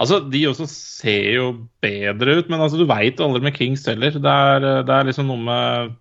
Altså, 0.00 0.16
De 0.32 0.40
også 0.48 0.64
ser 0.70 1.34
jo 1.34 1.48
bedre 1.82 2.38
ut, 2.38 2.46
men 2.48 2.62
altså, 2.64 2.78
du 2.80 2.86
veit 2.88 3.20
aldri 3.20 3.42
med 3.44 3.54
Kings 3.54 3.84
heller. 3.86 4.14
Det 4.16 4.32
er, 4.32 4.68
det 4.88 4.94
er 4.96 5.08
liksom 5.10 5.28
noe 5.28 5.42
med 5.44 5.98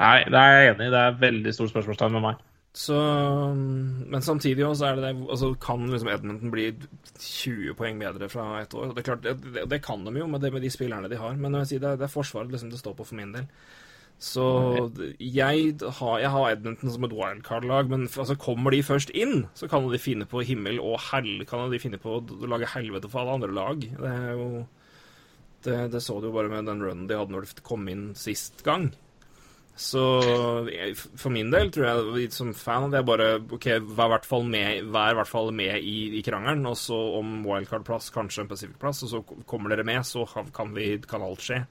Nei, 0.00 0.16
det 0.24 0.40
er 0.40 0.56
jeg 0.56 0.72
enig 0.72 0.88
i. 0.88 0.94
Det 0.94 1.02
er 1.02 1.20
veldig 1.20 1.52
stort 1.56 1.72
spørsmålstegn 1.74 2.16
med 2.16 2.24
meg. 2.24 2.48
Så, 2.72 2.96
men 4.08 4.22
samtidig 4.24 4.64
også 4.64 4.86
er 4.88 4.96
det 4.96 5.02
det 5.04 5.26
altså 5.28 5.50
Kan 5.60 5.82
liksom 5.92 6.08
Edmonton 6.08 6.48
bli 6.54 6.70
20 7.20 7.74
poeng 7.76 7.98
bedre 8.00 8.30
fra 8.32 8.46
et 8.62 8.72
år? 8.74 8.94
Det, 8.96 9.04
klart, 9.04 9.26
det, 9.26 9.66
det, 9.68 9.82
kan 9.84 10.06
de 10.06 10.14
jo 10.16 10.26
med, 10.26 10.46
med 10.54 10.64
de 10.64 10.70
spillerne 10.72 11.10
de 11.12 11.20
har, 11.20 11.36
men 11.36 11.58
sier, 11.66 11.82
det, 11.82 11.98
det 12.00 12.08
er 12.08 12.14
forsvaret 12.14 12.48
liksom 12.52 12.72
det 12.72 12.80
står 12.80 12.96
på 12.96 13.04
for 13.10 13.20
min 13.20 13.34
del. 13.36 13.44
Så 14.22 14.44
jeg 15.18 15.74
har, 15.98 16.18
jeg 16.22 16.30
har 16.30 16.50
Edmonton 16.52 16.92
som 16.94 17.04
et 17.04 17.14
wildcard-lag, 17.16 17.88
men 17.90 18.06
altså, 18.06 18.36
kommer 18.38 18.70
de 18.70 18.78
først 18.86 19.10
inn, 19.18 19.48
så 19.58 19.66
kan 19.68 19.88
de 19.90 19.98
finne 19.98 20.28
på 20.30 20.44
himmel 20.46 20.78
og 20.80 21.00
hell, 21.10 21.42
kan 21.48 21.66
de 21.72 21.80
finne 21.82 21.98
på 22.00 22.20
å 22.20 22.46
lage 22.46 22.70
helvete 22.70 23.10
for 23.10 23.24
alle 23.24 23.40
andre 23.40 23.50
lag. 23.56 23.82
Det 23.82 24.12
er 24.12 24.36
jo 24.38 24.46
det, 25.66 25.78
det 25.92 26.02
så 26.02 26.20
du 26.20 26.30
jo 26.30 26.36
bare 26.36 26.50
med 26.50 26.70
den 26.70 26.80
runnen 26.82 27.08
de 27.10 27.18
hadde 27.18 27.34
når 27.34 27.50
de 27.50 27.66
kom 27.66 27.84
inn 27.90 28.12
sist 28.18 28.62
gang. 28.66 28.92
Så 29.78 30.02
jeg, 30.68 30.92
for 30.96 31.32
min 31.32 31.48
del 31.50 31.70
tror 31.72 32.18
jeg 32.20 32.28
som 32.34 32.50
fan 32.54 32.90
det 32.92 33.00
er 33.00 33.06
bare 33.08 33.28
OK, 33.40 33.70
vær 33.96 34.10
i 34.10 34.12
hvert 34.12 34.28
fall 34.28 34.44
med, 34.44 34.90
hvert 34.92 35.30
fall 35.30 35.48
med 35.56 35.80
i, 35.80 36.18
i 36.18 36.22
krangelen, 36.24 36.66
og 36.68 36.76
så 36.78 36.98
om 37.18 37.40
wildcard-plass, 37.46 38.10
kanskje 38.12 38.44
en 38.44 38.50
Pacific-plass, 38.52 39.02
og 39.06 39.14
så 39.14 39.22
kommer 39.48 39.72
dere 39.72 39.86
med, 39.88 40.04
så 40.06 40.26
kan, 40.28 40.74
vi, 40.76 40.94
kan 41.08 41.24
alt 41.24 41.42
skje. 41.42 41.62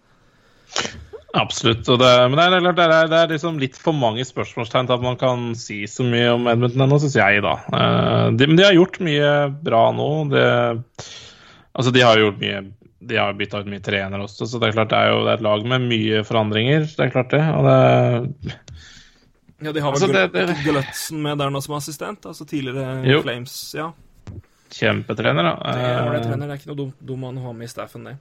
Absolutt. 1.38 1.86
Det, 1.86 2.12
men 2.28 2.36
det 2.36 2.44
er, 2.44 2.66
det, 2.66 2.84
er, 2.84 3.08
det 3.08 3.20
er 3.22 3.32
liksom 3.32 3.60
litt 3.62 3.78
for 3.80 3.96
mange 3.96 4.26
spørsmålstegn 4.28 4.90
til 4.90 4.98
at 4.98 5.06
man 5.06 5.20
kan 5.20 5.52
si 5.56 5.84
så 5.88 6.04
mye 6.04 6.34
om 6.34 6.50
Edmonton 6.52 6.88
ennå, 6.88 7.00
syns 7.00 7.16
jeg, 7.22 7.44
da. 7.46 7.56
Eh, 7.70 8.28
men 8.42 8.58
de 8.60 8.66
har 8.68 8.76
gjort 8.76 9.00
mye 9.06 9.32
bra 9.64 9.86
nå. 9.96 10.12
Det, 10.34 10.46
altså, 11.72 11.94
de 11.96 12.04
har 12.04 12.20
gjort 12.20 12.42
mye 12.42 12.66
De 13.02 13.18
har 13.18 13.34
bytta 13.34 13.60
ut 13.64 13.70
mye 13.72 13.82
trenere 13.82 14.22
også, 14.28 14.46
så 14.46 14.60
det 14.62 14.68
er 14.70 14.76
klart 14.76 14.90
det 14.94 14.98
er 15.00 15.08
jo 15.10 15.24
det 15.26 15.32
er 15.32 15.40
et 15.40 15.46
lag 15.48 15.64
med 15.66 15.82
mye 15.90 16.20
forandringer. 16.28 16.84
Det 16.86 17.00
er 17.08 17.10
klart 17.16 17.32
det. 17.34 17.42
Og 17.42 17.66
det 17.66 18.56
Ja, 19.62 19.72
de 19.72 19.82
har 19.82 19.92
vel 19.92 20.02
Altså, 20.02 20.12
det- 20.34 20.58
Gul- 20.66 21.18
med 21.22 21.38
der 21.38 21.50
nå 21.50 21.62
som 21.62 21.76
assistent, 21.76 22.26
altså 22.26 22.46
tidligere 22.46 23.04
Jo. 23.06 23.22
Flames. 23.22 23.74
Ja, 23.78 23.92
Kjempetrener, 24.72 25.44
da. 25.44 25.74
det 25.74 25.82
er, 25.84 26.12
det 26.14 26.22
trener, 26.24 26.48
det 26.48 26.54
er 26.56 26.60
ikke 26.62 26.70
noe 26.72 26.78
dum, 26.80 26.94
dum 27.06 27.24
å 27.28 27.42
ha 27.44 27.52
med 27.54 27.66
i 27.68 27.72
staffen, 27.72 28.06
det. 28.06 28.16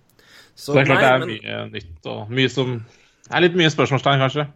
Så, 0.56 0.72
Så 0.72 0.74
det 0.74 0.80
er 0.82 0.86
klart 0.90 1.00
nei, 1.00 1.04
det 1.04 1.12
er 1.12 1.18
men- 1.18 1.28
mye 1.28 1.80
nytt 1.80 2.06
og 2.10 2.30
mye 2.30 2.50
som 2.50 2.72
Det 3.30 3.36
er 3.36 3.40
litt 3.44 3.54
mye 3.54 3.70
spørsmålstegn, 3.70 4.18
kanskje. 4.18 4.48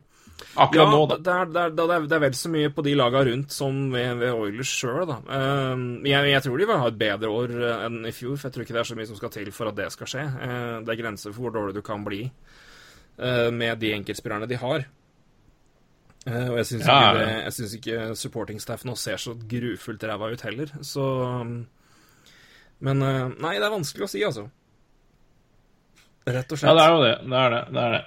Akkurat 0.55 0.87
ja, 0.87 0.91
nå, 0.91 1.07
da. 1.11 1.17
Det 1.19 1.33
er, 1.33 1.49
det, 1.51 1.63
er, 1.63 1.75
det, 2.07 2.15
er, 2.15 2.23
vel 2.23 2.35
så 2.39 2.51
mye 2.51 2.71
på 2.75 2.83
de 2.87 2.95
laga 2.99 3.25
rundt 3.27 3.55
som 3.55 3.79
ved, 3.91 4.19
ved 4.21 4.35
Oilers 4.35 4.71
sjøl, 4.71 5.05
da. 5.09 5.17
Um, 5.27 5.85
jeg, 6.07 6.31
jeg 6.31 6.45
tror 6.45 6.61
de 6.61 6.69
vil 6.71 6.83
ha 6.83 6.91
et 6.91 6.99
bedre 7.01 7.31
år 7.31 7.55
eh, 7.59 7.85
enn 7.89 8.01
i 8.07 8.13
fjor, 8.15 8.37
for 8.39 8.49
jeg 8.49 8.57
tror 8.57 8.67
ikke 8.67 8.77
det 8.77 8.83
er 8.85 8.91
så 8.91 8.99
mye 8.99 9.09
som 9.11 9.19
skal 9.19 9.33
til 9.35 9.51
for 9.55 9.71
at 9.71 9.79
det 9.79 9.89
skal 9.95 10.11
skje. 10.11 10.25
Eh, 10.47 10.77
det 10.87 10.95
er 10.95 11.01
grenser 11.01 11.35
for 11.35 11.47
hvor 11.47 11.57
dårlig 11.57 11.75
du 11.79 11.83
kan 11.87 12.07
bli 12.07 12.23
eh, 12.27 13.51
med 13.55 13.83
de 13.83 13.93
enkeltspillerne 13.97 14.51
de 14.51 14.61
har. 14.63 14.87
Eh, 16.25 16.49
og 16.49 16.59
jeg 16.61 16.71
syns 16.71 16.89
Ja, 16.89 16.99
ikke, 17.15 17.29
ja. 17.67 17.79
ikke 17.81 18.19
supporting 18.19 18.63
staff 18.63 18.87
nå 18.87 18.95
ser 18.99 19.19
så 19.23 19.35
grufullt 19.35 20.07
ræva 20.07 20.31
ut 20.33 20.47
heller, 20.47 20.71
så 20.87 21.09
um, 21.43 21.57
Men 22.85 23.01
nei, 23.01 23.57
det 23.59 23.67
er 23.67 23.73
vanskelig 23.73 24.07
å 24.07 24.11
si, 24.11 24.23
altså. 24.27 24.49
Rett 26.25 26.53
og 26.53 26.59
slett. 26.59 26.71
Ja, 26.71 26.75
det 26.79 26.85
er 26.85 26.95
jo 26.95 27.05
det. 27.05 27.15
Det 27.29 27.39
er 27.39 27.55
det. 27.55 27.63
det, 27.71 27.85
er 27.85 27.95
det. 27.95 28.05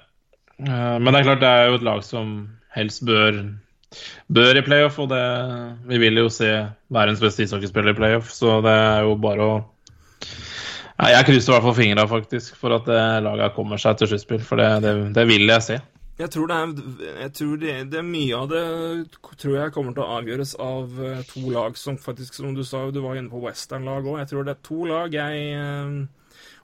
Eh, 0.59 0.99
Men 0.99 1.13
det 1.13 1.19
er 1.19 1.27
klart, 1.29 1.41
det 1.43 1.49
er 1.53 1.67
jo 1.69 1.79
et 1.79 1.87
lag 1.87 2.03
som 2.05 2.35
helst 2.75 3.05
bør 3.05 3.43
Bør 4.27 4.57
i 4.59 4.63
playoff, 4.65 4.97
og 4.99 5.09
det 5.13 5.23
Vi 5.87 5.99
vil 6.01 6.17
jo 6.19 6.29
se 6.33 6.49
verdens 6.91 7.21
beste 7.23 7.45
ishockeyspiller 7.45 7.93
i 7.93 7.99
playoff, 7.99 8.31
så 8.33 8.57
det 8.65 8.73
er 8.73 9.05
jo 9.07 9.15
bare 9.21 9.45
å 9.45 9.57
Nei, 10.97 11.11
Jeg 11.13 11.27
krysser 11.27 11.51
i 11.51 11.55
hvert 11.55 11.67
fall 11.67 11.77
fingra 11.77 12.07
faktisk 12.09 12.55
for 12.57 12.73
at 12.73 12.87
det 12.89 13.03
laget 13.21 13.53
kommer 13.53 13.77
seg 13.77 13.99
til 13.99 14.09
sluttspill, 14.09 14.41
for 14.41 14.57
det, 14.57 14.69
det, 14.81 14.93
det 15.13 15.27
vil 15.29 15.45
jeg 15.45 15.61
se. 15.61 15.77
Jeg 16.17 16.31
tror, 16.33 16.49
det 16.49 16.55
er, 17.21 17.29
tror 17.29 17.57
det, 17.61 17.73
det 17.93 18.01
mye 18.01 18.33
av 18.33 18.47
det 18.49 18.61
tror 19.21 19.59
jeg 19.59 19.73
kommer 19.75 19.93
til 19.93 20.01
å 20.01 20.15
avgjøres 20.17 20.55
av 20.57 20.95
eh, 21.05 21.19
to 21.29 21.43
lag 21.53 21.77
som 21.77 21.99
faktisk, 22.01 22.39
som 22.39 22.55
du 22.57 22.63
sa, 22.65 22.87
du 22.89 23.03
var 23.03 23.19
inne 23.19 23.29
på 23.29 23.43
western-lag 23.43 24.09
òg. 24.09 24.17
Jeg 24.23 24.31
tror 24.31 24.47
det 24.47 24.55
er 24.55 24.63
to 24.65 24.87
lag 24.89 25.13
jeg 25.13 25.43
eh, 25.53 25.99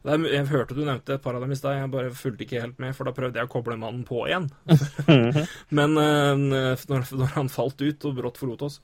er, 0.03 0.23
Jeg 0.33 0.47
hørte 0.51 0.75
du 0.75 0.81
nevnte 0.83 1.15
et 1.15 1.23
par 1.23 1.35
av 1.37 1.43
dem 1.45 1.53
i 1.53 1.57
stad, 1.57 1.77
jeg 1.79 1.91
bare 1.93 2.11
fulgte 2.17 2.43
ikke 2.45 2.61
helt 2.63 2.79
med, 2.83 2.95
for 2.97 3.07
da 3.07 3.13
prøvde 3.15 3.39
jeg 3.39 3.47
å 3.47 3.51
koble 3.53 3.77
mannen 3.79 4.03
på 4.07 4.23
igjen. 4.27 4.49
Men 5.79 5.97
uh, 5.97 6.75
når, 6.89 7.05
når 7.15 7.31
han 7.37 7.51
falt 7.53 7.81
ut 7.83 8.07
og 8.09 8.17
brått 8.17 8.39
forlot 8.41 8.65
oss 8.67 8.79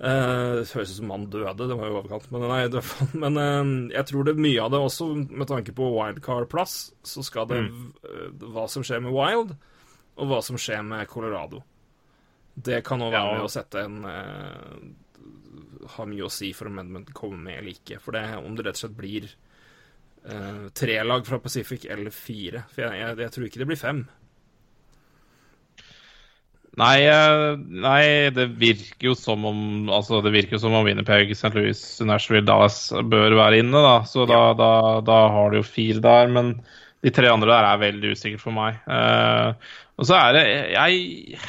uh, 0.00 0.60
Det 0.60 0.68
høres 0.70 0.92
ut 0.94 0.98
som 1.00 1.10
mannen 1.10 1.30
døde, 1.32 1.66
det 1.70 1.78
var 1.78 1.90
jo 1.90 1.98
overkant. 2.00 2.28
Men, 2.30 2.46
nei, 2.52 2.60
det, 2.72 2.84
men 3.24 3.40
uh, 3.40 3.72
jeg 3.96 4.06
tror 4.12 4.28
det 4.28 4.36
er 4.36 4.44
mye 4.46 4.62
av 4.66 4.70
det 4.76 4.82
også, 4.86 5.10
med 5.26 5.50
tanke 5.50 5.74
på 5.76 5.90
wildcard-plass, 5.96 6.78
så 7.06 7.24
skal 7.26 7.50
det 7.50 7.60
eh, 7.64 8.30
Hva 8.54 8.68
som 8.70 8.86
skjer 8.86 9.02
med 9.04 9.14
Wild, 9.16 9.56
og 10.20 10.30
hva 10.30 10.40
som 10.44 10.58
skjer 10.60 10.82
med 10.86 11.08
Colorado. 11.10 11.62
Det 12.60 12.82
kan 12.84 13.00
òg 13.00 13.12
være 13.14 13.28
Ja. 13.30 13.36
med 13.38 13.46
å 13.46 13.52
sette 13.52 13.84
en 13.86 14.02
uh, 14.04 15.86
Ha 15.94 16.04
mye 16.04 16.26
å 16.26 16.32
si 16.32 16.50
for 16.52 16.68
om 16.68 16.78
Edmund 16.82 17.08
kommer 17.16 17.38
med 17.46 17.58
eller 17.60 17.72
ikke. 17.72 18.00
For 18.02 18.12
det, 18.16 18.24
om 18.36 18.54
det 18.58 18.66
rett 18.66 18.76
og 18.76 18.82
slett 18.84 18.98
blir 18.98 19.30
eh, 20.28 20.64
tre 20.76 21.02
lag 21.04 21.26
fra 21.26 21.40
Pacific 21.42 21.86
eller 21.90 22.14
fire. 22.14 22.64
For 22.72 22.86
jeg, 22.86 23.00
jeg, 23.00 23.20
jeg 23.24 23.36
tror 23.36 23.46
ikke 23.48 23.62
det 23.62 23.70
blir 23.70 23.80
fem. 23.80 24.02
Nei, 26.78 26.98
eh, 27.02 27.56
nei, 27.82 28.02
det 28.34 28.46
virker 28.60 29.10
jo 29.10 29.14
som 29.18 29.42
om 29.48 29.62
Altså, 29.90 30.20
det 30.22 30.30
virker 30.36 30.54
jo 30.54 30.62
som 30.62 30.76
om 30.78 30.86
Winnerpeg, 30.86 31.32
St. 31.34 31.50
Louis, 31.56 31.80
Nashville, 32.06 32.46
Dallas 32.46 32.84
bør 33.10 33.34
være 33.40 33.64
inne, 33.64 33.82
da. 33.84 33.96
Så 34.06 34.26
da, 34.30 34.52
da, 34.58 34.72
da 35.04 35.22
har 35.34 35.50
du 35.50 35.60
jo 35.60 35.66
fire 35.66 36.02
der. 36.04 36.30
Men 36.30 36.54
de 37.02 37.12
tre 37.14 37.30
andre 37.32 37.50
der 37.50 37.66
er 37.66 37.82
veldig 37.82 38.14
usikkert 38.14 38.44
for 38.44 38.56
meg. 38.56 38.78
Eh, 38.86 39.72
og 40.00 40.08
så 40.08 40.16
er 40.16 40.36
det 40.38 40.44
Jeg 40.76 41.40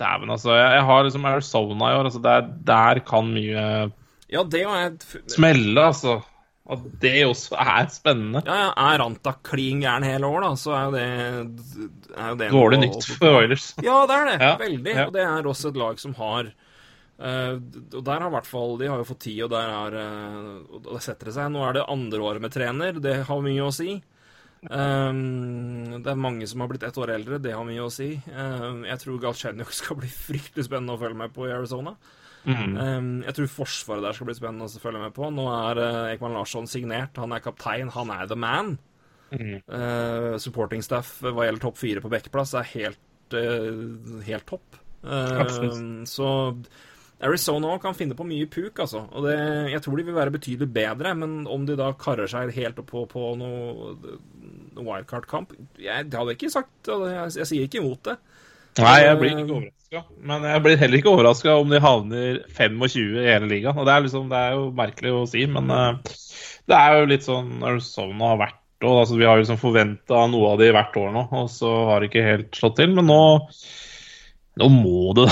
Dæven, 0.00 0.32
altså. 0.32 0.54
Jeg, 0.56 0.72
jeg 0.78 0.84
har 0.88 1.04
liksom 1.04 1.28
Arizona 1.28 1.92
i 1.92 2.00
år. 2.00 2.08
Altså, 2.08 2.24
der, 2.24 2.50
der 2.66 3.04
kan 3.04 3.28
mye 3.34 3.64
Ja, 4.30 4.44
det 4.46 4.62
er 4.64 4.94
smelle, 5.28 5.82
altså. 5.90 6.20
Og 6.70 6.84
det 7.02 7.12
også 7.26 7.56
er 7.58 7.88
spennende. 7.90 8.40
Ja, 8.46 8.56
ja, 8.68 8.70
er 8.92 9.00
Ranta 9.02 9.32
klin 9.46 9.80
gæren 9.82 10.04
hele 10.06 10.28
år, 10.30 10.44
da, 10.44 10.50
så 10.60 10.74
er 10.76 10.84
jo 10.86 10.92
det, 10.94 11.06
er 12.14 12.28
jo 12.30 12.36
det 12.38 12.50
Dårlig 12.54 12.78
noe- 12.78 12.86
nytt 12.88 13.08
for 13.18 13.38
Oilers. 13.40 13.64
Ja, 13.82 13.96
det 14.06 14.18
er 14.20 14.28
det. 14.30 14.36
Ja, 14.44 14.50
Veldig. 14.60 14.94
ja. 14.94 15.06
Og 15.08 15.14
det 15.16 15.24
er 15.26 15.48
også 15.50 15.72
et 15.72 15.80
lag 15.82 15.98
som 16.02 16.14
har 16.20 16.52
uh, 16.52 17.56
Og 17.58 18.04
der 18.06 18.20
har 18.22 18.28
i 18.30 18.34
hvert 18.36 18.46
fall 18.48 18.78
De 18.80 18.86
har 18.88 19.02
jo 19.02 19.08
fått 19.10 19.20
tid, 19.26 19.42
og 19.44 19.50
der 19.52 19.74
er, 19.74 19.98
uh, 19.98 20.78
Og 20.78 20.86
det 20.94 21.02
setter 21.04 21.28
det 21.30 21.34
seg. 21.36 21.50
Nå 21.52 21.64
er 21.66 21.76
det 21.80 21.88
andre 21.90 22.22
året 22.30 22.44
med 22.46 22.54
trener. 22.54 23.00
Det 23.02 23.16
har 23.28 23.42
mye 23.44 23.66
å 23.66 23.74
si. 23.74 23.98
Um, 24.70 26.00
det 26.04 26.10
er 26.12 26.18
mange 26.20 26.46
som 26.48 26.60
har 26.62 26.68
blitt 26.70 26.82
ett 26.86 26.98
år 27.00 27.14
eldre. 27.16 27.38
Det 27.42 27.52
har 27.56 27.64
mye 27.66 27.84
å 27.86 27.90
si. 27.92 28.12
Um, 28.30 28.82
jeg 28.86 29.00
tror 29.02 29.20
Galchenyuk 29.22 29.72
skal 29.74 29.98
bli 30.00 30.10
fryktelig 30.28 30.66
spennende 30.68 30.94
å 30.96 31.00
følge 31.00 31.18
med 31.22 31.34
på 31.34 31.48
i 31.48 31.54
Arizona. 31.56 31.96
Mhm. 32.48 32.76
Um, 32.76 33.08
jeg 33.26 33.36
tror 33.36 33.50
Forsvaret 33.52 34.04
der 34.06 34.16
skal 34.16 34.30
bli 34.30 34.36
spennende 34.38 34.68
å 34.68 34.82
følge 34.82 35.02
med 35.02 35.16
på. 35.16 35.28
Nå 35.34 35.46
er 35.52 35.80
uh, 35.80 36.12
Ekman 36.14 36.36
Larsson 36.38 36.68
signert. 36.70 37.18
Han 37.20 37.34
er 37.36 37.44
kaptein. 37.44 37.92
Han 37.96 38.12
er 38.14 38.30
the 38.30 38.38
man. 38.38 38.76
Mm. 39.30 39.58
Uh, 39.68 40.36
supporting 40.42 40.82
staff 40.82 41.20
hva 41.22 41.46
gjelder 41.46 41.62
topp 41.62 41.78
fire 41.78 42.02
på 42.02 42.10
backplass, 42.10 42.56
er 42.58 42.70
helt, 42.72 43.36
uh, 43.36 44.22
helt 44.26 44.48
topp. 44.48 44.80
Uh, 45.04 46.02
så 46.08 46.30
Arizona 47.20 47.76
kan 47.80 47.94
finne 47.96 48.16
på 48.16 48.24
mye 48.26 48.48
puk, 48.50 48.80
altså. 48.80 49.04
Og 49.12 49.28
det, 49.28 49.36
jeg 49.74 49.84
tror 49.84 50.00
de 50.00 50.06
vil 50.08 50.16
være 50.16 50.34
betydelig 50.34 50.70
bedre, 50.72 51.14
men 51.20 51.44
om 51.46 51.66
de 51.68 51.76
da 51.78 51.92
karrer 52.00 52.30
seg 52.32 52.54
helt 52.56 52.80
opp 52.80 52.90
på, 52.90 53.04
på 53.12 53.26
noe 53.38 54.18
noe 54.76 54.86
wildcard-kamp 54.86 55.54
jeg, 55.80 56.08
Det 56.10 56.18
hadde 56.18 56.36
ikke 56.36 56.52
sagt. 56.52 56.72
Jeg, 56.88 57.32
jeg 57.40 57.48
sier 57.50 57.66
ikke 57.66 57.80
imot 57.82 58.04
det. 58.08 58.16
Nei, 58.78 58.96
jeg 59.02 59.18
blir 59.18 59.34
ikke 59.34 59.56
overraska. 59.56 60.04
Men 60.30 60.46
jeg 60.46 60.62
blir 60.64 60.78
heller 60.78 61.00
ikke 61.00 61.12
overraska 61.12 61.56
om 61.58 61.72
de 61.72 61.82
havner 61.82 62.40
25 62.54 63.18
i 63.18 63.26
hele 63.26 63.50
ligaen. 63.50 63.76
Og 63.76 63.88
det 63.88 63.94
er, 63.94 64.06
liksom, 64.06 64.30
det 64.30 64.38
er 64.38 64.56
jo 64.56 64.70
merkelig 64.78 65.14
å 65.16 65.26
si, 65.28 65.44
men 65.50 65.72
eh, 65.74 66.16
det 66.70 66.78
er 66.78 67.00
jo 67.00 67.10
litt 67.10 67.26
sånn 67.26 67.64
Arizona 67.66 68.32
har 68.32 68.42
vært 68.46 68.56
og, 68.80 69.02
altså, 69.02 69.18
Vi 69.20 69.26
har 69.28 69.36
jo 69.36 69.42
liksom 69.42 69.60
forventa 69.60 70.22
noe 70.32 70.54
av 70.54 70.60
de 70.62 70.70
hvert 70.72 70.94
år 70.96 71.10
nå, 71.12 71.26
og 71.42 71.50
så 71.52 71.68
har 71.90 72.00
det 72.00 72.08
ikke 72.08 72.24
helt 72.24 72.56
slått 72.56 72.78
til. 72.78 72.94
Men 72.96 73.10
nå, 73.10 73.22
nå 74.58 74.66
må 74.72 75.12
du. 75.14 75.22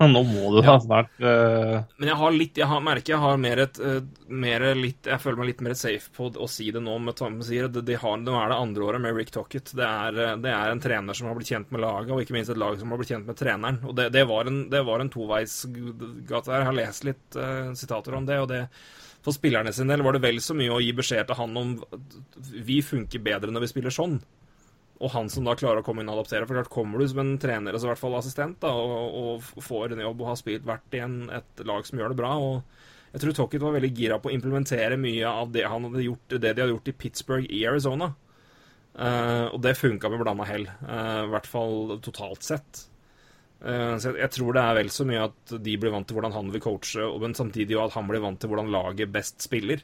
Nå 0.00 0.20
må 0.24 0.50
du 0.54 0.58
da 0.64 0.78
snart. 0.82 1.10
Uh... 1.20 1.82
Men 2.00 2.08
jeg 2.08 2.16
har 2.16 2.32
litt, 2.34 2.56
jeg 2.58 2.68
har, 2.70 2.80
merker 2.84 3.14
jeg 3.14 3.20
har 3.20 3.40
mer 3.40 3.60
et 3.66 3.80
eh, 3.84 3.98
mer 4.32 4.64
litt, 4.78 5.04
Jeg 5.10 5.20
føler 5.20 5.40
meg 5.40 5.50
litt 5.50 5.64
mer 5.66 5.76
safe 5.76 6.08
på 6.16 6.30
å 6.32 6.48
si 6.48 6.70
det 6.72 6.80
nå. 6.82 6.96
med 7.04 7.18
Tom 7.18 7.36
sier 7.44 7.68
at 7.68 7.76
de, 7.76 7.98
har, 8.00 8.16
Nå 8.22 8.34
er 8.40 8.50
det 8.50 8.58
andre 8.58 8.86
året 8.88 9.04
med 9.04 9.16
Rick 9.18 9.34
Tocket. 9.34 9.74
Det 9.76 9.84
eh, 9.84 10.34
det 10.40 10.52
er 10.54 10.72
en 10.72 10.82
trener 10.82 11.16
som 11.16 11.28
har 11.28 11.36
blitt 11.38 11.52
kjent 11.52 11.72
med 11.74 11.84
laget, 11.84 12.14
og 12.14 12.24
ikke 12.24 12.38
minst 12.38 12.54
et 12.54 12.60
lag 12.60 12.80
som 12.80 12.94
har 12.94 13.00
blitt 13.00 13.12
kjent 13.12 13.28
med 13.28 13.38
treneren. 13.38 13.80
Og 13.84 13.96
Det, 13.98 14.08
det 14.16 14.24
var 14.30 14.50
en, 14.50 14.62
det 14.72 14.84
var 14.88 15.04
en 15.04 15.12
toveisgate 15.12 16.54
her. 16.54 16.64
Jeg 16.64 16.70
har 16.70 16.78
lest 16.80 17.08
litt 17.08 17.38
uh, 17.38 17.74
sitater 17.76 18.16
om 18.16 18.28
det. 18.28 18.40
og 18.40 18.48
det 18.52 18.64
for 19.24 19.32
spillerne 19.32 19.72
sin 19.72 19.88
del 19.88 20.02
var 20.04 20.12
det 20.12 20.20
vel 20.20 20.36
så 20.44 20.52
mye 20.56 20.72
å 20.72 20.82
gi 20.84 20.90
beskjed 20.92 21.28
til 21.28 21.38
han 21.38 21.54
om 21.56 21.70
vi 22.66 22.82
funker 22.84 23.22
bedre 23.24 23.52
når 23.54 23.64
vi 23.64 23.70
spiller 23.70 23.94
sånn. 23.94 24.18
Og 25.02 25.10
han 25.10 25.28
som 25.32 25.46
da 25.46 25.56
klarer 25.58 25.82
å 25.82 25.86
komme 25.86 26.04
inn 26.04 26.10
og 26.10 26.20
adoptere. 26.20 26.46
For 26.46 26.56
klart 26.56 26.72
kommer 26.72 27.02
du 27.02 27.08
som 27.10 27.20
en 27.22 27.34
trener, 27.42 27.74
altså 27.74 27.88
i 27.88 27.92
hvert 27.92 28.02
fall 28.02 28.18
assistent, 28.18 28.60
da, 28.62 28.70
og, 28.70 29.46
og 29.58 29.62
får 29.64 29.94
en 29.94 30.04
jobb 30.04 30.22
og 30.22 30.30
har 30.30 30.40
spilt 30.40 30.68
vært 30.68 30.94
i 30.94 31.02
en, 31.02 31.16
et 31.34 31.64
lag 31.66 31.86
som 31.88 31.98
gjør 31.98 32.14
det 32.14 32.20
bra. 32.20 32.34
og 32.38 33.14
Jeg 33.14 33.24
tror 33.24 33.38
Tocket 33.40 33.64
var 33.64 33.74
veldig 33.74 33.92
gira 33.98 34.20
på 34.22 34.30
å 34.30 34.34
implementere 34.36 35.00
mye 35.00 35.30
av 35.30 35.50
det 35.54 35.66
han 35.66 35.88
hadde 35.88 36.06
gjort, 36.06 36.36
det 36.36 36.44
de 36.44 36.54
hadde 36.54 36.72
gjort 36.76 36.92
i 36.92 36.98
Pittsburgh 37.04 37.50
i 37.50 37.64
Arizona. 37.70 38.12
Uh, 38.94 39.50
og 39.50 39.58
det 39.64 39.74
funka 39.74 40.06
med 40.06 40.20
blanda 40.22 40.44
hell, 40.46 40.68
uh, 40.86 41.24
i 41.24 41.30
hvert 41.32 41.48
fall 41.50 41.96
totalt 42.04 42.46
sett. 42.46 42.84
Uh, 43.58 43.96
så 43.98 44.12
jeg, 44.12 44.20
jeg 44.20 44.32
tror 44.36 44.54
det 44.54 44.62
er 44.62 44.78
vel 44.78 44.92
så 44.94 45.06
mye 45.08 45.24
at 45.26 45.54
de 45.66 45.74
blir 45.80 45.90
vant 45.90 46.06
til 46.06 46.14
hvordan 46.14 46.36
han 46.36 46.52
vil 46.54 46.62
coache, 46.62 47.08
men 47.18 47.34
samtidig 47.34 47.80
at 47.82 47.96
han 47.96 48.06
blir 48.06 48.22
vant 48.22 48.38
til 48.38 48.52
hvordan 48.52 48.70
laget 48.70 49.10
best 49.10 49.42
spiller. 49.42 49.82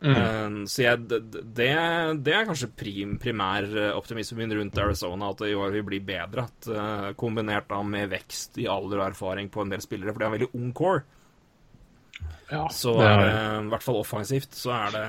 Eh, 0.00 0.56
så 0.68 0.82
jeg, 0.82 1.04
det, 1.08 1.20
det, 1.56 2.34
er 2.34 2.48
kanskje 2.48 2.68
prim, 2.76 3.16
primæroptimismen 3.22 4.42
min 4.42 4.56
rundt 4.58 4.78
Arizona, 4.82 5.30
at 5.32 5.40
det 5.40 5.52
i 5.54 5.56
år 5.58 5.72
vil 5.78 5.86
bli 5.88 6.00
bedre. 6.04 6.46
At, 6.50 6.68
eh, 6.68 7.08
kombinert 7.18 7.68
da 7.72 7.80
med 7.86 8.12
vekst 8.12 8.60
i 8.62 8.68
alder 8.70 9.02
og 9.02 9.08
erfaring 9.10 9.50
på 9.52 9.64
en 9.64 9.72
del 9.72 9.84
spillere, 9.84 10.12
for 10.12 10.20
de 10.20 10.28
har 10.28 10.34
en 10.34 10.38
veldig 10.38 10.52
ung 10.60 10.72
core. 10.76 11.04
så 12.70 12.92
det 13.00 13.08
er 13.08 13.24
det, 13.24 13.64
i 13.66 13.70
hvert 13.72 13.82
fall 13.82 13.98
offensivt, 13.98 14.54
så 14.54 14.70
er 14.76 14.94
det 14.94 15.08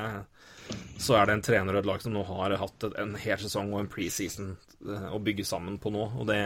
så 0.97 1.13
er 1.15 1.27
det 1.27 1.35
en 1.37 1.43
trener 1.45 1.75
og 1.75 1.83
et 1.83 1.87
lag 1.87 2.01
som 2.01 2.15
nå 2.15 2.23
har 2.27 2.55
hatt 2.59 2.85
en 2.89 3.13
hel 3.21 3.37
sesong 3.39 3.69
og 3.71 3.83
en 3.83 3.91
preseason 3.91 4.55
eh, 4.87 5.05
å 5.13 5.19
bygge 5.23 5.45
sammen 5.45 5.77
på 5.79 5.91
nå. 5.93 6.07
Og, 6.17 6.25
det, 6.27 6.41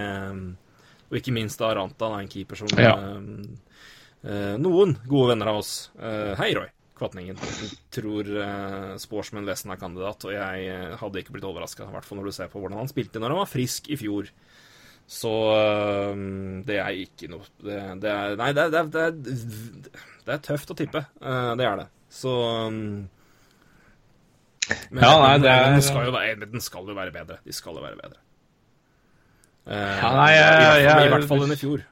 og 1.08 1.18
ikke 1.18 1.34
minst 1.36 1.62
da 1.62 1.72
Ranta, 1.78 2.10
da, 2.12 2.20
en 2.20 2.32
keeper 2.32 2.60
som 2.60 2.76
Ja. 2.78 2.92
eh, 3.00 3.18
eh, 4.28 4.54
noen 4.62 4.98
gode 5.08 5.32
venner 5.32 5.54
av 5.54 5.62
oss 5.64 5.74
eh, 5.98 6.36
Hei, 6.38 6.52
Roy 6.58 6.70
Kvatningen. 7.02 7.38
Tror 7.94 8.28
uh, 8.38 8.96
Sportsman 9.02 9.48
Wesen 9.50 9.74
er 9.74 9.80
kandidat, 9.82 10.24
og 10.30 10.34
jeg 10.36 10.68
eh, 10.70 10.92
hadde 11.02 11.22
ikke 11.24 11.34
blitt 11.36 11.48
overraska. 11.50 11.88
I 11.90 11.96
hvert 11.96 12.06
fall 12.08 12.22
når 12.22 12.30
du 12.30 12.36
ser 12.38 12.52
på 12.54 12.62
hvordan 12.62 12.78
han 12.84 12.92
spilte 12.92 13.18
når 13.22 13.34
han 13.34 13.42
var 13.42 13.50
frisk 13.50 13.90
i 13.90 13.98
fjor. 13.98 14.30
Så 15.12 15.32
uh, 15.52 16.14
det 16.68 16.78
er 16.80 17.00
ikke 17.02 17.28
noe 17.34 17.44
det, 17.66 17.80
det 18.04 18.12
er 18.14 18.36
Nei, 18.40 18.52
det, 18.56 18.68
det, 18.72 18.84
det, 18.94 20.36
er, 20.36 20.44
tøft 20.46 20.72
å 20.72 20.78
tippe. 20.78 21.02
Uh, 21.20 21.52
det 21.60 21.66
er 21.68 21.82
det. 21.82 21.88
Så 22.14 22.32
um, 22.70 22.78
men, 24.92 25.02
Ja, 25.04 25.14
nei, 25.26 25.34
det 25.44 25.52
er- 25.52 25.72
den, 25.74 25.82
skal 25.84 26.06
jo 26.08 26.14
være, 26.16 26.48
den 26.54 26.64
skal 26.64 26.88
jo 26.88 26.96
være 26.96 27.12
bedre. 27.16 27.40
De 27.44 27.56
skal 27.56 27.76
jo 27.76 27.84
være 27.84 27.98
bedre. 28.00 28.22
Uh, 29.66 29.74
Ja, 29.74 30.12
nei, 30.16 30.30
i, 30.32 30.38
hvert 30.38 30.54
fall, 30.54 30.78
jeg- 30.78 30.86
jeg- 30.86 31.08
I 31.10 31.16
hvert 31.16 31.28
fall 31.34 31.44
enn 31.48 31.56
i 31.58 31.60
fjor. 31.60 31.84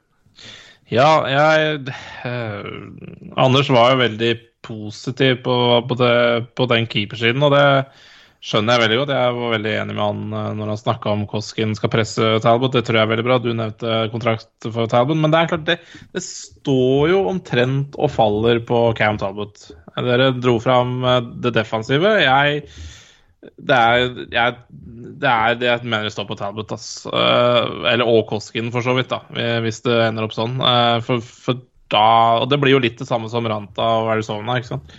Ja, 0.89 1.09
jeg 1.29 1.81
uh, 2.25 3.35
Anders 3.37 3.67
var 3.69 3.91
jo 3.93 3.99
veldig 4.05 4.31
positiv 4.65 5.41
på, 5.45 5.57
på, 5.87 5.99
det, 5.99 6.15
på 6.57 6.67
den 6.69 6.87
keepersiden, 6.89 7.43
og 7.45 7.53
det 7.55 7.65
skjønner 8.39 8.75
jeg 8.75 8.83
veldig 8.85 8.99
godt. 9.01 9.13
Jeg 9.15 9.35
var 9.35 9.53
veldig 9.53 9.71
enig 9.81 9.95
med 9.95 10.03
han 10.03 10.35
eh, 10.39 10.51
når 10.59 10.71
han 10.73 10.79
snakka 10.79 11.11
om 11.11 11.25
Koskin 11.29 11.75
skal 11.77 11.91
presse 11.91 12.29
Talbot. 12.43 12.75
Det 12.75 12.85
tror 12.87 12.99
jeg 12.99 13.07
er 13.07 13.11
veldig 13.13 13.25
bra. 13.27 13.39
Du 13.43 13.49
nevnte 13.51 13.97
kontrakt 14.13 14.69
for 14.69 14.91
Talbot. 14.91 15.19
Men 15.19 15.33
det 15.33 15.41
er 15.41 15.51
klart, 15.51 15.65
det, 15.67 15.79
det 16.15 16.23
står 16.25 17.11
jo 17.13 17.25
omtrent 17.31 17.97
og 17.99 18.13
faller 18.13 18.61
på 18.67 18.85
Cam 18.99 19.19
Talbot. 19.19 19.67
Dere 19.99 20.31
dro 20.37 20.55
fram 20.63 21.01
eh, 21.03 21.19
det 21.43 21.55
defensive. 21.57 22.15
Jeg 22.23 22.63
Det 23.39 23.75
er, 23.75 24.07
det 25.19 25.67
jeg 25.67 25.83
mener 25.83 26.11
står 26.11 26.29
på 26.29 26.39
Talbot, 26.39 26.71
ass. 26.75 27.03
Eh, 27.11 27.75
eller 27.91 28.07
og 28.07 28.23
Koskin, 28.31 28.71
for 28.71 28.85
så 28.85 28.95
vidt, 28.95 29.11
da. 29.11 29.23
Hvis 29.65 29.83
det 29.83 29.99
ender 30.07 30.29
opp 30.29 30.37
sånn. 30.37 30.61
For, 31.03 31.19
for 31.19 31.59
da 31.89 32.03
Og 32.41 32.49
det 32.51 32.59
blir 32.61 32.75
jo 32.75 32.81
litt 32.83 32.97
det 33.01 33.07
samme 33.09 33.29
som 33.31 33.45
Ranta 33.49 33.85
og 34.03 34.11
Arizona, 34.13 34.57
ikke 34.59 34.71
sant. 34.75 34.95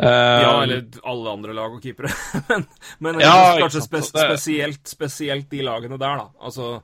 Eh, 0.00 0.06
Ja, 0.44 0.62
eller 0.64 0.86
alle 1.04 1.34
andre 1.36 1.54
lag 1.56 1.74
og 1.76 1.82
keepere. 1.84 2.08
men 2.50 2.66
men 3.00 3.20
Ja, 3.20 3.56
kanskje 3.60 3.82
spes 3.84 4.08
spesielt, 4.14 4.82
spesielt 4.88 5.50
de 5.52 5.60
lagene 5.66 5.98
der, 6.00 6.24
da. 6.24 6.30
Altså 6.40 6.80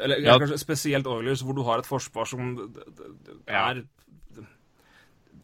Eller 0.00 0.20
Ja. 0.24 0.38
kanskje 0.38 0.58
spesielt 0.60 1.06
Oilers, 1.06 1.42
hvor 1.42 1.54
du 1.56 1.62
har 1.64 1.78
et 1.82 1.86
forsvar 1.88 2.26
som 2.28 2.56
er 3.46 3.84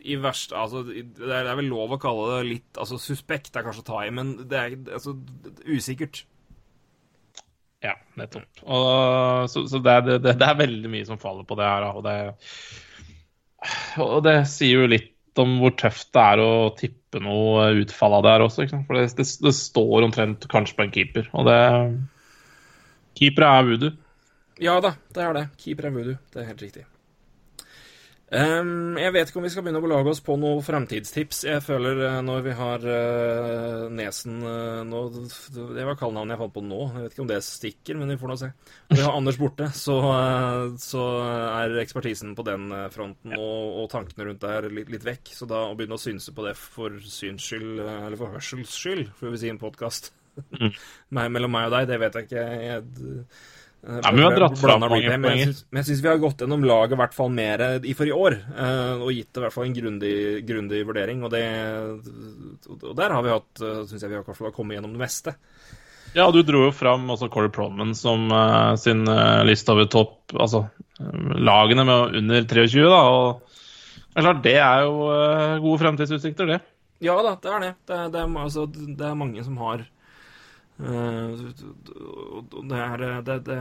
i 0.05 0.17
verste 0.21 0.53
Altså, 0.53 0.83
det 0.85 1.01
er, 1.25 1.45
det 1.47 1.49
er 1.49 1.57
vel 1.57 1.71
lov 1.73 1.95
å 1.97 2.01
kalle 2.01 2.27
det 2.39 2.49
litt 2.51 2.77
Altså, 2.81 2.99
suspekt 3.01 3.57
er 3.57 3.65
kanskje 3.65 3.81
å 3.85 3.89
ta 3.89 4.03
i, 4.05 4.11
men 4.13 4.35
det 4.51 4.59
er 4.61 4.75
altså 4.99 5.15
usikkert. 5.65 6.25
Ja, 7.85 7.95
nettopp. 8.17 8.45
Og, 8.65 9.49
så 9.53 9.67
så 9.69 9.81
det, 9.85 9.93
er- 9.93 10.05
det, 10.09 10.19
det, 10.25 10.35
det 10.41 10.47
er 10.49 10.61
veldig 10.61 10.91
mye 10.93 11.05
som 11.09 11.19
faller 11.21 11.45
på 11.49 11.57
det 11.59 11.67
her. 11.69 11.85
Og 11.93 12.05
det, 12.07 12.15
og 14.03 14.23
det 14.27 14.39
sier 14.51 14.85
jo 14.85 14.91
litt 14.91 15.13
om 15.41 15.57
hvor 15.59 15.75
tøft 15.79 16.13
det 16.15 16.23
er 16.23 16.43
å 16.43 16.51
tippe 16.79 17.21
noe 17.23 17.67
utfall 17.83 18.19
av 18.19 18.25
det 18.25 18.35
her 18.35 18.45
også. 18.47 18.67
For 18.87 18.99
det, 18.99 19.09
det, 19.19 19.27
det 19.43 19.55
står 19.57 20.07
omtrent 20.07 20.47
kanskje 20.53 20.79
på 20.79 20.87
en 20.87 20.95
keeper. 20.95 21.31
Og 21.35 21.49
det 21.51 21.61
Keepere 23.15 23.51
er 23.59 23.69
voodoo. 23.69 23.95
Ja 24.63 24.79
da, 24.83 24.95
det 25.15 25.23
er 25.23 25.37
det. 25.37 25.45
Keeper 25.63 25.89
er 25.91 25.95
voodoo. 25.95 26.19
Det 26.35 26.43
er 26.43 26.51
helt 26.51 26.63
riktig. 26.67 26.85
Ehm, 28.33 28.97
jeg 28.97 29.13
vet 29.13 29.29
ikke 29.29 29.39
om 29.39 29.45
vi 29.45 29.51
skal 29.53 29.67
begynne 29.67 29.83
å 29.83 29.85
belage 29.85 30.09
oss 30.15 30.23
på 30.25 30.35
noen 30.41 30.63
fremtidstips. 30.65 31.43
Jeg 31.45 31.61
føler 31.63 32.01
uh, 32.01 32.23
når 32.25 32.41
vi 32.47 32.55
har 32.57 32.87
uh, 32.89 33.85
Nesen 33.93 34.39
uh, 34.41 34.81
nå, 34.89 35.03
Det 35.53 35.85
var 35.85 35.99
kallenavnet 36.01 36.35
jeg 36.35 36.41
fant 36.41 36.55
på 36.57 36.65
nå. 36.65 36.81
Jeg 36.95 37.05
vet 37.05 37.15
ikke 37.15 37.25
om 37.27 37.31
det 37.31 37.41
stikker, 37.45 38.01
men 38.01 38.15
vi 38.15 38.19
får 38.23 38.33
nå 38.33 38.39
se. 38.41 38.51
Når 38.89 38.99
vi 38.99 39.05
har 39.05 39.19
Anders 39.21 39.39
borte, 39.41 39.69
så, 39.77 39.99
så 40.81 41.05
er 41.61 41.79
ekspertisen 41.85 42.35
på 42.39 42.47
den 42.49 42.73
fronten 42.95 43.37
og, 43.37 43.81
og 43.85 43.89
tankene 43.93 44.31
rundt 44.31 44.43
det 44.43 44.55
her 44.57 44.71
litt, 44.73 44.93
litt 44.97 45.07
vekk. 45.07 45.35
Så 45.37 45.49
da 45.51 45.67
å 45.69 45.77
begynne 45.77 46.01
å 46.01 46.03
synse 46.03 46.35
på 46.35 46.49
det 46.49 46.57
for 46.59 46.97
syns 47.05 47.45
skyld, 47.45 47.85
eller 47.85 48.19
for 48.21 48.35
hørsels 48.35 48.73
skyld, 48.73 49.11
får 49.21 49.35
vi 49.35 49.43
si 49.43 49.51
i 49.51 49.55
en 49.55 49.61
podkast 49.61 50.15
mellom 51.15 51.53
meg 51.53 51.69
og 51.69 51.77
deg, 51.77 51.91
det 51.93 52.01
vet 52.03 52.19
jeg 52.19 52.31
ikke. 52.31 52.49
Jeg, 52.65 53.29
eh, 53.87 54.01
Ja, 54.03 54.11
men 54.11 54.17
vi 54.21 54.27
har 54.27 54.37
dratt 54.39 54.59
fram 54.59 54.81
mange 54.81 55.01
litt, 55.03 55.21
men 55.21 55.39
jeg 55.39 55.87
syns- 55.87 56.03
vi 56.03 56.09
har 56.09 56.19
gått 56.23 56.45
gjennom 56.45 56.65
laget 56.65 56.97
i 56.97 57.01
hvert 57.03 57.15
fall 57.15 57.31
mer 57.31 57.65
i 57.85 57.95
for 57.95 58.07
i 58.09 58.17
år, 58.17 58.39
eh, 58.57 58.95
og 58.99 59.13
gitt 59.13 59.33
det 59.33 59.43
i 59.43 59.45
hvert 59.47 59.57
fall 59.57 59.69
en 59.69 59.79
grundig, 59.79 60.17
grundig 60.49 60.85
vurdering. 60.89 61.23
Og, 61.25 61.31
det, 61.31 61.45
og 62.73 62.97
der 62.97 63.17
har 63.17 63.23
vi 63.23 63.35
hatt, 63.35 63.65
syns 63.89 64.03
jeg 64.03 64.11
vi 64.11 64.21
har 64.21 64.53
kommet 64.55 64.79
gjennom 64.79 64.93
det 64.97 65.05
meste. 65.07 65.37
Ja, 66.15 66.29
du 66.31 66.45
dro 66.47 66.69
jo 66.69 66.75
fram 66.75 67.09
altså 67.11 67.27
Corey 67.33 67.51
Proman 67.51 67.91
som 67.99 68.29
uh, 68.31 68.77
sin 68.79 69.03
uh, 69.11 69.43
liste 69.47 69.73
over 69.75 69.89
topp 69.91 70.31
Altså 70.39 70.61
eh, 71.01 71.33
lagene 71.43 71.83
med 71.87 72.15
under 72.21 72.47
23, 72.47 72.85
da. 72.87 73.01
Og 73.11 73.41
det 74.15 74.21
er 74.21 74.27
klart, 74.29 74.45
det 74.45 74.55
er 74.63 74.85
jo 74.87 75.09
uh, 75.11 75.57
gode 75.65 75.81
fremtidsutsikter, 75.83 76.53
det. 76.53 76.61
Ja 77.03 77.17
da, 77.27 77.35
det 77.43 77.51
er 77.51 77.65
det. 77.65 77.73
Det 77.91 77.99
det 78.15 78.23
er, 78.23 78.37
altså, 78.45 78.69
det 78.71 79.09
er 79.09 79.19
mange 79.19 79.43
som 79.45 79.59
har 79.59 79.83
eh, 80.83 81.45
og 82.35 82.57
det 82.71 82.81
er, 82.81 83.05
det, 83.27 83.37
det, 83.47 83.59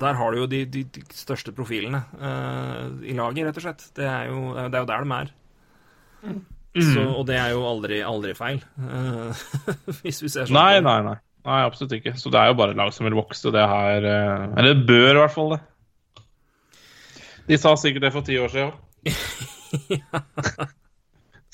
Der 0.00 0.16
har 0.16 0.32
du 0.32 0.38
jo 0.40 0.46
de, 0.48 0.62
de, 0.64 0.84
de 0.94 1.02
største 1.16 1.52
profilene 1.56 2.04
eh, 2.16 2.86
i 3.12 3.16
laget, 3.18 3.48
rett 3.48 3.60
og 3.60 3.66
slett. 3.66 3.84
Det 3.96 4.08
er 4.08 4.30
jo, 4.30 4.54
det 4.56 4.72
er 4.72 4.84
jo 4.84 4.90
der 4.92 5.04
de 5.04 5.18
er. 5.18 5.34
Så, 6.72 7.02
og 7.04 7.26
det 7.28 7.36
er 7.36 7.50
jo 7.52 7.66
aldri, 7.68 8.00
aldri 8.06 8.32
feil, 8.36 8.62
eh, 8.80 9.44
hvis 10.00 10.22
vi 10.24 10.30
ser 10.32 10.48
sånn 10.48 10.56
Nei, 10.56 10.80
nei, 10.84 10.98
nei. 11.04 11.18
Nei, 11.42 11.58
Absolutt 11.66 11.96
ikke. 11.96 12.14
Så 12.16 12.30
det 12.30 12.38
er 12.38 12.52
jo 12.52 12.58
bare 12.60 12.76
lag 12.78 12.92
som 12.94 13.08
vil 13.08 13.18
vokse. 13.18 13.50
Det 13.50 13.64
her 13.66 14.04
eh, 14.06 14.44
Eller 14.60 14.76
det 14.78 14.86
bør 14.86 15.10
i 15.10 15.20
hvert 15.24 15.34
fall 15.34 15.56
det. 15.56 15.62
De 17.50 17.58
sa 17.58 17.74
sikkert 17.76 18.06
det 18.06 18.12
for 18.14 18.24
ti 18.24 18.38
år 18.38 18.52
siden 18.52 18.70
òg. 18.70 18.76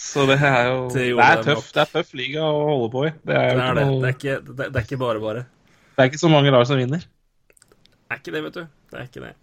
Så 0.09 0.25
det 0.29 0.39
er 0.41 0.69
jo 0.71 0.79
Det 0.93 1.05
Det, 1.05 1.25
er 1.25 1.43
tøff, 1.45 1.67
det 1.75 1.83
er 1.85 1.91
tøff 1.93 2.15
liga 2.17 2.45
å 2.49 2.63
holde 2.65 2.89
på 2.95 3.03
i. 3.09 3.11
Det 3.29 3.35
er, 3.37 3.51
Det 3.59 3.65
er 3.67 3.75
det. 3.79 3.87
noe, 3.89 3.99
Det 4.01 4.09
er 4.09 4.17
ikke, 4.17 4.37
det, 4.57 4.69
er 4.71 4.87
ikke 4.87 5.01
bare 5.03 5.21
bare. 5.25 5.43
det 5.97 6.05
er 6.05 6.09
ikke 6.13 6.23
så 6.23 6.31
mange 6.33 6.53
lag 6.55 6.65
som 6.71 6.81
vinner. 6.81 7.05
Det 7.05 8.17
er 8.17 8.23
ikke 8.23 8.33
det, 8.37 8.43
vet 8.47 8.57
du. 8.57 8.63
Det 8.89 8.99
er 9.03 9.05
ikke 9.11 9.25
det. 9.27 9.35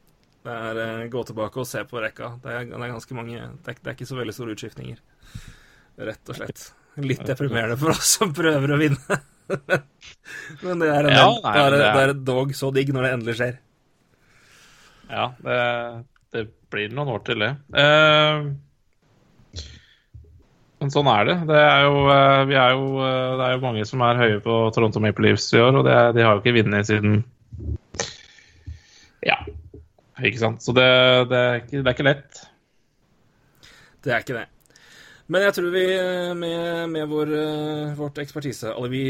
Det 0.45 0.55
er 0.55 0.79
uh, 0.81 1.03
Gå 1.13 1.21
tilbake 1.25 1.61
og 1.61 1.67
se 1.69 1.83
på 1.89 2.01
rekka. 2.01 2.31
Det 2.41 2.51
er, 2.53 2.65
det 2.69 2.79
er 2.79 2.91
ganske 2.95 3.17
mange 3.17 3.37
det 3.37 3.75
er, 3.75 3.77
er 3.85 3.93
ikke 3.95 4.09
så 4.09 4.17
veldig 4.17 4.33
store 4.37 4.55
utskiftninger. 4.57 4.97
Rett 6.09 6.29
og 6.33 6.37
slett. 6.39 6.65
Litt 7.01 7.23
deprimerende 7.27 7.77
for 7.77 7.91
oss 7.93 8.15
som 8.19 8.33
prøver 8.33 8.73
å 8.75 8.79
vinne. 8.79 9.19
Men 10.65 10.81
det 10.81 10.89
er, 10.89 11.05
en, 11.05 11.13
Ja, 11.13 11.25
det, 11.29 11.43
nei, 11.45 11.55
er, 11.61 11.69
det 11.75 11.79
er- 11.85 11.93
det 11.95 12.03
er 12.09 12.13
dog 12.25 12.53
så 12.57 12.71
digg 12.73 12.89
når 12.95 13.05
det 13.05 13.13
endelig 13.19 13.35
skjer. 13.39 13.57
Ja, 15.09 15.25
det, 15.45 15.57
det 16.33 16.45
blir 16.73 16.93
noen 16.97 17.11
år 17.13 17.21
til 17.27 17.43
det. 17.43 17.51
Eh, 17.77 18.47
men 20.81 20.91
sånn 20.91 21.07
er 21.07 21.27
det. 21.30 21.35
Det 21.49 21.60
er, 21.60 21.85
jo, 21.88 21.99
eh, 22.11 22.56
er 22.60 22.73
jo, 22.76 22.88
eh, 23.06 23.35
det 23.39 23.45
er 23.45 23.53
jo 23.56 23.61
mange 23.64 23.85
som 23.88 24.02
er 24.03 24.19
høye 24.19 24.41
på 24.43 24.57
Toronto 24.76 25.02
Maple 25.03 25.30
Leafs 25.30 25.47
i 25.56 25.61
år, 25.64 25.80
og 25.80 25.85
det, 25.88 25.95
de 26.18 26.26
har 26.26 26.35
jo 26.35 26.43
ikke 26.43 26.57
vunnet 26.60 26.89
siden 26.89 27.22
Ja, 29.26 29.39
ikke 30.19 30.41
sant. 30.41 30.65
Så 30.65 30.76
det, 30.76 30.89
det, 31.31 31.39
er, 31.39 31.64
ikke, 31.64 31.80
det 31.80 31.88
er 31.88 31.95
ikke 31.95 32.10
lett. 32.10 32.43
Det 34.06 34.14
er 34.14 34.22
ikke 34.22 34.38
det. 34.41 34.45
Men 35.31 35.41
jeg 35.41 35.56
tror 35.57 35.72
vi 35.73 35.85
eh, 35.95 36.35
med, 36.38 36.91
med 36.91 37.10
vår, 37.10 37.31
vårt 37.97 38.19
vi 38.91 39.03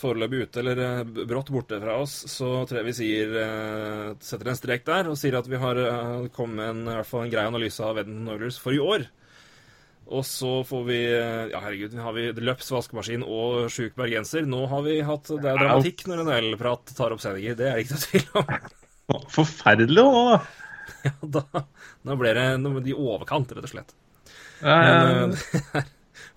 foreløpig 0.00 0.40
ute 0.48 0.64
eller 0.64 1.04
brått 1.28 1.52
borte 1.54 1.78
fra 1.84 2.00
oss, 2.00 2.16
så 2.32 2.64
tror 2.64 2.80
jeg 2.80 2.88
vi 2.88 2.96
sier 2.96 3.36
setter 4.24 4.50
en 4.50 4.58
strek 4.58 4.88
der 4.88 5.12
og 5.12 5.20
sier 5.20 5.36
at 5.38 5.46
vi 5.52 5.60
har 5.60 5.84
kommet 6.34 6.56
med 6.56 6.70
en, 6.72 6.86
i 6.88 6.96
hvert 6.96 7.12
fall 7.12 7.28
en 7.28 7.34
grei 7.36 7.46
analyse 7.46 7.84
av 7.84 8.00
Edmonton 8.00 8.38
Oilers 8.38 8.58
for 8.58 8.74
i 8.74 8.82
år. 8.82 9.12
Og 10.12 10.24
så 10.28 10.50
får 10.68 10.82
vi 10.88 10.98
eh, 11.08 11.46
Ja, 11.52 11.62
herregud, 11.64 11.94
har 12.04 12.16
vi 12.16 12.26
Løps 12.44 12.68
vaskemaskin 12.74 13.24
og 13.24 13.70
sjuk 13.72 13.96
bergenser. 13.98 14.44
Nå 14.48 14.66
har 14.70 14.84
vi 14.86 14.98
hatt 15.06 15.30
Det 15.32 15.48
er 15.48 15.60
dramatikk 15.60 16.04
når 16.10 16.22
en 16.24 16.32
NHL-prat 16.32 16.92
tar 16.98 17.14
opp 17.14 17.22
sendinger. 17.24 17.56
Det 17.58 17.70
er 17.70 17.78
det 17.78 17.86
ikke 17.86 17.96
noe 17.96 18.04
tvil 18.04 18.26
om. 18.42 19.24
Forferdelig 19.38 20.04
òg, 20.04 20.20
da. 20.32 20.42
Ja, 21.02 21.12
da, 21.34 21.62
nå 22.06 22.14
ble 22.18 22.30
det 22.36 22.44
noe 22.62 22.80
i 22.86 22.92
overkant, 22.94 23.50
rett 23.56 23.64
og 23.66 23.70
slett. 23.70 23.92
Eh, 24.62 24.66
Men 24.66 25.32
eh, 25.32 25.52
det 25.54 25.62
er 25.80 25.86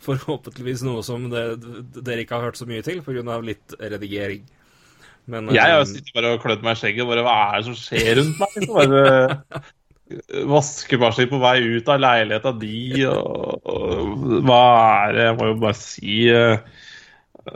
forhåpentligvis 0.06 0.84
noe 0.86 1.04
som 1.06 1.28
dere 1.30 2.22
ikke 2.24 2.38
har 2.38 2.48
hørt 2.48 2.60
så 2.60 2.68
mye 2.70 2.86
til, 2.86 3.02
pga. 3.06 3.40
litt 3.46 3.76
redigering. 3.82 4.46
Men 5.30 5.50
jeg 5.54 5.62
har 5.62 5.80
eh, 5.80 5.82
jo 5.82 5.90
sittet 5.90 6.14
bare 6.16 6.36
og 6.36 6.44
klødd 6.44 6.66
meg 6.66 6.78
i 6.78 6.82
skjegget. 6.82 7.10
Bare, 7.10 7.26
hva 7.26 7.36
er 7.50 7.58
det 7.60 7.68
som 7.70 7.78
skjer 7.80 8.12
rundt 8.22 8.42
meg? 8.42 8.68
Bare, 8.72 9.64
vaskemaskin 10.46 11.30
på 11.32 11.40
vei 11.42 11.60
ut 11.78 11.88
av 11.90 12.02
leiligheta 12.02 12.52
di, 12.62 13.06
og, 13.10 13.62
og 13.66 14.44
hva 14.46 14.66
er 15.08 15.16
det 15.16 15.24
Jeg 15.30 15.38
må 15.40 15.48
jo 15.50 15.56
bare 15.64 15.80
si 15.80 16.18
eh, 16.30 16.84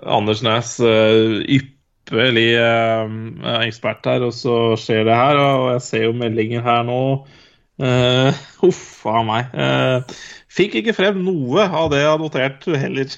Anders 0.05 0.41
Næs, 0.45 0.76
uh, 0.81 1.39
ypperlig 1.45 2.51
eh, 2.61 3.13
ekspert 3.65 4.05
her, 4.05 4.26
og 4.27 4.35
så 4.38 4.57
skjer 4.77 5.05
det 5.07 5.17
her. 5.17 5.39
Og 5.41 5.71
jeg 5.76 5.85
ser 5.85 6.03
jo 6.07 6.17
meldinger 6.17 6.65
her 6.65 6.88
nå. 6.89 7.03
Uh, 7.80 8.35
Huff 8.59 9.05
a 9.07 9.21
meg. 9.23 9.53
Fikk 10.51 10.73
ikke 10.81 10.91
frem 10.97 11.21
noe 11.23 11.63
av 11.63 11.85
det 11.93 12.01
jeg 12.01 12.09
har 12.09 12.19
notert 12.19 12.65
heller. 12.67 13.13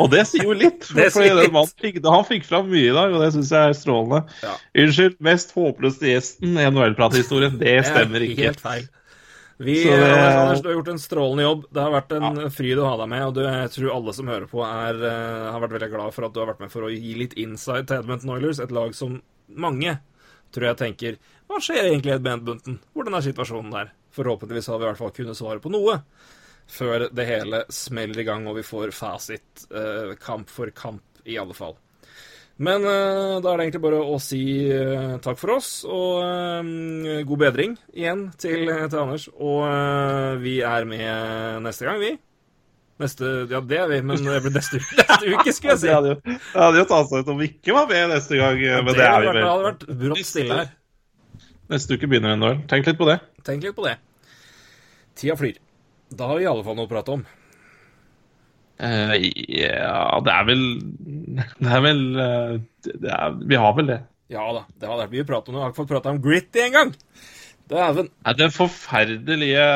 Og 0.00 0.10
det 0.12 0.22
sier 0.30 0.46
jo 0.46 0.54
litt. 0.56 0.84
For, 0.86 1.10
fordi 1.16 1.32
den 1.34 1.52
mannen 1.54 1.74
fikk, 1.82 1.98
han 2.06 2.24
fikk 2.28 2.46
fram 2.46 2.70
mye 2.70 2.88
i 2.90 2.94
dag, 2.94 3.12
og 3.14 3.24
det 3.24 3.32
syns 3.34 3.50
jeg 3.54 3.72
er 3.72 3.76
strålende. 3.76 4.22
Ja. 4.44 4.54
Unnskyld, 4.84 5.18
mest 5.26 5.54
håpløste 5.56 6.10
gjesten 6.12 6.56
i 6.56 6.66
NHL-prathistorien. 6.70 7.58
Det 7.60 7.76
stemmer 7.88 8.22
er 8.22 8.26
ikke. 8.28 8.48
Helt 8.50 8.62
feil. 8.64 8.88
Vi, 9.60 9.74
Så 9.84 9.92
det- 9.92 10.12
Anders, 10.16 10.62
du 10.64 10.68
har 10.70 10.76
gjort 10.78 10.88
en 10.88 10.98
strålende 11.02 11.42
jobb. 11.44 11.64
Det 11.70 11.82
har 11.82 11.90
vært 11.92 12.12
en 12.16 12.50
fryd 12.50 12.78
å 12.80 12.86
ha 12.88 12.96
deg 13.02 13.08
med. 13.12 13.24
Og 13.26 13.34
du, 13.34 13.42
jeg 13.44 13.72
tror 13.74 13.90
alle 13.96 14.14
som 14.16 14.30
hører 14.32 14.46
på, 14.48 14.62
er, 14.64 15.02
eh, 15.04 15.50
har 15.52 15.60
vært 15.60 15.74
veldig 15.76 15.90
glad 15.92 16.14
for 16.16 16.24
at 16.24 16.32
du 16.32 16.40
har 16.40 16.48
vært 16.54 16.60
med 16.64 16.72
for 16.72 16.86
å 16.88 16.92
gi 16.94 17.14
litt 17.18 17.34
insight 17.36 17.86
til 17.90 17.98
Edmonton 18.00 18.30
Oilers. 18.38 18.58
Et 18.64 18.72
lag 18.72 18.94
som 18.96 19.20
mange 19.52 19.98
tror 20.54 20.70
jeg 20.70 20.76
tenker 20.80 21.16
Hva 21.50 21.58
skjer 21.60 21.90
egentlig 21.90 22.14
i 22.14 22.16
Edmonton? 22.16 22.78
Hvordan 22.94 23.16
er 23.18 23.26
situasjonen 23.26 23.70
der? 23.74 23.90
Forhåpentligvis 24.14 24.68
har 24.70 24.78
vi 24.78 24.84
i 24.86 24.88
hvert 24.88 24.98
fall 24.98 25.10
kunnet 25.10 25.36
svare 25.36 25.60
på 25.60 25.70
noe 25.70 26.00
før 26.70 27.08
det 27.14 27.26
hele 27.28 27.64
smeller 27.72 28.22
i 28.22 28.26
gang 28.28 28.48
og 28.48 28.58
vi 28.60 28.66
får 28.66 28.94
fasit 28.96 29.66
eh, 29.74 30.16
kamp 30.22 30.50
for 30.52 30.70
kamp, 30.74 31.04
i 31.28 31.36
alle 31.40 31.56
fall. 31.56 31.76
Men 32.60 32.84
eh, 32.84 33.38
da 33.40 33.52
er 33.52 33.56
det 33.56 33.66
egentlig 33.66 33.82
bare 33.86 34.00
å 34.04 34.16
si 34.20 34.40
eh, 34.68 35.14
takk 35.24 35.38
for 35.40 35.54
oss, 35.56 35.68
og 35.88 36.18
eh, 36.26 37.22
god 37.28 37.40
bedring 37.46 37.76
igjen 37.96 38.26
til, 38.40 38.66
til 38.68 39.00
Anders. 39.00 39.30
Og 39.32 39.62
eh, 39.64 40.34
vi 40.42 40.58
er 40.68 40.88
med 40.88 41.64
neste 41.64 41.88
gang, 41.88 42.02
vi. 42.02 42.12
Neste, 43.00 43.30
ja, 43.48 43.62
det 43.64 43.78
er 43.80 43.88
vi, 43.88 44.02
men 44.04 44.20
det 44.20 44.42
blir 44.44 44.52
neste, 44.52 44.82
neste 44.98 45.32
uke, 45.32 45.54
skulle 45.56 45.72
jeg 45.72 45.80
si. 45.86 45.88
Det 45.88 45.96
hadde 45.96 46.12
jo, 46.12 46.18
det 46.26 46.66
hadde 46.66 46.82
jo 46.82 46.90
tatt 46.92 47.08
seg 47.08 47.24
ut 47.24 47.32
om 47.32 47.40
vi 47.40 47.48
ikke 47.54 47.78
var 47.78 47.88
med 47.88 48.12
neste 48.12 48.42
gang. 48.42 48.60
Men 48.60 48.92
det 48.92 49.06
er 49.08 49.24
vi 49.24 49.30
vel. 49.30 49.40
Det 49.40 49.48
hadde 49.48 49.66
vært 49.70 49.88
brått 50.04 50.28
stille 50.28 50.60
her. 50.60 50.70
Neste 51.72 51.96
uke 51.96 52.12
begynner 52.12 52.36
NHL. 52.36 52.60
Tenk 52.68 52.92
litt 52.92 53.00
på 53.00 53.08
det. 53.08 53.20
Tenk 53.46 53.64
litt 53.64 53.76
på 53.78 53.88
det. 53.88 53.96
Tida 55.16 55.40
flyr. 55.40 55.56
Da 56.10 56.30
har 56.30 56.40
vi 56.40 56.46
i 56.46 56.50
alle 56.50 56.64
fall 56.66 56.78
noe 56.78 56.88
å 56.88 56.90
prate 56.90 57.14
om. 57.14 57.26
Uh, 58.80 59.12
ja, 59.52 60.20
det 60.24 60.32
er 60.32 60.46
vel 60.48 60.62
Det 61.60 61.68
er 61.68 61.82
vel 61.84 61.98
eh, 62.16 62.54
det 62.80 63.10
er, 63.12 63.34
Vi 63.44 63.58
har 63.60 63.74
vel 63.76 63.90
det. 63.92 63.98
Ja 64.32 64.46
da, 64.56 64.62
det 64.72 64.88
har 64.88 65.02
vært 65.02 65.12
mye 65.12 65.26
prat 65.28 65.50
om 65.50 65.54
det. 65.54 65.60
Jeg 65.60 65.66
har 65.66 65.74
ikke 65.74 65.82
fått 65.82 65.92
prata 65.92 66.14
om 66.14 66.22
Gritty 66.24 66.64
engang! 66.64 66.94
Dæven. 67.70 68.08
Er 68.26 68.34
det 68.38 68.50
forferdelige 68.54 69.66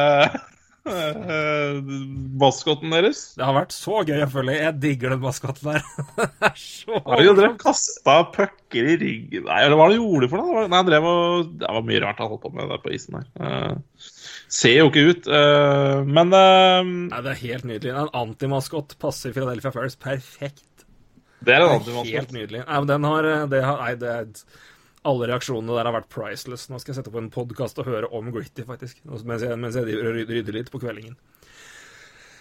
maskotten 0.84 2.36
maskoten 2.36 2.92
deres? 2.92 3.20
Det 3.38 3.44
har 3.46 3.54
vært 3.56 3.72
så 3.72 4.02
gøy 4.04 4.24
å 4.24 4.30
følge. 4.30 4.56
Jeg 4.58 4.76
digger 4.82 5.14
den 5.14 5.22
maskoten 5.22 5.70
der. 5.70 5.86
det 6.18 6.26
er 6.50 6.58
så 6.60 6.98
ja, 7.00 7.36
drev 7.38 7.54
kasta 7.60 8.16
pucker 8.34 8.90
i 8.92 8.98
ryggen 9.00 9.46
Nei, 9.48 9.62
eller 9.62 9.78
hva 9.78 9.86
var 9.86 9.94
det 9.94 9.96
de 9.96 10.02
gjorde 10.02 10.30
for 10.32 10.42
noe? 10.42 10.64
Det 10.64 10.72
Nei, 10.72 10.80
han 10.82 10.90
drev 10.90 11.08
og 11.08 11.54
Det 11.62 11.72
var 11.78 11.88
mye 11.88 12.02
rart 12.04 12.20
han 12.20 12.30
holdt 12.32 12.44
på 12.44 12.52
med 12.58 12.70
der 12.74 12.82
på 12.84 12.92
isen 12.94 13.18
der. 13.18 13.30
Eh, 13.40 14.10
ser 14.54 14.76
jo 14.78 14.90
ikke 14.90 15.04
ut, 15.10 15.26
eh, 15.26 16.02
men 16.06 16.30
eh, 16.38 16.92
Nei, 17.10 17.22
Det 17.26 17.32
er 17.32 17.40
helt 17.42 17.66
nydelig. 17.70 17.94
En 18.04 18.12
antimaskott 18.20 18.94
passer 19.02 19.34
Philadelphia 19.34 19.72
Fairs 19.74 19.96
perfekt. 20.00 20.86
det 21.44 21.56
er 21.56 21.64
en 21.66 21.74
antimaskott. 21.80 22.12
helt 22.14 22.32
nydelig. 22.36 22.62
Nei, 22.66 22.78
men 22.78 22.88
den 22.92 23.08
har, 23.10 23.28
det 23.50 23.64
har 23.66 23.82
Nei, 23.82 23.94
det 24.00 24.12
er 24.14 24.30
Alle 25.04 25.26
reaksjonene 25.28 25.74
der 25.76 25.84
har 25.90 25.92
vært 25.98 26.08
priceless. 26.14 26.68
Nå 26.72 26.78
skal 26.80 26.94
jeg 26.94 27.02
sette 27.02 27.12
på 27.12 27.20
en 27.20 27.28
podkast 27.34 27.76
og 27.82 27.90
høre 27.90 28.08
om 28.16 28.30
Gritty, 28.32 28.64
faktisk. 28.64 29.02
Mens 29.04 29.42
jeg, 29.44 29.58
mens 29.60 29.76
jeg 29.76 29.84
rydder 30.00 30.56
litt 30.56 30.70
på 30.72 30.80
kveldingen. 30.80 31.18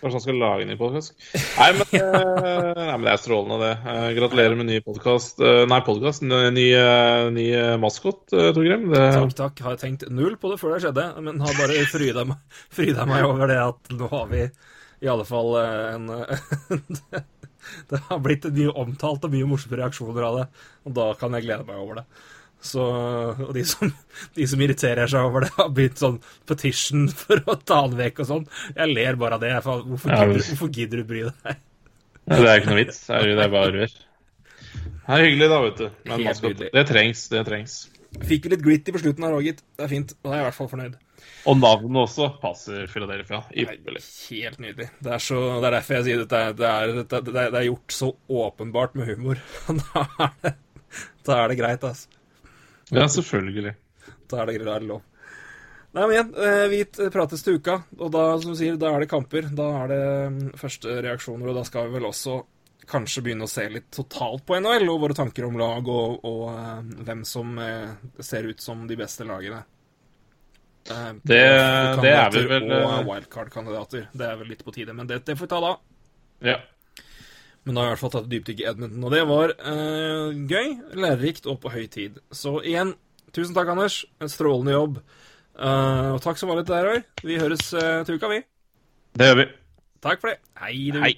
Kanskje 0.03 0.17
han 0.17 0.23
skal 0.25 0.39
lage 0.41 0.65
en 0.65 0.71
ny 0.73 0.75
podkast? 0.75 1.13
Nei, 1.34 1.69
men, 1.77 1.88
eh, 1.95 2.73
nei, 2.75 2.97
men 2.97 3.05
det 3.07 3.13
er 3.13 3.21
strålende, 3.21 3.59
det. 3.61 3.71
Eh, 3.88 4.07
gratulerer 4.17 4.57
med 4.59 4.67
ny 4.67 4.81
podkast. 4.84 5.39
nei, 5.39 5.80
podkast. 5.88 6.25
Ny, 6.27 6.41
ny, 6.51 6.67
eh, 6.75 7.39
eh, 7.55 7.77
maskot, 7.80 8.25
Torgrim. 8.27 8.89
Det, 8.91 8.99
Takk, 9.15 9.34
takk. 9.39 9.63
Har 9.63 9.80
tenkt 9.80 10.03
null 10.11 10.35
på 10.35 10.51
det 10.51 10.59
før 10.59 10.75
det 10.75 10.84
skjedde, 10.84 11.07
men 11.23 11.39
har 11.39 11.55
bare 11.55 11.88
fryda 11.88 12.27
meg, 12.27 12.43
fryda 12.77 13.07
meg 13.07 13.23
over 13.31 13.47
det 13.47 13.61
at 13.63 13.95
nå 13.95 14.11
har 14.11 14.27
vi 14.34 14.43
i 15.03 15.09
alle 15.11 15.25
fall 15.27 15.55
eh, 15.59 15.95
en 15.95 16.09
eh, 16.09 17.23
Det 17.89 17.99
har 18.09 18.19
blitt 18.19 18.45
mye 18.51 18.71
omtalt 18.75 19.23
og 19.23 19.31
mye 19.31 19.47
morsomme 19.47 19.77
reaksjoner 19.80 20.25
av 20.27 20.38
det, 20.41 20.45
og 20.84 20.95
da 20.97 21.05
kan 21.15 21.35
jeg 21.38 21.45
glede 21.45 21.63
meg 21.67 21.80
over 21.80 22.01
det. 22.01 22.03
Så, 22.64 22.84
og 23.44 23.49
de 23.57 23.64
som, 23.68 23.90
de 24.38 24.45
som 24.48 24.61
irriterer 24.64 25.10
seg 25.11 25.26
over 25.27 25.44
det, 25.44 25.49
har 25.57 25.69
begynt 25.76 25.99
sånn 25.99 26.19
petition 26.48 27.10
for 27.11 27.41
å 27.52 27.57
ta 27.60 27.81
den 27.90 27.98
vekk 27.99 28.22
og 28.23 28.30
sånn. 28.30 28.45
Jeg 28.77 28.94
ler 28.94 29.18
bare 29.19 29.35
av 29.40 29.44
det. 29.44 29.52
For, 29.65 29.84
hvorfor, 29.90 30.14
Ja, 30.14 30.22
gidder, 30.23 30.34
men- 30.40 30.48
hvorfor 30.53 30.72
gidder 30.80 31.02
du 31.03 31.07
bry 31.10 31.23
deg? 31.27 31.57
det 32.31 32.40
er 32.48 32.61
ikke 32.61 32.72
noe 32.72 32.80
vits. 32.80 33.02
Det 33.10 33.18
er, 33.19 33.34
det 33.35 33.44
er 33.49 33.52
bare 33.52 33.73
rør. 33.76 33.95
Det 35.03 35.18
er 35.18 35.26
hyggelig, 35.27 35.49
da, 35.52 35.57
vet 35.65 35.81
du. 35.81 35.90
Men 36.07 36.23
maskot, 36.30 36.61
det 36.77 36.85
trengs. 36.88 37.26
Det 37.34 37.41
trengs. 37.49 37.76
Fikk 38.30 38.45
litt 38.53 38.61
gritty 38.64 38.94
på 38.95 39.02
slutten 39.03 39.26
her 39.27 39.35
òg, 39.35 39.44
gitt. 39.49 39.60
Det 39.76 39.84
er 39.84 39.91
fint. 39.91 40.14
Da 40.23 40.31
er 40.31 40.38
jeg 40.40 40.45
i 40.45 40.48
hvert 40.48 40.57
fall 40.61 40.72
fornøyd. 40.72 40.95
Og 41.52 41.57
navnet 41.60 41.99
også 42.06 42.30
passer 42.40 42.88
Philadelphia. 42.88 43.41
Ypperlig. 43.52 43.99
Helt 44.31 44.60
nydelig. 44.64 44.88
Det 45.03 45.11
er, 45.18 45.19
så, 45.23 45.41
det 45.60 45.68
er 45.68 45.76
derfor 45.81 45.98
jeg 45.98 46.06
sier 46.07 46.22
dette. 46.23 46.41
Det 46.61 46.69
er, 46.69 46.94
det, 47.03 47.19
er, 47.19 47.49
det 47.52 47.60
er 47.60 47.68
gjort 47.68 47.95
så 47.99 48.14
åpenbart 48.31 48.95
med 48.95 49.11
humor. 49.11 49.44
Da 49.84 50.06
er 50.23 50.35
det, 50.45 50.53
da 51.27 51.38
er 51.44 51.52
det 51.52 51.57
greit, 51.60 51.84
altså. 51.88 52.07
Ja, 52.95 53.07
selvfølgelig. 53.11 53.76
Da 54.30 54.41
er 54.41 54.45
det, 54.49 54.56
greit 54.60 54.70
er 54.76 54.80
det 54.86 54.90
lov. 54.90 55.02
Nei, 55.94 56.07
men 56.07 56.11
igjen, 56.15 56.32
eh, 56.41 56.68
vi 56.72 57.10
prates 57.14 57.44
til 57.45 57.60
uka, 57.60 57.76
og 57.99 58.10
da, 58.15 58.24
som 58.41 58.53
du 58.53 58.57
sier, 58.57 58.78
da 58.82 58.94
er 58.95 59.03
det 59.03 59.10
kamper. 59.11 59.49
Da 59.53 59.68
er 59.84 59.91
det 59.91 60.02
mm, 60.34 60.40
første 60.57 60.95
reaksjoner, 61.06 61.52
og 61.52 61.56
da 61.60 61.64
skal 61.68 61.88
vi 61.90 61.99
vel 61.99 62.07
også 62.10 62.40
kanskje 62.90 63.22
begynne 63.24 63.45
å 63.45 63.52
se 63.52 63.64
litt 63.72 63.91
totalt 63.95 64.41
på 64.48 64.57
NHL, 64.60 64.90
og 64.91 65.03
våre 65.06 65.15
tanker 65.15 65.45
om 65.48 65.56
lag, 65.61 65.86
og, 65.88 66.18
og 66.26 66.41
eh, 66.52 66.82
hvem 67.07 67.22
som 67.30 67.53
eh, 67.61 67.94
ser 68.26 68.49
ut 68.49 68.60
som 68.65 68.88
de 68.90 68.98
beste 68.99 69.24
lagene. 69.30 69.61
Det- 70.84 72.02
det 72.03 72.11
er 72.11 72.30
vi 72.34 72.41
vel, 72.49 72.65
Og 72.74 73.06
wildcard-kandidater. 73.07 74.10
Det 74.11 74.26
er 74.28 74.36
vel 74.41 74.49
litt 74.52 74.65
på 74.65 74.74
tide, 74.76 74.91
men 74.98 75.07
det, 75.07 75.22
det 75.26 75.38
får 75.38 75.45
vi 75.48 75.52
ta 75.53 75.60
da. 75.64 75.76
Ja. 76.44 76.57
Men 77.64 77.76
da 77.77 77.84
har 77.84 77.88
jeg 77.88 77.94
i 77.94 77.95
hvert 77.95 78.03
fall 78.03 78.14
tatt 78.14 78.26
et 78.27 78.31
dypdykk 78.34 78.61
i 78.61 78.69
Edmonton, 78.73 79.03
og 79.07 79.14
det 79.14 79.22
var 79.30 79.53
eh, 79.56 80.40
gøy, 80.52 80.72
lærerikt 80.99 81.45
og 81.48 81.61
på 81.64 81.72
høy 81.72 81.85
tid. 81.91 82.19
Så 82.35 82.57
igjen, 82.60 82.95
tusen 83.35 83.56
takk, 83.56 83.72
Anders. 83.72 84.02
En 84.19 84.31
strålende 84.31 84.76
jobb. 84.76 84.98
Eh, 85.56 86.10
og 86.11 86.19
takk 86.26 86.41
som 86.41 86.52
vanlig 86.52 86.68
til 86.68 86.76
deg, 86.76 86.90
Roy. 86.90 87.03
Vi 87.23 87.40
høres 87.40 87.69
eh, 87.80 88.02
til 88.07 88.19
uka, 88.19 88.31
vi. 88.34 88.41
Det 89.15 89.30
gjør 89.30 89.40
vi. 89.40 89.48
Takk 90.03 90.26
for 90.26 90.34
det. 90.34 90.41
Hei, 90.60 90.76
du. 90.91 90.99
Hei. 91.06 91.15